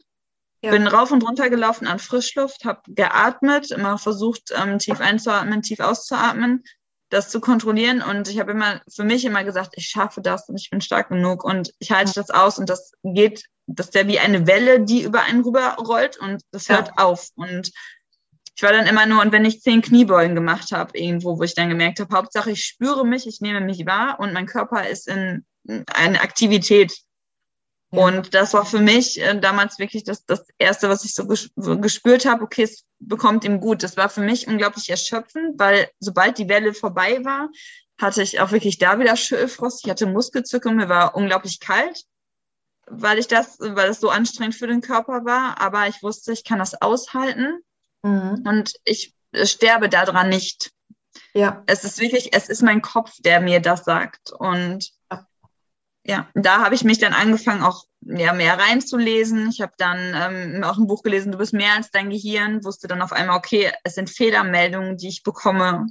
Ja. 0.62 0.70
Bin 0.70 0.86
rauf 0.86 1.10
und 1.10 1.24
runter 1.24 1.50
gelaufen 1.50 1.88
an 1.88 1.98
Frischluft, 1.98 2.64
habe 2.64 2.82
geatmet, 2.86 3.72
immer 3.72 3.98
versucht, 3.98 4.52
ähm, 4.56 4.78
tief 4.78 5.00
einzuatmen, 5.00 5.62
tief 5.62 5.80
auszuatmen, 5.80 6.62
das 7.08 7.30
zu 7.30 7.40
kontrollieren. 7.40 8.00
Und 8.00 8.28
ich 8.28 8.38
habe 8.38 8.52
immer 8.52 8.80
für 8.88 9.02
mich 9.02 9.24
immer 9.24 9.42
gesagt, 9.42 9.74
ich 9.76 9.88
schaffe 9.88 10.22
das 10.22 10.48
und 10.48 10.60
ich 10.60 10.70
bin 10.70 10.80
stark 10.80 11.08
genug 11.08 11.42
und 11.42 11.72
ich 11.80 11.90
halte 11.90 12.12
das 12.14 12.30
aus 12.30 12.58
und 12.58 12.70
das 12.70 12.92
geht, 13.02 13.44
das 13.66 13.86
ist 13.86 13.94
ja 13.96 14.06
wie 14.06 14.20
eine 14.20 14.46
Welle, 14.46 14.80
die 14.80 15.02
über 15.02 15.22
einen 15.22 15.42
rüberrollt 15.42 16.18
und 16.18 16.42
das 16.52 16.68
hört 16.68 16.88
ja. 16.88 17.04
auf. 17.04 17.30
Und 17.34 17.72
ich 18.54 18.62
war 18.62 18.72
dann 18.72 18.86
immer 18.86 19.06
nur, 19.06 19.20
und 19.20 19.32
wenn 19.32 19.44
ich 19.44 19.62
zehn 19.62 19.82
Kniebeugen 19.82 20.36
gemacht 20.36 20.70
habe, 20.72 20.96
irgendwo, 20.96 21.38
wo 21.38 21.42
ich 21.42 21.54
dann 21.54 21.70
gemerkt 21.70 21.98
habe, 21.98 22.14
Hauptsache 22.14 22.52
ich 22.52 22.64
spüre 22.64 23.04
mich, 23.04 23.26
ich 23.26 23.40
nehme 23.40 23.60
mich 23.60 23.84
wahr 23.86 24.20
und 24.20 24.32
mein 24.32 24.46
Körper 24.46 24.88
ist 24.88 25.08
in 25.08 25.44
eine 25.92 26.20
Aktivität. 26.20 26.96
Und 27.94 28.34
das 28.34 28.54
war 28.54 28.64
für 28.64 28.78
mich 28.78 29.20
äh, 29.20 29.38
damals 29.38 29.78
wirklich 29.78 30.02
das, 30.02 30.24
das 30.24 30.46
Erste, 30.58 30.88
was 30.88 31.04
ich 31.04 31.14
so 31.14 31.26
gespürt 31.26 32.24
habe, 32.24 32.42
okay, 32.42 32.62
es 32.62 32.84
bekommt 32.98 33.44
ihm 33.44 33.60
gut. 33.60 33.82
Das 33.82 33.98
war 33.98 34.08
für 34.08 34.22
mich 34.22 34.48
unglaublich 34.48 34.88
erschöpfend, 34.88 35.58
weil 35.58 35.90
sobald 36.00 36.38
die 36.38 36.48
Welle 36.48 36.72
vorbei 36.72 37.22
war, 37.22 37.50
hatte 38.00 38.22
ich 38.22 38.40
auch 38.40 38.50
wirklich 38.50 38.78
da 38.78 38.98
wieder 38.98 39.14
Schüttelfrost. 39.14 39.84
Ich 39.84 39.90
hatte 39.90 40.06
Muskelzückung, 40.06 40.76
mir 40.76 40.88
war 40.88 41.14
unglaublich 41.14 41.60
kalt, 41.60 42.04
weil 42.86 43.18
ich 43.18 43.28
das, 43.28 43.58
weil 43.60 43.90
es 43.90 44.00
so 44.00 44.08
anstrengend 44.08 44.54
für 44.54 44.66
den 44.66 44.80
Körper 44.80 45.26
war. 45.26 45.60
Aber 45.60 45.86
ich 45.86 46.02
wusste, 46.02 46.32
ich 46.32 46.44
kann 46.44 46.60
das 46.60 46.80
aushalten 46.80 47.60
mhm. 48.02 48.42
und 48.46 48.72
ich 48.84 49.14
sterbe 49.44 49.90
daran 49.90 50.30
nicht. 50.30 50.72
Ja. 51.34 51.62
Es 51.66 51.84
ist 51.84 52.00
wirklich, 52.00 52.34
es 52.34 52.48
ist 52.48 52.62
mein 52.62 52.80
Kopf, 52.80 53.12
der 53.20 53.40
mir 53.40 53.60
das 53.60 53.84
sagt. 53.84 54.32
Und 54.32 54.90
ja, 55.10 55.26
da 56.34 56.62
habe 56.64 56.74
ich 56.74 56.84
mich 56.84 56.98
dann 56.98 57.12
angefangen, 57.12 57.62
auch 57.62 57.84
ja, 58.00 58.32
mehr 58.32 58.58
reinzulesen. 58.58 59.48
Ich 59.48 59.60
habe 59.60 59.72
dann 59.78 60.14
ähm, 60.14 60.64
auch 60.64 60.78
ein 60.78 60.86
Buch 60.86 61.02
gelesen, 61.02 61.32
du 61.32 61.38
bist 61.38 61.52
mehr 61.52 61.74
als 61.76 61.90
dein 61.90 62.10
Gehirn, 62.10 62.64
wusste 62.64 62.88
dann 62.88 63.02
auf 63.02 63.12
einmal, 63.12 63.36
okay, 63.36 63.70
es 63.84 63.94
sind 63.94 64.10
Fehlermeldungen, 64.10 64.96
die 64.96 65.08
ich 65.08 65.22
bekomme 65.22 65.86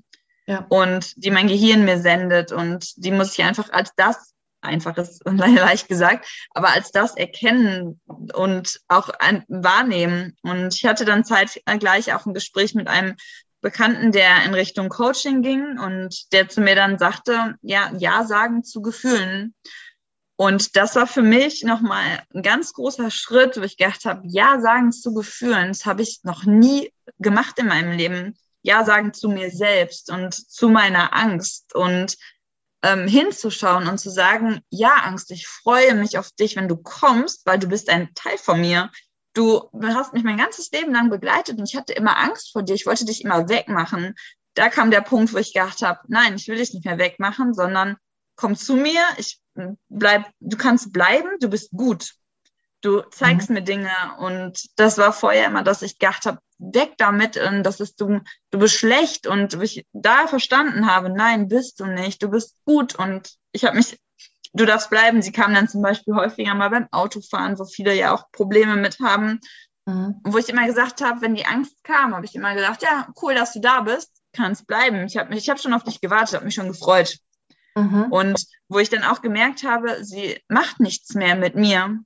ja. 0.47 0.65
und 0.69 1.13
die 1.15 1.31
mein 1.31 1.47
Gehirn 1.47 1.85
mir 1.85 1.99
sendet. 1.99 2.51
Und 2.51 2.93
die 2.97 3.11
muss 3.11 3.37
ich 3.37 3.43
einfach 3.43 3.71
als 3.71 3.93
das, 3.95 4.33
einfach 4.59 4.97
ist 4.97 5.23
leicht 5.25 5.87
gesagt, 5.87 6.27
aber 6.51 6.69
als 6.69 6.91
das 6.91 7.15
erkennen 7.15 8.01
und 8.33 8.81
auch 8.87 9.09
ein, 9.19 9.45
wahrnehmen. 9.47 10.35
Und 10.41 10.75
ich 10.75 10.85
hatte 10.85 11.05
dann 11.05 11.23
zeitgleich 11.23 12.13
auch 12.13 12.25
ein 12.25 12.33
Gespräch 12.33 12.75
mit 12.75 12.87
einem 12.87 13.15
Bekannten, 13.61 14.11
der 14.11 14.43
in 14.43 14.55
Richtung 14.55 14.89
Coaching 14.89 15.43
ging 15.43 15.79
und 15.79 16.33
der 16.33 16.49
zu 16.49 16.61
mir 16.61 16.75
dann 16.75 16.97
sagte, 16.97 17.55
ja, 17.61 17.91
Ja 17.97 18.25
sagen 18.25 18.63
zu 18.63 18.81
Gefühlen. 18.81 19.53
Und 20.41 20.75
das 20.75 20.95
war 20.95 21.05
für 21.05 21.21
mich 21.21 21.63
nochmal 21.63 22.23
ein 22.33 22.41
ganz 22.41 22.73
großer 22.73 23.11
Schritt, 23.11 23.57
wo 23.57 23.61
ich 23.61 23.77
gedacht 23.77 24.05
habe, 24.05 24.23
Ja 24.25 24.59
sagen 24.59 24.91
zu 24.91 25.13
Gefühlen, 25.13 25.67
das 25.67 25.85
habe 25.85 26.01
ich 26.01 26.21
noch 26.23 26.45
nie 26.45 26.91
gemacht 27.19 27.59
in 27.59 27.67
meinem 27.67 27.91
Leben. 27.91 28.35
Ja 28.63 28.83
sagen 28.83 29.13
zu 29.13 29.29
mir 29.29 29.51
selbst 29.51 30.09
und 30.09 30.33
zu 30.33 30.69
meiner 30.69 31.15
Angst. 31.15 31.75
Und 31.75 32.17
ähm, 32.81 33.07
hinzuschauen 33.07 33.87
und 33.87 33.99
zu 33.99 34.09
sagen, 34.09 34.61
ja, 34.71 34.95
Angst, 35.03 35.29
ich 35.29 35.47
freue 35.47 35.93
mich 35.93 36.17
auf 36.17 36.31
dich, 36.31 36.55
wenn 36.55 36.67
du 36.67 36.75
kommst, 36.75 37.45
weil 37.45 37.59
du 37.59 37.67
bist 37.67 37.87
ein 37.91 38.11
Teil 38.15 38.39
von 38.39 38.59
mir. 38.59 38.89
Du 39.35 39.69
hast 39.79 40.13
mich 40.13 40.23
mein 40.23 40.37
ganzes 40.37 40.71
Leben 40.71 40.91
lang 40.91 41.11
begleitet 41.11 41.59
und 41.59 41.69
ich 41.69 41.75
hatte 41.75 41.93
immer 41.93 42.17
Angst 42.17 42.51
vor 42.51 42.63
dir. 42.63 42.73
Ich 42.73 42.87
wollte 42.87 43.05
dich 43.05 43.23
immer 43.23 43.47
wegmachen. 43.47 44.15
Da 44.55 44.69
kam 44.69 44.89
der 44.89 45.01
Punkt, 45.01 45.33
wo 45.33 45.37
ich 45.37 45.53
gedacht 45.53 45.83
habe, 45.83 45.99
nein, 46.07 46.33
ich 46.33 46.47
will 46.47 46.57
dich 46.57 46.73
nicht 46.73 46.85
mehr 46.85 46.97
wegmachen, 46.97 47.53
sondern 47.53 47.97
komm 48.35 48.55
zu 48.55 48.75
mir, 48.75 49.03
ich 49.17 49.40
bleib, 49.89 50.25
du 50.39 50.57
kannst 50.57 50.93
bleiben, 50.93 51.29
du 51.39 51.49
bist 51.49 51.71
gut. 51.71 52.13
Du 52.81 53.01
zeigst 53.11 53.49
mhm. 53.49 53.55
mir 53.55 53.61
Dinge 53.61 53.91
und 54.17 54.67
das 54.75 54.97
war 54.97 55.13
vorher 55.13 55.45
immer, 55.45 55.63
dass 55.63 55.83
ich 55.83 55.99
gedacht 55.99 56.25
habe, 56.25 56.39
weg 56.57 56.93
damit, 56.97 57.37
und 57.37 57.63
das 57.63 57.79
ist 57.79 58.01
du, 58.01 58.21
du 58.49 58.59
bist 58.59 58.75
schlecht 58.75 59.27
und 59.27 59.53
ich 59.61 59.85
da 59.93 60.27
verstanden 60.27 60.87
habe, 60.87 61.09
nein, 61.09 61.47
bist 61.47 61.79
du 61.79 61.85
nicht, 61.85 62.23
du 62.23 62.29
bist 62.29 62.55
gut 62.65 62.95
und 62.95 63.35
ich 63.51 63.65
habe 63.65 63.77
mich, 63.77 63.99
du 64.53 64.65
darfst 64.65 64.89
bleiben. 64.89 65.21
Sie 65.21 65.31
kam 65.31 65.53
dann 65.53 65.67
zum 65.67 65.81
Beispiel 65.81 66.15
häufiger 66.15 66.55
mal 66.55 66.69
beim 66.69 66.87
Autofahren, 66.91 67.59
wo 67.59 67.65
viele 67.65 67.93
ja 67.93 68.13
auch 68.13 68.31
Probleme 68.31 68.75
mit 68.75 68.99
haben. 68.99 69.39
Mhm. 69.85 70.19
Wo 70.23 70.37
ich 70.37 70.49
immer 70.49 70.65
gesagt 70.65 71.01
habe, 71.01 71.21
wenn 71.21 71.35
die 71.35 71.45
Angst 71.45 71.83
kam, 71.83 72.15
habe 72.15 72.25
ich 72.25 72.35
immer 72.35 72.53
gesagt, 72.53 72.83
ja, 72.83 73.07
cool, 73.21 73.35
dass 73.35 73.53
du 73.53 73.59
da 73.59 73.81
bist, 73.81 74.11
kannst 74.33 74.67
bleiben. 74.67 75.05
Ich 75.05 75.17
habe 75.17 75.35
ich 75.35 75.49
hab 75.49 75.59
schon 75.59 75.73
auf 75.73 75.83
dich 75.83 76.01
gewartet, 76.01 76.35
habe 76.35 76.45
mich 76.45 76.55
schon 76.55 76.67
gefreut. 76.67 77.17
Mhm. 77.75 78.07
Und 78.11 78.45
wo 78.67 78.79
ich 78.79 78.89
dann 78.89 79.03
auch 79.03 79.21
gemerkt 79.21 79.63
habe, 79.63 80.03
sie 80.03 80.39
macht 80.47 80.79
nichts 80.79 81.13
mehr 81.13 81.35
mit 81.35 81.55
mir. 81.55 81.99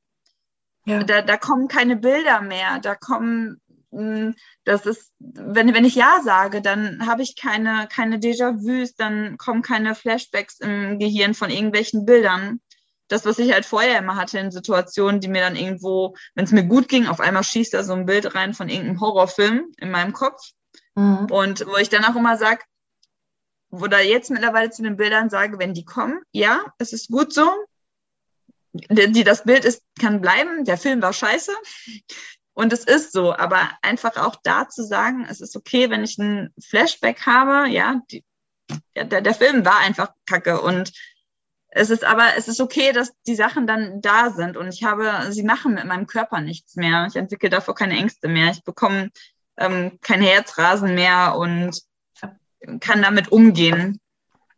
Ja. 0.85 1.03
Da, 1.03 1.21
da 1.21 1.37
kommen 1.37 1.67
keine 1.67 1.95
Bilder 1.95 2.41
mehr, 2.41 2.79
da 2.79 2.93
kommen, 2.93 3.59
hm, 3.91 4.35
das 4.65 4.85
ist, 4.85 5.11
wenn, 5.19 5.73
wenn 5.73 5.85
ich 5.85 5.95
Ja 5.95 6.21
sage, 6.23 6.61
dann 6.61 7.07
habe 7.07 7.23
ich 7.23 7.35
keine, 7.35 7.87
keine 7.91 8.17
Déjà-vus, 8.17 8.95
dann 8.95 9.37
kommen 9.37 9.63
keine 9.63 9.95
Flashbacks 9.95 10.59
im 10.59 10.99
Gehirn 10.99 11.33
von 11.33 11.49
irgendwelchen 11.49 12.05
Bildern. 12.05 12.61
Das, 13.07 13.25
was 13.25 13.39
ich 13.39 13.51
halt 13.51 13.65
vorher 13.65 13.99
immer 13.99 14.15
hatte 14.15 14.39
in 14.39 14.51
Situationen, 14.51 15.21
die 15.21 15.27
mir 15.27 15.41
dann 15.41 15.55
irgendwo, 15.55 16.15
wenn 16.35 16.45
es 16.45 16.51
mir 16.51 16.65
gut 16.65 16.87
ging, 16.87 17.07
auf 17.07 17.19
einmal 17.19 17.43
schießt 17.43 17.73
da 17.73 17.83
so 17.83 17.93
ein 17.93 18.05
Bild 18.05 18.35
rein 18.35 18.53
von 18.53 18.69
irgendeinem 18.69 18.99
Horrorfilm 18.99 19.71
in 19.77 19.91
meinem 19.91 20.13
Kopf. 20.13 20.41
Mhm. 20.95 21.27
Und 21.29 21.65
wo 21.67 21.77
ich 21.77 21.89
dann 21.89 22.05
auch 22.05 22.15
immer 22.15 22.37
sage, 22.37 22.61
wo 23.79 23.87
da 23.87 23.99
jetzt 23.99 24.29
mittlerweile 24.29 24.69
zu 24.69 24.83
den 24.83 24.97
Bildern 24.97 25.29
sage, 25.29 25.59
wenn 25.59 25.73
die 25.73 25.85
kommen, 25.85 26.19
ja, 26.31 26.63
es 26.77 26.93
ist 26.93 27.09
gut 27.09 27.33
so. 27.33 27.49
Die, 28.73 29.23
das 29.23 29.43
Bild 29.43 29.63
ist, 29.63 29.83
kann 29.99 30.21
bleiben, 30.21 30.65
der 30.65 30.77
Film 30.77 31.01
war 31.01 31.13
scheiße. 31.13 31.53
Und 32.53 32.73
es 32.73 32.83
ist 32.85 33.11
so, 33.11 33.33
aber 33.35 33.69
einfach 33.81 34.17
auch 34.17 34.35
da 34.43 34.67
zu 34.69 34.83
sagen, 34.83 35.25
es 35.29 35.41
ist 35.41 35.55
okay, 35.55 35.89
wenn 35.89 36.03
ich 36.03 36.17
ein 36.17 36.53
Flashback 36.59 37.25
habe, 37.25 37.69
ja, 37.69 38.01
die, 38.11 38.23
der, 38.95 39.21
der 39.21 39.33
Film 39.33 39.65
war 39.65 39.79
einfach 39.79 40.11
kacke 40.25 40.61
und 40.61 40.91
es 41.77 41.89
ist 41.89 42.05
aber, 42.05 42.37
es 42.37 42.47
ist 42.47 42.61
okay, 42.61 42.93
dass 42.93 43.11
die 43.27 43.35
Sachen 43.35 43.67
dann 43.67 44.01
da 44.01 44.29
sind 44.29 44.55
und 44.55 44.69
ich 44.69 44.85
habe, 44.85 45.31
sie 45.33 45.43
machen 45.43 45.73
mit 45.73 45.83
meinem 45.83 46.07
Körper 46.07 46.39
nichts 46.39 46.77
mehr. 46.77 47.07
Ich 47.09 47.17
entwickle 47.17 47.49
davor 47.49 47.75
keine 47.75 47.97
Ängste 47.97 48.29
mehr. 48.29 48.51
Ich 48.51 48.63
bekomme 48.63 49.11
ähm, 49.57 49.99
kein 50.01 50.21
Herzrasen 50.21 50.95
mehr 50.95 51.35
und 51.35 51.81
kann 52.79 53.01
damit 53.01 53.31
umgehen. 53.31 53.99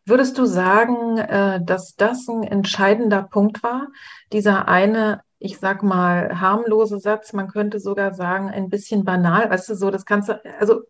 Würdest 0.05 0.37
du 0.37 0.45
sagen, 0.45 1.17
äh, 1.17 1.59
dass 1.63 1.95
das 1.95 2.27
ein 2.29 2.43
entscheidender 2.43 3.23
Punkt 3.23 3.61
war? 3.61 3.87
Dieser 4.31 4.67
eine, 4.67 5.21
ich 5.37 5.57
sag 5.57 5.83
mal, 5.83 6.39
harmlose 6.39 6.99
Satz, 6.99 7.33
man 7.33 7.49
könnte 7.49 7.79
sogar 7.79 8.13
sagen, 8.13 8.49
ein 8.49 8.69
bisschen 8.69 9.03
banal, 9.03 9.49
weißt 9.49 9.67
du, 9.69 9.75
so, 9.75 9.91
das 9.91 10.05
kannst 10.05 10.29
du, 10.29 10.41
also 10.59 10.83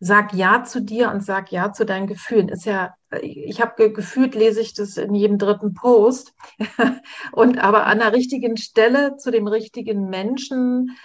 sag 0.00 0.32
Ja 0.32 0.64
zu 0.64 0.80
dir 0.80 1.10
und 1.10 1.22
sag 1.22 1.52
Ja 1.52 1.72
zu 1.72 1.84
deinen 1.84 2.06
Gefühlen. 2.06 2.48
Ist 2.48 2.64
ja, 2.64 2.94
ich 3.20 3.60
habe 3.60 3.90
gefühlt, 3.92 4.34
lese 4.34 4.60
ich 4.60 4.74
das 4.74 4.96
in 4.96 5.14
jedem 5.14 5.38
dritten 5.38 5.74
Post. 5.74 6.32
und 7.32 7.58
aber 7.58 7.86
an 7.86 7.98
der 7.98 8.12
richtigen 8.12 8.56
Stelle 8.56 9.16
zu 9.16 9.30
dem 9.30 9.46
richtigen 9.46 10.08
Menschen 10.08 10.96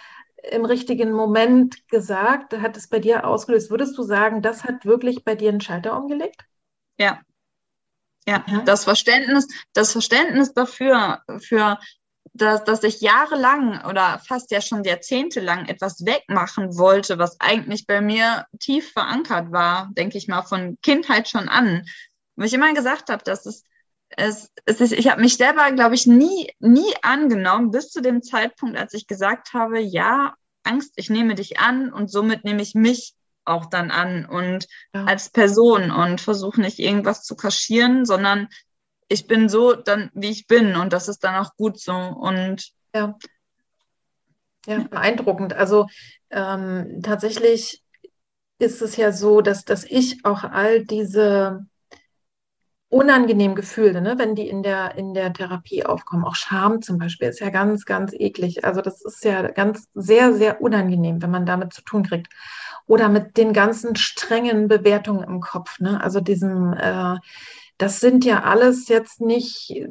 im 0.52 0.66
richtigen 0.66 1.12
Moment 1.12 1.88
gesagt, 1.90 2.54
hat 2.54 2.78
es 2.78 2.88
bei 2.88 3.00
dir 3.00 3.28
ausgelöst. 3.28 3.70
Würdest 3.70 3.98
du 3.98 4.04
sagen, 4.04 4.42
das 4.42 4.64
hat 4.64 4.86
wirklich 4.86 5.24
bei 5.24 5.36
dir 5.36 5.50
einen 5.50 5.62
Schalter 5.62 5.98
umgelegt? 5.98 6.46
Ja. 6.98 7.22
Ja, 8.28 8.44
ja. 8.48 8.62
das 8.62 8.84
Verständnis, 8.84 9.48
das 9.74 9.92
Verständnis 9.92 10.54
dafür, 10.54 11.22
für 11.40 11.80
dass, 12.34 12.64
dass 12.64 12.84
ich 12.84 13.02
jahrelang 13.02 13.84
oder 13.86 14.20
fast 14.20 14.52
ja 14.52 14.62
schon 14.62 14.84
jahrzehntelang 14.84 15.66
etwas 15.66 16.06
wegmachen 16.06 16.78
wollte, 16.78 17.18
was 17.18 17.40
eigentlich 17.40 17.88
bei 17.88 18.02
mir 18.02 18.46
tief 18.60 18.92
verankert 18.92 19.52
war, 19.52 19.90
denke 19.94 20.18
ich 20.18 20.28
mal, 20.28 20.44
von 20.44 20.78
Kindheit 20.82 21.28
schon 21.28 21.50
an. 21.50 21.86
Wo 22.36 22.44
ich 22.44 22.54
immer 22.54 22.74
gesagt 22.74 23.10
habe, 23.10 23.24
dass 23.24 23.46
es 23.46 23.64
es, 24.10 24.52
es 24.66 24.82
ist, 24.82 24.94
ich 24.94 25.10
habe 25.10 25.22
mich 25.22 25.38
selber, 25.38 25.72
glaube 25.72 25.96
ich, 25.96 26.08
nie, 26.08 26.52
nie 26.60 26.94
angenommen, 27.02 27.72
bis 27.72 27.90
zu 27.90 28.02
dem 28.02 28.22
Zeitpunkt, 28.22 28.78
als 28.78 28.94
ich 28.94 29.08
gesagt 29.08 29.54
habe, 29.54 29.80
ja, 29.80 30.34
Angst, 30.64 30.94
ich 30.98 31.10
nehme 31.10 31.36
dich 31.36 31.60
an 31.60 31.92
und 31.94 32.12
somit 32.12 32.44
nehme 32.44 32.62
ich 32.62 32.76
mich 32.76 33.16
auch 33.46 33.66
dann 33.66 33.92
an 33.92 34.26
und 34.26 34.68
ja. 34.94 35.06
als 35.06 35.30
Person 35.30 35.92
und 35.92 36.22
versuche 36.22 36.62
nicht 36.62 36.80
irgendwas 36.80 37.24
zu 37.24 37.36
kaschieren, 37.36 38.06
sondern 38.06 38.48
ich 39.08 39.26
bin 39.26 39.50
so 39.50 39.74
dann, 39.74 40.12
wie 40.14 40.30
ich 40.30 40.48
bin 40.48 40.76
und 40.76 40.94
das 40.94 41.08
ist 41.08 41.24
dann 41.24 41.36
auch 41.36 41.56
gut 41.56 41.80
so 41.80 41.94
und 41.94 42.72
ja, 42.94 43.18
ja 44.68 44.80
beeindruckend. 44.80 45.54
Also 45.54 45.88
ähm, 46.30 47.02
tatsächlich 47.02 47.84
ist 48.60 48.82
es 48.82 48.98
ja 48.98 49.12
so, 49.12 49.42
dass, 49.42 49.66
dass 49.66 49.84
ich 49.84 50.26
auch 50.26 50.44
all 50.44 50.86
diese 50.86 51.66
unangenehmen 52.90 53.56
Gefühle, 53.56 54.02
ne, 54.02 54.18
wenn 54.18 54.34
die 54.34 54.48
in 54.48 54.64
der, 54.64 54.96
in 54.96 55.14
der 55.14 55.32
Therapie 55.32 55.86
aufkommen. 55.86 56.26
Auch 56.26 56.36
Scham 56.36 56.82
zum 56.82 56.98
Beispiel 56.98 57.30
ist 57.30 57.40
ja 57.40 57.52
ganz, 57.52 57.86
ganz 57.86 58.14
eklig. 58.14 58.66
Also 58.66 58.82
das 58.82 59.04
ist 59.06 59.24
ja 59.24 59.44
ganz 59.50 59.88
sehr, 59.94 60.34
sehr 60.34 60.62
unangenehm, 60.62 61.22
wenn 61.22 61.30
man 61.30 61.46
damit 61.46 61.72
zu 61.72 61.84
tun 61.84 62.04
kriegt. 62.04 62.34
Oder 62.88 63.08
mit 63.08 63.38
den 63.38 63.54
ganzen 63.54 63.96
strengen 63.96 64.68
Bewertungen 64.68 65.24
im 65.24 65.40
Kopf. 65.40 65.80
Ne? 65.80 66.02
Also 66.02 66.20
diesem, 66.20 66.74
äh, 66.74 67.18
das 67.78 68.00
sind 68.00 68.26
ja 68.26 68.44
alles 68.44 68.88
jetzt 68.88 69.22
nicht 69.22 69.70
äh, 69.70 69.88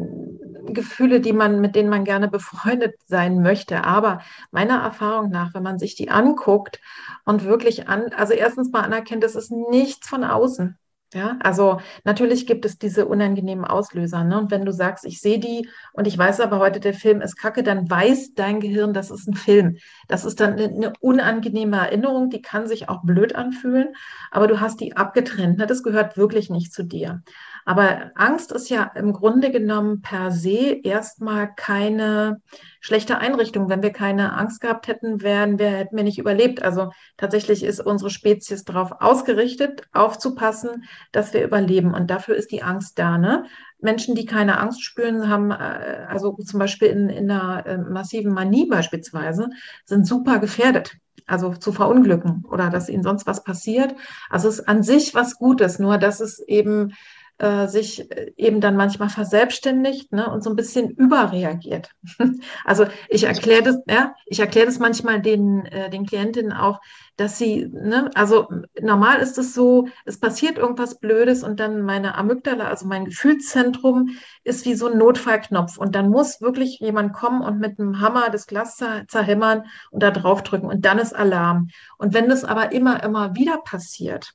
Gefühle, 0.67 1.21
die 1.21 1.33
man, 1.33 1.61
mit 1.61 1.77
denen 1.77 1.91
man 1.91 2.05
gerne 2.05 2.27
befreundet 2.27 2.97
sein 3.07 3.43
möchte. 3.43 3.85
Aber 3.85 4.23
meiner 4.51 4.83
Erfahrung 4.83 5.31
nach, 5.31 5.55
wenn 5.55 5.63
man 5.63 5.79
sich 5.79 5.95
die 5.95 6.11
anguckt 6.11 6.81
und 7.25 7.45
wirklich 7.45 7.89
an, 7.89 8.13
also 8.13 8.33
erstens 8.33 8.73
mal 8.73 8.83
anerkennt, 8.83 9.23
das 9.23 9.37
ist 9.37 9.53
nichts 9.53 10.09
von 10.09 10.25
außen. 10.25 10.77
Ja, 11.15 11.39
also 11.41 11.81
natürlich 12.05 12.47
gibt 12.47 12.67
es 12.67 12.77
diese 12.77 13.07
unangenehmen 13.07 13.65
Auslöser. 13.65 14.25
Ne? 14.25 14.39
Und 14.39 14.51
wenn 14.51 14.67
du 14.67 14.73
sagst, 14.75 15.07
ich 15.07 15.23
sehe 15.23 15.39
die 15.39 15.67
und 15.95 16.07
ich 16.07 16.19
weiß 16.19 16.41
aber 16.41 16.59
heute, 16.59 16.81
der 16.81 16.93
Film 16.93 17.23
ist 17.23 17.37
kacke, 17.37 17.63
dann 17.63 17.89
weiß 17.89 18.35
dein 18.35 18.61
Gehirn, 18.61 18.93
das 18.93 19.11
ist 19.11 19.27
ein 19.27 19.33
Film. 19.33 19.79
Das 20.07 20.27
ist 20.27 20.39
dann 20.39 20.59
eine 20.59 20.93
unangenehme 21.01 21.79
Erinnerung, 21.79 22.29
die 22.29 22.43
kann 22.43 22.69
sich 22.69 22.91
auch 22.91 23.03
blöd 23.05 23.35
anfühlen, 23.35 23.95
aber 24.31 24.49
du 24.49 24.61
hast 24.61 24.81
die 24.81 24.99
abgetrennt. 24.99 25.57
Ne? 25.57 25.67
Das 25.67 25.83
gehört 25.83 26.19
wirklich 26.19 26.51
nicht 26.51 26.75
zu 26.75 26.83
dir. 26.83 27.23
Aber 27.65 28.11
Angst 28.15 28.53
ist 28.53 28.69
ja 28.71 28.85
im 28.95 29.13
Grunde 29.13 29.51
genommen 29.51 30.03
per 30.03 30.31
se 30.31 30.81
erstmal 30.83 31.55
keine 31.55 32.41
schlechte 32.81 33.19
Einrichtung. 33.19 33.69
Wenn 33.69 33.83
wir 33.83 33.93
keine 33.93 34.35
Angst 34.35 34.61
gehabt 34.61 34.89
hätten, 34.89 35.23
wären 35.23 35.59
wir, 35.59 35.71
hätten 35.71 35.97
wir 35.97 36.05
nicht 36.05 36.19
überlebt. 36.19 36.63
Also 36.63 36.91
tatsächlich 37.17 37.63
ist 37.63 37.81
unsere 37.81 38.11
Spezies 38.11 38.65
darauf 38.65 38.93
ausgerichtet, 39.01 39.83
aufzupassen, 39.93 40.85
dass 41.13 41.33
wir 41.33 41.45
überleben. 41.45 41.95
Und 41.95 42.11
dafür 42.11 42.37
ist 42.37 42.53
die 42.53 42.63
Angst 42.63 42.99
da. 42.99 43.19
Ne? 43.19 43.45
Menschen, 43.81 44.15
die 44.15 44.27
keine 44.27 44.59
Angst 44.59 44.83
spüren, 44.83 45.29
haben, 45.29 45.51
äh, 45.51 46.07
also 46.09 46.33
zum 46.33 46.59
Beispiel 46.59 46.89
in, 46.89 47.09
in 47.09 47.31
einer 47.31 47.67
äh, 47.67 47.79
massiven 47.79 48.33
Manie 48.33 48.67
beispielsweise, 48.67 49.51
sind 49.85 50.07
super 50.07 50.39
gefährdet 50.39 50.97
also 51.29 51.53
zu 51.55 51.73
verunglücken 51.73 52.45
oder 52.51 52.71
dass 52.71 52.89
ihnen 52.89 53.03
sonst 53.03 53.27
was 53.27 53.45
passiert. 53.45 53.95
Also 54.31 54.49
es 54.49 54.61
ist 54.61 54.69
an 54.69 54.83
sich 54.83 55.15
was 55.15 55.37
Gutes, 55.37 55.79
nur 55.79 55.99
dass 55.99 56.21
es 56.21 56.41
eben 56.41 56.95
äh, 57.39 57.69
sich 57.69 58.11
äh, 58.11 58.33
eben 58.37 58.61
dann 58.61 58.77
manchmal 58.77 59.09
verselbstständigt 59.09 60.13
ne, 60.13 60.31
und 60.31 60.43
so 60.43 60.51
ein 60.51 60.57
bisschen 60.57 60.91
überreagiert. 60.91 61.91
also 62.65 62.87
ich 63.09 63.25
erkläre 63.25 63.63
das, 63.63 63.79
ja, 63.89 64.15
ich 64.27 64.41
erkläre 64.41 64.67
das 64.67 64.79
manchmal 64.79 65.23
den, 65.23 65.65
äh, 65.67 65.89
den 65.89 66.05
Klientinnen 66.05 66.53
auch, 66.53 66.81
dass 67.17 67.39
sie, 67.39 67.69
ne, 67.73 68.11
also 68.15 68.49
normal 68.81 69.21
ist 69.21 69.39
es 69.39 69.55
so, 69.55 69.89
es 70.05 70.19
passiert 70.19 70.59
irgendwas 70.59 70.99
Blödes 70.99 71.45
und 71.45 71.61
dann 71.61 71.83
meine 71.83 72.17
Amygdala, 72.17 72.67
also 72.67 72.87
mein 72.87 73.05
Gefühlszentrum, 73.05 74.17
ist 74.43 74.65
wie 74.65 74.75
so 74.75 74.89
ein 74.89 74.99
Notfallknopf 74.99 75.79
und 75.79 75.95
dann 75.95 76.11
muss 76.11 76.41
wirklich 76.41 76.81
jemand 76.81 77.13
kommen 77.13 77.43
und 77.43 77.61
mit 77.61 77.79
einem 77.79 78.01
Hammer 78.01 78.31
das 78.31 78.47
Glas 78.47 78.77
zerhämmern 79.07 79.65
und 79.91 80.03
da 80.03 80.11
draufdrücken 80.11 80.69
und 80.69 80.85
dann 80.85 80.99
ist 80.99 81.15
Alarm. 81.15 81.69
Und 81.99 82.15
wenn 82.15 82.29
das 82.29 82.45
aber 82.45 82.73
immer, 82.73 83.03
immer 83.03 83.35
wieder 83.35 83.59
passiert, 83.59 84.35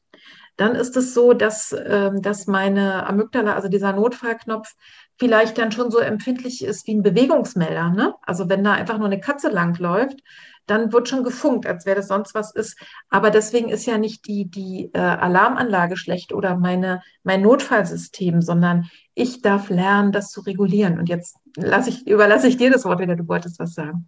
dann 0.56 0.76
ist 0.76 0.96
es 0.98 1.14
so, 1.14 1.34
dass, 1.34 1.76
ähm, 1.86 2.22
dass 2.22 2.48
meine 2.48 3.08
Amygdala, 3.08 3.54
also 3.56 3.68
dieser 3.68 3.94
Notfallknopf, 3.94 4.74
vielleicht 5.18 5.58
dann 5.58 5.72
schon 5.72 5.92
so 5.92 6.00
empfindlich 6.00 6.64
ist 6.64 6.88
wie 6.88 6.96
ein 6.96 7.04
Bewegungsmelder. 7.04 7.90
Ne? 7.90 8.14
Also 8.22 8.50
wenn 8.50 8.64
da 8.64 8.74
einfach 8.74 8.98
nur 8.98 9.08
eine 9.08 9.20
Katze 9.20 9.50
langläuft, 9.50 10.20
dann 10.66 10.94
wird 10.94 11.10
schon 11.10 11.24
gefunkt, 11.24 11.68
als 11.68 11.86
wäre 11.86 11.98
das 11.98 12.08
sonst 12.08 12.34
was 12.36 12.54
ist. 12.56 12.80
Aber 13.10 13.32
deswegen 13.32 13.70
ist 13.70 13.86
ja 13.86 13.98
nicht 13.98 14.28
die, 14.28 14.50
die 14.50 14.92
äh, 14.94 15.00
Alarmanlage 15.00 15.98
schlecht 15.98 16.34
oder 16.34 16.56
meine, 16.56 17.02
mein 17.24 17.42
Notfallsystem, 17.42 18.42
sondern 18.42 18.90
ich 19.14 19.42
darf 19.42 19.70
lernen, 19.70 20.12
das 20.12 20.30
zu 20.30 20.42
regulieren. 20.42 21.00
Und 21.00 21.10
jetzt 21.10 21.38
lasse 21.58 21.90
ich, 21.90 22.08
überlasse 22.08 22.48
ich 22.48 22.58
dir 22.58 22.72
das 22.72 22.86
Wort 22.86 23.00
wieder, 23.00 23.16
du 23.16 23.28
wolltest 23.28 23.60
was 23.60 23.74
sagen. 23.74 24.08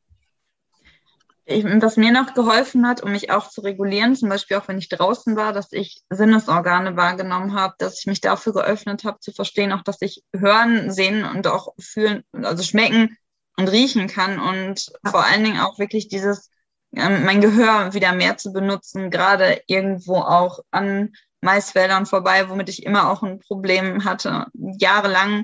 Ich, 1.47 1.63
was 1.63 1.95
mir 1.95 2.11
noch 2.11 2.33
geholfen 2.33 2.87
hat, 2.87 3.03
um 3.03 3.11
mich 3.11 3.29
auch 3.29 3.49
zu 3.49 3.61
regulieren, 3.61 4.15
zum 4.15 4.29
Beispiel 4.29 4.57
auch 4.57 4.67
wenn 4.67 4.79
ich 4.79 4.89
draußen 4.89 5.35
war, 5.35 5.53
dass 5.53 5.71
ich 5.71 6.01
Sinnesorgane 6.09 6.97
wahrgenommen 6.97 7.53
habe, 7.53 7.75
dass 7.77 7.99
ich 7.99 8.07
mich 8.07 8.19
dafür 8.19 8.53
geöffnet 8.53 9.03
habe, 9.03 9.19
zu 9.19 9.31
verstehen, 9.31 9.71
auch 9.71 9.83
dass 9.83 10.01
ich 10.01 10.23
hören, 10.35 10.91
sehen 10.91 11.23
und 11.23 11.45
auch 11.45 11.75
fühlen, 11.79 12.23
also 12.31 12.63
schmecken 12.63 13.15
und 13.57 13.67
riechen 13.67 14.07
kann 14.07 14.39
und 14.39 14.91
vor 15.05 15.23
allen 15.23 15.43
Dingen 15.43 15.59
auch 15.59 15.77
wirklich 15.77 16.07
dieses, 16.07 16.49
ähm, 16.95 17.25
mein 17.25 17.41
Gehör 17.41 17.93
wieder 17.93 18.13
mehr 18.13 18.37
zu 18.37 18.51
benutzen, 18.51 19.11
gerade 19.11 19.61
irgendwo 19.67 20.15
auch 20.15 20.61
an 20.71 21.13
Maisfeldern 21.41 22.07
vorbei, 22.07 22.49
womit 22.49 22.69
ich 22.69 22.83
immer 22.83 23.11
auch 23.11 23.21
ein 23.21 23.39
Problem 23.39 24.03
hatte, 24.03 24.47
jahrelang 24.53 25.43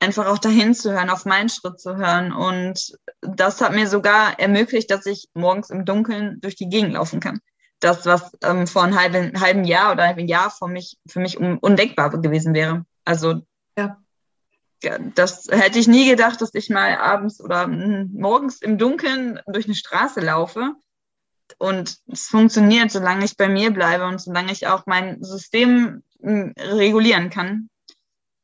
einfach 0.00 0.26
auch 0.26 0.38
dahin 0.38 0.74
zu 0.74 0.92
hören, 0.92 1.10
auf 1.10 1.24
meinen 1.24 1.48
Schritt 1.48 1.78
zu 1.80 1.96
hören. 1.96 2.32
Und 2.32 2.92
das 3.20 3.60
hat 3.60 3.72
mir 3.72 3.86
sogar 3.86 4.38
ermöglicht, 4.40 4.90
dass 4.90 5.06
ich 5.06 5.28
morgens 5.34 5.70
im 5.70 5.84
Dunkeln 5.84 6.40
durch 6.40 6.56
die 6.56 6.68
Gegend 6.68 6.94
laufen 6.94 7.20
kann. 7.20 7.40
Das, 7.78 8.04
was 8.06 8.32
ähm, 8.42 8.66
vor 8.66 8.82
einem 8.82 8.98
halben, 8.98 9.40
halben 9.40 9.64
Jahr 9.64 9.92
oder 9.92 10.04
einem 10.04 10.26
Jahr 10.26 10.50
für 10.50 10.68
mich, 10.68 10.98
für 11.08 11.20
mich 11.20 11.38
undenkbar 11.38 12.10
gewesen 12.10 12.54
wäre. 12.54 12.84
Also 13.04 13.42
ja 13.78 13.96
das 15.14 15.46
hätte 15.50 15.78
ich 15.78 15.88
nie 15.88 16.08
gedacht, 16.08 16.40
dass 16.40 16.54
ich 16.54 16.70
mal 16.70 16.96
abends 16.96 17.40
oder 17.40 17.66
morgens 17.68 18.62
im 18.62 18.78
Dunkeln 18.78 19.40
durch 19.46 19.66
eine 19.66 19.74
Straße 19.74 20.20
laufe. 20.20 20.74
Und 21.58 21.98
es 22.06 22.28
funktioniert, 22.28 22.90
solange 22.90 23.24
ich 23.24 23.36
bei 23.36 23.48
mir 23.48 23.72
bleibe 23.72 24.06
und 24.06 24.20
solange 24.20 24.52
ich 24.52 24.66
auch 24.68 24.86
mein 24.86 25.22
System 25.22 26.02
regulieren 26.22 27.28
kann. 27.30 27.68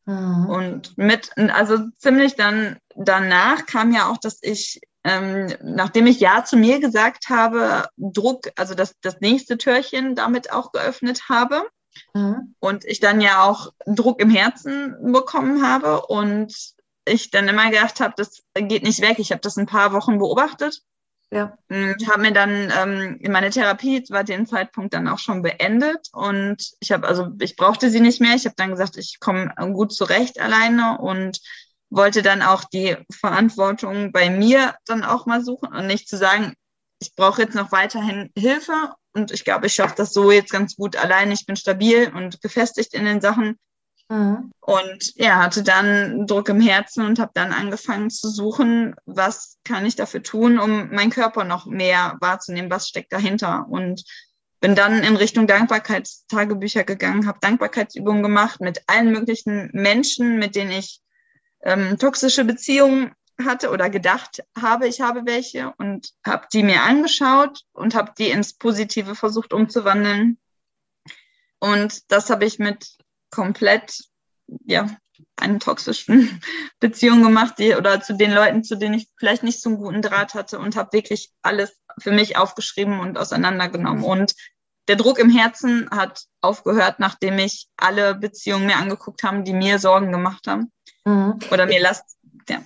Mhm. 0.07 0.47
Und 0.47 0.99
mit, 0.99 1.31
also 1.37 1.79
ziemlich 1.99 2.37
dann 2.37 2.79
danach 2.95 3.67
kam 3.67 3.93
ja 3.93 4.09
auch, 4.09 4.17
dass 4.19 4.39
ich, 4.41 4.81
ähm, 5.05 5.53
nachdem 5.63 6.07
ich 6.07 6.21
Ja 6.21 6.45
zu 6.45 6.57
mir 6.57 6.81
gesagt 6.81 7.29
habe, 7.29 7.89
Druck, 7.97 8.51
also 8.57 8.75
das, 8.75 8.95
das 9.03 9.21
nächste 9.21 9.59
Türchen 9.59 10.15
damit 10.15 10.53
auch 10.53 10.73
geöffnet 10.73 11.29
habe. 11.29 11.65
Mhm. 12.15 12.55
Und 12.61 12.85
ich 12.85 13.01
dann 13.01 13.21
ja 13.21 13.43
auch 13.43 13.73
Druck 13.87 14.21
im 14.21 14.31
Herzen 14.31 15.13
bekommen 15.13 15.67
habe 15.67 16.07
und 16.07 16.55
ich 17.05 17.31
dann 17.31 17.49
immer 17.49 17.71
gedacht 17.71 18.01
habe, 18.01 18.15
das 18.17 18.43
geht 18.55 18.83
nicht 18.83 19.01
weg. 19.01 19.19
Ich 19.19 19.31
habe 19.31 19.41
das 19.41 19.57
ein 19.57 19.67
paar 19.67 19.93
Wochen 19.93 20.19
beobachtet. 20.19 20.83
Ja. 21.33 21.59
Ich 21.69 22.09
habe 22.09 22.23
mir 22.23 22.33
dann 22.33 22.73
ähm, 22.81 23.19
in 23.21 23.33
meine 23.33 23.51
Therapie 23.51 24.05
war 24.11 24.23
den 24.23 24.47
Zeitpunkt 24.47 24.95
dann 24.95 25.09
auch 25.09 25.19
schon 25.19 25.43
beendet 25.43 26.09
und 26.13 26.73
ich 26.79 26.93
habe 26.93 27.09
also 27.09 27.29
ich 27.41 27.57
brauchte 27.57 27.91
sie 27.91 28.01
nicht 28.01 28.21
mehr. 28.21 28.35
Ich 28.37 28.45
habe 28.45 28.55
dann 28.57 28.71
gesagt, 28.71 28.97
ich 28.97 29.19
komme 29.19 29.53
gut 29.73 29.93
zurecht 29.93 30.41
alleine 30.41 30.99
und 30.99 31.41
wollte 31.91 32.23
dann 32.23 32.43
auch 32.43 32.65
die 32.65 32.97
Verantwortung 33.13 34.13
bei 34.13 34.31
mir 34.31 34.77
dann 34.87 35.03
auch 35.05 35.27
mal 35.27 35.45
suchen 35.45 35.75
und 35.75 35.87
nicht 35.87 36.09
zu 36.09 36.17
sagen, 36.17 36.55
ich 37.01 37.15
brauche 37.15 37.43
jetzt 37.43 37.55
noch 37.55 37.73
weiterhin 37.73 38.31
Hilfe 38.37 38.95
und 39.13 39.33
ich 39.33 39.45
glaube, 39.45 39.67
ich 39.67 39.75
schaffe 39.75 39.95
das 39.97 40.13
so 40.13 40.31
jetzt 40.31 40.53
ganz 40.53 40.77
gut 40.77 40.97
allein. 40.97 41.31
Ich 41.33 41.47
bin 41.47 41.57
stabil 41.57 42.13
und 42.15 42.41
gefestigt 42.41 42.95
in 42.95 43.05
den 43.05 43.21
Sachen. 43.21 43.59
Mhm. 44.09 44.53
Und 44.61 45.13
ja, 45.17 45.43
hatte 45.43 45.63
dann 45.63 46.27
Druck 46.27 46.49
im 46.49 46.61
Herzen 46.61 47.05
und 47.05 47.19
habe 47.19 47.33
dann 47.35 47.53
angefangen 47.53 48.11
zu 48.11 48.29
suchen, 48.29 48.95
was 49.05 49.59
kann 49.65 49.87
ich 49.87 49.97
dafür 49.97 50.23
tun, 50.23 50.59
um 50.59 50.91
meinen 50.91 51.11
Körper 51.11 51.45
noch 51.45 51.67
mehr 51.67 52.17
wahrzunehmen, 52.21 52.71
was 52.71 52.89
steckt 52.89 53.13
dahinter. 53.13 53.67
Und 53.69 54.05
bin 54.61 54.75
dann 54.75 55.03
in 55.03 55.17
Richtung 55.17 55.47
Dankbarkeitstagebücher 55.47 56.85
gegangen, 56.85 57.27
habe 57.27 57.39
Dankbarkeitsübungen 57.41 58.23
gemacht 58.23 58.61
mit 58.61 58.83
allen 58.87 59.13
möglichen 59.13 59.71
Menschen, 59.73 60.39
mit 60.39 60.57
denen 60.57 60.71
ich 60.71 61.01
ähm, 61.63 61.99
toxische 61.99 62.45
Beziehungen 62.45 63.13
hatte 63.45 63.71
oder 63.71 63.91
gedacht 63.91 64.43
habe, 64.59 64.89
ich 64.89 65.01
habe 65.01 65.27
welche 65.27 65.75
und 65.79 66.11
habe 66.25 66.47
die 66.53 66.63
mir 66.63 66.83
angeschaut 66.83 67.65
und 67.73 67.95
habe 67.95 68.13
die 68.17 68.31
ins 68.31 68.55
Positive 68.55 69.15
versucht 69.15 69.53
umzuwandeln. 69.53 70.39
Und 71.59 72.11
das 72.11 72.31
habe 72.31 72.45
ich 72.45 72.59
mit 72.59 72.97
komplett, 73.31 74.05
ja, 74.65 74.89
einer 75.37 75.59
toxischen 75.59 76.41
Beziehung 76.81 77.23
gemacht, 77.23 77.55
die, 77.59 77.75
oder 77.75 78.01
zu 78.01 78.15
den 78.15 78.33
Leuten, 78.33 78.65
zu 78.65 78.77
denen 78.77 78.95
ich 78.95 79.09
vielleicht 79.19 79.43
nicht 79.43 79.61
so 79.61 79.71
einen 79.71 79.79
guten 79.79 80.03
Draht 80.03 80.35
hatte 80.35 80.59
und 80.59 80.77
habe 80.77 80.93
wirklich 80.93 81.33
alles 81.43 81.79
für 81.99 82.13
mich 82.13 82.37
aufgeschrieben 82.37 83.01
und 83.01 83.19
auseinandergenommen. 83.19 84.05
Und 84.05 84.35
der 84.89 84.97
Druck 84.97 85.19
im 85.19 85.31
Herzen 85.31 85.89
hat 85.91 86.25
aufgehört, 86.41 87.01
nachdem 87.01 87.39
ich 87.39 87.69
alle 87.77 88.15
Beziehungen 88.15 88.67
mir 88.67 88.77
angeguckt 88.77 89.23
habe, 89.23 89.43
die 89.43 89.53
mir 89.53 89.79
Sorgen 89.79 90.13
gemacht 90.13 90.47
haben. 90.47 90.73
Mhm. 91.05 91.39
Oder 91.51 91.67
mir 91.67 91.81
Last 91.81 92.17
ja. 92.49 92.59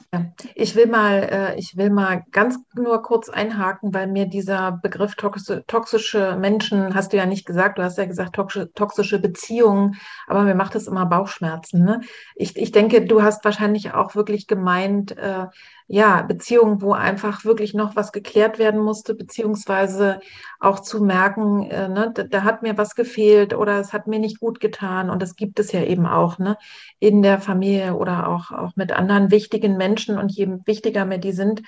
Ich 0.54 0.76
will 0.76 0.86
mal, 0.86 1.22
äh, 1.22 1.58
ich 1.58 1.76
will 1.76 1.90
mal 1.90 2.24
ganz 2.32 2.58
nur 2.74 3.02
kurz 3.02 3.28
einhaken, 3.28 3.94
weil 3.94 4.06
mir 4.06 4.26
dieser 4.26 4.72
Begriff 4.72 5.14
toxische 5.14 6.36
Menschen, 6.36 6.94
hast 6.94 7.12
du 7.12 7.16
ja 7.16 7.26
nicht 7.26 7.46
gesagt, 7.46 7.78
du 7.78 7.82
hast 7.82 7.98
ja 7.98 8.04
gesagt 8.04 8.34
toxische 8.74 9.18
Beziehungen, 9.18 9.96
aber 10.26 10.42
mir 10.42 10.54
macht 10.54 10.74
das 10.74 10.86
immer 10.86 11.06
Bauchschmerzen. 11.06 11.84
Ne? 11.84 12.00
Ich, 12.34 12.56
ich 12.56 12.72
denke, 12.72 13.04
du 13.04 13.22
hast 13.22 13.44
wahrscheinlich 13.44 13.94
auch 13.94 14.14
wirklich 14.14 14.46
gemeint, 14.46 15.16
äh, 15.16 15.46
ja, 15.92 16.22
Beziehungen, 16.22 16.82
wo 16.82 16.92
einfach 16.92 17.44
wirklich 17.44 17.74
noch 17.74 17.96
was 17.96 18.12
geklärt 18.12 18.60
werden 18.60 18.80
musste, 18.80 19.12
beziehungsweise 19.12 20.20
auch 20.60 20.78
zu 20.78 21.02
merken, 21.02 21.68
äh, 21.68 21.88
ne, 21.88 22.12
da, 22.14 22.22
da, 22.22 22.44
hat 22.44 22.62
mir 22.62 22.78
was 22.78 22.94
gefehlt 22.94 23.54
oder 23.54 23.80
es 23.80 23.92
hat 23.92 24.06
mir 24.06 24.20
nicht 24.20 24.38
gut 24.38 24.60
getan. 24.60 25.10
Und 25.10 25.20
das 25.20 25.34
gibt 25.34 25.58
es 25.58 25.72
ja 25.72 25.82
eben 25.82 26.06
auch 26.06 26.38
ne, 26.38 26.56
in 27.00 27.22
der 27.22 27.40
Familie 27.40 27.96
oder 27.96 28.28
auch, 28.28 28.52
auch 28.52 28.76
mit 28.76 28.92
anderen 28.92 29.32
wichtigen 29.32 29.76
Menschen. 29.76 30.16
Und 30.16 30.30
je 30.30 30.48
wichtiger 30.64 31.04
mir 31.06 31.18
die 31.18 31.32
sind, 31.32 31.62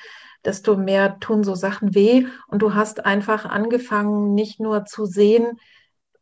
desto 0.45 0.77
mehr 0.77 1.19
tun 1.19 1.43
so 1.43 1.57
Sachen 1.57 1.93
weh. 1.93 2.25
Und 2.47 2.63
du 2.63 2.77
hast 2.77 3.05
einfach 3.05 3.45
angefangen, 3.45 4.35
nicht 4.35 4.61
nur 4.61 4.85
zu 4.85 5.05
sehen, 5.05 5.59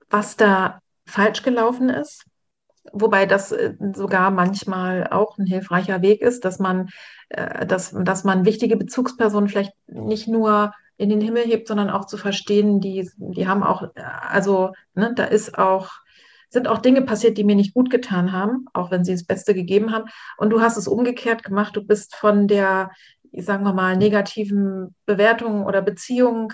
was 0.08 0.38
da 0.38 0.80
falsch 1.04 1.42
gelaufen 1.42 1.90
ist, 1.90 2.24
wobei 2.92 3.26
das 3.26 3.52
äh, 3.52 3.74
sogar 3.94 4.30
manchmal 4.30 5.06
auch 5.08 5.38
ein 5.38 5.46
hilfreicher 5.46 6.02
Weg 6.02 6.22
ist, 6.22 6.44
dass 6.44 6.58
man 6.58 6.88
äh, 7.30 7.64
dass, 7.66 7.92
dass 7.92 8.24
man 8.24 8.44
wichtige 8.44 8.76
Bezugspersonen 8.76 9.48
vielleicht 9.48 9.72
nicht 9.86 10.28
nur 10.28 10.72
in 10.96 11.08
den 11.08 11.20
Himmel 11.20 11.44
hebt, 11.44 11.66
sondern 11.66 11.88
auch 11.88 12.04
zu 12.04 12.18
verstehen, 12.18 12.80
die, 12.80 13.08
die 13.16 13.48
haben 13.48 13.62
auch, 13.62 13.84
also 13.94 14.72
ne, 14.94 15.12
da 15.14 15.24
ist 15.24 15.56
auch, 15.56 15.90
sind 16.50 16.68
auch 16.68 16.78
Dinge 16.78 17.02
passiert, 17.02 17.38
die 17.38 17.44
mir 17.44 17.56
nicht 17.56 17.72
gut 17.72 17.88
getan 17.88 18.32
haben, 18.32 18.66
auch 18.74 18.90
wenn 18.90 19.04
sie 19.04 19.12
das 19.12 19.24
Beste 19.24 19.54
gegeben 19.54 19.92
haben. 19.92 20.10
Und 20.36 20.50
du 20.50 20.60
hast 20.60 20.76
es 20.76 20.88
umgekehrt 20.88 21.42
gemacht. 21.42 21.74
Du 21.74 21.82
bist 21.82 22.16
von 22.16 22.48
der, 22.48 22.90
sagen 23.32 23.64
wir 23.64 23.72
mal, 23.72 23.96
negativen 23.96 24.94
Bewertung 25.06 25.64
oder 25.64 25.80
Beziehung 25.80 26.52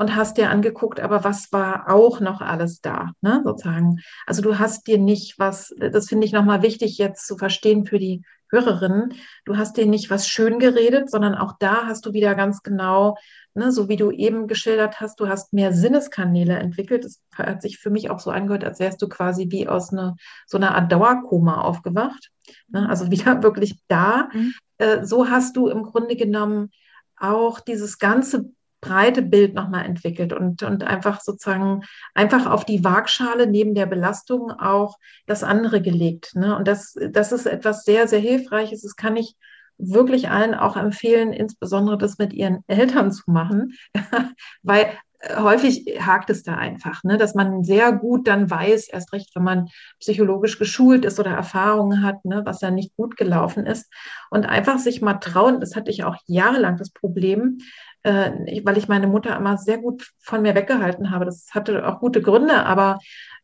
und 0.00 0.16
hast 0.16 0.38
dir 0.38 0.48
angeguckt, 0.48 0.98
aber 0.98 1.24
was 1.24 1.52
war 1.52 1.90
auch 1.90 2.20
noch 2.20 2.40
alles 2.40 2.80
da, 2.80 3.10
ne, 3.20 3.42
sozusagen. 3.44 4.00
Also 4.26 4.40
du 4.40 4.58
hast 4.58 4.86
dir 4.86 4.96
nicht 4.96 5.38
was, 5.38 5.74
das 5.78 6.08
finde 6.08 6.26
ich 6.26 6.32
nochmal 6.32 6.62
wichtig 6.62 6.96
jetzt 6.96 7.26
zu 7.26 7.36
verstehen 7.36 7.84
für 7.84 7.98
die 7.98 8.22
Hörerinnen, 8.50 9.12
du 9.44 9.58
hast 9.58 9.76
dir 9.76 9.84
nicht 9.84 10.08
was 10.08 10.26
schön 10.26 10.58
geredet, 10.58 11.10
sondern 11.10 11.34
auch 11.34 11.52
da 11.60 11.84
hast 11.84 12.06
du 12.06 12.14
wieder 12.14 12.34
ganz 12.34 12.62
genau, 12.62 13.18
ne, 13.52 13.72
so 13.72 13.90
wie 13.90 13.96
du 13.96 14.10
eben 14.10 14.46
geschildert 14.46 15.00
hast, 15.00 15.20
du 15.20 15.28
hast 15.28 15.52
mehr 15.52 15.74
Sinneskanäle 15.74 16.54
entwickelt. 16.54 17.04
Das 17.04 17.20
hat 17.34 17.60
sich 17.60 17.76
für 17.76 17.90
mich 17.90 18.08
auch 18.08 18.20
so 18.20 18.30
angehört, 18.30 18.64
als 18.64 18.80
wärst 18.80 19.02
du 19.02 19.08
quasi 19.08 19.48
wie 19.50 19.68
aus 19.68 19.92
eine, 19.92 20.16
so 20.46 20.56
einer 20.56 20.74
Art 20.76 20.90
Dauerkoma 20.90 21.60
aufgewacht. 21.60 22.30
Ne, 22.68 22.88
also 22.88 23.10
wieder 23.10 23.42
wirklich 23.42 23.78
da. 23.86 24.30
Mhm. 24.32 24.54
Äh, 24.78 25.04
so 25.04 25.28
hast 25.28 25.58
du 25.58 25.68
im 25.68 25.82
Grunde 25.82 26.16
genommen 26.16 26.70
auch 27.18 27.60
dieses 27.60 27.98
ganze 27.98 28.50
breite 28.80 29.22
Bild 29.22 29.54
nochmal 29.54 29.84
entwickelt 29.84 30.32
und, 30.32 30.62
und 30.62 30.84
einfach 30.84 31.20
sozusagen 31.20 31.82
einfach 32.14 32.46
auf 32.46 32.64
die 32.64 32.82
Waagschale 32.84 33.46
neben 33.46 33.74
der 33.74 33.86
Belastung 33.86 34.50
auch 34.50 34.96
das 35.26 35.42
andere 35.42 35.82
gelegt. 35.82 36.34
Ne? 36.34 36.56
Und 36.56 36.66
das, 36.66 36.94
das 37.10 37.32
ist 37.32 37.46
etwas 37.46 37.84
sehr, 37.84 38.08
sehr 38.08 38.20
Hilfreiches. 38.20 38.82
Das 38.82 38.96
kann 38.96 39.16
ich 39.16 39.36
wirklich 39.80 40.28
allen 40.28 40.54
auch 40.54 40.76
empfehlen, 40.76 41.32
insbesondere 41.32 41.98
das 41.98 42.18
mit 42.18 42.32
ihren 42.32 42.64
Eltern 42.66 43.12
zu 43.12 43.30
machen, 43.30 43.74
weil 44.62 44.90
äh, 45.20 45.36
häufig 45.36 45.98
hakt 46.00 46.30
es 46.30 46.42
da 46.42 46.56
einfach, 46.56 47.02
ne? 47.04 47.16
dass 47.16 47.34
man 47.34 47.64
sehr 47.64 47.92
gut 47.92 48.28
dann 48.28 48.50
weiß, 48.50 48.88
erst 48.88 49.12
recht, 49.12 49.34
wenn 49.34 49.44
man 49.44 49.68
psychologisch 49.98 50.58
geschult 50.58 51.04
ist 51.04 51.18
oder 51.18 51.30
Erfahrungen 51.30 52.02
hat, 52.02 52.24
ne, 52.24 52.42
was 52.44 52.58
da 52.58 52.70
nicht 52.70 52.94
gut 52.96 53.16
gelaufen 53.16 53.66
ist. 53.66 53.90
Und 54.30 54.46
einfach 54.46 54.78
sich 54.78 55.00
mal 55.02 55.14
trauen, 55.14 55.60
das 55.60 55.76
hatte 55.76 55.90
ich 55.90 56.04
auch 56.04 56.16
jahrelang 56.26 56.76
das 56.76 56.90
Problem, 56.90 57.58
äh, 58.02 58.30
weil 58.64 58.78
ich 58.78 58.88
meine 58.88 59.06
Mutter 59.06 59.36
immer 59.36 59.58
sehr 59.58 59.78
gut 59.78 60.10
von 60.18 60.42
mir 60.42 60.54
weggehalten 60.54 61.10
habe. 61.10 61.24
Das 61.24 61.48
hatte 61.52 61.86
auch 61.86 62.00
gute 62.00 62.22
Gründe, 62.22 62.64
aber 62.64 62.98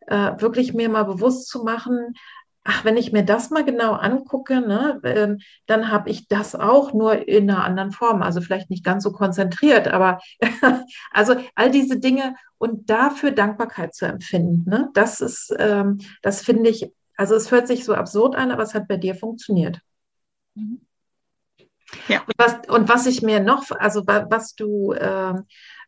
äh, 0.06 0.32
wirklich 0.40 0.74
mir 0.74 0.88
mal 0.88 1.04
bewusst 1.04 1.48
zu 1.48 1.64
machen, 1.64 2.14
ach, 2.66 2.84
wenn 2.84 2.96
ich 2.96 3.12
mir 3.12 3.24
das 3.24 3.50
mal 3.50 3.64
genau 3.64 3.92
angucke, 3.92 4.60
ne, 4.60 5.00
äh, 5.04 5.36
dann 5.66 5.90
habe 5.90 6.10
ich 6.10 6.28
das 6.28 6.54
auch 6.54 6.92
nur 6.92 7.28
in 7.28 7.48
einer 7.48 7.64
anderen 7.64 7.92
Form. 7.92 8.22
Also 8.22 8.40
vielleicht 8.40 8.70
nicht 8.70 8.84
ganz 8.84 9.04
so 9.04 9.12
konzentriert, 9.12 9.88
aber 9.88 10.20
also 11.12 11.36
all 11.54 11.70
diese 11.70 11.98
Dinge 11.98 12.34
und 12.58 12.90
dafür 12.90 13.30
Dankbarkeit 13.30 13.94
zu 13.94 14.06
empfinden, 14.06 14.68
ne, 14.68 14.90
das 14.94 15.20
ist, 15.20 15.54
ähm, 15.58 15.98
das 16.22 16.42
finde 16.42 16.70
ich, 16.70 16.90
also 17.16 17.34
es 17.34 17.50
hört 17.50 17.68
sich 17.68 17.84
so 17.84 17.94
absurd 17.94 18.34
an, 18.36 18.50
aber 18.50 18.64
es 18.64 18.74
hat 18.74 18.88
bei 18.88 18.96
dir 18.96 19.14
funktioniert. 19.14 19.80
Mhm. 20.54 20.85
Ja. 22.08 22.22
Und 22.26 22.34
was, 22.38 22.56
und 22.68 22.88
was 22.88 23.06
ich 23.06 23.22
mir 23.22 23.40
noch, 23.40 23.70
also 23.70 24.02
was 24.06 24.54
du, 24.54 24.92
äh, 24.92 25.34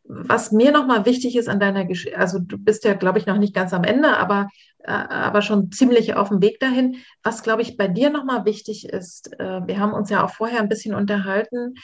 was 0.03 0.51
mir 0.51 0.71
nochmal 0.71 1.05
wichtig 1.05 1.35
ist 1.35 1.49
an 1.49 1.59
deiner 1.59 1.85
Geschichte, 1.85 2.17
also 2.17 2.39
du 2.39 2.57
bist 2.57 2.83
ja, 2.83 2.93
glaube 2.93 3.19
ich, 3.19 3.25
noch 3.25 3.37
nicht 3.37 3.53
ganz 3.53 3.73
am 3.73 3.83
Ende, 3.83 4.17
aber, 4.17 4.47
äh, 4.79 4.91
aber 4.91 5.41
schon 5.41 5.71
ziemlich 5.71 6.15
auf 6.15 6.29
dem 6.29 6.41
Weg 6.41 6.59
dahin. 6.59 6.97
Was, 7.23 7.43
glaube 7.43 7.61
ich, 7.61 7.77
bei 7.77 7.87
dir 7.87 8.09
nochmal 8.09 8.45
wichtig 8.45 8.89
ist, 8.89 9.39
äh, 9.39 9.61
wir 9.67 9.79
haben 9.79 9.93
uns 9.93 10.09
ja 10.09 10.23
auch 10.23 10.31
vorher 10.31 10.59
ein 10.59 10.69
bisschen 10.69 10.95
unterhalten, 10.95 11.75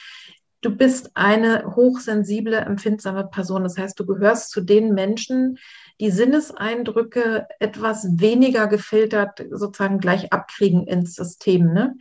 du 0.60 0.74
bist 0.74 1.10
eine 1.14 1.76
hochsensible, 1.76 2.56
empfindsame 2.56 3.28
Person. 3.28 3.62
Das 3.62 3.78
heißt, 3.78 3.98
du 4.00 4.06
gehörst 4.06 4.50
zu 4.50 4.60
den 4.60 4.94
Menschen, 4.94 5.58
die 6.00 6.10
Sinneseindrücke 6.10 7.46
etwas 7.60 8.06
weniger 8.18 8.66
gefiltert 8.66 9.44
sozusagen 9.50 9.98
gleich 9.98 10.32
abkriegen 10.32 10.86
ins 10.86 11.14
System. 11.14 11.72
Ne? 11.72 11.94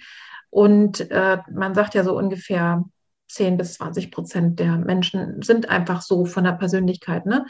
Und 0.55 1.11
äh, 1.11 1.39
man 1.51 1.75
sagt 1.75 1.95
ja 1.95 2.05
so 2.05 2.17
ungefähr 2.17 2.85
10 3.27 3.57
bis 3.57 3.73
20 3.73 4.09
Prozent 4.09 4.57
der 4.57 4.77
Menschen 4.77 5.41
sind 5.41 5.67
einfach 5.67 6.01
so 6.01 6.23
von 6.23 6.45
der 6.45 6.53
Persönlichkeit. 6.53 7.25
Ne? 7.25 7.45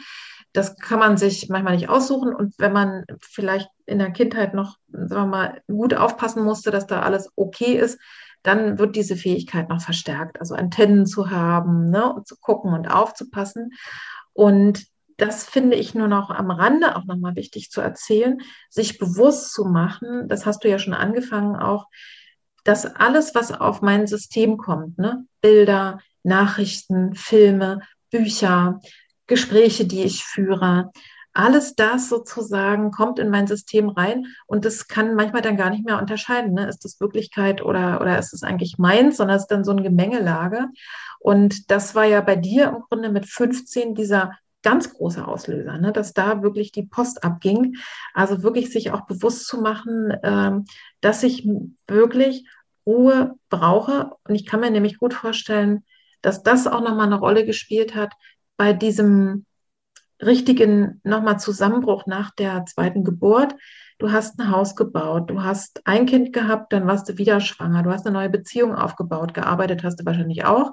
Das 0.52 0.76
kann 0.76 0.98
man 0.98 1.16
sich 1.16 1.48
manchmal 1.48 1.76
nicht 1.76 1.88
aussuchen. 1.88 2.34
Und 2.34 2.54
wenn 2.58 2.72
man 2.72 3.04
vielleicht 3.20 3.68
in 3.84 4.00
der 4.00 4.10
Kindheit 4.10 4.54
noch, 4.54 4.78
sagen 4.88 5.08
wir 5.08 5.26
mal, 5.26 5.62
gut 5.68 5.94
aufpassen 5.94 6.42
musste, 6.42 6.72
dass 6.72 6.88
da 6.88 7.02
alles 7.02 7.30
okay 7.36 7.74
ist, 7.74 8.00
dann 8.42 8.76
wird 8.76 8.96
diese 8.96 9.14
Fähigkeit 9.14 9.68
noch 9.68 9.80
verstärkt. 9.80 10.40
Also 10.40 10.56
Antennen 10.56 11.06
zu 11.06 11.30
haben 11.30 11.90
ne? 11.90 12.12
und 12.12 12.26
zu 12.26 12.36
gucken 12.36 12.72
und 12.72 12.88
aufzupassen. 12.88 13.70
Und 14.32 14.84
das 15.16 15.44
finde 15.44 15.76
ich 15.76 15.94
nur 15.94 16.08
noch 16.08 16.30
am 16.30 16.50
Rande 16.50 16.96
auch 16.96 17.04
nochmal 17.04 17.36
wichtig 17.36 17.70
zu 17.70 17.80
erzählen, 17.80 18.38
sich 18.68 18.98
bewusst 18.98 19.52
zu 19.52 19.64
machen, 19.64 20.26
das 20.26 20.44
hast 20.44 20.64
du 20.64 20.68
ja 20.68 20.80
schon 20.80 20.92
angefangen 20.92 21.54
auch, 21.54 21.86
dass 22.66 22.86
alles, 22.86 23.34
was 23.34 23.52
auf 23.52 23.82
mein 23.82 24.06
System 24.06 24.56
kommt, 24.56 24.98
ne, 24.98 25.24
Bilder, 25.40 26.00
Nachrichten, 26.22 27.14
Filme, 27.14 27.80
Bücher, 28.10 28.80
Gespräche, 29.26 29.86
die 29.86 30.02
ich 30.02 30.24
führe, 30.24 30.90
alles 31.36 31.74
das 31.74 32.08
sozusagen 32.08 32.90
kommt 32.90 33.18
in 33.18 33.28
mein 33.28 33.46
System 33.46 33.90
rein 33.90 34.26
und 34.46 34.64
das 34.64 34.88
kann 34.88 35.14
manchmal 35.14 35.42
dann 35.42 35.58
gar 35.58 35.68
nicht 35.68 35.84
mehr 35.84 36.00
unterscheiden. 36.00 36.54
Ne? 36.54 36.66
Ist 36.66 36.84
das 36.84 36.98
Wirklichkeit 36.98 37.62
oder, 37.62 38.00
oder 38.00 38.18
ist 38.18 38.32
es 38.32 38.42
eigentlich 38.42 38.78
meins, 38.78 39.18
sondern 39.18 39.36
es 39.36 39.42
ist 39.42 39.50
dann 39.50 39.64
so 39.64 39.72
eine 39.72 39.82
Gemengelage. 39.82 40.68
Und 41.20 41.70
das 41.70 41.94
war 41.94 42.04
ja 42.04 42.22
bei 42.22 42.36
dir 42.36 42.68
im 42.68 42.80
Grunde 42.88 43.10
mit 43.10 43.26
15 43.26 43.94
dieser 43.94 44.32
ganz 44.62 44.94
große 44.94 45.28
Auslöser, 45.28 45.78
ne? 45.78 45.92
dass 45.92 46.14
da 46.14 46.42
wirklich 46.42 46.72
die 46.72 46.84
Post 46.84 47.22
abging. 47.22 47.76
Also 48.14 48.42
wirklich 48.42 48.72
sich 48.72 48.90
auch 48.90 49.02
bewusst 49.02 49.46
zu 49.46 49.60
machen, 49.60 50.12
ähm, 50.22 50.64
dass 51.02 51.22
ich 51.22 51.46
wirklich 51.86 52.48
Ruhe 52.86 53.34
brauche. 53.50 54.12
Und 54.26 54.34
ich 54.34 54.46
kann 54.46 54.60
mir 54.60 54.70
nämlich 54.70 54.98
gut 54.98 55.14
vorstellen, 55.14 55.84
dass 56.22 56.42
das 56.42 56.66
auch 56.66 56.80
nochmal 56.80 57.06
eine 57.06 57.18
Rolle 57.18 57.44
gespielt 57.44 57.94
hat 57.94 58.12
bei 58.56 58.72
diesem 58.72 59.44
richtigen 60.22 61.00
nochmal 61.04 61.38
Zusammenbruch 61.38 62.06
nach 62.06 62.30
der 62.34 62.64
zweiten 62.66 63.04
Geburt. 63.04 63.54
Du 63.98 64.12
hast 64.12 64.38
ein 64.38 64.50
Haus 64.50 64.76
gebaut, 64.76 65.30
du 65.30 65.42
hast 65.42 65.86
ein 65.86 66.06
Kind 66.06 66.32
gehabt, 66.32 66.72
dann 66.72 66.86
warst 66.86 67.08
du 67.08 67.18
wieder 67.18 67.40
schwanger, 67.40 67.82
du 67.82 67.90
hast 67.90 68.06
eine 68.06 68.14
neue 68.14 68.30
Beziehung 68.30 68.74
aufgebaut, 68.74 69.34
gearbeitet 69.34 69.84
hast 69.84 70.00
du 70.00 70.04
wahrscheinlich 70.04 70.44
auch. 70.44 70.72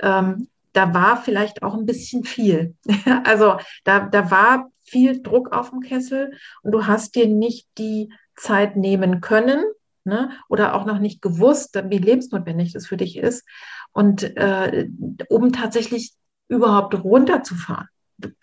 Ähm, 0.00 0.48
da 0.72 0.92
war 0.92 1.22
vielleicht 1.22 1.62
auch 1.62 1.74
ein 1.74 1.86
bisschen 1.86 2.24
viel. 2.24 2.74
also 3.24 3.56
da, 3.84 4.00
da 4.00 4.30
war 4.30 4.70
viel 4.82 5.22
Druck 5.22 5.52
auf 5.52 5.70
dem 5.70 5.80
Kessel 5.80 6.32
und 6.62 6.72
du 6.72 6.86
hast 6.86 7.14
dir 7.14 7.26
nicht 7.26 7.68
die 7.78 8.12
Zeit 8.36 8.76
nehmen 8.76 9.20
können, 9.20 9.64
ne? 10.04 10.30
oder 10.48 10.74
auch 10.74 10.84
noch 10.84 10.98
nicht 10.98 11.22
gewusst, 11.22 11.74
wie 11.88 11.98
lebensnotwendig 11.98 12.72
das 12.72 12.86
für 12.86 12.96
dich 12.96 13.16
ist. 13.16 13.44
Und 13.92 14.22
äh, 14.36 14.88
um 15.28 15.52
tatsächlich 15.52 16.12
überhaupt 16.48 16.94
runterzufahren. 17.02 17.88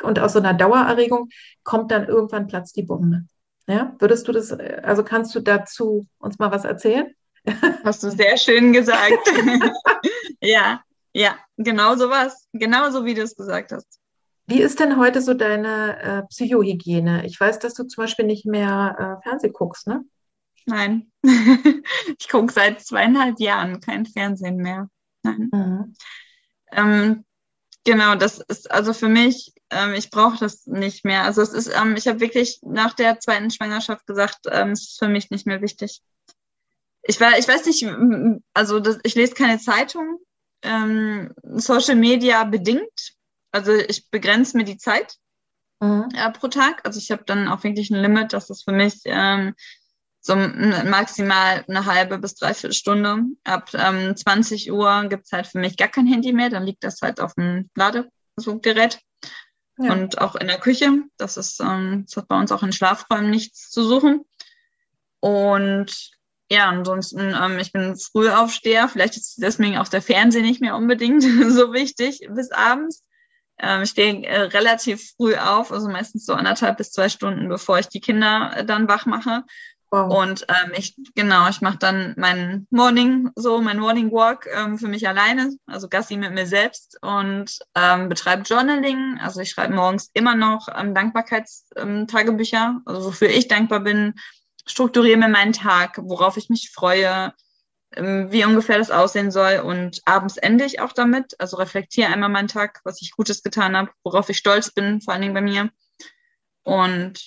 Und 0.03 0.19
aus 0.19 0.33
so 0.33 0.39
einer 0.39 0.53
Dauererregung 0.53 1.29
kommt 1.63 1.91
dann 1.91 2.07
irgendwann 2.07 2.47
Platz 2.47 2.73
die 2.73 2.83
Bombe. 2.83 3.25
Ja, 3.67 3.95
würdest 3.99 4.27
du 4.27 4.31
das, 4.31 4.51
also 4.51 5.03
kannst 5.03 5.33
du 5.35 5.39
dazu 5.39 6.07
uns 6.19 6.39
mal 6.39 6.51
was 6.51 6.65
erzählen? 6.65 7.13
Hast 7.83 8.03
du 8.03 8.11
sehr 8.11 8.37
schön 8.37 8.73
gesagt. 8.73 9.31
ja, 10.41 10.81
ja, 11.13 11.35
genau 11.57 11.95
so 11.95 12.09
was. 12.09 12.47
Genauso 12.53 13.05
wie 13.05 13.13
du 13.13 13.21
es 13.21 13.35
gesagt 13.35 13.71
hast. 13.71 13.99
Wie 14.47 14.61
ist 14.61 14.79
denn 14.79 14.97
heute 14.97 15.21
so 15.21 15.33
deine 15.33 16.01
äh, 16.01 16.23
Psychohygiene? 16.23 17.25
Ich 17.25 17.39
weiß, 17.39 17.59
dass 17.59 17.73
du 17.73 17.83
zum 17.85 18.03
Beispiel 18.03 18.25
nicht 18.25 18.45
mehr 18.45 19.19
äh, 19.19 19.23
Fernseh 19.23 19.49
guckst, 19.49 19.87
ne? 19.87 20.03
Nein. 20.65 21.11
ich 22.19 22.29
gucke 22.29 22.51
seit 22.51 22.81
zweieinhalb 22.81 23.39
Jahren 23.39 23.79
kein 23.79 24.05
Fernsehen 24.05 24.57
mehr. 24.57 24.89
Nein. 25.23 25.49
Mhm. 25.51 25.95
Ähm, 26.71 27.25
genau, 27.83 28.15
das 28.15 28.39
ist 28.39 28.71
also 28.71 28.93
für 28.93 29.09
mich, 29.09 29.53
ähm, 29.69 29.93
ich 29.93 30.09
brauche 30.09 30.37
das 30.37 30.65
nicht 30.67 31.05
mehr. 31.05 31.23
Also 31.23 31.41
es 31.41 31.53
ist, 31.53 31.67
ähm, 31.67 31.95
ich 31.95 32.07
habe 32.07 32.19
wirklich 32.19 32.59
nach 32.63 32.93
der 32.93 33.19
zweiten 33.19 33.51
Schwangerschaft 33.51 34.05
gesagt, 34.07 34.39
ähm, 34.49 34.71
es 34.71 34.81
ist 34.81 34.99
für 34.99 35.09
mich 35.09 35.29
nicht 35.29 35.45
mehr 35.45 35.61
wichtig. 35.61 36.01
Ich, 37.03 37.19
war, 37.19 37.37
ich 37.37 37.47
weiß 37.47 37.65
nicht, 37.65 37.85
also 38.53 38.79
das, 38.79 38.99
ich 39.03 39.15
lese 39.15 39.33
keine 39.33 39.59
Zeitung, 39.59 40.19
ähm, 40.61 41.33
Social 41.43 41.95
Media 41.95 42.43
bedingt. 42.43 43.15
Also 43.51 43.73
ich 43.73 44.09
begrenze 44.09 44.55
mir 44.55 44.63
die 44.63 44.77
Zeit 44.77 45.17
mhm. 45.79 46.09
äh, 46.13 46.31
pro 46.31 46.47
Tag. 46.47 46.85
Also 46.85 46.99
ich 46.99 47.11
habe 47.11 47.23
dann 47.25 47.47
auch 47.47 47.63
wirklich 47.63 47.89
ein 47.89 48.01
Limit, 48.01 48.33
dass 48.33 48.47
das 48.47 48.63
für 48.63 48.71
mich 48.71 49.01
ähm, 49.05 49.55
so 50.21 50.35
maximal 50.35 51.65
eine 51.67 51.85
halbe 51.85 52.19
bis 52.19 52.35
dreiviertel 52.35 52.73
Stunde. 52.73 53.23
Ab 53.43 53.71
ähm, 53.73 54.15
20 54.15 54.71
Uhr 54.71 55.05
gibt's 55.09 55.31
halt 55.31 55.47
für 55.47 55.57
mich 55.57 55.77
gar 55.77 55.87
kein 55.87 56.05
Handy 56.05 56.31
mehr, 56.31 56.49
dann 56.49 56.65
liegt 56.65 56.83
das 56.83 57.01
halt 57.01 57.19
auf 57.19 57.33
dem 57.33 57.69
Ladegerät. 57.75 58.99
Ja. 59.77 59.93
Und 59.93 60.21
auch 60.21 60.35
in 60.35 60.47
der 60.47 60.59
Küche. 60.59 61.03
Das 61.17 61.37
ist, 61.37 61.59
ähm, 61.59 62.05
das 62.05 62.17
hat 62.17 62.27
bei 62.27 62.39
uns 62.39 62.51
auch 62.51 62.61
in 62.61 62.71
Schlafräumen 62.71 63.31
nichts 63.31 63.69
zu 63.71 63.83
suchen. 63.83 64.21
Und 65.19 66.11
ja, 66.51 66.67
ansonsten, 66.67 67.33
ähm, 67.33 67.57
ich 67.59 67.71
bin 67.71 67.95
Frühaufsteher. 67.95 68.89
Vielleicht 68.89 69.15
ist 69.15 69.41
deswegen 69.41 69.77
auch 69.77 69.87
der 69.87 70.01
Fernseher 70.01 70.41
nicht 70.41 70.61
mehr 70.61 70.75
unbedingt 70.75 71.23
so 71.49 71.73
wichtig 71.73 72.27
bis 72.29 72.51
abends. 72.51 73.03
Ähm, 73.57 73.83
ich 73.83 73.91
stehe 73.91 74.25
äh, 74.25 74.41
relativ 74.41 75.13
früh 75.15 75.35
auf, 75.35 75.71
also 75.71 75.87
meistens 75.87 76.25
so 76.25 76.33
anderthalb 76.33 76.77
bis 76.77 76.91
zwei 76.91 77.09
Stunden, 77.09 77.47
bevor 77.47 77.79
ich 77.79 77.87
die 77.87 78.01
Kinder 78.01 78.53
äh, 78.55 78.65
dann 78.65 78.87
wach 78.87 79.05
mache. 79.05 79.43
Wow. 79.93 80.21
Und 80.21 80.45
ähm, 80.47 80.71
ich, 80.77 80.95
genau, 81.15 81.49
ich 81.49 81.59
mache 81.59 81.77
dann 81.77 82.13
meinen 82.15 82.65
Morning, 82.69 83.29
so 83.35 83.61
mein 83.61 83.77
Morning 83.77 84.09
Walk 84.09 84.47
ähm, 84.49 84.79
für 84.79 84.87
mich 84.87 85.05
alleine, 85.05 85.53
also 85.65 85.89
Gassi 85.89 86.15
mit 86.15 86.33
mir 86.33 86.47
selbst 86.47 86.97
und 87.01 87.59
ähm, 87.75 88.07
betreibe 88.07 88.43
Journaling. 88.43 89.19
Also 89.21 89.41
ich 89.41 89.49
schreibe 89.49 89.73
morgens 89.73 90.09
immer 90.13 90.33
noch 90.33 90.69
ähm, 90.73 90.95
Dankbarkeitstagebücher, 90.95 92.75
ähm, 92.77 92.81
also 92.85 93.03
wofür 93.03 93.29
ich 93.29 93.49
dankbar 93.49 93.81
bin, 93.81 94.13
strukturiere 94.65 95.17
mir 95.17 95.27
meinen 95.27 95.51
Tag, 95.51 95.99
worauf 96.01 96.37
ich 96.37 96.49
mich 96.49 96.71
freue, 96.71 97.33
ähm, 97.93 98.31
wie 98.31 98.45
ungefähr 98.45 98.77
das 98.77 98.91
aussehen 98.91 99.29
soll 99.29 99.59
und 99.59 99.99
abends 100.05 100.37
ende 100.37 100.63
ich 100.63 100.79
auch 100.79 100.93
damit, 100.93 101.37
also 101.37 101.57
reflektiere 101.57 102.07
einmal 102.07 102.29
meinen 102.29 102.47
Tag, 102.47 102.79
was 102.85 103.01
ich 103.01 103.11
Gutes 103.11 103.43
getan 103.43 103.75
habe, 103.75 103.91
worauf 104.05 104.29
ich 104.29 104.37
stolz 104.37 104.71
bin, 104.71 105.01
vor 105.01 105.13
allen 105.13 105.21
Dingen 105.21 105.33
bei 105.33 105.41
mir. 105.41 105.69
Und 106.63 107.19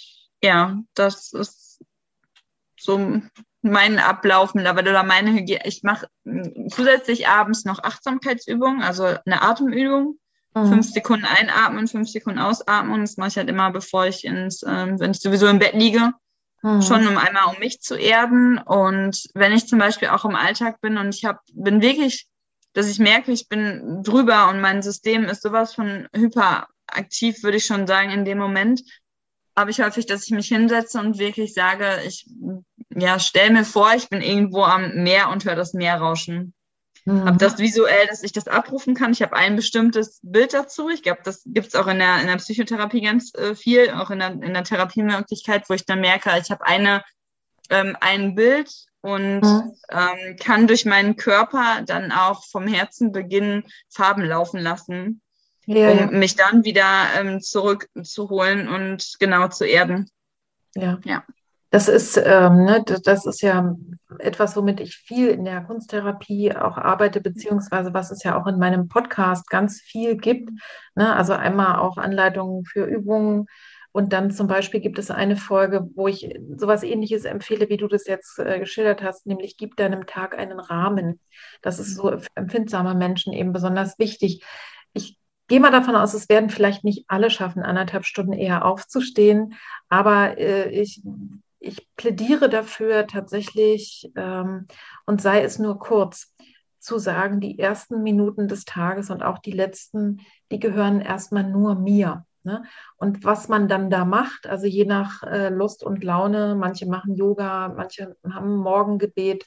ja, 0.43 0.79
das 0.95 1.35
ist 1.35 1.74
so 2.85 3.20
mein 3.62 3.99
Ablauf 3.99 4.55
mittlerweile 4.55 4.91
oder 4.91 5.03
meine 5.03 5.32
Hygiene. 5.32 5.61
Ich 5.64 5.82
mache 5.82 6.07
zusätzlich 6.70 7.28
abends 7.28 7.64
noch 7.64 7.82
Achtsamkeitsübungen, 7.82 8.82
also 8.82 9.05
eine 9.05 9.43
Atemübung. 9.43 10.18
Mhm. 10.55 10.68
Fünf 10.68 10.91
Sekunden 10.91 11.24
einatmen, 11.24 11.89
fünf 11.89 12.09
Sekunden 12.09 12.39
ausatmen. 12.39 13.01
Das 13.01 13.16
mache 13.16 13.28
ich 13.28 13.37
halt 13.37 13.49
immer, 13.49 13.70
bevor 13.70 14.07
ich 14.07 14.24
ins, 14.24 14.62
äh, 14.62 14.99
wenn 14.99 15.11
ich 15.11 15.20
sowieso 15.20 15.49
im 15.49 15.59
Bett 15.59 15.74
liege. 15.74 16.12
Mhm. 16.62 16.82
Schon 16.82 17.07
um 17.07 17.18
einmal 17.18 17.47
um 17.53 17.59
mich 17.59 17.80
zu 17.80 17.97
erden. 17.97 18.59
Und 18.59 19.24
wenn 19.35 19.53
ich 19.53 19.66
zum 19.66 19.78
Beispiel 19.78 20.09
auch 20.09 20.24
im 20.24 20.37
Alltag 20.37 20.80
bin 20.80 20.97
und 20.97 21.14
ich 21.14 21.24
hab, 21.24 21.41
bin 21.53 21.82
wirklich, 21.82 22.28
dass 22.72 22.89
ich 22.89 22.99
merke, 22.99 23.32
ich 23.32 23.49
bin 23.49 24.03
drüber 24.03 24.49
und 24.49 24.61
mein 24.61 24.82
System 24.82 25.24
ist 25.24 25.43
sowas 25.43 25.74
von 25.74 26.09
hyperaktiv, 26.14 27.43
würde 27.43 27.57
ich 27.57 27.66
schon 27.66 27.87
sagen, 27.87 28.11
in 28.11 28.24
dem 28.24 28.39
Moment, 28.39 28.82
habe 29.57 29.71
ich 29.71 29.81
häufig, 29.81 30.07
dass 30.07 30.25
ich 30.25 30.31
mich 30.31 30.49
hinsetze 30.49 30.99
und 30.99 31.19
wirklich 31.19 31.55
sage, 31.55 32.01
ich 32.07 32.27
ja, 32.97 33.19
stell 33.19 33.51
mir 33.51 33.65
vor, 33.65 33.93
ich 33.95 34.09
bin 34.09 34.21
irgendwo 34.21 34.63
am 34.63 35.03
Meer 35.03 35.29
und 35.31 35.45
höre 35.45 35.57
das 35.57 35.75
Meer 35.75 35.97
rauschen. 35.97 36.55
Mhm. 37.05 37.25
Habe 37.25 37.37
das 37.39 37.59
visuell, 37.59 38.07
dass 38.07 38.23
ich 38.23 38.33
das 38.33 38.49
abrufen 38.49 38.95
kann. 38.95 39.13
Ich 39.13 39.23
habe 39.23 39.37
ein 39.37 39.57
bestimmtes 39.57 40.21
Bild 40.23 40.55
dazu. 40.55 40.89
Ich 40.89 41.03
glaube, 41.03 41.21
das 41.23 41.43
gibt 41.45 41.69
es 41.69 41.75
auch 41.75 41.87
in 41.87 41.99
der, 41.99 42.21
in 42.21 42.29
der 42.29 42.37
Psychotherapie 42.37 43.03
ganz 43.03 43.35
äh, 43.35 43.55
viel, 43.55 43.91
auch 43.91 44.11
in 44.11 44.21
der, 44.21 44.31
in 44.31 44.55
der 44.55 44.65
Therapiemöglichkeit, 44.65 45.69
wo 45.69 45.75
ich 45.75 45.85
dann 45.85 46.01
merke, 46.01 46.31
ich 46.41 46.51
habe 46.51 46.65
eine, 46.67 47.05
ähm, 47.71 47.97
ein 48.01 48.35
Bild 48.35 48.71
und 49.03 49.41
mhm. 49.41 49.73
ähm, 49.91 50.37
kann 50.41 50.67
durch 50.67 50.87
meinen 50.87 51.17
Körper 51.17 51.83
dann 51.85 52.11
auch 52.11 52.45
vom 52.47 52.67
Herzen 52.67 53.13
beginnen, 53.13 53.65
Farben 53.91 54.25
laufen 54.25 54.61
lassen, 54.61 55.21
ja, 55.67 55.91
um 55.91 55.99
ja. 55.99 56.07
mich 56.07 56.37
dann 56.37 56.65
wieder 56.65 57.07
ähm, 57.19 57.41
zurückzuholen 57.41 58.69
und 58.69 59.17
genau 59.19 59.49
zu 59.49 59.65
erden. 59.65 60.09
Ja. 60.75 60.99
ja. 61.05 61.25
Das 61.75 61.89
ist, 61.89 62.17
ähm, 62.17 62.67
ne, 62.67 62.85
das 62.85 63.27
ist 63.27 63.43
ja 63.43 63.75
etwas, 64.21 64.55
womit 64.57 64.79
ich 64.79 64.97
viel 64.97 65.31
in 65.31 65.45
der 65.45 65.61
Kunsttherapie 65.62 66.55
auch 66.55 66.79
arbeite, 66.79 67.21
beziehungsweise 67.21 67.93
was 67.93 68.12
es 68.12 68.23
ja 68.23 68.41
auch 68.41 68.47
in 68.47 68.61
meinem 68.61 68.87
Podcast 68.87 69.51
ganz 69.51 69.81
viel 69.81 70.17
gibt. 70.17 70.51
Ne? 70.95 71.12
Also 71.17 71.33
einmal 71.33 71.81
auch 71.81 71.97
Anleitungen 71.97 72.65
für 72.65 72.85
Übungen. 72.85 73.47
Und 73.91 74.12
dann 74.12 74.31
zum 74.31 74.47
Beispiel 74.47 74.81
gibt 74.81 75.01
es 75.01 75.11
eine 75.11 75.37
Folge, 75.37 75.89
wo 75.97 76.07
ich 76.07 76.29
sowas 76.57 76.85
ähnliches 76.85 77.25
empfehle, 77.25 77.69
wie 77.69 77.77
du 77.77 77.89
das 77.89 78.07
jetzt 78.07 78.39
äh, 78.39 78.61
geschildert 78.61 79.03
hast, 79.03 79.27
nämlich 79.27 79.57
gib 79.57 79.77
deinem 79.77 80.07
Tag 80.07 80.39
einen 80.39 80.61
Rahmen. 80.61 81.19
Das 81.61 81.81
ist 81.81 81.97
so 81.97 82.19
für 82.19 82.27
empfindsame 82.37 82.95
Menschen 82.95 83.33
eben 83.33 83.53
besonders 83.53 83.99
wichtig. 83.99 84.45
Gehe 85.49 85.61
mal 85.61 85.70
davon 85.70 85.95
aus, 85.95 86.14
es 86.14 86.28
werden 86.28 86.49
vielleicht 86.49 86.84
nicht 86.84 87.05
alle 87.09 87.30
schaffen, 87.30 87.62
anderthalb 87.62 88.07
Stunden 88.07 88.32
eher 88.32 88.64
aufzustehen, 88.64 89.55
aber 89.88 90.38
äh, 90.38 90.70
ich 90.70 91.03
ich 91.64 91.88
plädiere 91.97 92.51
dafür 92.51 93.07
tatsächlich, 93.07 94.12
ähm, 94.16 94.66
und 95.07 95.22
sei 95.22 95.42
es 95.42 95.59
nur 95.59 95.78
kurz, 95.78 96.34
zu 96.84 96.99
sagen, 96.99 97.40
die 97.40 97.59
ersten 97.59 98.03
Minuten 98.03 98.47
des 98.47 98.66
Tages 98.66 99.09
und 99.09 99.22
auch 99.22 99.38
die 99.38 99.53
letzten, 99.53 100.20
die 100.53 100.61
gehören 100.61 101.01
erstmal 101.01 101.45
nur 101.45 101.74
mir. 101.74 102.26
Ne? 102.45 102.62
Und 102.97 103.24
was 103.24 103.49
man 103.49 103.68
dann 103.68 103.88
da 103.88 104.05
macht, 104.05 104.47
also 104.47 104.66
je 104.66 104.84
nach 104.84 105.22
äh, 105.22 105.49
Lust 105.49 105.82
und 105.82 106.05
Laune, 106.05 106.55
manche 106.55 106.86
machen 106.86 107.16
Yoga, 107.16 107.72
manche 107.74 108.16
haben 108.30 108.57
Morgengebet, 108.57 109.47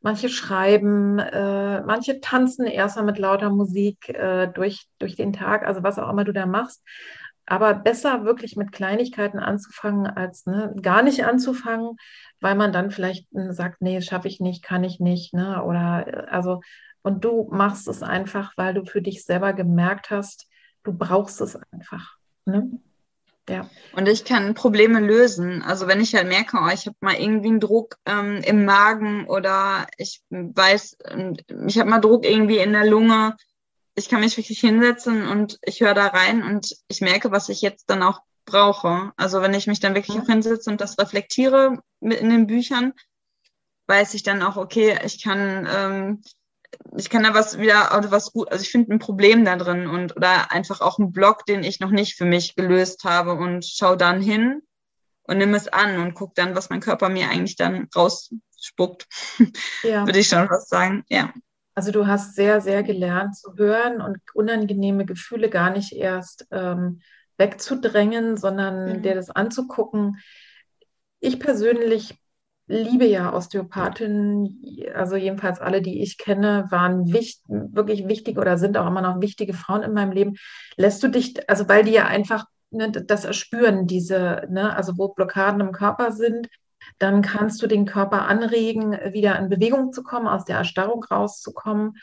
manche 0.00 0.28
schreiben, 0.28 1.20
äh, 1.20 1.82
manche 1.82 2.20
tanzen 2.20 2.66
erstmal 2.66 3.04
mit 3.04 3.18
lauter 3.18 3.50
Musik 3.50 4.08
äh, 4.08 4.48
durch, 4.48 4.88
durch 4.98 5.14
den 5.14 5.32
Tag, 5.32 5.64
also 5.64 5.84
was 5.84 5.98
auch 5.98 6.10
immer 6.10 6.24
du 6.24 6.32
da 6.32 6.46
machst. 6.46 6.82
Aber 7.46 7.74
besser 7.74 8.24
wirklich 8.24 8.56
mit 8.56 8.72
Kleinigkeiten 8.72 9.38
anzufangen, 9.38 10.06
als 10.06 10.46
ne, 10.46 10.74
gar 10.80 11.02
nicht 11.02 11.24
anzufangen, 11.24 11.96
weil 12.40 12.54
man 12.54 12.72
dann 12.72 12.90
vielleicht 12.90 13.28
hm, 13.32 13.52
sagt, 13.52 13.80
nee, 13.82 14.00
schaffe 14.00 14.28
ich 14.28 14.40
nicht, 14.40 14.64
kann 14.64 14.82
ich 14.82 14.98
nicht. 14.98 15.34
Ne? 15.34 15.62
Oder 15.62 16.06
äh, 16.06 16.26
also, 16.30 16.62
und 17.02 17.24
du 17.24 17.48
machst 17.52 17.86
es 17.86 18.02
einfach, 18.02 18.52
weil 18.56 18.74
du 18.74 18.84
für 18.84 19.02
dich 19.02 19.24
selber 19.24 19.52
gemerkt 19.52 20.10
hast, 20.10 20.48
du 20.84 20.92
brauchst 20.92 21.40
es 21.40 21.56
einfach. 21.70 22.16
Ne? 22.46 22.80
Ja. 23.48 23.68
Und 23.92 24.08
ich 24.08 24.24
kann 24.24 24.54
Probleme 24.54 25.00
lösen. 25.00 25.62
Also 25.62 25.86
wenn 25.86 26.00
ich 26.00 26.14
halt 26.14 26.28
merke, 26.28 26.56
oh, 26.60 26.68
ich 26.72 26.86
habe 26.86 26.96
mal 27.00 27.14
irgendwie 27.14 27.48
einen 27.48 27.60
Druck 27.60 27.96
ähm, 28.06 28.40
im 28.42 28.64
Magen 28.64 29.26
oder 29.26 29.86
ich 29.98 30.22
weiß, 30.30 30.96
ähm, 31.08 31.36
ich 31.66 31.78
habe 31.78 31.90
mal 31.90 32.00
Druck 32.00 32.24
irgendwie 32.24 32.58
in 32.58 32.72
der 32.72 32.86
Lunge, 32.86 33.36
ich 33.94 34.08
kann 34.08 34.20
mich 34.20 34.36
wirklich 34.36 34.60
hinsetzen 34.60 35.28
und 35.28 35.58
ich 35.62 35.80
höre 35.80 35.94
da 35.94 36.06
rein 36.06 36.42
und 36.42 36.74
ich 36.88 37.00
merke, 37.00 37.30
was 37.30 37.48
ich 37.48 37.60
jetzt 37.60 37.90
dann 37.90 38.02
auch 38.02 38.20
brauche. 38.44 39.12
Also 39.16 39.40
wenn 39.40 39.54
ich 39.54 39.66
mich 39.66 39.80
dann 39.80 39.94
wirklich 39.94 40.18
auch 40.18 40.26
hinsetze 40.26 40.70
und 40.70 40.80
das 40.80 40.98
reflektiere 40.98 41.78
mit 42.00 42.20
in 42.20 42.30
den 42.30 42.46
Büchern, 42.46 42.92
weiß 43.86 44.14
ich 44.14 44.22
dann 44.22 44.42
auch, 44.42 44.56
okay, 44.56 44.98
ich 45.04 45.22
kann, 45.22 45.68
ähm, 45.70 46.22
ich 46.96 47.10
kann 47.10 47.22
da 47.22 47.34
was 47.34 47.58
wieder, 47.58 47.92
also 47.92 48.10
was 48.10 48.32
gut, 48.32 48.50
also 48.50 48.62
ich 48.62 48.70
finde 48.70 48.94
ein 48.94 48.98
Problem 48.98 49.44
da 49.44 49.56
drin 49.56 49.86
und 49.86 50.16
oder 50.16 50.52
einfach 50.52 50.80
auch 50.80 50.98
einen 50.98 51.12
Block, 51.12 51.46
den 51.46 51.64
ich 51.64 51.80
noch 51.80 51.90
nicht 51.90 52.16
für 52.16 52.24
mich 52.24 52.54
gelöst 52.54 53.04
habe 53.04 53.34
und 53.34 53.64
schau 53.64 53.96
dann 53.96 54.20
hin 54.20 54.62
und 55.24 55.38
nimm 55.38 55.54
es 55.54 55.68
an 55.68 55.98
und 55.98 56.14
guck 56.14 56.34
dann, 56.34 56.54
was 56.54 56.70
mein 56.70 56.80
Körper 56.80 57.08
mir 57.08 57.28
eigentlich 57.28 57.56
dann 57.56 57.88
rausspuckt. 57.94 59.06
Ja. 59.82 60.06
Würde 60.06 60.18
ich 60.18 60.28
schon 60.28 60.48
was 60.48 60.68
sagen, 60.68 61.04
ja. 61.08 61.32
Also 61.74 61.90
du 61.90 62.06
hast 62.06 62.34
sehr, 62.34 62.60
sehr 62.60 62.82
gelernt 62.82 63.36
zu 63.36 63.54
hören 63.56 64.00
und 64.00 64.18
unangenehme 64.32 65.04
Gefühle 65.04 65.50
gar 65.50 65.70
nicht 65.70 65.92
erst 65.92 66.46
ähm, 66.52 67.00
wegzudrängen, 67.36 68.36
sondern 68.36 68.98
mhm. 68.98 69.02
dir 69.02 69.14
das 69.14 69.28
anzugucken. 69.28 70.18
Ich 71.20 71.40
persönlich 71.40 72.16
liebe 72.66 73.04
ja 73.04 73.32
Osteopathinnen, 73.32 74.62
also 74.94 75.16
jedenfalls 75.16 75.60
alle, 75.60 75.82
die 75.82 76.02
ich 76.02 76.18
kenne, 76.18 76.66
waren 76.70 77.12
wichtig, 77.12 77.42
wirklich 77.48 78.08
wichtig 78.08 78.38
oder 78.38 78.58
sind 78.58 78.76
auch 78.76 78.86
immer 78.86 79.02
noch 79.02 79.20
wichtige 79.20 79.54
Frauen 79.54 79.82
in 79.82 79.92
meinem 79.92 80.12
Leben. 80.12 80.36
Lässt 80.76 81.02
du 81.02 81.08
dich, 81.08 81.48
also 81.48 81.68
weil 81.68 81.84
die 81.84 81.92
ja 81.92 82.06
einfach 82.06 82.46
ne, 82.70 82.90
das 82.90 83.24
erspüren, 83.24 83.86
diese, 83.86 84.46
ne, 84.50 84.74
also 84.74 84.96
wo 84.96 85.08
Blockaden 85.08 85.60
im 85.60 85.72
Körper 85.72 86.12
sind, 86.12 86.48
dann 86.98 87.22
kannst 87.22 87.62
du 87.62 87.66
den 87.66 87.86
Körper 87.86 88.26
anregen, 88.26 88.92
wieder 89.12 89.38
in 89.38 89.48
Bewegung 89.48 89.92
zu 89.92 90.02
kommen, 90.02 90.26
aus 90.26 90.44
der 90.44 90.58
Erstarrung 90.58 91.04
rauszukommen. 91.04 91.94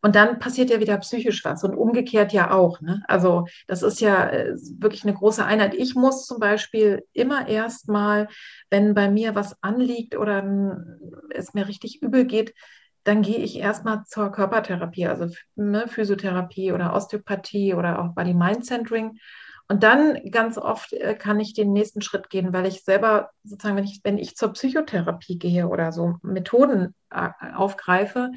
Und 0.00 0.14
dann 0.14 0.38
passiert 0.38 0.70
ja 0.70 0.78
wieder 0.78 0.96
psychisch 0.98 1.44
was 1.44 1.64
und 1.64 1.74
umgekehrt 1.74 2.32
ja 2.32 2.52
auch. 2.52 2.80
Ne? 2.80 3.02
Also 3.08 3.46
das 3.66 3.82
ist 3.82 4.00
ja 4.00 4.28
äh, 4.30 4.54
wirklich 4.78 5.04
eine 5.04 5.14
große 5.14 5.44
Einheit. 5.44 5.74
Ich 5.74 5.94
muss 5.94 6.26
zum 6.26 6.38
Beispiel 6.38 7.04
immer 7.12 7.48
erst 7.48 7.88
mal, 7.88 8.28
wenn 8.70 8.94
bei 8.94 9.10
mir 9.10 9.34
was 9.34 9.60
anliegt 9.60 10.16
oder 10.16 10.44
es 11.30 11.52
mir 11.52 11.66
richtig 11.66 12.00
übel 12.00 12.26
geht, 12.26 12.54
dann 13.02 13.22
gehe 13.22 13.38
ich 13.38 13.58
erstmal 13.58 14.04
zur 14.04 14.30
Körpertherapie, 14.30 15.06
also 15.06 15.34
ne, 15.56 15.88
Physiotherapie 15.88 16.72
oder 16.72 16.94
Osteopathie 16.94 17.74
oder 17.74 18.00
auch 18.00 18.14
Body 18.14 18.34
Mind 18.34 18.66
Centering 18.66 19.18
und 19.68 19.82
dann 19.82 20.18
ganz 20.30 20.56
oft 20.56 20.94
äh, 20.94 21.14
kann 21.14 21.38
ich 21.40 21.52
den 21.52 21.72
nächsten 21.72 22.00
Schritt 22.00 22.30
gehen, 22.30 22.54
weil 22.54 22.66
ich 22.66 22.84
selber 22.84 23.30
sozusagen, 23.44 23.76
wenn 23.76 23.84
ich, 23.84 24.00
wenn 24.02 24.16
ich 24.16 24.34
zur 24.34 24.52
Psychotherapie 24.54 25.38
gehe 25.38 25.68
oder 25.68 25.92
so 25.92 26.16
Methoden 26.22 26.94
äh, 27.10 27.28
aufgreife, 27.54 28.30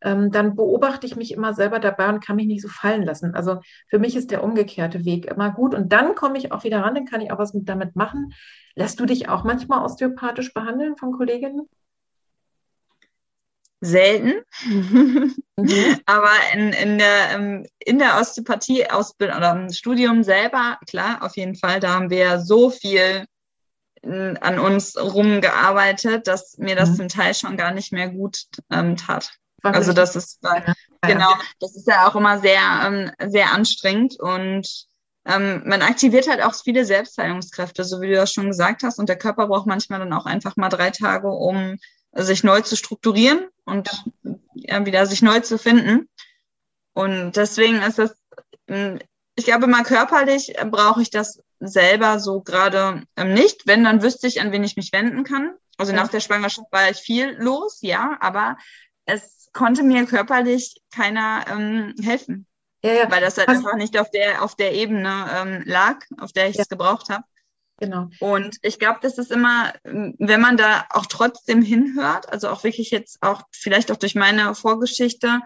ähm, 0.00 0.30
dann 0.30 0.54
beobachte 0.54 1.06
ich 1.06 1.16
mich 1.16 1.32
immer 1.32 1.54
selber 1.54 1.80
dabei 1.80 2.08
und 2.08 2.24
kann 2.24 2.36
mich 2.36 2.46
nicht 2.46 2.62
so 2.62 2.68
fallen 2.68 3.02
lassen. 3.02 3.34
Also 3.34 3.60
für 3.88 3.98
mich 3.98 4.14
ist 4.14 4.30
der 4.30 4.44
umgekehrte 4.44 5.04
Weg 5.04 5.26
immer 5.26 5.50
gut. 5.50 5.74
Und 5.74 5.92
dann 5.92 6.14
komme 6.14 6.38
ich 6.38 6.52
auch 6.52 6.62
wieder 6.62 6.82
ran, 6.82 6.94
dann 6.94 7.04
kann 7.04 7.20
ich 7.20 7.32
auch 7.32 7.38
was 7.38 7.50
damit 7.52 7.96
machen. 7.96 8.32
Lässt 8.76 9.00
du 9.00 9.06
dich 9.06 9.28
auch 9.28 9.42
manchmal 9.42 9.84
osteopathisch 9.84 10.54
behandeln 10.54 10.96
von 10.96 11.10
Kolleginnen? 11.10 11.68
Selten. 13.80 14.42
Mhm. 15.58 15.98
Aber 16.04 16.28
in, 16.52 16.74
in 16.74 16.98
der, 16.98 17.30
ähm, 17.30 17.66
in 17.78 17.98
der 17.98 18.20
Osteopathie-Ausbildung 18.20 19.38
oder 19.38 19.52
im 19.52 19.72
Studium 19.72 20.22
selber, 20.22 20.78
klar, 20.86 21.22
auf 21.22 21.34
jeden 21.38 21.54
Fall, 21.54 21.80
da 21.80 21.94
haben 21.94 22.10
wir 22.10 22.40
so 22.40 22.68
viel 22.68 23.24
an 24.02 24.58
uns 24.58 24.96
rumgearbeitet, 24.98 26.26
dass 26.26 26.58
mir 26.58 26.76
das 26.76 26.90
mhm. 26.90 26.96
zum 26.96 27.08
Teil 27.08 27.34
schon 27.34 27.56
gar 27.56 27.72
nicht 27.72 27.90
mehr 27.90 28.10
gut 28.10 28.42
ähm, 28.70 28.96
tat. 28.96 29.32
Also 29.62 29.92
das 29.92 30.14
ist 30.14 30.40
ja. 30.44 30.74
genau, 31.00 31.32
das 31.58 31.74
ist 31.74 31.88
ja 31.88 32.06
auch 32.06 32.14
immer 32.14 32.38
sehr, 32.38 32.60
ähm, 32.84 33.10
sehr 33.30 33.52
anstrengend 33.52 34.20
und 34.20 34.86
ähm, 35.24 35.62
man 35.64 35.82
aktiviert 35.82 36.28
halt 36.28 36.42
auch 36.42 36.54
viele 36.54 36.84
Selbstheilungskräfte, 36.84 37.82
so 37.82 38.00
wie 38.00 38.08
du 38.08 38.14
das 38.14 38.32
schon 38.32 38.48
gesagt 38.48 38.84
hast. 38.84 39.00
Und 39.00 39.08
der 39.08 39.18
Körper 39.18 39.48
braucht 39.48 39.66
manchmal 39.66 39.98
dann 39.98 40.12
auch 40.12 40.26
einfach 40.26 40.56
mal 40.56 40.68
drei 40.68 40.90
Tage, 40.90 41.28
um 41.28 41.78
sich 42.12 42.44
neu 42.44 42.60
zu 42.60 42.76
strukturieren 42.76 43.48
und 43.66 43.90
ja, 44.54 44.86
wieder 44.86 45.06
sich 45.06 45.22
neu 45.22 45.40
zu 45.40 45.58
finden. 45.58 46.08
Und 46.94 47.32
deswegen 47.36 47.82
ist 47.82 47.98
das, 47.98 48.16
hm, 48.68 48.98
ich 49.34 49.44
glaube 49.44 49.66
mal 49.66 49.82
körperlich 49.82 50.54
brauche 50.70 51.02
ich 51.02 51.10
das 51.10 51.42
selber 51.60 52.18
so 52.18 52.40
gerade 52.40 53.02
ähm, 53.16 53.34
nicht. 53.34 53.66
Wenn, 53.66 53.84
dann 53.84 54.02
wüsste 54.02 54.26
ich, 54.26 54.40
an 54.40 54.52
wen 54.52 54.64
ich 54.64 54.76
mich 54.76 54.92
wenden 54.92 55.24
kann. 55.24 55.54
Also 55.76 55.92
ja. 55.92 56.00
nach 56.00 56.08
der 56.08 56.20
Schwangerschaft 56.20 56.72
war 56.72 56.90
ich 56.90 56.98
viel 56.98 57.36
los, 57.38 57.80
ja, 57.82 58.16
aber 58.20 58.56
es 59.04 59.50
konnte 59.52 59.82
mir 59.82 60.06
körperlich 60.06 60.80
keiner 60.90 61.44
ähm, 61.48 61.94
helfen. 62.02 62.46
Ja, 62.82 62.92
ja. 62.92 63.10
Weil 63.10 63.20
das 63.20 63.36
halt 63.36 63.48
einfach 63.48 63.74
nicht 63.74 63.98
auf 63.98 64.10
der, 64.10 64.42
auf 64.42 64.54
der 64.54 64.72
Ebene 64.72 65.26
ähm, 65.34 65.62
lag, 65.66 65.98
auf 66.18 66.32
der 66.32 66.48
ich 66.48 66.58
es 66.58 66.68
gebraucht 66.68 67.10
habe. 67.10 67.24
Genau. 67.78 68.08
Und 68.20 68.56
ich 68.62 68.78
glaube, 68.78 69.00
das 69.02 69.18
ist 69.18 69.30
immer, 69.30 69.74
wenn 69.84 70.40
man 70.40 70.56
da 70.56 70.86
auch 70.90 71.06
trotzdem 71.06 71.60
hinhört, 71.60 72.32
also 72.32 72.48
auch 72.48 72.64
wirklich 72.64 72.90
jetzt 72.90 73.22
auch 73.22 73.42
vielleicht 73.52 73.92
auch 73.92 73.96
durch 73.96 74.14
meine 74.14 74.54
Vorgeschichte 74.54 75.40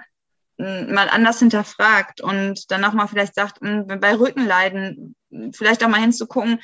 mal 0.56 1.08
anders 1.08 1.38
hinterfragt 1.38 2.20
und 2.20 2.70
dann 2.70 2.84
auch 2.84 2.92
mal 2.92 3.06
vielleicht 3.06 3.34
sagt, 3.34 3.60
bei 3.60 4.14
Rückenleiden 4.14 5.16
vielleicht 5.52 5.82
auch 5.82 5.88
mal 5.88 6.00
hinzugucken, 6.00 6.60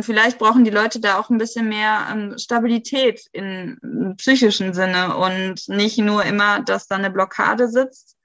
vielleicht 0.00 0.38
brauchen 0.38 0.64
die 0.64 0.70
Leute 0.70 1.00
da 1.00 1.18
auch 1.18 1.30
ein 1.30 1.38
bisschen 1.38 1.68
mehr 1.68 2.08
ähm, 2.10 2.38
Stabilität 2.38 3.26
im 3.32 4.14
psychischen 4.16 4.74
Sinne 4.74 5.16
und 5.16 5.68
nicht 5.68 5.98
nur 5.98 6.24
immer, 6.24 6.60
dass 6.60 6.88
da 6.88 6.96
eine 6.96 7.10
Blockade 7.10 7.68
sitzt, 7.68 8.15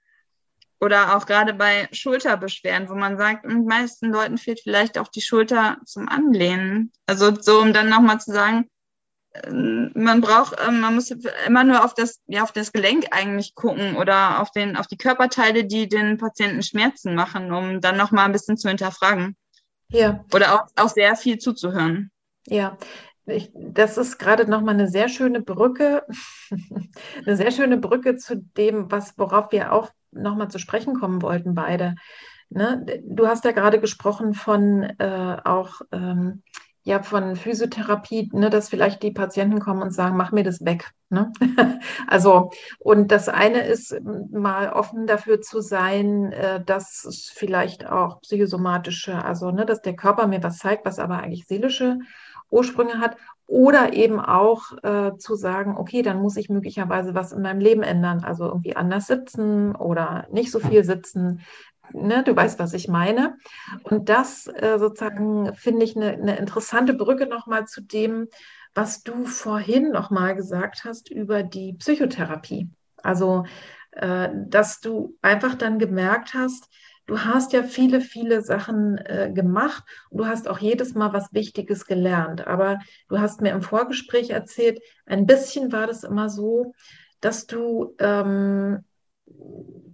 oder 0.82 1.16
auch 1.16 1.28
gerade 1.28 1.54
bei 1.54 1.88
Schulterbeschwerden, 1.92 2.90
wo 2.90 2.96
man 2.96 3.18
sagt, 3.18 3.46
den 3.46 3.66
meisten 3.66 4.12
Leuten 4.12 4.38
fehlt 4.38 4.62
vielleicht 4.62 4.98
auch 4.98 5.08
die 5.08 5.22
Schulter 5.22 5.78
zum 5.86 6.10
Anlehnen. 6.10 6.92
Also 7.06 7.34
so, 7.40 7.60
um 7.60 7.72
dann 7.72 7.90
nochmal 7.90 8.20
zu 8.20 8.32
sagen, 8.32 8.68
man 9.50 10.20
braucht, 10.20 10.58
ähm, 10.68 10.82
man 10.82 10.96
muss 10.96 11.12
immer 11.48 11.64
nur 11.64 11.86
auf 11.86 11.94
das, 11.94 12.20
ja, 12.28 12.44
auf 12.44 12.52
das 12.52 12.74
Gelenk 12.74 13.08
eigentlich 13.12 13.56
gucken 13.56 13.96
oder 13.96 14.42
auf 14.42 14.52
den, 14.52 14.76
auf 14.76 14.88
die 14.88 14.98
Körperteile, 14.98 15.64
die 15.64 15.88
den 15.88 16.18
Patienten 16.18 16.64
Schmerzen 16.64 17.16
machen, 17.16 17.54
um 17.54 17.80
dann 17.80 17.96
noch 17.96 18.12
mal 18.12 18.26
ein 18.26 18.34
bisschen 18.34 18.58
zu 18.58 18.68
hinterfragen. 18.68 19.38
Ja. 19.90 20.26
Oder 20.34 20.56
auch, 20.56 20.68
auch 20.76 20.90
sehr 20.90 21.16
viel 21.16 21.38
zuzuhören. 21.38 22.12
Ja, 22.48 22.78
ich, 23.26 23.52
das 23.54 23.98
ist 23.98 24.18
gerade 24.18 24.50
noch 24.50 24.62
mal 24.62 24.72
eine 24.72 24.88
sehr 24.88 25.08
schöne 25.08 25.42
Brücke, 25.42 26.06
eine 27.26 27.38
sehr 27.38 27.52
schöne 27.52 27.78
Brücke 27.78 28.18
zu 28.18 28.36
dem, 28.36 28.92
was, 28.92 29.18
worauf 29.18 29.52
wir 29.52 29.72
auch 29.72 29.92
noch 30.12 30.36
mal 30.36 30.50
zu 30.50 30.60
sprechen 30.60 31.00
kommen 31.00 31.22
wollten, 31.22 31.56
beide. 31.56 31.96
Ne? 32.50 32.86
Du 33.04 33.28
hast 33.28 33.46
ja 33.46 33.52
gerade 33.52 33.80
gesprochen 33.80 34.34
von 34.34 34.84
äh, 34.84 35.38
auch 35.44 35.82
ähm, 35.92 36.44
ja 36.84 37.04
von 37.04 37.36
Physiotherapie, 37.36 38.30
ne, 38.34 38.50
dass 38.50 38.70
vielleicht 38.70 39.04
die 39.04 39.12
Patienten 39.12 39.60
kommen 39.60 39.82
und 39.82 39.92
sagen, 39.92 40.18
mach 40.18 40.32
mir 40.32 40.44
das 40.44 40.66
weg. 40.66 40.92
Ne? 41.10 41.32
also, 42.08 42.52
und 42.80 43.12
das 43.12 43.30
eine 43.30 43.62
ist, 43.62 43.96
mal 44.32 44.72
offen 44.74 45.06
dafür 45.06 45.42
zu 45.42 45.62
sein, 45.62 46.32
äh, 46.32 46.64
dass 46.64 47.32
vielleicht 47.36 47.86
auch 47.86 48.22
psychosomatische, 48.22 49.24
also 49.24 49.52
ne, 49.52 49.66
dass 49.66 49.82
der 49.82 49.96
Körper 49.96 50.28
mir 50.28 50.42
was 50.42 50.58
zeigt, 50.58 50.86
was 50.86 51.00
aber 51.00 51.20
eigentlich 51.20 51.46
seelische 51.46 52.00
Ursprünge 52.50 53.00
hat. 53.00 53.16
Oder 53.52 53.92
eben 53.92 54.22
auch 54.22 54.72
äh, 54.82 55.18
zu 55.18 55.36
sagen, 55.36 55.76
okay, 55.76 56.04
dann 56.04 56.22
muss 56.22 56.38
ich 56.38 56.48
möglicherweise 56.48 57.14
was 57.14 57.34
in 57.34 57.42
meinem 57.42 57.60
Leben 57.60 57.84
ändern, 57.84 58.24
also 58.24 58.46
irgendwie 58.46 58.78
anders 58.78 59.08
sitzen 59.08 59.76
oder 59.76 60.26
nicht 60.32 60.52
so 60.52 60.60
viel 60.62 60.86
sitzen, 60.86 61.42
ne, 61.92 62.24
du 62.24 62.34
weißt, 62.34 62.60
was 62.60 62.72
ich 62.72 62.88
meine. 62.88 63.36
Und 63.84 64.08
das 64.08 64.48
äh, 64.48 64.78
sozusagen 64.80 65.54
finde 65.56 65.84
ich 65.84 65.98
eine, 65.98 66.12
eine 66.12 66.38
interessante 66.38 66.94
Brücke 66.94 67.28
nochmal 67.28 67.68
zu 67.68 67.82
dem, 67.82 68.30
was 68.74 69.04
du 69.04 69.26
vorhin 69.26 69.92
nochmal 69.92 70.34
gesagt 70.34 70.86
hast 70.86 71.12
über 71.12 71.44
die 71.44 71.74
Psychotherapie. 71.74 72.70
Also, 73.04 73.44
äh, 73.92 74.30
dass 74.34 74.80
du 74.80 75.18
einfach 75.22 75.56
dann 75.56 75.78
gemerkt 75.78 76.34
hast, 76.34 76.70
du 77.06 77.20
hast 77.20 77.54
ja 77.54 77.64
viele, 77.64 78.02
viele 78.02 78.42
Sachen 78.42 78.98
äh, 78.98 79.32
gemacht 79.34 79.84
und 80.10 80.20
du 80.20 80.28
hast 80.28 80.48
auch 80.48 80.60
jedes 80.60 80.94
Mal 80.96 81.14
was 81.14 81.34
Wichtiges 81.34 81.86
gelernt. 81.86 82.48
Aber 82.48 82.80
du 83.10 83.20
hast 83.20 83.42
mir 83.42 83.52
im 83.52 83.62
Vorgespräch 83.62 84.30
erzählt, 84.30 84.80
ein 85.06 85.26
bisschen 85.26 85.72
war 85.72 85.88
das 85.88 86.04
immer 86.04 86.30
so, 86.30 86.74
dass 87.20 87.48
du 87.48 87.96
ähm, 88.00 88.84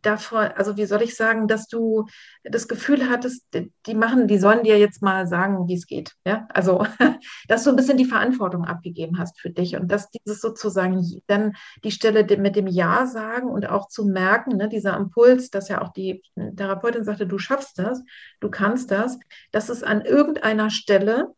davor, 0.02 0.58
also 0.58 0.78
wie 0.78 0.86
soll 0.86 1.02
ich 1.02 1.16
sagen, 1.16 1.48
dass 1.48 1.68
du 1.68 2.06
das 2.44 2.68
Gefühl 2.68 3.10
hattest, 3.10 3.46
die 3.86 3.94
machen, 3.94 4.28
die 4.28 4.38
sollen 4.38 4.64
dir 4.64 4.78
jetzt 4.78 5.02
mal 5.02 5.28
sagen, 5.28 5.68
wie 5.68 5.76
es 5.76 5.88
geht. 5.88 6.14
Ja, 6.26 6.48
also 6.50 6.86
dass 7.48 7.64
du 7.64 7.72
ein 7.72 7.76
bisschen 7.76 7.98
die 7.98 8.06
Verantwortung 8.06 8.66
abgegeben 8.66 9.20
hast 9.20 9.40
für 9.40 9.50
dich 9.50 9.76
und 9.76 9.92
dass 9.92 10.10
dieses 10.10 10.42
sozusagen 10.42 11.04
dann 11.28 11.54
die 11.84 11.92
Stelle 11.92 12.26
mit 12.38 12.56
dem 12.56 12.68
Ja 12.68 13.06
sagen 13.06 13.50
und 13.50 13.70
auch 13.70 13.88
zu 13.88 14.06
merken, 14.06 14.58
ne, 14.58 14.70
dieser 14.70 14.96
Impuls, 14.98 15.50
dass 15.50 15.70
ja 15.70 15.82
auch 15.82 15.94
die 15.94 16.24
Therapeutin 16.36 17.04
sagte, 17.04 17.28
du 17.28 17.38
schaffst 17.38 17.80
das, 17.80 18.04
du 18.40 18.50
kannst 18.50 18.92
das, 18.92 19.20
dass 19.52 19.70
es 19.70 19.84
an 19.84 20.02
irgendeiner 20.02 20.70
Stelle 20.70 21.34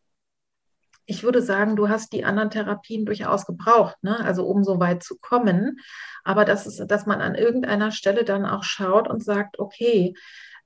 ich 1.10 1.24
würde 1.24 1.42
sagen, 1.42 1.74
du 1.74 1.88
hast 1.88 2.12
die 2.12 2.24
anderen 2.24 2.50
Therapien 2.50 3.04
durchaus 3.04 3.44
gebraucht, 3.44 3.96
ne? 4.02 4.24
also 4.24 4.46
um 4.46 4.62
so 4.62 4.78
weit 4.78 5.02
zu 5.02 5.18
kommen. 5.18 5.80
Aber 6.22 6.44
das 6.44 6.68
ist, 6.68 6.86
dass 6.86 7.04
man 7.04 7.20
an 7.20 7.34
irgendeiner 7.34 7.90
Stelle 7.90 8.24
dann 8.24 8.46
auch 8.46 8.62
schaut 8.62 9.08
und 9.08 9.24
sagt, 9.24 9.58
okay, 9.58 10.14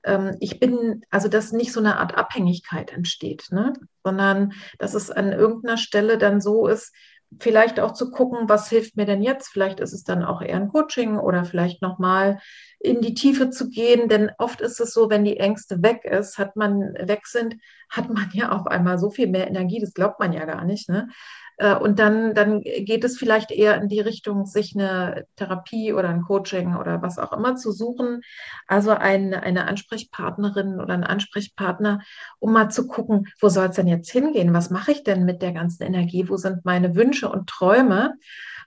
ähm, 0.03 0.37
ich 0.39 0.59
bin, 0.59 1.01
also 1.09 1.29
dass 1.29 1.51
nicht 1.51 1.73
so 1.73 1.79
eine 1.79 1.97
Art 1.97 2.15
Abhängigkeit 2.15 2.93
entsteht, 2.93 3.47
ne? 3.49 3.73
sondern 4.03 4.53
dass 4.77 4.93
es 4.93 5.09
an 5.09 5.33
irgendeiner 5.33 5.77
Stelle 5.77 6.19
dann 6.19 6.39
so 6.41 6.67
ist, 6.67 6.93
vielleicht 7.39 7.79
auch 7.79 7.91
zu 7.91 8.11
gucken, 8.11 8.47
was 8.47 8.69
hilft 8.69 8.97
mir 8.97 9.05
denn 9.05 9.21
jetzt? 9.21 9.49
Vielleicht 9.49 9.79
ist 9.79 9.93
es 9.93 10.03
dann 10.03 10.23
auch 10.23 10.41
eher 10.41 10.55
ein 10.55 10.69
Coaching 10.69 11.17
oder 11.17 11.45
vielleicht 11.45 11.81
nochmal 11.81 12.39
in 12.79 13.01
die 13.01 13.13
Tiefe 13.13 13.49
zu 13.49 13.69
gehen, 13.69 14.07
denn 14.07 14.31
oft 14.37 14.61
ist 14.61 14.79
es 14.79 14.93
so, 14.93 15.09
wenn 15.09 15.25
die 15.25 15.37
Ängste 15.37 15.81
weg 15.81 16.05
ist, 16.05 16.37
hat 16.37 16.55
man 16.55 16.93
weg 16.99 17.25
sind, 17.25 17.57
hat 17.89 18.09
man 18.09 18.29
ja 18.33 18.51
auf 18.51 18.67
einmal 18.67 18.99
so 18.99 19.09
viel 19.09 19.27
mehr 19.27 19.47
Energie, 19.47 19.79
das 19.79 19.93
glaubt 19.93 20.19
man 20.19 20.33
ja 20.33 20.45
gar 20.45 20.65
nicht. 20.65 20.89
Ne? 20.89 21.09
Äh, 21.57 21.75
und 21.75 21.99
dann, 21.99 22.33
dann 22.33 22.61
geht 22.61 23.03
es 23.03 23.17
vielleicht 23.17 23.51
eher 23.51 23.75
in 23.81 23.87
die 23.87 23.99
Richtung, 23.99 24.45
sich 24.45 24.75
eine 24.75 25.25
Therapie 25.35 25.93
oder 25.93 26.09
ein 26.09 26.21
Coaching 26.21 26.75
oder 26.75 27.01
was 27.01 27.17
auch 27.17 27.33
immer 27.33 27.55
zu 27.55 27.71
suchen. 27.71 28.21
Also 28.67 28.91
ein, 28.91 29.33
eine 29.33 29.67
Ansprechpartnerin 29.67 30.79
oder 30.79 30.93
einen 30.93 31.03
Ansprechpartner, 31.03 32.01
um 32.39 32.53
mal 32.53 32.69
zu 32.69 32.87
gucken, 32.87 33.27
wo 33.39 33.49
soll 33.49 33.67
es 33.67 33.75
denn 33.75 33.87
jetzt 33.87 34.11
hingehen? 34.11 34.53
Was 34.53 34.69
mache 34.69 34.91
ich 34.91 35.03
denn 35.03 35.25
mit 35.25 35.41
der 35.41 35.53
ganzen 35.53 35.83
Energie? 35.83 36.29
Wo 36.29 36.37
sind 36.37 36.65
meine 36.65 36.95
Wünsche 36.95 37.29
und 37.29 37.47
Träume? 37.47 38.15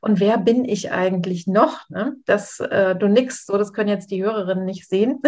Und 0.00 0.20
wer 0.20 0.38
bin 0.38 0.64
ich 0.64 0.92
eigentlich 0.92 1.46
noch? 1.46 1.88
Ne? 1.90 2.16
Das, 2.24 2.60
äh, 2.60 2.94
du 2.94 3.08
nix, 3.08 3.46
so 3.46 3.58
das 3.58 3.72
können 3.72 3.88
jetzt 3.88 4.10
die 4.10 4.22
Hörerinnen 4.22 4.64
nicht 4.64 4.88
sehen. 4.88 5.20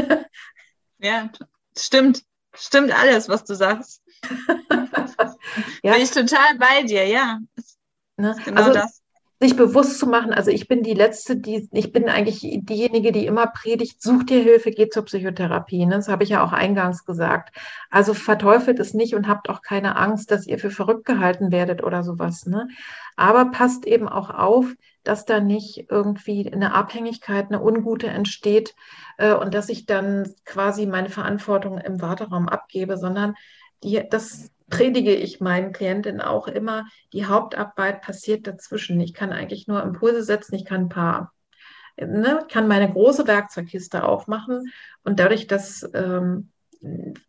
ja, 0.98 1.28
stimmt. 1.76 2.22
Stimmt 2.52 2.92
alles, 2.92 3.28
was 3.28 3.44
du 3.44 3.54
sagst. 3.54 4.02
ja. 5.82 5.92
Bin 5.92 6.02
ich 6.02 6.10
total 6.10 6.58
bei 6.58 6.82
dir, 6.82 7.06
ja. 7.06 7.38
Ne? 8.16 8.36
Genau 8.44 8.60
also, 8.60 8.72
das. 8.72 9.00
Sich 9.42 9.56
bewusst 9.56 9.98
zu 9.98 10.06
machen, 10.06 10.34
also 10.34 10.50
ich 10.50 10.68
bin 10.68 10.82
die 10.82 10.92
Letzte, 10.92 11.34
die, 11.34 11.66
ich 11.72 11.92
bin 11.92 12.10
eigentlich 12.10 12.40
diejenige, 12.42 13.10
die 13.10 13.24
immer 13.24 13.46
predigt, 13.46 14.02
such 14.02 14.24
dir 14.24 14.42
Hilfe, 14.42 14.70
geh 14.70 14.90
zur 14.90 15.06
Psychotherapie. 15.06 15.86
Ne? 15.86 15.94
Das 15.94 16.08
habe 16.08 16.24
ich 16.24 16.28
ja 16.28 16.44
auch 16.44 16.52
eingangs 16.52 17.06
gesagt. 17.06 17.56
Also 17.88 18.12
verteufelt 18.12 18.78
es 18.80 18.92
nicht 18.92 19.14
und 19.14 19.28
habt 19.28 19.48
auch 19.48 19.62
keine 19.62 19.96
Angst, 19.96 20.30
dass 20.30 20.46
ihr 20.46 20.58
für 20.58 20.70
verrückt 20.70 21.06
gehalten 21.06 21.52
werdet 21.52 21.82
oder 21.82 22.02
sowas. 22.02 22.44
Ne? 22.44 22.68
Aber 23.16 23.50
passt 23.50 23.86
eben 23.86 24.10
auch 24.10 24.28
auf, 24.28 24.66
dass 25.04 25.24
da 25.24 25.40
nicht 25.40 25.86
irgendwie 25.90 26.52
eine 26.52 26.74
Abhängigkeit, 26.74 27.46
eine 27.46 27.62
ungute 27.62 28.08
entsteht 28.08 28.74
äh, 29.16 29.32
und 29.32 29.54
dass 29.54 29.68
ich 29.70 29.86
dann 29.86 30.34
quasi 30.44 30.86
meine 30.86 31.08
Verantwortung 31.08 31.78
im 31.78 32.02
Warteraum 32.02 32.48
abgebe, 32.48 32.98
sondern 32.98 33.34
die, 33.82 34.02
das 34.10 34.50
predige 34.70 35.14
ich 35.14 35.40
meinen 35.40 35.72
Klientinnen 35.72 36.20
auch 36.20 36.48
immer, 36.48 36.86
die 37.12 37.26
Hauptarbeit 37.26 38.00
passiert 38.00 38.46
dazwischen. 38.46 39.00
Ich 39.00 39.12
kann 39.12 39.32
eigentlich 39.32 39.66
nur 39.66 39.82
Impulse 39.82 40.22
setzen, 40.22 40.54
ich 40.54 40.64
kann 40.64 40.82
ein 40.82 40.88
paar, 40.88 41.32
ne, 42.00 42.46
kann 42.50 42.68
meine 42.68 42.90
große 42.90 43.26
Werkzeugkiste 43.26 44.04
aufmachen 44.04 44.70
und 45.04 45.20
dadurch, 45.20 45.46
dass 45.46 45.88
ähm, 45.92 46.50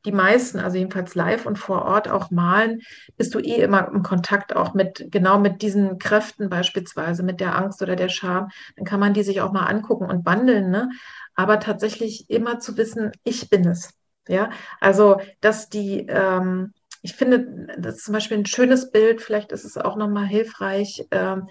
die 0.06 0.12
meisten, 0.12 0.60
also 0.60 0.78
jedenfalls 0.78 1.14
live 1.16 1.46
und 1.46 1.60
vor 1.60 1.84
Ort 1.84 2.08
auch 2.08 2.32
malen, 2.32 2.82
bist 3.18 3.36
du 3.36 3.40
eh 3.40 3.62
immer 3.62 3.88
im 3.90 4.02
Kontakt 4.02 4.56
auch 4.56 4.74
mit, 4.74 5.08
genau 5.12 5.40
mit 5.40 5.62
diesen 5.62 5.98
Kräften 6.00 6.50
beispielsweise, 6.50 7.24
mit 7.24 7.42
der 7.42 7.58
Angst 7.58 7.82
oder 7.82 7.98
der 7.98 8.10
Scham. 8.10 8.50
Dann 8.78 8.86
kann 8.86 9.02
man 9.02 9.14
die 9.14 9.24
sich 9.24 9.42
auch 9.42 9.52
mal 9.52 9.66
angucken 9.66 10.06
und 10.06 10.26
wandeln, 10.26 10.70
ne? 10.70 10.90
Aber 11.36 11.60
tatsächlich 11.60 12.30
immer 12.30 12.60
zu 12.60 12.78
wissen, 12.78 13.12
ich 13.24 13.50
bin 13.50 13.68
es. 13.68 13.94
Ja, 14.28 14.52
also, 14.80 15.20
dass 15.42 15.70
die, 15.70 16.06
ähm, 16.08 16.74
ich 17.02 17.14
finde, 17.14 17.68
das 17.78 17.98
ist 17.98 18.06
zum 18.06 18.14
Beispiel 18.14 18.38
ein 18.38 18.46
schönes 18.46 18.92
Bild, 18.92 19.22
vielleicht 19.22 19.52
ist 19.52 19.66
es 19.66 19.78
auch 19.78 19.96
nochmal 19.96 20.28
hilfreich, 20.28 21.06
ähm, 21.12 21.48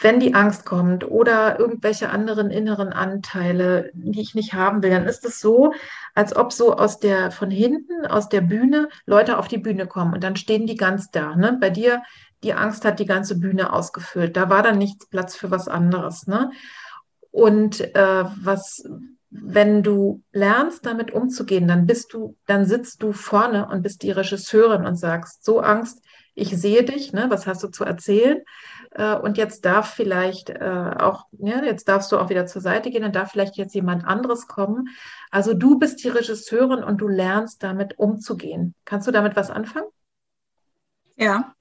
wenn 0.00 0.20
die 0.20 0.34
Angst 0.34 0.64
kommt 0.64 1.04
oder 1.08 1.58
irgendwelche 1.58 2.10
anderen 2.10 2.50
inneren 2.50 2.92
Anteile, 2.92 3.90
die 3.94 4.20
ich 4.20 4.34
nicht 4.34 4.54
haben 4.54 4.82
will, 4.82 4.90
dann 4.90 5.06
ist 5.06 5.24
es 5.24 5.40
so, 5.40 5.74
als 6.14 6.34
ob 6.34 6.52
so 6.52 6.76
aus 6.76 6.98
der, 6.98 7.30
von 7.30 7.50
hinten, 7.50 8.06
aus 8.06 8.28
der 8.28 8.40
Bühne, 8.40 8.88
Leute 9.06 9.38
auf 9.38 9.48
die 9.48 9.58
Bühne 9.58 9.86
kommen 9.86 10.14
und 10.14 10.24
dann 10.24 10.36
stehen 10.36 10.66
die 10.66 10.76
ganz 10.76 11.10
da. 11.10 11.36
Ne? 11.36 11.58
Bei 11.60 11.70
dir, 11.70 12.02
die 12.42 12.54
Angst 12.54 12.84
hat 12.84 12.98
die 12.98 13.06
ganze 13.06 13.38
Bühne 13.38 13.72
ausgefüllt. 13.72 14.36
Da 14.36 14.50
war 14.50 14.62
dann 14.62 14.78
nichts 14.78 15.06
Platz 15.06 15.36
für 15.36 15.50
was 15.50 15.68
anderes. 15.68 16.26
Ne? 16.26 16.50
Und 17.30 17.80
äh, 17.94 18.24
was, 18.42 18.84
wenn 19.34 19.82
du 19.82 20.22
lernst, 20.32 20.84
damit 20.84 21.10
umzugehen, 21.12 21.66
dann 21.66 21.86
bist 21.86 22.12
du, 22.12 22.36
dann 22.46 22.66
sitzt 22.66 23.02
du 23.02 23.12
vorne 23.12 23.66
und 23.66 23.82
bist 23.82 24.02
die 24.02 24.10
Regisseurin 24.10 24.84
und 24.84 24.96
sagst, 24.96 25.42
so 25.44 25.60
Angst, 25.60 26.02
ich 26.34 26.50
sehe 26.50 26.82
dich, 26.82 27.12
ne, 27.12 27.26
was 27.28 27.46
hast 27.46 27.62
du 27.62 27.68
zu 27.68 27.84
erzählen? 27.84 28.42
Äh, 28.90 29.16
und 29.16 29.38
jetzt 29.38 29.64
darf 29.64 29.94
vielleicht 29.94 30.50
äh, 30.50 30.94
auch, 30.98 31.26
ja, 31.32 31.62
jetzt 31.62 31.88
darfst 31.88 32.12
du 32.12 32.18
auch 32.18 32.28
wieder 32.28 32.46
zur 32.46 32.60
Seite 32.62 32.90
gehen, 32.90 33.02
dann 33.02 33.12
darf 33.12 33.32
vielleicht 33.32 33.56
jetzt 33.56 33.74
jemand 33.74 34.04
anderes 34.04 34.46
kommen. 34.46 34.88
Also 35.30 35.54
du 35.54 35.78
bist 35.78 36.04
die 36.04 36.08
Regisseurin 36.08 36.84
und 36.84 36.98
du 36.98 37.08
lernst 37.08 37.62
damit 37.62 37.98
umzugehen. 37.98 38.74
Kannst 38.84 39.06
du 39.06 39.12
damit 39.12 39.34
was 39.34 39.50
anfangen? 39.50 39.88
Ja. 41.16 41.54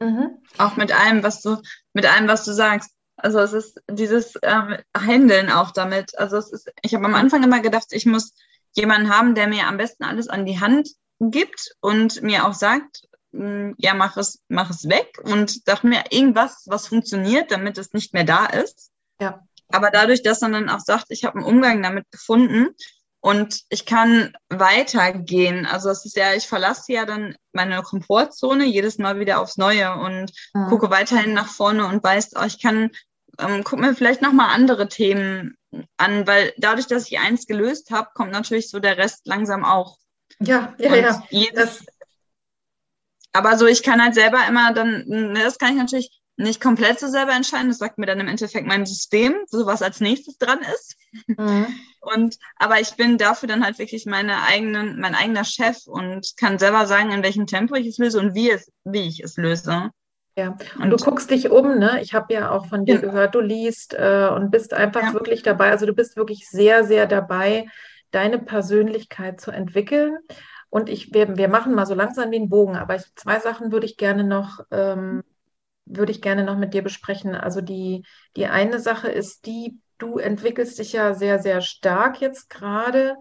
Mhm. 0.00 0.38
Auch 0.58 0.76
mit 0.76 0.98
allem, 0.98 1.22
was 1.22 1.42
du, 1.42 1.58
mit 1.92 2.06
allem, 2.06 2.28
was 2.28 2.44
du 2.44 2.52
sagst. 2.52 2.90
Also 3.22 3.38
es 3.38 3.52
ist 3.52 3.80
dieses 3.88 4.34
ähm, 4.42 4.76
Handeln 4.96 5.50
auch 5.50 5.70
damit. 5.70 6.18
Also 6.18 6.36
es 6.36 6.52
ist, 6.52 6.72
ich 6.82 6.92
habe 6.94 7.04
am 7.04 7.14
Anfang 7.14 7.44
immer 7.44 7.60
gedacht, 7.60 7.86
ich 7.92 8.04
muss 8.04 8.34
jemanden 8.72 9.14
haben, 9.14 9.36
der 9.36 9.46
mir 9.46 9.68
am 9.68 9.76
besten 9.76 10.02
alles 10.02 10.28
an 10.28 10.44
die 10.44 10.58
Hand 10.58 10.88
gibt 11.20 11.76
und 11.80 12.20
mir 12.22 12.46
auch 12.46 12.54
sagt, 12.54 13.06
hm, 13.32 13.74
ja, 13.78 13.94
mach 13.94 14.16
es, 14.16 14.40
mach 14.48 14.70
es 14.70 14.88
weg 14.88 15.20
und 15.22 15.64
sag 15.64 15.84
mir 15.84 16.02
irgendwas, 16.10 16.64
was 16.66 16.88
funktioniert, 16.88 17.52
damit 17.52 17.78
es 17.78 17.92
nicht 17.92 18.12
mehr 18.12 18.24
da 18.24 18.46
ist. 18.46 18.90
Ja. 19.20 19.40
Aber 19.70 19.90
dadurch, 19.90 20.22
dass 20.22 20.40
man 20.40 20.52
dann 20.52 20.68
auch 20.68 20.80
sagt, 20.80 21.06
ich 21.10 21.24
habe 21.24 21.38
einen 21.38 21.46
Umgang 21.46 21.80
damit 21.80 22.10
gefunden, 22.10 22.74
und 23.24 23.60
ich 23.68 23.86
kann 23.86 24.36
weitergehen. 24.48 25.64
Also 25.64 25.90
es 25.90 26.04
ist 26.04 26.16
ja, 26.16 26.34
ich 26.34 26.48
verlasse 26.48 26.92
ja 26.92 27.06
dann 27.06 27.36
meine 27.52 27.80
Komfortzone 27.82 28.64
jedes 28.64 28.98
Mal 28.98 29.20
wieder 29.20 29.40
aufs 29.40 29.56
Neue 29.56 29.94
und 29.94 30.32
mhm. 30.54 30.66
gucke 30.66 30.90
weiterhin 30.90 31.32
nach 31.32 31.46
vorne 31.46 31.86
und 31.86 32.02
weiß, 32.02 32.32
oh, 32.34 32.44
ich 32.44 32.60
kann, 32.60 32.90
ähm, 33.38 33.64
guck 33.64 33.78
mir 33.78 33.94
vielleicht 33.94 34.22
nochmal 34.22 34.54
andere 34.54 34.88
Themen 34.88 35.56
an, 35.96 36.26
weil 36.26 36.52
dadurch, 36.58 36.86
dass 36.86 37.10
ich 37.10 37.18
eins 37.18 37.46
gelöst 37.46 37.90
habe, 37.90 38.10
kommt 38.14 38.32
natürlich 38.32 38.70
so 38.70 38.78
der 38.78 38.98
Rest 38.98 39.26
langsam 39.26 39.64
auch. 39.64 39.98
Ja, 40.40 40.74
ja, 40.78 40.92
und 40.92 40.98
ja. 40.98 41.22
Jedes, 41.30 41.84
aber 43.32 43.56
so, 43.56 43.66
ich 43.66 43.82
kann 43.82 44.02
halt 44.02 44.14
selber 44.14 44.46
immer 44.46 44.72
dann, 44.72 45.04
ne, 45.06 45.40
das 45.42 45.58
kann 45.58 45.70
ich 45.70 45.78
natürlich 45.78 46.22
nicht 46.36 46.60
komplett 46.60 46.98
so 46.98 47.08
selber 47.08 47.32
entscheiden. 47.32 47.68
Das 47.68 47.78
sagt 47.78 47.98
mir 47.98 48.06
dann 48.06 48.20
im 48.20 48.28
Endeffekt 48.28 48.66
mein 48.66 48.86
System, 48.86 49.34
so 49.46 49.66
was 49.66 49.82
als 49.82 50.00
nächstes 50.00 50.38
dran 50.38 50.60
ist. 50.60 50.96
Mhm. 51.26 51.66
Und 52.00 52.38
aber 52.56 52.80
ich 52.80 52.94
bin 52.96 53.18
dafür 53.18 53.48
dann 53.48 53.64
halt 53.64 53.78
wirklich 53.78 54.06
meine 54.06 54.42
eigenen, 54.42 54.98
mein 54.98 55.14
eigener 55.14 55.44
Chef 55.44 55.86
und 55.86 56.36
kann 56.36 56.58
selber 56.58 56.86
sagen, 56.86 57.10
in 57.10 57.22
welchem 57.22 57.46
Tempo 57.46 57.74
ich 57.74 57.86
es 57.86 57.98
löse 57.98 58.18
und 58.18 58.34
wie 58.34 58.50
es, 58.50 58.70
wie 58.84 59.02
ich 59.02 59.22
es 59.22 59.36
löse. 59.36 59.90
Ja, 60.36 60.56
und, 60.76 60.84
und 60.84 60.90
du 60.90 60.96
guckst 60.96 61.30
dich 61.30 61.50
um, 61.50 61.78
ne? 61.78 62.00
Ich 62.00 62.14
habe 62.14 62.32
ja 62.32 62.50
auch 62.50 62.66
von 62.66 62.84
dir 62.84 62.94
ja. 62.94 63.00
gehört, 63.00 63.34
du 63.34 63.40
liest 63.40 63.94
äh, 63.94 64.28
und 64.34 64.50
bist 64.50 64.72
einfach 64.72 65.02
ja. 65.02 65.12
wirklich 65.12 65.42
dabei. 65.42 65.70
Also 65.70 65.86
du 65.86 65.92
bist 65.92 66.16
wirklich 66.16 66.48
sehr, 66.48 66.84
sehr 66.84 67.06
dabei, 67.06 67.66
deine 68.10 68.38
Persönlichkeit 68.38 69.40
zu 69.40 69.50
entwickeln. 69.50 70.16
Und 70.70 70.88
ich, 70.88 71.12
wir, 71.12 71.36
wir 71.36 71.48
machen 71.48 71.74
mal 71.74 71.84
so 71.84 71.94
langsam 71.94 72.30
den 72.30 72.48
Bogen, 72.48 72.76
aber 72.76 72.96
ich, 72.96 73.02
zwei 73.14 73.40
Sachen 73.40 73.72
würde 73.72 73.84
ich 73.84 73.98
gerne 73.98 74.24
noch 74.24 74.60
ähm, 74.70 75.22
würde 75.84 76.12
ich 76.12 76.22
gerne 76.22 76.44
noch 76.44 76.56
mit 76.56 76.74
dir 76.74 76.82
besprechen. 76.82 77.34
Also 77.34 77.60
die, 77.60 78.04
die 78.36 78.46
eine 78.46 78.78
Sache 78.78 79.08
ist 79.08 79.46
die, 79.46 79.78
du 79.98 80.18
entwickelst 80.18 80.78
dich 80.78 80.92
ja 80.92 81.14
sehr, 81.14 81.38
sehr 81.38 81.60
stark 81.60 82.20
jetzt 82.20 82.50
gerade. 82.50 83.16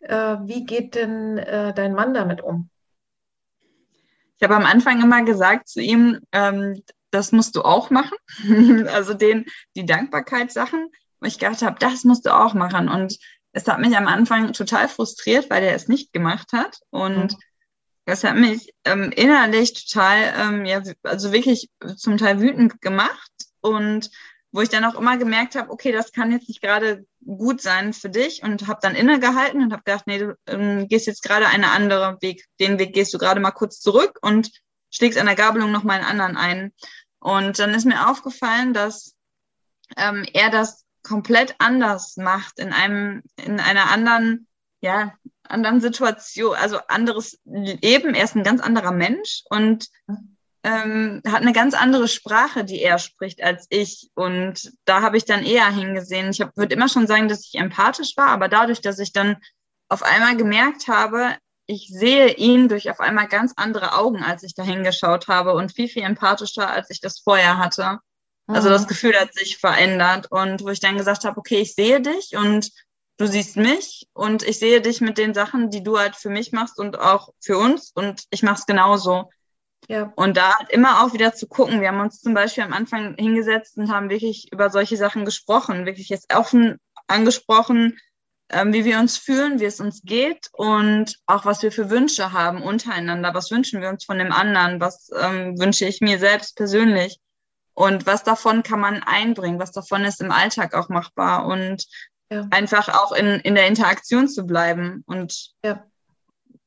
Äh, 0.00 0.36
wie 0.44 0.64
geht 0.64 0.94
denn 0.94 1.38
äh, 1.38 1.74
dein 1.74 1.94
Mann 1.94 2.14
damit 2.14 2.42
um? 2.42 2.70
Ich 4.44 4.50
habe 4.50 4.62
am 4.62 4.70
Anfang 4.70 5.00
immer 5.00 5.22
gesagt 5.22 5.68
zu 5.68 5.80
ihm, 5.80 6.20
ähm, 6.32 6.82
das 7.10 7.32
musst 7.32 7.56
du 7.56 7.62
auch 7.62 7.88
machen. 7.88 8.18
also 8.88 9.14
den, 9.14 9.46
die 9.74 9.86
Dankbarkeitssachen, 9.86 10.90
wo 11.18 11.26
ich 11.26 11.38
gedacht 11.38 11.62
habe, 11.62 11.78
das 11.78 12.04
musst 12.04 12.26
du 12.26 12.36
auch 12.36 12.52
machen. 12.52 12.90
Und 12.90 13.16
es 13.52 13.66
hat 13.66 13.78
mich 13.78 13.96
am 13.96 14.06
Anfang 14.06 14.52
total 14.52 14.90
frustriert, 14.90 15.48
weil 15.48 15.64
er 15.64 15.74
es 15.74 15.88
nicht 15.88 16.12
gemacht 16.12 16.52
hat. 16.52 16.78
Und 16.90 17.32
mhm 17.32 17.38
das 18.04 18.22
hat 18.22 18.36
mich 18.36 18.74
ähm, 18.84 19.10
innerlich 19.16 19.72
total, 19.72 20.34
ähm, 20.38 20.64
ja, 20.66 20.82
also 21.04 21.32
wirklich 21.32 21.70
zum 21.96 22.18
Teil 22.18 22.38
wütend 22.38 22.82
gemacht 22.82 23.32
und 23.62 24.10
wo 24.54 24.60
ich 24.60 24.68
dann 24.68 24.84
auch 24.84 24.94
immer 24.94 25.16
gemerkt 25.16 25.56
habe, 25.56 25.68
okay, 25.70 25.90
das 25.90 26.12
kann 26.12 26.30
jetzt 26.30 26.46
nicht 26.48 26.62
gerade 26.62 27.04
gut 27.24 27.60
sein 27.60 27.92
für 27.92 28.08
dich 28.08 28.44
und 28.44 28.68
habe 28.68 28.78
dann 28.80 28.94
innegehalten 28.94 29.60
und 29.60 29.72
habe 29.72 29.82
gedacht, 29.82 30.06
nee, 30.06 30.18
du 30.18 30.38
ähm, 30.46 30.86
gehst 30.86 31.08
jetzt 31.08 31.24
gerade 31.24 31.48
einen 31.48 31.64
anderen 31.64 32.22
Weg, 32.22 32.46
den 32.60 32.78
Weg 32.78 32.94
gehst 32.94 33.12
du 33.12 33.18
gerade 33.18 33.40
mal 33.40 33.50
kurz 33.50 33.80
zurück 33.80 34.20
und 34.22 34.52
schlägst 34.92 35.18
an 35.18 35.26
der 35.26 35.34
Gabelung 35.34 35.72
noch 35.72 35.82
mal 35.82 35.94
einen 35.94 36.04
anderen 36.04 36.36
ein. 36.36 36.72
Und 37.18 37.58
dann 37.58 37.74
ist 37.74 37.84
mir 37.84 38.08
aufgefallen, 38.08 38.72
dass 38.72 39.16
ähm, 39.96 40.24
er 40.32 40.50
das 40.50 40.84
komplett 41.02 41.56
anders 41.58 42.16
macht 42.16 42.60
in 42.60 42.72
einem 42.72 43.24
in 43.44 43.58
einer 43.58 43.90
anderen 43.90 44.46
ja 44.80 45.14
anderen 45.42 45.80
Situation, 45.80 46.54
also 46.54 46.78
anderes 46.86 47.40
Leben. 47.44 48.14
Er 48.14 48.22
ist 48.22 48.36
ein 48.36 48.44
ganz 48.44 48.60
anderer 48.60 48.92
Mensch 48.92 49.42
und 49.50 49.88
ähm, 50.64 51.20
hat 51.26 51.42
eine 51.42 51.52
ganz 51.52 51.74
andere 51.74 52.08
Sprache, 52.08 52.64
die 52.64 52.80
er 52.80 52.98
spricht 52.98 53.42
als 53.42 53.66
ich. 53.68 54.10
Und 54.14 54.72
da 54.86 55.02
habe 55.02 55.18
ich 55.18 55.26
dann 55.26 55.44
eher 55.44 55.70
hingesehen. 55.70 56.30
Ich 56.30 56.40
würde 56.40 56.74
immer 56.74 56.88
schon 56.88 57.06
sagen, 57.06 57.28
dass 57.28 57.46
ich 57.46 57.60
empathisch 57.60 58.16
war, 58.16 58.28
aber 58.28 58.48
dadurch, 58.48 58.80
dass 58.80 58.98
ich 58.98 59.12
dann 59.12 59.36
auf 59.88 60.02
einmal 60.02 60.36
gemerkt 60.36 60.88
habe, 60.88 61.36
ich 61.66 61.88
sehe 61.88 62.34
ihn 62.34 62.68
durch 62.68 62.90
auf 62.90 63.00
einmal 63.00 63.28
ganz 63.28 63.52
andere 63.56 63.96
Augen, 63.96 64.22
als 64.22 64.42
ich 64.42 64.54
da 64.54 64.62
hingeschaut 64.62 65.28
habe 65.28 65.54
und 65.54 65.72
viel, 65.72 65.88
viel 65.88 66.02
empathischer, 66.02 66.68
als 66.68 66.90
ich 66.90 67.00
das 67.00 67.20
vorher 67.20 67.58
hatte. 67.58 68.00
Also 68.46 68.68
das 68.68 68.82
mhm. 68.82 68.88
Gefühl 68.88 69.18
hat 69.18 69.34
sich 69.34 69.58
verändert 69.58 70.30
und 70.30 70.62
wo 70.62 70.68
ich 70.68 70.80
dann 70.80 70.98
gesagt 70.98 71.24
habe, 71.24 71.38
okay, 71.38 71.60
ich 71.60 71.74
sehe 71.74 72.00
dich 72.00 72.36
und 72.36 72.70
du 73.16 73.26
siehst 73.26 73.56
mich 73.56 74.06
und 74.12 74.42
ich 74.42 74.58
sehe 74.58 74.80
dich 74.80 75.00
mit 75.00 75.16
den 75.16 75.32
Sachen, 75.32 75.70
die 75.70 75.82
du 75.82 75.98
halt 75.98 76.16
für 76.16 76.28
mich 76.28 76.52
machst 76.52 76.78
und 76.78 76.98
auch 76.98 77.30
für 77.40 77.56
uns 77.56 77.92
und 77.94 78.24
ich 78.30 78.42
mache 78.42 78.60
es 78.60 78.66
genauso. 78.66 79.30
Ja. 79.88 80.12
Und 80.16 80.36
da 80.36 80.54
halt 80.58 80.70
immer 80.70 81.04
auch 81.04 81.12
wieder 81.12 81.34
zu 81.34 81.46
gucken. 81.46 81.80
Wir 81.80 81.88
haben 81.88 82.00
uns 82.00 82.20
zum 82.20 82.34
Beispiel 82.34 82.64
am 82.64 82.72
Anfang 82.72 83.14
hingesetzt 83.16 83.76
und 83.76 83.92
haben 83.92 84.10
wirklich 84.10 84.50
über 84.52 84.70
solche 84.70 84.96
Sachen 84.96 85.24
gesprochen, 85.24 85.86
wirklich 85.86 86.08
jetzt 86.08 86.34
offen 86.34 86.78
angesprochen, 87.06 87.98
ähm, 88.50 88.72
wie 88.72 88.84
wir 88.84 88.98
uns 88.98 89.16
fühlen, 89.16 89.60
wie 89.60 89.64
es 89.64 89.80
uns 89.80 90.02
geht 90.02 90.48
und 90.52 91.18
auch 91.26 91.44
was 91.44 91.62
wir 91.62 91.72
für 91.72 91.90
Wünsche 91.90 92.32
haben 92.32 92.62
untereinander. 92.62 93.34
Was 93.34 93.50
wünschen 93.50 93.80
wir 93.80 93.88
uns 93.90 94.04
von 94.04 94.18
dem 94.18 94.32
anderen? 94.32 94.80
Was 94.80 95.10
ähm, 95.18 95.58
wünsche 95.58 95.86
ich 95.86 96.00
mir 96.00 96.18
selbst 96.18 96.56
persönlich? 96.56 97.18
Und 97.74 98.06
was 98.06 98.22
davon 98.22 98.62
kann 98.62 98.80
man 98.80 99.02
einbringen? 99.02 99.58
Was 99.58 99.72
davon 99.72 100.04
ist 100.04 100.20
im 100.20 100.30
Alltag 100.30 100.74
auch 100.74 100.88
machbar? 100.88 101.46
Und 101.46 101.86
ja. 102.30 102.46
Einfach 102.50 102.88
auch 102.88 103.12
in, 103.12 103.40
in 103.40 103.54
der 103.54 103.66
Interaktion 103.66 104.28
zu 104.28 104.44
bleiben 104.44 105.04
und 105.06 105.52
ja. 105.64 105.84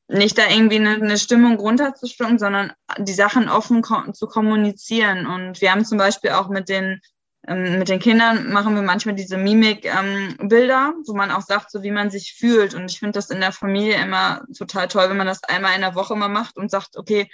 Nicht 0.08 0.38
da 0.38 0.48
irgendwie 0.48 0.76
eine, 0.76 0.94
eine 0.94 1.18
Stimmung 1.18 1.58
runterzustimmen, 1.58 2.38
sondern 2.38 2.72
die 2.98 3.12
Sachen 3.12 3.48
offen 3.48 3.82
ko 3.82 4.10
zu 4.12 4.26
kommunizieren. 4.26 5.26
Und 5.26 5.60
wir 5.60 5.70
haben 5.70 5.84
zum 5.84 5.98
Beispiel 5.98 6.30
auch 6.30 6.48
mit 6.48 6.68
den 6.68 7.00
ähm, 7.46 7.78
mit 7.78 7.88
den 7.88 8.00
Kindern 8.00 8.52
machen 8.52 8.74
wir 8.74 8.82
manchmal 8.82 9.14
diese 9.14 9.36
Mimik-Bilder, 9.36 10.92
ähm, 10.94 11.04
wo 11.06 11.14
man 11.14 11.30
auch 11.30 11.42
sagt, 11.42 11.70
so 11.70 11.82
wie 11.82 11.90
man 11.90 12.10
sich 12.10 12.34
fühlt. 12.34 12.74
Und 12.74 12.90
ich 12.90 12.98
finde 12.98 13.12
das 13.12 13.30
in 13.30 13.40
der 13.40 13.52
Familie 13.52 14.02
immer 14.02 14.42
total 14.56 14.88
toll, 14.88 15.08
wenn 15.08 15.16
man 15.16 15.26
das 15.26 15.44
einmal 15.44 15.74
in 15.74 15.82
der 15.82 15.94
Woche 15.94 16.16
mal 16.16 16.28
macht 16.28 16.56
und 16.56 16.70
sagt, 16.70 16.96
okay, 16.96 17.30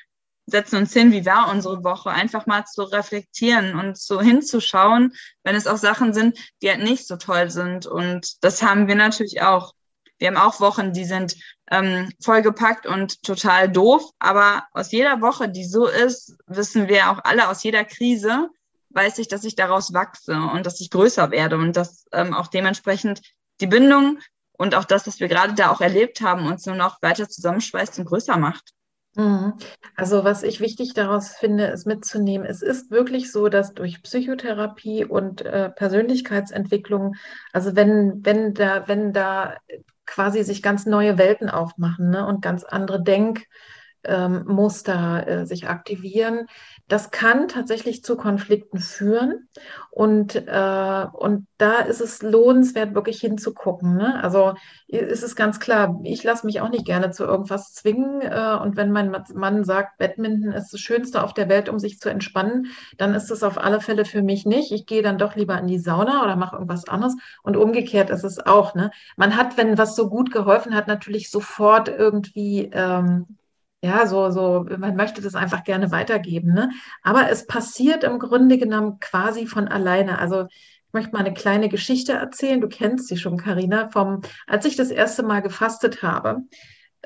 setzen 0.47 0.77
uns 0.77 0.93
hin, 0.93 1.11
wie 1.13 1.25
war 1.25 1.51
unsere 1.51 1.83
Woche, 1.85 2.11
einfach 2.11 2.47
mal 2.47 2.65
zu 2.67 2.83
reflektieren 2.83 3.79
und 3.79 3.97
so 3.97 4.21
hinzuschauen, 4.21 5.15
wenn 5.43 5.57
es 5.57 5.67
auch 5.67 5.79
Sachen 5.79 6.13
sind, 6.13 6.39
die 6.61 6.69
halt 6.69 6.83
nicht 6.83 7.07
so 7.07 7.17
toll 7.17 7.51
sind. 7.51 7.87
Und 7.87 8.45
das 8.45 8.63
haben 8.63 8.89
wir 8.89 8.95
natürlich 8.95 9.43
auch. 9.43 9.73
Wir 10.19 10.29
haben 10.29 10.37
auch 10.37 10.61
Wochen, 10.61 10.93
die 10.93 11.05
sind 11.05 11.37
ähm, 11.71 12.11
vollgepackt 12.23 12.87
und 12.87 13.23
total 13.23 13.71
doof, 13.71 14.11
aber 14.19 14.65
aus 14.73 14.93
jeder 14.93 15.21
Woche, 15.21 15.49
die 15.49 15.65
so 15.65 15.87
ist, 15.87 16.37
wissen 16.47 16.89
wir 16.89 17.11
auch 17.11 17.21
alle 17.25 17.49
aus 17.49 17.63
jeder 17.63 17.85
Krise, 17.85 18.49
weiß 18.91 19.19
ich, 19.19 19.29
dass 19.29 19.45
ich 19.45 19.57
daraus 19.57 19.93
wachse 19.93 20.35
und 20.35 20.67
dass 20.67 20.81
ich 20.81 20.91
größer 20.91 21.31
werde 21.31 21.57
und 21.57 21.77
dass 21.77 22.07
ähm, 22.13 22.33
auch 22.33 22.47
dementsprechend 22.47 23.23
die 23.61 23.67
Bindung 23.67 24.19
und 24.53 24.75
auch 24.75 24.85
das, 24.85 25.07
was 25.07 25.21
wir 25.21 25.29
gerade 25.29 25.55
da 25.55 25.71
auch 25.71 25.81
erlebt 25.81 26.21
haben, 26.21 26.47
uns 26.47 26.65
nur 26.67 26.77
noch 26.77 27.03
weiter 27.03 27.29
zusammenschweißt 27.29 27.99
und 27.99 28.05
größer 28.05 28.37
macht. 28.37 28.73
Mhm. 29.17 29.55
Also 29.95 30.25
was 30.25 30.43
ich 30.43 30.61
wichtig 30.61 30.93
daraus 30.95 31.31
finde, 31.31 31.67
ist 31.67 31.87
mitzunehmen, 31.87 32.47
es 32.47 32.63
ist 32.63 32.91
wirklich 32.91 33.31
so, 33.31 33.49
dass 33.49 33.73
durch 33.75 34.03
Psychotherapie 34.03 35.05
und 35.05 35.43
äh, 35.43 35.71
Persönlichkeitsentwicklung, 35.71 37.15
also 37.53 37.77
wenn, 37.77 38.25
wenn 38.25 38.55
da, 38.55 38.89
wenn 38.89 39.13
da 39.13 39.57
quasi 40.07 40.43
sich 40.45 40.63
ganz 40.63 40.87
neue 40.87 41.19
Welten 41.19 41.49
aufmachen 41.51 42.11
ne, 42.11 42.27
und 42.27 42.43
ganz 42.43 42.65
andere 42.65 43.03
Denkmuster 43.03 43.49
ähm, 44.07 44.59
äh, 44.59 45.47
sich 45.47 45.69
aktivieren, 45.69 46.47
das 46.89 47.11
kann 47.11 47.49
tatsächlich 47.49 48.05
zu 48.05 48.17
Konflikten 48.17 48.79
führen. 48.79 49.49
Und, 49.91 50.35
äh, 50.37 51.07
und 51.13 51.47
da 51.57 51.79
ist 51.79 52.01
es 52.01 52.21
lohnenswert, 52.23 52.95
wirklich 52.95 53.21
hinzugucken. 53.21 53.97
Ne? 53.97 54.23
Also 54.23 54.55
ist 54.89 55.23
es 55.23 55.35
ganz 55.35 55.61
klar, 55.61 56.01
ich 56.05 56.23
lasse 56.25 56.45
mich 56.45 56.61
auch 56.61 56.69
nicht 56.69 56.85
gerne 56.85 57.11
zu 57.11 57.25
irgendwas 57.25 57.73
zwingen. 57.73 58.21
Äh, 58.21 58.59
und 58.61 58.77
wenn 58.77 58.93
mein 58.93 59.17
Mann 59.35 59.65
sagt, 59.65 59.99
Badminton 59.99 60.53
ist 60.53 60.73
das 60.73 60.81
Schönste 60.81 61.23
auf 61.23 61.33
der 61.33 61.49
Welt, 61.49 61.69
um 61.71 61.79
sich 61.79 62.01
zu 62.01 62.11
entspannen, 62.11 62.67
dann 62.99 63.15
ist 63.15 63.31
es 63.31 63.43
auf 63.43 63.57
alle 63.57 63.81
Fälle 63.81 64.05
für 64.05 64.23
mich 64.23 64.45
nicht. 64.45 64.71
Ich 64.73 64.85
gehe 64.85 65.03
dann 65.03 65.17
doch 65.17 65.37
lieber 65.37 65.59
in 65.59 65.67
die 65.67 65.79
Sauna 65.79 66.23
oder 66.23 66.37
mache 66.37 66.57
irgendwas 66.57 66.87
anderes. 66.89 67.17
Und 67.43 67.57
umgekehrt 67.57 68.11
ist 68.11 68.25
es 68.25 68.45
auch. 68.45 68.75
Ne? 68.75 68.91
Man 69.17 69.37
hat, 69.37 69.57
wenn 69.57 69.79
was 69.79 69.97
so 69.97 70.11
gut 70.11 70.31
geholfen 70.31 70.75
hat, 70.75 70.87
natürlich 70.87 71.31
sofort 71.31 71.89
irgendwie 71.89 72.71
ähm, 72.73 73.39
ja, 73.85 74.07
so, 74.07 74.31
so, 74.31 74.65
man 74.79 74.97
möchte 74.97 75.21
das 75.21 75.35
einfach 75.35 75.63
gerne 75.63 75.91
weitergeben. 75.91 76.55
Ne? 76.55 76.71
Aber 77.03 77.29
es 77.31 77.47
passiert 77.47 78.03
im 78.03 78.19
Grunde 78.19 78.57
genommen 78.57 78.99
quasi 78.99 79.47
von 79.47 79.69
alleine. 79.69 80.19
Also 80.19 80.47
ich 80.47 80.93
möchte 80.93 81.13
mal 81.13 81.19
eine 81.19 81.35
kleine 81.35 81.69
Geschichte 81.69 82.13
erzählen. 82.13 82.63
Du 82.63 82.69
kennst 82.69 83.09
sie 83.09 83.19
schon, 83.19 83.37
Karina, 83.37 83.91
vom, 83.91 84.23
als 84.47 84.65
ich 84.65 84.77
das 84.77 84.91
erste 84.91 85.23
Mal 85.23 85.43
gefastet 85.43 86.03
habe. 86.03 86.45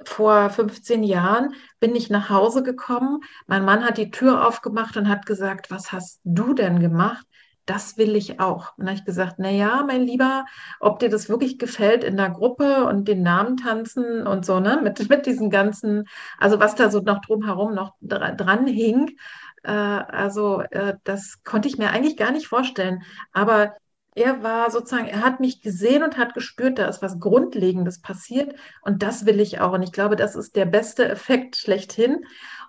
Vor 0.04 0.50
15 0.50 1.02
Jahren 1.02 1.54
bin 1.80 1.96
ich 1.96 2.10
nach 2.10 2.30
Hause 2.30 2.62
gekommen. 2.62 3.22
Mein 3.48 3.64
Mann 3.64 3.84
hat 3.84 3.98
die 3.98 4.12
Tür 4.12 4.46
aufgemacht 4.46 4.96
und 4.96 5.08
hat 5.08 5.26
gesagt, 5.26 5.72
was 5.72 5.90
hast 5.90 6.20
du 6.22 6.54
denn 6.54 6.78
gemacht? 6.78 7.26
Das 7.68 7.98
will 7.98 8.16
ich 8.16 8.40
auch. 8.40 8.76
Und 8.76 8.84
dann 8.84 8.88
habe 8.88 8.98
ich 8.98 9.04
gesagt, 9.04 9.36
na 9.38 9.50
ja, 9.50 9.84
mein 9.86 10.02
Lieber, 10.02 10.46
ob 10.80 10.98
dir 10.98 11.08
das 11.10 11.28
wirklich 11.28 11.58
gefällt 11.58 12.02
in 12.02 12.16
der 12.16 12.30
Gruppe 12.30 12.86
und 12.86 13.06
den 13.08 13.22
Namen 13.22 13.56
tanzen 13.56 14.26
und 14.26 14.46
so, 14.46 14.60
ne, 14.60 14.80
mit, 14.82 15.08
mit 15.10 15.26
diesen 15.26 15.50
ganzen, 15.50 16.08
also 16.38 16.60
was 16.60 16.74
da 16.74 16.90
so 16.90 17.00
noch 17.00 17.20
drumherum 17.20 17.74
noch 17.74 17.94
dran 18.00 18.66
hing, 18.66 19.16
äh, 19.64 19.70
also 19.70 20.62
äh, 20.70 20.96
das 21.04 21.42
konnte 21.44 21.68
ich 21.68 21.78
mir 21.78 21.90
eigentlich 21.90 22.16
gar 22.16 22.30
nicht 22.30 22.48
vorstellen. 22.48 23.02
Aber 23.32 23.74
er 24.14 24.42
war 24.42 24.70
sozusagen, 24.70 25.06
er 25.06 25.22
hat 25.22 25.40
mich 25.40 25.60
gesehen 25.60 26.02
und 26.02 26.16
hat 26.16 26.34
gespürt, 26.34 26.78
da 26.78 26.86
ist 26.86 27.02
was 27.02 27.20
Grundlegendes 27.20 28.00
passiert 28.00 28.54
und 28.82 29.02
das 29.02 29.26
will 29.26 29.40
ich 29.40 29.60
auch. 29.60 29.72
Und 29.72 29.82
ich 29.82 29.92
glaube, 29.92 30.16
das 30.16 30.34
ist 30.36 30.56
der 30.56 30.66
beste 30.66 31.08
Effekt 31.08 31.56
schlechthin. 31.56 32.24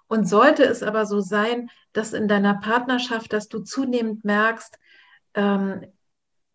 Und 0.07 0.27
sollte 0.27 0.63
es 0.63 0.81
aber 0.81 1.05
so 1.05 1.21
sein, 1.21 1.69
dass 1.93 2.13
in 2.13 2.27
deiner 2.27 2.55
Partnerschaft, 2.55 3.33
dass 3.33 3.47
du 3.47 3.59
zunehmend 3.59 4.23
merkst, 4.25 4.77
ähm, 5.33 5.85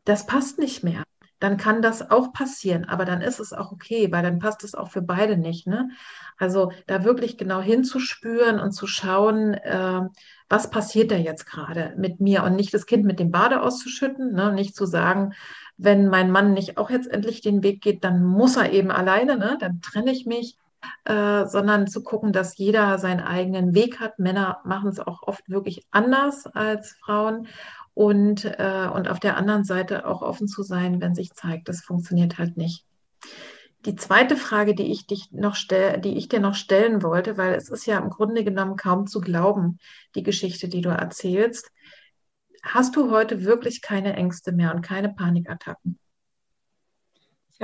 das 0.04 0.26
passt 0.26 0.58
nicht 0.58 0.84
mehr, 0.84 1.04
dann 1.40 1.56
kann 1.56 1.82
das 1.82 2.10
auch 2.10 2.32
passieren, 2.32 2.84
aber 2.84 3.04
dann 3.04 3.20
ist 3.20 3.38
es 3.38 3.52
auch 3.52 3.72
okay, 3.72 4.10
weil 4.10 4.22
dann 4.22 4.38
passt 4.38 4.64
es 4.64 4.74
auch 4.74 4.90
für 4.90 5.02
beide 5.02 5.36
nicht. 5.36 5.66
Ne? 5.66 5.90
Also 6.38 6.72
da 6.86 7.04
wirklich 7.04 7.36
genau 7.36 7.60
hinzuspüren 7.60 8.58
und 8.58 8.72
zu 8.72 8.86
schauen, 8.86 9.54
äh, 9.54 10.00
was 10.48 10.70
passiert 10.70 11.10
da 11.10 11.16
jetzt 11.16 11.46
gerade 11.46 11.94
mit 11.96 12.20
mir 12.20 12.44
und 12.44 12.56
nicht 12.56 12.72
das 12.72 12.86
Kind 12.86 13.04
mit 13.04 13.18
dem 13.18 13.30
Bade 13.30 13.60
auszuschütten, 13.62 14.32
ne? 14.32 14.52
nicht 14.52 14.74
zu 14.74 14.86
sagen, 14.86 15.34
wenn 15.76 16.08
mein 16.08 16.30
Mann 16.30 16.52
nicht 16.52 16.78
auch 16.78 16.90
jetzt 16.90 17.10
endlich 17.10 17.40
den 17.40 17.62
Weg 17.62 17.82
geht, 17.82 18.04
dann 18.04 18.24
muss 18.24 18.56
er 18.56 18.72
eben 18.72 18.90
alleine, 18.90 19.36
ne? 19.36 19.56
dann 19.60 19.80
trenne 19.80 20.12
ich 20.12 20.26
mich 20.26 20.56
äh, 21.04 21.46
sondern 21.46 21.86
zu 21.86 22.02
gucken, 22.02 22.32
dass 22.32 22.56
jeder 22.56 22.98
seinen 22.98 23.20
eigenen 23.20 23.74
Weg 23.74 24.00
hat. 24.00 24.18
Männer 24.18 24.60
machen 24.64 24.88
es 24.88 25.00
auch 25.00 25.22
oft 25.22 25.48
wirklich 25.48 25.86
anders 25.90 26.46
als 26.46 26.92
Frauen. 27.04 27.48
Und, 27.94 28.44
äh, 28.44 28.88
und 28.92 29.08
auf 29.08 29.20
der 29.20 29.36
anderen 29.36 29.64
Seite 29.64 30.06
auch 30.06 30.22
offen 30.22 30.48
zu 30.48 30.62
sein, 30.62 31.00
wenn 31.00 31.14
sich 31.14 31.32
zeigt, 31.32 31.68
das 31.68 31.80
funktioniert 31.80 32.38
halt 32.38 32.56
nicht. 32.56 32.84
Die 33.84 33.96
zweite 33.96 34.36
Frage, 34.36 34.74
die 34.74 34.90
ich, 34.90 35.06
dich 35.06 35.30
noch 35.30 35.54
stell, 35.54 36.00
die 36.00 36.16
ich 36.16 36.28
dir 36.28 36.40
noch 36.40 36.54
stellen 36.54 37.02
wollte, 37.02 37.36
weil 37.36 37.54
es 37.54 37.68
ist 37.68 37.86
ja 37.86 37.98
im 37.98 38.08
Grunde 38.08 38.42
genommen 38.42 38.76
kaum 38.76 39.06
zu 39.06 39.20
glauben, 39.20 39.78
die 40.14 40.22
Geschichte, 40.22 40.68
die 40.68 40.80
du 40.80 40.88
erzählst. 40.88 41.70
Hast 42.62 42.96
du 42.96 43.10
heute 43.10 43.44
wirklich 43.44 43.82
keine 43.82 44.14
Ängste 44.14 44.52
mehr 44.52 44.74
und 44.74 44.80
keine 44.80 45.10
Panikattacken? 45.10 45.98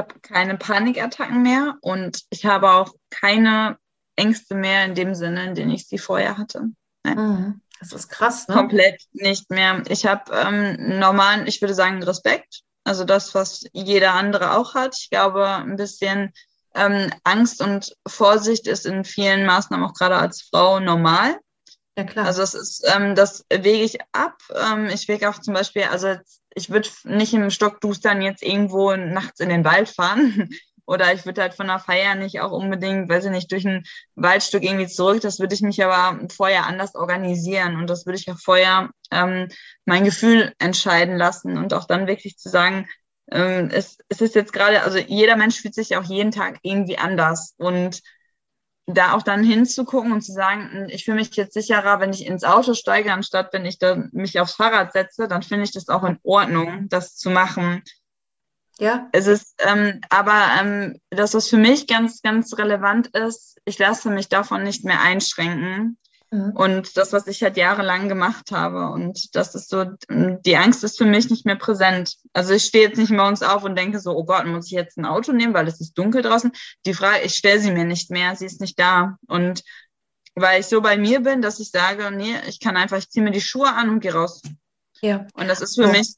Habe 0.00 0.20
keine 0.20 0.56
Panikattacken 0.56 1.42
mehr 1.42 1.76
und 1.82 2.22
ich 2.30 2.46
habe 2.46 2.70
auch 2.70 2.94
keine 3.10 3.78
Ängste 4.16 4.54
mehr 4.54 4.84
in 4.84 4.94
dem 4.94 5.14
Sinne, 5.14 5.44
in 5.44 5.54
denen 5.54 5.70
ich 5.70 5.86
sie 5.86 5.98
vorher 5.98 6.38
hatte. 6.38 6.70
Mhm. 7.04 7.60
Das 7.80 7.92
ist 7.92 8.08
krass, 8.08 8.48
ne? 8.48 8.54
Komplett 8.54 9.02
nicht 9.12 9.50
mehr. 9.50 9.82
Ich 9.88 10.06
habe 10.06 10.32
ähm, 10.32 10.98
normalen, 10.98 11.46
ich 11.46 11.60
würde 11.60 11.74
sagen, 11.74 12.02
Respekt. 12.02 12.62
Also 12.84 13.04
das, 13.04 13.34
was 13.34 13.64
jeder 13.72 14.14
andere 14.14 14.56
auch 14.56 14.74
hat. 14.74 14.96
Ich 14.98 15.10
glaube, 15.10 15.46
ein 15.46 15.76
bisschen 15.76 16.32
ähm, 16.74 17.10
Angst 17.24 17.62
und 17.62 17.94
Vorsicht 18.06 18.66
ist 18.66 18.86
in 18.86 19.04
vielen 19.04 19.46
Maßnahmen 19.46 19.86
auch 19.86 19.94
gerade 19.94 20.16
als 20.16 20.42
Frau 20.42 20.80
normal. 20.80 21.38
Ja, 21.96 22.04
klar. 22.04 22.26
Also 22.26 22.42
es 22.42 22.54
ist, 22.54 22.86
ähm, 22.94 23.14
das 23.14 23.44
wege 23.50 23.82
ich 23.82 23.98
ab. 24.12 24.38
Ähm, 24.54 24.86
ich 24.86 25.08
wege 25.08 25.28
auch 25.28 25.38
zum 25.38 25.54
Beispiel, 25.54 25.84
also 25.84 26.16
ich 26.60 26.70
würde 26.70 26.88
nicht 27.04 27.34
im 27.34 27.50
Stockdustern 27.50 28.22
jetzt 28.22 28.42
irgendwo 28.42 28.94
nachts 28.94 29.40
in 29.40 29.48
den 29.48 29.64
Wald 29.64 29.88
fahren. 29.88 30.50
Oder 30.86 31.12
ich 31.14 31.24
würde 31.24 31.42
halt 31.42 31.54
von 31.54 31.68
der 31.68 31.78
Feier 31.78 32.16
nicht 32.16 32.40
auch 32.40 32.50
unbedingt, 32.50 33.08
weiß 33.08 33.26
ich 33.26 33.30
nicht, 33.30 33.52
durch 33.52 33.64
ein 33.64 33.84
Waldstück 34.16 34.64
irgendwie 34.64 34.88
zurück. 34.88 35.20
Das 35.20 35.38
würde 35.38 35.54
ich 35.54 35.62
mich 35.62 35.84
aber 35.84 36.18
vorher 36.34 36.66
anders 36.66 36.96
organisieren. 36.96 37.76
Und 37.76 37.88
das 37.88 38.06
würde 38.06 38.18
ich 38.18 38.28
auch 38.28 38.40
vorher 38.40 38.90
ähm, 39.12 39.48
mein 39.84 40.04
Gefühl 40.04 40.52
entscheiden 40.58 41.16
lassen 41.16 41.58
und 41.58 41.74
auch 41.74 41.86
dann 41.86 42.08
wirklich 42.08 42.38
zu 42.38 42.48
sagen, 42.48 42.88
ähm, 43.30 43.70
es, 43.72 43.98
es 44.08 44.20
ist 44.20 44.34
jetzt 44.34 44.52
gerade, 44.52 44.82
also 44.82 44.98
jeder 44.98 45.36
Mensch 45.36 45.60
fühlt 45.60 45.74
sich 45.74 45.96
auch 45.96 46.04
jeden 46.04 46.32
Tag 46.32 46.58
irgendwie 46.62 46.98
anders. 46.98 47.54
Und 47.56 48.00
da 48.94 49.12
auch 49.12 49.22
dann 49.22 49.42
hinzugucken 49.42 50.12
und 50.12 50.22
zu 50.22 50.32
sagen, 50.32 50.70
hm, 50.72 50.86
ich 50.88 51.04
fühle 51.04 51.18
mich 51.18 51.34
jetzt 51.36 51.54
sicherer, 51.54 52.00
wenn 52.00 52.12
ich 52.12 52.26
ins 52.26 52.44
Auto 52.44 52.74
steige, 52.74 53.12
anstatt 53.12 53.52
wenn 53.52 53.64
ich 53.64 53.78
mich 54.12 54.38
aufs 54.40 54.54
Fahrrad 54.54 54.92
setze, 54.92 55.28
dann 55.28 55.42
finde 55.42 55.64
ich 55.64 55.72
das 55.72 55.88
auch 55.88 56.04
in 56.04 56.18
Ordnung, 56.22 56.88
das 56.88 57.16
zu 57.16 57.30
machen. 57.30 57.82
Ja. 58.78 59.08
Es 59.12 59.26
ist, 59.26 59.62
ähm, 59.66 60.00
aber 60.08 60.42
ähm, 60.58 61.00
das, 61.10 61.34
was 61.34 61.48
für 61.48 61.58
mich 61.58 61.86
ganz, 61.86 62.22
ganz 62.22 62.56
relevant 62.56 63.08
ist, 63.08 63.58
ich 63.66 63.78
lasse 63.78 64.10
mich 64.10 64.28
davon 64.28 64.62
nicht 64.62 64.84
mehr 64.84 65.00
einschränken. 65.02 65.98
Mhm. 66.30 66.52
Und 66.54 66.96
das, 66.96 67.12
was 67.12 67.26
ich 67.26 67.42
halt 67.42 67.56
jahrelang 67.56 68.08
gemacht 68.08 68.52
habe. 68.52 68.90
Und 68.90 69.34
das 69.34 69.54
ist 69.54 69.68
so, 69.68 69.84
die 70.08 70.56
Angst 70.56 70.84
ist 70.84 70.98
für 70.98 71.04
mich 71.04 71.28
nicht 71.28 71.44
mehr 71.44 71.56
präsent. 71.56 72.16
Also 72.32 72.54
ich 72.54 72.64
stehe 72.64 72.88
jetzt 72.88 72.98
nicht 72.98 73.10
morgens 73.10 73.42
auf 73.42 73.64
und 73.64 73.76
denke 73.76 73.98
so, 73.98 74.16
oh 74.16 74.24
Gott, 74.24 74.46
muss 74.46 74.66
ich 74.66 74.72
jetzt 74.72 74.96
ein 74.96 75.06
Auto 75.06 75.32
nehmen, 75.32 75.54
weil 75.54 75.66
es 75.66 75.80
ist 75.80 75.94
dunkel 75.94 76.22
draußen. 76.22 76.52
Die 76.86 76.94
Frage, 76.94 77.22
ich 77.24 77.34
stelle 77.34 77.60
sie 77.60 77.72
mir 77.72 77.84
nicht 77.84 78.10
mehr, 78.10 78.36
sie 78.36 78.46
ist 78.46 78.60
nicht 78.60 78.78
da. 78.78 79.16
Und 79.26 79.64
weil 80.36 80.60
ich 80.60 80.66
so 80.66 80.80
bei 80.80 80.96
mir 80.96 81.20
bin, 81.20 81.42
dass 81.42 81.58
ich 81.58 81.70
sage, 81.70 82.10
nee, 82.12 82.34
ich 82.46 82.60
kann 82.60 82.76
einfach, 82.76 82.98
ich 82.98 83.10
ziehe 83.10 83.24
mir 83.24 83.32
die 83.32 83.40
Schuhe 83.40 83.72
an 83.72 83.90
und 83.90 84.00
gehe 84.00 84.14
raus. 84.14 84.42
Ja. 85.02 85.26
Und 85.34 85.48
das 85.48 85.60
ist 85.60 85.74
für 85.74 85.86
ja. 85.86 85.92
mich, 85.92 86.14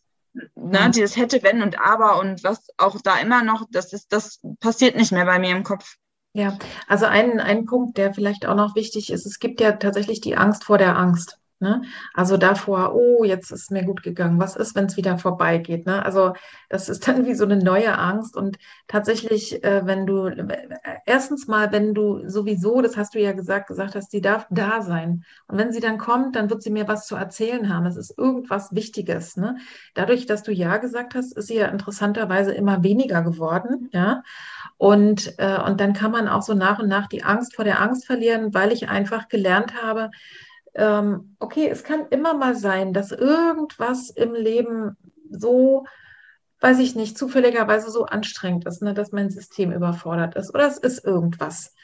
ne, 0.54 0.90
dieses 0.90 1.16
hätte, 1.16 1.42
wenn 1.42 1.62
und 1.62 1.80
aber 1.80 2.18
und 2.18 2.44
was 2.44 2.66
auch 2.76 3.00
da 3.00 3.16
immer 3.18 3.42
noch, 3.42 3.66
das 3.70 3.92
ist, 3.92 4.12
das 4.12 4.40
passiert 4.60 4.96
nicht 4.96 5.12
mehr 5.12 5.24
bei 5.24 5.38
mir 5.38 5.50
im 5.50 5.62
Kopf. 5.62 5.96
Ja, 6.34 6.58
also 6.88 7.06
ein, 7.06 7.40
ein 7.40 7.64
Punkt, 7.66 7.96
der 7.98 8.12
vielleicht 8.14 8.46
auch 8.46 8.54
noch 8.54 8.74
wichtig 8.74 9.10
ist, 9.10 9.26
es 9.26 9.38
gibt 9.38 9.60
ja 9.60 9.72
tatsächlich 9.72 10.20
die 10.20 10.36
Angst 10.36 10.64
vor 10.64 10.78
der 10.78 10.96
Angst. 10.96 11.38
Ne? 11.62 11.82
Also 12.12 12.36
davor, 12.36 12.92
oh, 12.94 13.22
jetzt 13.22 13.52
ist 13.52 13.70
mir 13.70 13.84
gut 13.84 14.02
gegangen. 14.02 14.40
Was 14.40 14.56
ist, 14.56 14.74
wenn 14.74 14.86
es 14.86 14.96
wieder 14.96 15.16
vorbeigeht? 15.16 15.86
Ne? 15.86 16.04
Also 16.04 16.32
das 16.68 16.88
ist 16.88 17.06
dann 17.06 17.24
wie 17.24 17.36
so 17.36 17.44
eine 17.44 17.56
neue 17.56 17.96
Angst. 17.96 18.36
Und 18.36 18.58
tatsächlich, 18.88 19.62
äh, 19.62 19.86
wenn 19.86 20.04
du, 20.04 20.26
äh, 20.26 20.68
erstens 21.06 21.46
mal, 21.46 21.70
wenn 21.70 21.94
du 21.94 22.28
sowieso, 22.28 22.82
das 22.82 22.96
hast 22.96 23.14
du 23.14 23.20
ja 23.20 23.30
gesagt, 23.30 23.68
gesagt 23.68 23.94
hast, 23.94 24.10
sie 24.10 24.20
darf 24.20 24.46
da 24.50 24.82
sein. 24.82 25.24
Und 25.46 25.56
wenn 25.56 25.72
sie 25.72 25.78
dann 25.78 25.98
kommt, 25.98 26.34
dann 26.34 26.50
wird 26.50 26.64
sie 26.64 26.70
mir 26.70 26.88
was 26.88 27.06
zu 27.06 27.14
erzählen 27.14 27.72
haben. 27.72 27.86
Es 27.86 27.96
ist 27.96 28.18
irgendwas 28.18 28.74
Wichtiges. 28.74 29.36
Ne? 29.36 29.56
Dadurch, 29.94 30.26
dass 30.26 30.42
du 30.42 30.50
ja 30.50 30.78
gesagt 30.78 31.14
hast, 31.14 31.36
ist 31.36 31.46
sie 31.46 31.58
ja 31.58 31.68
interessanterweise 31.68 32.52
immer 32.52 32.82
weniger 32.82 33.22
geworden. 33.22 33.88
Ja. 33.92 34.24
Und, 34.78 35.38
äh, 35.38 35.62
und 35.62 35.80
dann 35.80 35.92
kann 35.92 36.10
man 36.10 36.26
auch 36.26 36.42
so 36.42 36.54
nach 36.54 36.80
und 36.80 36.88
nach 36.88 37.06
die 37.06 37.22
Angst 37.22 37.54
vor 37.54 37.64
der 37.64 37.80
Angst 37.80 38.04
verlieren, 38.04 38.52
weil 38.52 38.72
ich 38.72 38.88
einfach 38.88 39.28
gelernt 39.28 39.80
habe, 39.80 40.10
ähm, 40.74 41.36
okay, 41.38 41.68
es 41.68 41.84
kann 41.84 42.06
immer 42.10 42.34
mal 42.34 42.54
sein, 42.54 42.92
dass 42.92 43.10
irgendwas 43.10 44.10
im 44.10 44.34
Leben 44.34 44.96
so, 45.30 45.84
weiß 46.60 46.78
ich 46.78 46.94
nicht, 46.94 47.18
zufälligerweise 47.18 47.90
so 47.90 48.04
anstrengend 48.04 48.66
ist, 48.66 48.82
ne, 48.82 48.94
dass 48.94 49.12
mein 49.12 49.30
System 49.30 49.72
überfordert 49.72 50.34
ist 50.36 50.54
oder 50.54 50.66
es 50.66 50.78
ist 50.78 51.04
irgendwas. 51.04 51.74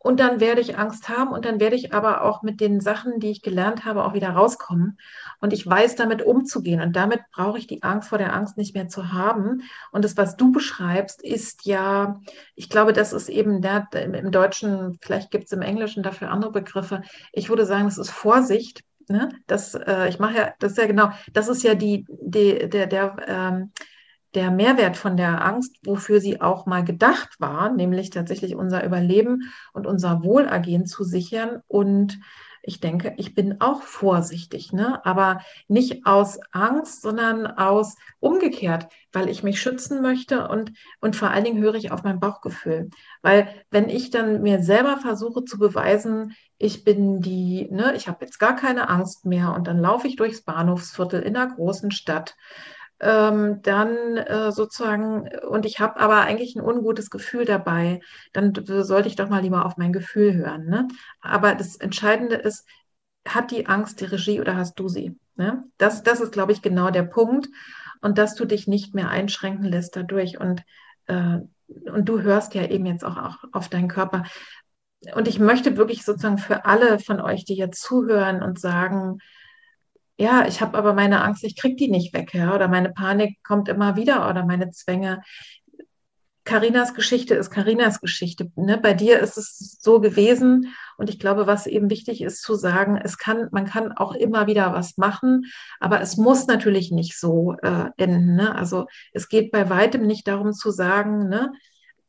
Und 0.00 0.20
dann 0.20 0.38
werde 0.38 0.60
ich 0.60 0.78
Angst 0.78 1.08
haben 1.08 1.32
und 1.32 1.44
dann 1.44 1.58
werde 1.58 1.74
ich 1.74 1.92
aber 1.92 2.22
auch 2.22 2.42
mit 2.42 2.60
den 2.60 2.80
Sachen, 2.80 3.18
die 3.18 3.30
ich 3.30 3.42
gelernt 3.42 3.84
habe, 3.84 4.04
auch 4.04 4.14
wieder 4.14 4.30
rauskommen. 4.30 4.96
Und 5.40 5.52
ich 5.52 5.66
weiß 5.66 5.96
damit 5.96 6.22
umzugehen. 6.22 6.80
Und 6.80 6.94
damit 6.94 7.20
brauche 7.32 7.58
ich 7.58 7.66
die 7.66 7.82
Angst 7.82 8.08
vor 8.08 8.18
der 8.18 8.32
Angst 8.32 8.56
nicht 8.56 8.74
mehr 8.74 8.88
zu 8.88 9.12
haben. 9.12 9.62
Und 9.90 10.04
das, 10.04 10.16
was 10.16 10.36
du 10.36 10.52
beschreibst, 10.52 11.20
ist 11.22 11.66
ja, 11.66 12.20
ich 12.54 12.70
glaube, 12.70 12.92
das 12.92 13.12
ist 13.12 13.28
eben 13.28 13.60
der, 13.60 13.88
im 13.92 14.30
Deutschen, 14.30 14.98
vielleicht 15.02 15.32
gibt 15.32 15.46
es 15.46 15.52
im 15.52 15.62
Englischen 15.62 16.04
dafür 16.04 16.30
andere 16.30 16.52
Begriffe. 16.52 17.02
Ich 17.32 17.48
würde 17.48 17.66
sagen, 17.66 17.86
das 17.86 17.98
ist 17.98 18.10
Vorsicht. 18.10 18.84
Ne? 19.08 19.30
Das, 19.46 19.74
äh, 19.74 20.08
ich 20.08 20.20
mache 20.20 20.36
ja, 20.36 20.54
das 20.60 20.72
ist 20.72 20.78
ja 20.78 20.86
genau, 20.86 21.10
das 21.32 21.48
ist 21.48 21.62
ja 21.62 21.74
die, 21.74 22.06
die 22.08 22.68
der, 22.68 22.86
der, 22.86 23.16
ähm, 23.26 23.72
der 24.34 24.50
Mehrwert 24.50 24.96
von 24.96 25.16
der 25.16 25.44
Angst, 25.44 25.76
wofür 25.84 26.20
sie 26.20 26.40
auch 26.40 26.66
mal 26.66 26.84
gedacht 26.84 27.36
war, 27.38 27.72
nämlich 27.72 28.10
tatsächlich 28.10 28.54
unser 28.54 28.84
Überleben 28.84 29.50
und 29.72 29.86
unser 29.86 30.22
Wohlergehen 30.22 30.86
zu 30.86 31.04
sichern. 31.04 31.62
Und 31.66 32.18
ich 32.62 32.80
denke, 32.80 33.14
ich 33.16 33.34
bin 33.34 33.60
auch 33.60 33.82
vorsichtig, 33.82 34.72
ne? 34.72 35.04
aber 35.06 35.40
nicht 35.68 36.04
aus 36.04 36.38
Angst, 36.52 37.00
sondern 37.00 37.46
aus 37.46 37.96
umgekehrt, 38.20 38.88
weil 39.12 39.30
ich 39.30 39.42
mich 39.42 39.60
schützen 39.60 40.02
möchte 40.02 40.48
und, 40.48 40.72
und 41.00 41.16
vor 41.16 41.30
allen 41.30 41.44
Dingen 41.44 41.62
höre 41.62 41.76
ich 41.76 41.92
auf 41.92 42.02
mein 42.02 42.20
Bauchgefühl. 42.20 42.90
Weil 43.22 43.48
wenn 43.70 43.88
ich 43.88 44.10
dann 44.10 44.42
mir 44.42 44.62
selber 44.62 44.98
versuche 44.98 45.44
zu 45.44 45.58
beweisen, 45.58 46.34
ich 46.58 46.84
bin 46.84 47.20
die, 47.20 47.68
ne, 47.70 47.94
ich 47.96 48.08
habe 48.08 48.24
jetzt 48.24 48.38
gar 48.38 48.54
keine 48.54 48.90
Angst 48.90 49.24
mehr 49.24 49.54
und 49.54 49.66
dann 49.66 49.80
laufe 49.80 50.06
ich 50.06 50.16
durchs 50.16 50.42
Bahnhofsviertel 50.42 51.22
in 51.22 51.36
einer 51.36 51.54
großen 51.54 51.90
Stadt 51.90 52.36
ähm, 53.00 53.62
dann 53.62 54.16
äh, 54.16 54.52
sozusagen, 54.52 55.28
und 55.48 55.66
ich 55.66 55.78
habe 55.80 56.00
aber 56.00 56.22
eigentlich 56.22 56.56
ein 56.56 56.62
ungutes 56.62 57.10
Gefühl 57.10 57.44
dabei, 57.44 58.00
dann 58.32 58.52
sollte 58.66 59.08
ich 59.08 59.16
doch 59.16 59.28
mal 59.28 59.42
lieber 59.42 59.64
auf 59.64 59.76
mein 59.76 59.92
Gefühl 59.92 60.34
hören. 60.34 60.66
Ne? 60.66 60.88
Aber 61.20 61.54
das 61.54 61.76
Entscheidende 61.76 62.36
ist, 62.36 62.66
hat 63.26 63.50
die 63.50 63.66
Angst 63.66 64.00
die 64.00 64.06
Regie 64.06 64.40
oder 64.40 64.56
hast 64.56 64.74
du 64.80 64.88
sie? 64.88 65.16
Ne? 65.36 65.64
Das, 65.76 66.02
das 66.02 66.20
ist, 66.20 66.32
glaube 66.32 66.52
ich, 66.52 66.62
genau 66.62 66.90
der 66.90 67.04
Punkt. 67.04 67.48
Und 68.00 68.18
dass 68.18 68.34
du 68.34 68.44
dich 68.44 68.68
nicht 68.68 68.94
mehr 68.94 69.08
einschränken 69.08 69.64
lässt 69.64 69.96
dadurch. 69.96 70.38
Und, 70.38 70.62
äh, 71.06 71.38
und 71.68 72.08
du 72.08 72.20
hörst 72.20 72.54
ja 72.54 72.64
eben 72.64 72.86
jetzt 72.86 73.04
auch, 73.04 73.16
auch 73.16 73.38
auf 73.52 73.68
deinen 73.68 73.88
Körper. 73.88 74.24
Und 75.14 75.28
ich 75.28 75.38
möchte 75.38 75.76
wirklich 75.76 76.04
sozusagen 76.04 76.38
für 76.38 76.64
alle 76.64 76.98
von 76.98 77.20
euch, 77.20 77.44
die 77.44 77.54
jetzt 77.54 77.82
zuhören 77.82 78.42
und 78.42 78.58
sagen, 78.58 79.18
ja, 80.18 80.46
ich 80.46 80.60
habe 80.60 80.76
aber 80.76 80.94
meine 80.94 81.22
Angst, 81.22 81.44
ich 81.44 81.56
kriege 81.56 81.76
die 81.76 81.88
nicht 81.88 82.12
weg, 82.12 82.34
ja, 82.34 82.54
oder 82.54 82.66
meine 82.68 82.90
Panik 82.90 83.38
kommt 83.44 83.68
immer 83.68 83.96
wieder 83.96 84.28
oder 84.28 84.44
meine 84.44 84.70
Zwänge. 84.70 85.22
Karinas 86.44 86.94
Geschichte 86.94 87.34
ist 87.34 87.50
Karinas 87.50 88.00
Geschichte. 88.00 88.50
Ne? 88.56 88.78
Bei 88.78 88.94
dir 88.94 89.20
ist 89.20 89.36
es 89.36 89.78
so 89.82 90.00
gewesen 90.00 90.74
und 90.96 91.10
ich 91.10 91.18
glaube, 91.18 91.46
was 91.46 91.66
eben 91.66 91.90
wichtig 91.90 92.22
ist 92.22 92.42
zu 92.42 92.54
sagen, 92.54 92.96
es 92.96 93.18
kann, 93.18 93.48
man 93.52 93.66
kann 93.66 93.92
auch 93.92 94.14
immer 94.14 94.46
wieder 94.46 94.72
was 94.72 94.96
machen, 94.96 95.44
aber 95.78 96.00
es 96.00 96.16
muss 96.16 96.46
natürlich 96.46 96.90
nicht 96.90 97.18
so 97.18 97.54
äh, 97.62 97.90
enden. 97.98 98.34
Ne? 98.34 98.54
Also 98.54 98.86
es 99.12 99.28
geht 99.28 99.52
bei 99.52 99.68
weitem 99.68 100.06
nicht 100.06 100.26
darum 100.26 100.54
zu 100.54 100.70
sagen, 100.70 101.28
ne, 101.28 101.52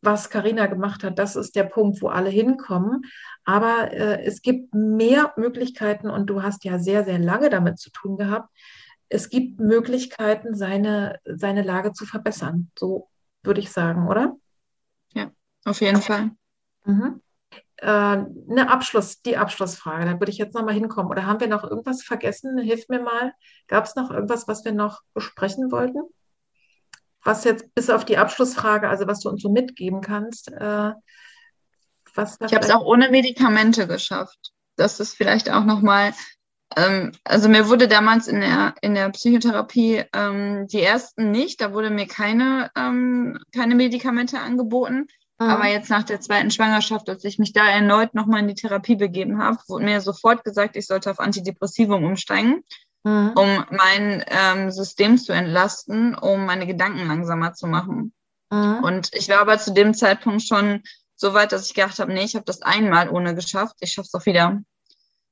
was 0.02 0.30
Karina 0.30 0.68
gemacht 0.68 1.04
hat, 1.04 1.20
das 1.20 1.36
ist 1.36 1.56
der 1.56 1.66
Punkt, 1.66 2.02
wo 2.02 2.08
alle 2.08 2.30
hinkommen. 2.30 3.04
Aber 3.44 3.92
äh, 3.92 4.24
es 4.24 4.42
gibt 4.42 4.74
mehr 4.74 5.34
Möglichkeiten 5.36 6.10
und 6.10 6.28
du 6.28 6.42
hast 6.42 6.64
ja 6.64 6.80
sehr, 6.80 7.04
sehr 7.04 7.20
lange 7.20 7.50
damit 7.50 7.80
zu 7.80 7.92
tun 7.92 8.18
gehabt. 8.18 8.50
Es 9.10 9.30
gibt 9.30 9.60
Möglichkeiten, 9.60 10.56
seine, 10.56 11.20
seine 11.26 11.64
Lage 11.64 11.94
zu 11.94 12.06
verbessern. 12.06 12.72
So 12.78 13.10
würde 13.44 13.60
ich 13.60 13.72
sagen, 13.72 14.08
oder? 14.08 14.36
Ja, 15.14 15.32
auf 15.66 15.82
jeden 15.82 16.02
Fall. 16.02 16.32
Mhm. 16.86 17.22
Äh, 17.78 17.88
eine 17.88 18.70
Abschluss, 18.70 19.22
die 19.22 19.38
Abschlussfrage, 19.38 20.06
da 20.06 20.20
würde 20.20 20.32
ich 20.32 20.38
jetzt 20.38 20.54
nochmal 20.54 20.76
hinkommen. 20.76 21.10
Oder 21.10 21.26
haben 21.26 21.40
wir 21.40 21.48
noch 21.48 21.64
irgendwas 21.64 22.04
vergessen? 22.04 22.58
Hilf 22.58 22.88
mir 22.90 23.02
mal. 23.02 23.34
Gab 23.68 23.86
es 23.86 23.96
noch 23.96 24.12
irgendwas, 24.12 24.48
was 24.48 24.64
wir 24.64 24.74
noch 24.74 25.02
besprechen 25.14 25.72
wollten? 25.72 26.02
Was 27.30 27.44
jetzt 27.44 27.76
bis 27.76 27.92
auf 27.92 28.06
die 28.06 28.18
Abschlussfrage, 28.18 28.90
also 28.90 29.06
was 29.06 29.20
du 29.20 29.30
uns 29.30 29.44
so 29.44 29.50
mitgeben 29.52 30.02
kannst, 30.02 30.52
äh, 30.52 30.92
was 32.16 32.38
ich 32.42 32.56
habe 32.56 32.66
es 32.66 32.72
auch 32.72 32.84
ohne 32.84 33.12
Medikamente 33.12 33.86
geschafft. 33.86 34.52
Das 34.78 35.00
ist 35.00 35.16
vielleicht 35.16 35.52
auch 35.52 35.64
nochmal 35.64 36.14
ähm, 36.76 37.12
also 37.24 37.48
mir 37.48 37.70
wurde 37.70 37.88
damals 37.88 38.28
in 38.28 38.42
der, 38.42 38.74
in 38.82 38.96
der 38.96 39.10
Psychotherapie 39.12 40.06
ähm, 40.12 40.66
die 40.68 40.82
ersten 40.82 41.30
nicht, 41.30 41.62
da 41.62 41.72
wurde 41.72 41.92
mir 41.92 42.08
keine, 42.08 42.72
ähm, 42.76 43.38
keine 43.54 43.76
Medikamente 43.76 44.40
angeboten. 44.40 45.06
Mhm. 45.40 45.50
Aber 45.50 45.68
jetzt 45.68 45.92
nach 45.92 46.04
der 46.04 46.22
zweiten 46.22 46.50
Schwangerschaft, 46.50 47.10
als 47.10 47.24
ich 47.26 47.38
mich 47.38 47.54
da 47.54 47.68
erneut 47.70 48.16
nochmal 48.16 48.42
in 48.42 48.48
die 48.48 48.56
Therapie 48.56 48.96
begeben 48.96 49.38
habe, 49.38 49.60
wurde 49.68 49.86
mir 49.86 50.02
sofort 50.02 50.44
gesagt, 50.44 50.76
ich 50.76 50.88
sollte 50.88 51.12
auf 51.12 51.20
Antidepressivum 51.20 52.04
umsteigen, 52.04 52.64
mhm. 53.10 53.32
um 53.36 53.66
mein 53.72 54.24
ähm, 54.28 54.72
System 54.72 55.18
zu 55.18 55.34
entlasten, 55.34 56.16
um 56.16 56.46
meine 56.46 56.68
Gedanken 56.68 57.08
langsamer 57.08 57.54
zu 57.54 57.68
machen. 57.68 58.14
Mhm. 58.52 58.84
Und 58.84 59.10
ich 59.14 59.30
war 59.30 59.40
aber 59.40 59.58
zu 59.58 59.74
dem 59.74 59.94
Zeitpunkt 59.94 60.44
schon 60.44 60.84
so 61.16 61.34
weit, 61.34 61.52
dass 61.52 61.68
ich 61.68 61.74
gedacht 61.74 62.00
habe, 62.00 62.14
nee, 62.14 62.24
ich 62.24 62.36
habe 62.36 62.46
das 62.46 62.62
einmal 62.62 63.10
ohne 63.10 63.36
geschafft, 63.36 63.76
ich 63.80 63.94
schaffe 63.94 64.08
es 64.12 64.14
auch 64.14 64.26
wieder. 64.26 64.62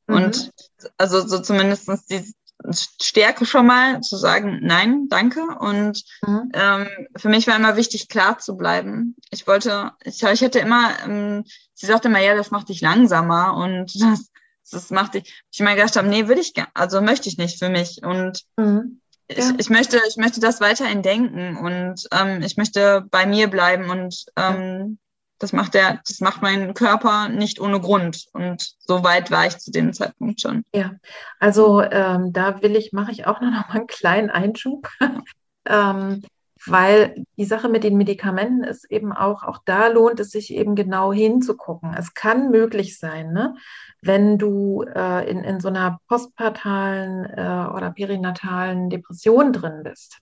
Und 0.08 0.48
mhm. 0.48 0.88
also 0.98 1.26
so 1.26 1.40
zumindest 1.40 1.90
die 2.10 2.34
Stärke 2.72 3.46
schon 3.46 3.68
mal 3.68 4.02
zu 4.02 4.18
sagen, 4.18 4.60
nein, 4.62 5.08
danke. 5.10 5.42
Und 5.60 6.04
mhm. 6.26 6.52
ähm, 6.54 6.88
für 7.16 7.30
mich 7.30 7.48
war 7.48 7.56
immer 7.56 7.76
wichtig, 7.76 8.10
klar 8.10 8.40
zu 8.40 8.58
bleiben. 8.58 9.16
Ich 9.30 9.48
wollte, 9.48 9.92
ich, 10.04 10.24
ich 10.24 10.42
hätte 10.42 10.60
immer, 10.60 10.92
ähm, 11.06 11.44
sie 11.74 11.86
sagte 11.86 12.08
immer, 12.08 12.20
ja, 12.20 12.36
das 12.36 12.52
macht 12.52 12.70
dich 12.70 12.82
langsamer 12.82 13.56
und 13.56 13.94
das, 14.02 14.32
das 14.70 14.90
macht 14.90 15.14
dich, 15.14 15.44
ich 15.52 15.60
immer 15.60 15.76
gedacht 15.76 15.96
habe, 15.96 16.08
nee, 16.08 16.28
würde 16.28 16.42
ich, 16.42 16.54
also 16.74 17.02
möchte 17.02 17.30
ich 17.30 17.38
nicht 17.38 17.60
für 17.60 17.70
mich. 17.70 18.04
Und 18.04 18.44
mhm. 18.58 19.02
ja. 19.30 19.38
ich, 19.38 19.60
ich 19.60 19.70
möchte, 19.70 20.00
ich 20.08 20.18
möchte 20.18 20.40
das 20.40 20.62
weiterhin 20.62 21.02
denken 21.02 21.58
und 21.58 22.08
ähm, 22.12 22.42
ich 22.42 22.58
möchte 22.58 23.06
bei 23.10 23.26
mir 23.26 23.48
bleiben 23.48 23.90
und 23.90 24.26
ähm, 24.36 24.98
das 25.40 25.54
macht 25.54 25.74
der, 25.76 26.02
das 26.08 26.20
macht 26.20 26.42
mein 26.42 26.74
Körper 26.74 27.30
nicht 27.30 27.60
ohne 27.60 27.80
Grund. 27.80 28.26
Und 28.34 28.74
so 28.80 29.04
weit 29.04 29.30
war 29.30 29.46
ich 29.46 29.58
zu 29.58 29.72
dem 29.72 29.94
Zeitpunkt 29.94 30.42
schon. 30.42 30.64
Ja, 30.74 30.94
also 31.40 31.82
ähm, 31.82 32.34
da 32.34 32.62
will 32.62 32.76
ich, 32.76 32.92
mache 32.92 33.12
ich 33.12 33.28
auch 33.28 33.40
noch 33.40 33.52
mal 33.52 33.66
einen 33.70 33.88
kleinen 33.88 34.30
Einschub. 34.30 34.90
ähm, 35.66 36.24
weil 36.66 37.24
die 37.38 37.46
Sache 37.46 37.70
mit 37.70 37.84
den 37.84 37.98
Medikamenten 37.98 38.64
ist 38.64 38.90
eben 38.92 39.12
auch, 39.14 39.44
auch 39.44 39.60
da 39.66 39.88
lohnt 39.88 40.20
es 40.20 40.32
sich 40.32 40.54
eben 40.54 40.76
genau 40.76 41.14
hinzugucken. 41.14 41.94
Es 41.98 42.14
kann 42.14 42.52
möglich 42.52 42.98
sein, 42.98 43.34
ne, 43.34 43.56
wenn 44.02 44.38
du 44.38 44.84
äh, 44.84 45.30
in, 45.30 45.44
in 45.44 45.60
so 45.60 45.68
einer 45.68 46.00
postpartalen 46.08 47.26
äh, 47.26 47.68
oder 47.74 47.92
perinatalen 47.92 48.90
Depression 48.90 49.54
drin 49.54 49.82
bist, 49.84 50.20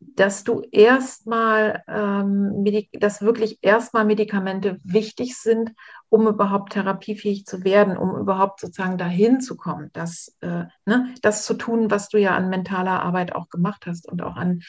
dass 0.00 0.44
du 0.44 0.62
erstmal, 0.70 1.82
ähm, 1.88 2.64
dass 2.92 3.20
wirklich 3.20 3.58
erstmal 3.62 4.04
Medikamente 4.04 4.78
wichtig 4.84 5.36
sind, 5.36 5.72
um 6.08 6.26
überhaupt 6.28 6.72
therapiefähig 6.72 7.46
zu 7.46 7.64
werden, 7.64 7.96
um 7.96 8.16
überhaupt 8.16 8.60
sozusagen 8.60 8.96
dahin 8.96 9.40
zu 9.40 9.56
kommen, 9.56 9.90
das, 9.92 10.36
äh, 10.40 10.64
ne, 10.86 11.14
das 11.22 11.44
zu 11.44 11.54
tun, 11.54 11.90
was 11.90 12.08
du 12.08 12.18
ja 12.18 12.36
an 12.36 12.48
mentaler 12.48 13.02
Arbeit 13.02 13.34
auch 13.34 13.48
gemacht 13.48 13.86
hast 13.86 14.08
und 14.08 14.22
auch 14.22 14.36
an, 14.36 14.60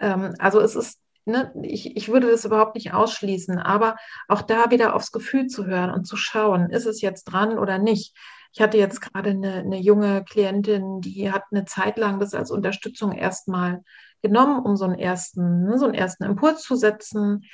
ähm, 0.00 0.34
also 0.38 0.60
es 0.60 0.74
ist, 0.74 1.00
ne, 1.24 1.52
ich, 1.62 1.96
ich 1.96 2.08
würde 2.08 2.30
das 2.30 2.44
überhaupt 2.44 2.74
nicht 2.74 2.92
ausschließen, 2.92 3.58
aber 3.58 3.96
auch 4.28 4.42
da 4.42 4.70
wieder 4.70 4.94
aufs 4.94 5.12
Gefühl 5.12 5.46
zu 5.46 5.66
hören 5.66 5.90
und 5.90 6.06
zu 6.06 6.16
schauen, 6.16 6.70
ist 6.70 6.86
es 6.86 7.00
jetzt 7.00 7.24
dran 7.24 7.58
oder 7.58 7.78
nicht. 7.78 8.16
Ich 8.52 8.60
hatte 8.60 8.78
jetzt 8.78 9.00
gerade 9.00 9.30
eine, 9.30 9.54
eine 9.54 9.78
junge 9.80 10.24
Klientin, 10.24 11.00
die 11.00 11.32
hat 11.32 11.42
eine 11.50 11.64
Zeit 11.64 11.98
lang 11.98 12.20
das 12.20 12.34
als 12.34 12.50
Unterstützung 12.50 13.12
erstmal 13.12 13.82
genommen, 14.22 14.64
um 14.64 14.76
so 14.76 14.84
einen 14.84 14.98
ersten, 14.98 15.64
ne, 15.64 15.78
so 15.78 15.86
einen 15.86 15.94
ersten 15.94 16.24
Impuls 16.24 16.62
zu 16.62 16.76
setzen 16.76 17.44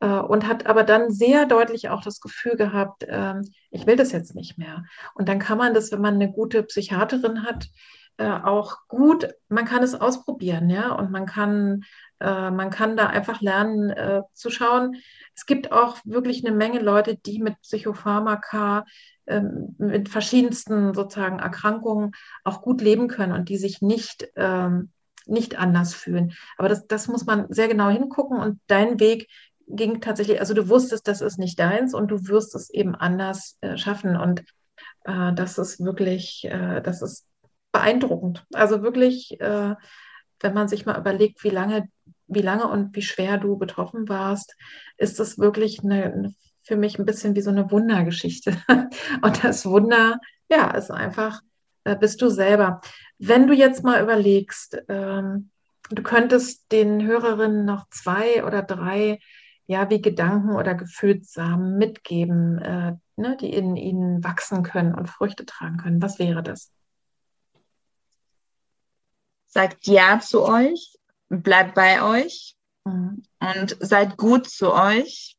äh, 0.00 0.18
und 0.18 0.46
hat 0.46 0.66
aber 0.66 0.84
dann 0.84 1.10
sehr 1.10 1.46
deutlich 1.46 1.88
auch 1.88 2.02
das 2.02 2.20
Gefühl 2.20 2.56
gehabt, 2.56 3.04
äh, 3.04 3.34
ich 3.70 3.86
will 3.86 3.96
das 3.96 4.12
jetzt 4.12 4.34
nicht 4.34 4.58
mehr. 4.58 4.84
Und 5.14 5.28
dann 5.28 5.38
kann 5.38 5.58
man 5.58 5.74
das, 5.74 5.92
wenn 5.92 6.00
man 6.00 6.14
eine 6.14 6.30
gute 6.30 6.62
Psychiaterin 6.62 7.44
hat, 7.44 7.68
äh, 8.20 8.38
auch 8.44 8.86
gut, 8.86 9.28
man 9.48 9.64
kann 9.64 9.82
es 9.82 9.94
ausprobieren, 9.94 10.68
ja, 10.68 10.92
und 10.92 11.10
man 11.10 11.24
kann, 11.24 11.84
äh, 12.20 12.50
man 12.50 12.68
kann 12.68 12.94
da 12.94 13.06
einfach 13.06 13.40
lernen 13.40 13.88
äh, 13.88 14.20
zu 14.34 14.50
schauen. 14.50 14.96
Es 15.34 15.46
gibt 15.46 15.72
auch 15.72 15.96
wirklich 16.04 16.44
eine 16.44 16.54
Menge 16.54 16.80
Leute, 16.80 17.16
die 17.16 17.38
mit 17.38 17.58
Psychopharmaka 17.62 18.84
ähm, 19.26 19.74
mit 19.78 20.10
verschiedensten 20.10 20.92
sozusagen 20.92 21.38
Erkrankungen 21.38 22.12
auch 22.44 22.60
gut 22.60 22.82
leben 22.82 23.08
können 23.08 23.32
und 23.32 23.48
die 23.48 23.56
sich 23.56 23.80
nicht 23.80 24.28
ähm, 24.36 24.90
nicht 25.26 25.58
anders 25.58 25.94
fühlen. 25.94 26.34
Aber 26.58 26.68
das, 26.68 26.86
das 26.88 27.08
muss 27.08 27.24
man 27.24 27.46
sehr 27.48 27.68
genau 27.68 27.88
hingucken 27.88 28.38
und 28.38 28.60
dein 28.66 29.00
Weg 29.00 29.28
ging 29.66 30.02
tatsächlich, 30.02 30.40
also 30.40 30.52
du 30.52 30.68
wusstest, 30.68 31.08
das 31.08 31.22
ist 31.22 31.38
nicht 31.38 31.58
deins 31.58 31.94
und 31.94 32.10
du 32.10 32.28
wirst 32.28 32.54
es 32.54 32.68
eben 32.68 32.94
anders 32.94 33.56
äh, 33.62 33.78
schaffen. 33.78 34.16
Und 34.16 34.44
äh, 35.04 35.32
das 35.32 35.56
ist 35.56 35.82
wirklich, 35.82 36.46
das 36.50 37.00
ist 37.00 37.29
beeindruckend. 37.72 38.44
Also 38.52 38.82
wirklich, 38.82 39.40
äh, 39.40 39.74
wenn 40.40 40.54
man 40.54 40.68
sich 40.68 40.86
mal 40.86 40.98
überlegt, 40.98 41.44
wie 41.44 41.50
lange, 41.50 41.88
wie 42.26 42.42
lange 42.42 42.68
und 42.68 42.94
wie 42.96 43.02
schwer 43.02 43.38
du 43.38 43.58
betroffen 43.58 44.08
warst, 44.08 44.56
ist 44.96 45.18
das 45.20 45.38
wirklich 45.38 45.82
eine, 45.82 46.34
für 46.62 46.76
mich 46.76 46.98
ein 46.98 47.06
bisschen 47.06 47.34
wie 47.34 47.42
so 47.42 47.50
eine 47.50 47.70
Wundergeschichte. 47.70 48.56
Und 49.22 49.44
das 49.44 49.66
Wunder, 49.66 50.18
ja, 50.48 50.70
ist 50.70 50.90
einfach, 50.90 51.40
äh, 51.84 51.96
bist 51.96 52.22
du 52.22 52.28
selber. 52.28 52.80
Wenn 53.18 53.46
du 53.46 53.54
jetzt 53.54 53.82
mal 53.82 54.02
überlegst, 54.02 54.82
ähm, 54.88 55.50
du 55.90 56.02
könntest 56.02 56.70
den 56.72 57.04
Hörerinnen 57.04 57.64
noch 57.64 57.88
zwei 57.90 58.44
oder 58.44 58.62
drei, 58.62 59.18
ja, 59.66 59.90
wie 59.90 60.00
Gedanken 60.00 60.54
oder 60.54 60.74
Gefühlssamen 60.74 61.76
mitgeben, 61.78 62.58
äh, 62.58 62.92
ne, 63.16 63.36
die 63.40 63.52
in 63.52 63.76
ihnen 63.76 64.22
wachsen 64.24 64.62
können 64.62 64.94
und 64.94 65.08
Früchte 65.08 65.46
tragen 65.46 65.76
können. 65.76 66.02
Was 66.02 66.18
wäre 66.18 66.42
das? 66.42 66.72
Sagt 69.50 69.86
Ja 69.86 70.20
zu 70.20 70.42
euch, 70.42 70.98
bleibt 71.28 71.74
bei 71.74 72.02
euch 72.02 72.56
mhm. 72.84 73.22
und 73.38 73.76
seid 73.80 74.16
gut 74.16 74.48
zu 74.48 74.72
euch. 74.72 75.36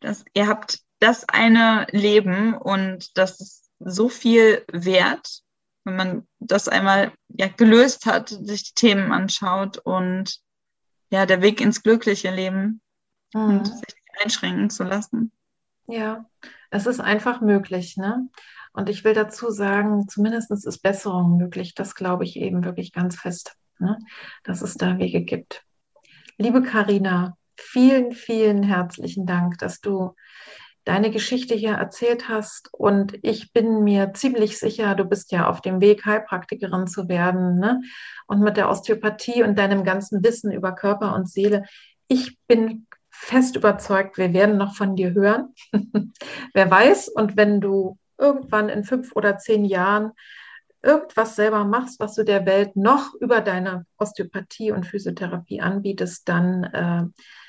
Das, 0.00 0.24
ihr 0.34 0.48
habt 0.48 0.80
das 0.98 1.28
eine 1.28 1.86
Leben 1.90 2.54
und 2.54 3.16
das 3.16 3.40
ist 3.40 3.70
so 3.78 4.08
viel 4.08 4.64
wert 4.72 5.44
wenn 5.84 5.96
man 5.96 6.28
das 6.40 6.68
einmal 6.68 7.12
ja, 7.28 7.48
gelöst 7.48 8.06
hat, 8.06 8.30
sich 8.30 8.64
die 8.64 8.74
Themen 8.74 9.12
anschaut 9.12 9.78
und 9.78 10.40
ja, 11.10 11.26
der 11.26 11.42
Weg 11.42 11.60
ins 11.60 11.82
glückliche 11.82 12.30
Leben 12.30 12.80
mhm. 13.34 13.42
und 13.42 13.66
sich 13.66 13.94
einschränken 14.22 14.70
zu 14.70 14.84
lassen. 14.84 15.30
Ja, 15.86 16.24
es 16.70 16.86
ist 16.86 17.00
einfach 17.00 17.40
möglich, 17.40 17.96
ne? 17.96 18.28
Und 18.74 18.90
ich 18.90 19.04
will 19.04 19.14
dazu 19.14 19.50
sagen, 19.50 20.08
zumindest 20.08 20.50
ist 20.50 20.82
Besserung 20.82 21.36
möglich. 21.36 21.74
Das 21.74 21.94
glaube 21.94 22.24
ich 22.24 22.36
eben 22.36 22.64
wirklich 22.64 22.92
ganz 22.92 23.16
fest, 23.16 23.56
ne? 23.78 23.98
dass 24.42 24.62
es 24.62 24.74
da 24.74 24.98
Wege 24.98 25.22
gibt. 25.22 25.64
Liebe 26.38 26.60
Karina, 26.60 27.36
vielen, 27.56 28.12
vielen 28.12 28.64
herzlichen 28.64 29.26
Dank, 29.26 29.58
dass 29.58 29.80
du 29.80 30.14
deine 30.82 31.12
Geschichte 31.12 31.54
hier 31.54 31.74
erzählt 31.74 32.28
hast. 32.28 32.68
Und 32.74 33.16
ich 33.22 33.52
bin 33.52 33.84
mir 33.84 34.12
ziemlich 34.12 34.58
sicher, 34.58 34.96
du 34.96 35.04
bist 35.04 35.30
ja 35.30 35.48
auf 35.48 35.60
dem 35.60 35.80
Weg, 35.80 36.04
Heilpraktikerin 36.04 36.88
zu 36.88 37.08
werden. 37.08 37.60
Ne? 37.60 37.80
Und 38.26 38.40
mit 38.40 38.56
der 38.56 38.68
Osteopathie 38.68 39.44
und 39.44 39.56
deinem 39.56 39.84
ganzen 39.84 40.24
Wissen 40.24 40.50
über 40.50 40.72
Körper 40.72 41.14
und 41.14 41.30
Seele, 41.30 41.64
ich 42.08 42.38
bin 42.48 42.88
fest 43.08 43.54
überzeugt, 43.54 44.18
wir 44.18 44.32
werden 44.32 44.58
noch 44.58 44.74
von 44.74 44.96
dir 44.96 45.14
hören. 45.14 45.54
Wer 46.52 46.70
weiß, 46.70 47.08
und 47.08 47.36
wenn 47.36 47.60
du 47.60 47.96
irgendwann 48.18 48.68
in 48.68 48.84
fünf 48.84 49.12
oder 49.14 49.38
zehn 49.38 49.64
Jahren 49.64 50.12
irgendwas 50.82 51.34
selber 51.34 51.64
machst, 51.64 51.98
was 51.98 52.14
du 52.14 52.24
der 52.24 52.46
Welt 52.46 52.76
noch 52.76 53.14
über 53.14 53.40
deine 53.40 53.86
Osteopathie 53.96 54.70
und 54.70 54.86
Physiotherapie 54.86 55.60
anbietest, 55.60 56.28
dann 56.28 56.64
äh, 56.64 57.04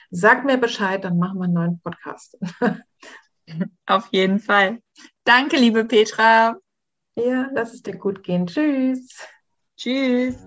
sag 0.10 0.46
mir 0.46 0.58
Bescheid, 0.58 1.04
dann 1.04 1.18
machen 1.18 1.40
wir 1.40 1.46
einen 1.46 1.54
neuen 1.54 1.80
Podcast. 1.82 2.38
Auf 3.86 4.08
jeden 4.12 4.40
Fall. 4.40 4.80
Danke, 5.24 5.58
liebe 5.58 5.86
Petra. 5.86 6.58
Ja, 7.16 7.50
lass 7.54 7.74
es 7.74 7.84
dir 7.84 7.98
gut 7.98 8.24
gehen. 8.24 8.48
Tschüss. 8.48 9.10
Tschüss. 9.78 10.38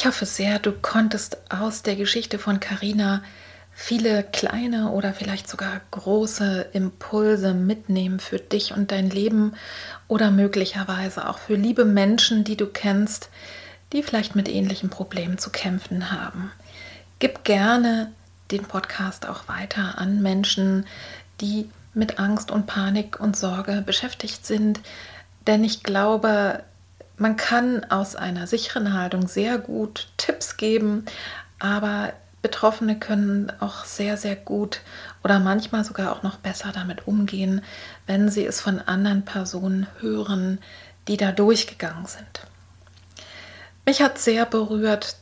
Ich 0.00 0.06
hoffe 0.06 0.24
sehr, 0.24 0.58
du 0.58 0.72
konntest 0.72 1.36
aus 1.50 1.82
der 1.82 1.94
Geschichte 1.94 2.38
von 2.38 2.58
Carina 2.58 3.22
viele 3.70 4.22
kleine 4.22 4.92
oder 4.92 5.12
vielleicht 5.12 5.46
sogar 5.46 5.78
große 5.90 6.68
Impulse 6.72 7.52
mitnehmen 7.52 8.18
für 8.18 8.38
dich 8.38 8.72
und 8.72 8.92
dein 8.92 9.10
Leben 9.10 9.52
oder 10.08 10.30
möglicherweise 10.30 11.28
auch 11.28 11.36
für 11.36 11.54
liebe 11.54 11.84
Menschen, 11.84 12.44
die 12.44 12.56
du 12.56 12.66
kennst, 12.66 13.28
die 13.92 14.02
vielleicht 14.02 14.34
mit 14.34 14.48
ähnlichen 14.48 14.88
Problemen 14.88 15.36
zu 15.36 15.50
kämpfen 15.50 16.10
haben. 16.10 16.50
Gib 17.18 17.44
gerne 17.44 18.10
den 18.50 18.62
Podcast 18.62 19.28
auch 19.28 19.48
weiter 19.48 19.98
an 19.98 20.22
Menschen, 20.22 20.86
die 21.42 21.68
mit 21.92 22.18
Angst 22.18 22.50
und 22.50 22.64
Panik 22.64 23.20
und 23.20 23.36
Sorge 23.36 23.82
beschäftigt 23.84 24.46
sind, 24.46 24.80
denn 25.46 25.62
ich 25.62 25.82
glaube, 25.82 26.62
man 27.20 27.36
kann 27.36 27.84
aus 27.90 28.16
einer 28.16 28.46
sicheren 28.46 28.94
Haltung 28.94 29.28
sehr 29.28 29.58
gut 29.58 30.08
Tipps 30.16 30.56
geben, 30.56 31.04
aber 31.58 32.14
Betroffene 32.40 32.98
können 32.98 33.52
auch 33.60 33.84
sehr, 33.84 34.16
sehr 34.16 34.36
gut 34.36 34.80
oder 35.22 35.38
manchmal 35.38 35.84
sogar 35.84 36.12
auch 36.12 36.22
noch 36.22 36.38
besser 36.38 36.72
damit 36.72 37.06
umgehen, 37.06 37.60
wenn 38.06 38.30
sie 38.30 38.46
es 38.46 38.62
von 38.62 38.80
anderen 38.80 39.26
Personen 39.26 39.86
hören, 40.00 40.58
die 41.08 41.18
da 41.18 41.30
durchgegangen 41.30 42.06
sind. 42.06 42.46
Mich 43.84 44.00
hat 44.00 44.18
sehr 44.18 44.46
berührt, 44.46 45.16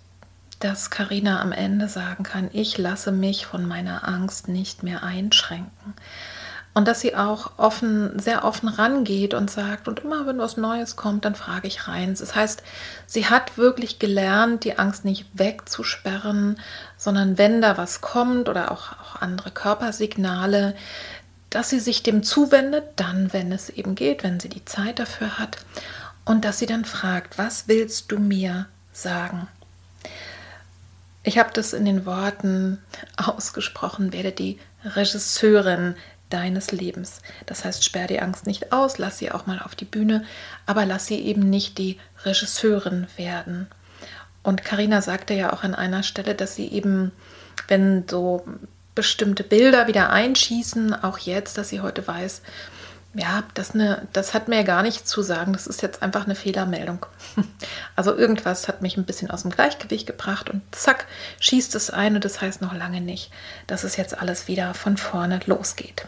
dass 0.61 0.91
Karina 0.91 1.41
am 1.41 1.51
Ende 1.51 1.89
sagen 1.89 2.23
kann, 2.23 2.49
ich 2.53 2.79
lasse 2.79 3.11
mich 3.11 3.45
von 3.45 3.67
meiner 3.67 4.07
Angst 4.07 4.47
nicht 4.47 4.85
mehr 4.85 5.03
einschränken. 5.03 5.95
Und 6.79 6.87
dass 6.87 7.01
sie 7.01 7.17
auch 7.17 7.51
offen, 7.57 8.21
sehr 8.21 8.45
offen 8.45 8.69
rangeht 8.69 9.35
und 9.35 9.51
sagt, 9.51 9.89
und 9.89 9.99
immer 9.99 10.29
wenn 10.29 10.39
was 10.39 10.57
Neues 10.57 10.95
kommt, 10.95 11.25
dann 11.25 11.35
frage 11.35 11.67
ich 11.67 11.89
rein. 11.89 12.15
Das 12.17 12.37
heißt, 12.37 12.63
sie 13.05 13.27
hat 13.27 13.59
wirklich 13.59 13.99
gelernt, 13.99 14.63
die 14.63 14.79
Angst 14.79 15.05
nicht 15.05 15.27
wegzusperren, 15.33 16.61
sondern 16.97 17.37
wenn 17.37 17.61
da 17.61 17.77
was 17.77 18.01
kommt 18.01 18.49
oder 18.49 18.71
auch, 18.71 18.93
auch 18.93 19.21
andere 19.21 19.51
Körpersignale, 19.51 20.77
dass 21.51 21.69
sie 21.69 21.81
sich 21.81 22.05
dem 22.05 22.23
zuwendet, 22.23 22.85
dann, 22.95 23.33
wenn 23.33 23.51
es 23.51 23.71
eben 23.71 23.97
geht, 23.97 24.23
wenn 24.23 24.39
sie 24.39 24.49
die 24.49 24.65
Zeit 24.65 25.01
dafür 25.01 25.37
hat. 25.37 25.57
Und 26.25 26.45
dass 26.45 26.61
sie 26.61 26.67
dann 26.67 26.85
fragt, 26.85 27.39
was 27.39 27.67
willst 27.67 28.13
du 28.13 28.21
mir 28.21 28.67
sagen? 28.93 29.49
Ich 31.25 31.41
habe 31.41 31.51
das 31.53 31.73
in 31.73 31.85
den 31.85 32.07
Worten 32.07 32.79
ausgesprochen, 33.17 34.13
werde 34.13 34.31
die 34.31 34.61
Regisseurin 34.85 35.97
deines 36.31 36.73
Lebens. 36.73 37.21
Das 37.47 37.65
heißt, 37.65 37.85
sperr 37.85 38.07
die 38.07 38.21
Angst 38.21 38.47
nicht 38.47 38.73
aus, 38.73 38.99
lass 38.99 39.19
sie 39.19 39.31
auch 39.31 39.47
mal 39.47 39.61
auf 39.61 39.75
die 39.75 39.85
Bühne, 39.85 40.25
aber 40.67 40.87
lass 40.87 41.07
sie 41.07 41.21
eben 41.21 41.49
nicht 41.49 41.79
die 41.79 41.99
Regisseurin 42.25 43.07
werden. 43.17 43.69
Und 44.43 44.65
Karina 44.65 45.03
sagte 45.03 45.35
ja 45.35 45.53
auch 45.53 45.63
an 45.63 45.75
einer 45.75 46.03
Stelle, 46.03 46.35
dass 46.35 46.55
sie 46.55 46.69
eben, 46.69 47.13
wenn 47.67 48.05
so 48.09 48.47
bestimmte 48.95 49.45
Bilder 49.45 49.87
wieder 49.87 50.11
einschießen, 50.11 50.93
auch 51.05 51.19
jetzt, 51.19 51.59
dass 51.59 51.69
sie 51.69 51.81
heute 51.81 52.07
weiß, 52.07 52.43
ja, 53.19 53.43
das, 53.55 53.75
ne, 53.75 54.07
das 54.13 54.33
hat 54.33 54.49
mir 54.49 54.65
gar 54.65 54.83
nichts 54.83 55.11
zu 55.11 55.23
sagen. 55.23 55.53
Das 55.53 55.67
ist 55.67 55.83
jetzt 55.83 56.03
einfach 56.03 56.25
eine 56.25 56.35
Fehlermeldung. 56.35 57.07
Also 57.97 58.15
irgendwas 58.15 58.69
hat 58.69 58.81
mich 58.81 58.97
ein 58.97 59.05
bisschen 59.05 59.29
aus 59.29 59.43
dem 59.43 59.51
Gleichgewicht 59.51 60.07
gebracht 60.07 60.51
und 60.51 60.63
zack, 60.71 61.07
schießt 61.41 61.75
es 61.75 61.91
ein 61.91 62.15
und 62.15 62.25
das 62.25 62.41
heißt 62.41 62.63
noch 62.63 62.73
lange 62.73 63.01
nicht, 63.01 63.33
dass 63.67 63.83
es 63.83 63.97
jetzt 63.97 64.17
alles 64.17 64.47
wieder 64.47 64.73
von 64.73 64.97
vorne 64.97 65.41
losgeht. 65.47 66.07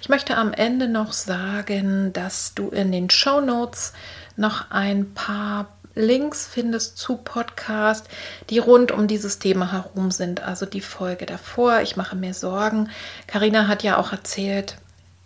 Ich 0.00 0.08
möchte 0.08 0.36
am 0.36 0.52
Ende 0.52 0.86
noch 0.86 1.12
sagen, 1.12 2.12
dass 2.12 2.54
du 2.54 2.68
in 2.68 2.92
den 2.92 3.10
Show 3.10 3.40
Notes 3.40 3.94
noch 4.36 4.70
ein 4.70 5.12
paar 5.14 5.74
Links 5.96 6.46
findest 6.46 6.98
zu 6.98 7.16
Podcast, 7.16 8.08
die 8.50 8.58
rund 8.58 8.92
um 8.92 9.06
dieses 9.06 9.38
Thema 9.38 9.72
herum 9.72 10.10
sind. 10.10 10.42
Also 10.42 10.66
die 10.66 10.80
Folge 10.80 11.26
davor. 11.26 11.80
Ich 11.80 11.96
mache 11.96 12.16
mir 12.16 12.34
Sorgen. 12.34 12.90
Karina 13.26 13.68
hat 13.68 13.82
ja 13.82 13.96
auch 13.96 14.12
erzählt, 14.12 14.76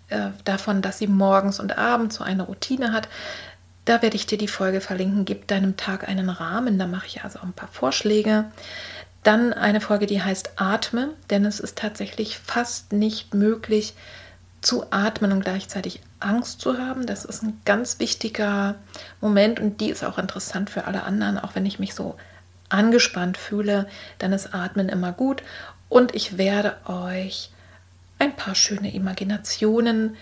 äh, 0.09 0.31
davon, 0.45 0.83
dass 0.83 0.99
sie 0.99 1.07
morgens 1.07 1.61
und 1.61 1.77
abends 1.79 2.17
so 2.17 2.25
eine 2.25 2.45
Routine 2.45 2.93
hat. 2.93 3.09
Da 3.85 4.03
werde 4.03 4.17
ich 4.17 4.27
dir 4.27 4.39
die 4.39 4.49
Folge 4.49 4.81
verlinken. 4.81 5.25
Gib 5.25 5.49
deinem 5.49 5.77
Tag 5.77 6.09
einen 6.09 6.29
Rahmen. 6.29 6.79
Da 6.79 6.87
mache 6.87 7.07
ich 7.07 7.25
also 7.25 7.41
ein 7.41 7.53
paar 7.53 7.69
Vorschläge. 7.69 8.47
Dann 9.23 9.53
eine 9.53 9.81
Folge, 9.81 10.07
die 10.07 10.23
heißt 10.23 10.53
Atme, 10.57 11.11
denn 11.31 11.45
es 11.45 11.61
ist 11.61 11.77
tatsächlich 11.77 12.39
fast 12.39 12.93
nicht 12.93 13.35
möglich 13.35 13.95
zu 14.61 14.91
atmen 14.91 15.33
und 15.33 15.45
gleichzeitig 15.45 16.01
Angst 16.21 16.61
zu 16.61 16.79
haben. 16.79 17.07
Das 17.07 17.25
ist 17.25 17.43
ein 17.43 17.61
ganz 17.65 17.99
wichtiger 17.99 18.77
Moment 19.21 19.61
und 19.61 19.81
die 19.81 19.91
ist 19.91 20.05
auch 20.05 20.19
interessant 20.19 20.71
für 20.71 20.85
alle 20.85 21.05
anderen. 21.05 21.39
Auch 21.39 21.55
wenn 21.55 21.67
ich 21.67 21.79
mich 21.79 21.95
so 21.95 22.17
angespannt 22.69 23.37
fühle, 23.37 23.87
dann 24.19 24.33
ist 24.33 24.55
Atmen 24.55 24.89
immer 24.89 25.13
gut. 25.13 25.43
Und 25.89 26.15
ich 26.15 26.37
werde 26.39 26.77
euch 26.87 27.51
ein 28.19 28.35
paar 28.37 28.55
schöne 28.55 28.93
Imaginationen, 28.93 30.17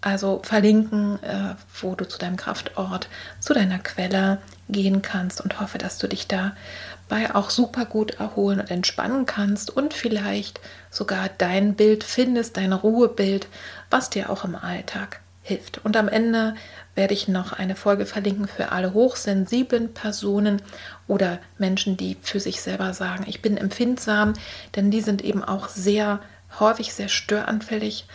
also 0.00 0.42
verlinken, 0.44 1.22
äh, 1.22 1.54
wo 1.80 1.94
du 1.94 2.06
zu 2.06 2.18
deinem 2.18 2.36
Kraftort, 2.36 3.08
zu 3.40 3.54
deiner 3.54 3.78
Quelle 3.78 4.38
gehen 4.68 5.00
kannst 5.00 5.40
und 5.40 5.60
hoffe, 5.60 5.78
dass 5.78 5.98
du 5.98 6.08
dich 6.08 6.28
dabei 6.28 7.34
auch 7.34 7.48
super 7.48 7.86
gut 7.86 8.12
erholen 8.20 8.60
und 8.60 8.70
entspannen 8.70 9.24
kannst 9.24 9.74
und 9.74 9.94
vielleicht 9.94 10.60
sogar 10.90 11.30
dein 11.38 11.74
Bild 11.74 12.04
findest, 12.04 12.58
dein 12.58 12.74
Ruhebild, 12.74 13.48
was 13.88 14.10
dir 14.10 14.28
auch 14.28 14.44
im 14.44 14.56
Alltag 14.56 15.20
hilft. 15.42 15.84
Und 15.84 15.96
am 15.96 16.08
Ende 16.08 16.54
werde 16.94 17.14
ich 17.14 17.28
noch 17.28 17.52
eine 17.52 17.76
Folge 17.76 18.06
verlinken 18.06 18.48
für 18.48 18.72
alle 18.72 18.92
hochsensiblen 18.92 19.94
Personen 19.94 20.60
oder 21.06 21.38
Menschen, 21.58 21.96
die 21.96 22.16
für 22.20 22.40
sich 22.40 22.60
selber 22.60 22.92
sagen, 22.94 23.24
ich 23.26 23.42
bin 23.42 23.56
empfindsam, 23.56 24.34
denn 24.76 24.90
die 24.90 25.00
sind 25.00 25.22
eben 25.22 25.44
auch 25.44 25.68
sehr 25.68 26.20
häufig 26.60 26.94
sehr 26.94 27.08
störanfällig 27.08 28.06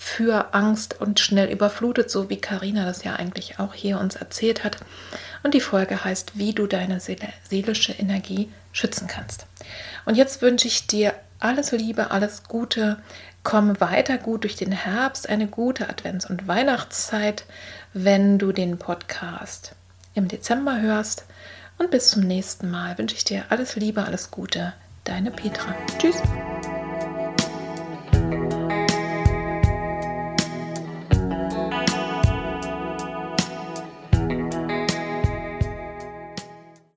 für 0.00 0.54
Angst 0.54 1.00
und 1.00 1.18
schnell 1.18 1.50
überflutet, 1.50 2.08
so 2.08 2.30
wie 2.30 2.40
Karina 2.40 2.84
das 2.84 3.02
ja 3.02 3.16
eigentlich 3.16 3.58
auch 3.58 3.74
hier 3.74 3.98
uns 3.98 4.14
erzählt 4.14 4.62
hat. 4.62 4.76
Und 5.42 5.54
die 5.54 5.60
Folge 5.60 6.04
heißt, 6.04 6.38
wie 6.38 6.52
du 6.52 6.66
deine 6.68 7.00
seelische 7.00 7.92
Energie 7.92 8.48
schützen 8.70 9.08
kannst. 9.08 9.46
Und 10.04 10.16
jetzt 10.16 10.40
wünsche 10.40 10.68
ich 10.68 10.86
dir 10.86 11.14
alles 11.40 11.72
Liebe, 11.72 12.12
alles 12.12 12.44
Gute. 12.44 12.98
Komm 13.42 13.80
weiter 13.80 14.18
gut 14.18 14.44
durch 14.44 14.56
den 14.56 14.72
Herbst, 14.72 15.28
eine 15.28 15.48
gute 15.48 15.88
Advents- 15.88 16.26
und 16.26 16.46
Weihnachtszeit, 16.46 17.44
wenn 17.92 18.38
du 18.38 18.52
den 18.52 18.78
Podcast 18.78 19.74
im 20.14 20.28
Dezember 20.28 20.80
hörst. 20.80 21.24
Und 21.78 21.90
bis 21.90 22.10
zum 22.10 22.22
nächsten 22.22 22.70
Mal 22.70 22.98
wünsche 22.98 23.16
ich 23.16 23.24
dir 23.24 23.44
alles 23.48 23.74
Liebe, 23.76 24.04
alles 24.04 24.30
Gute. 24.30 24.74
Deine 25.04 25.30
Petra. 25.30 25.74
Tschüss. 25.98 26.22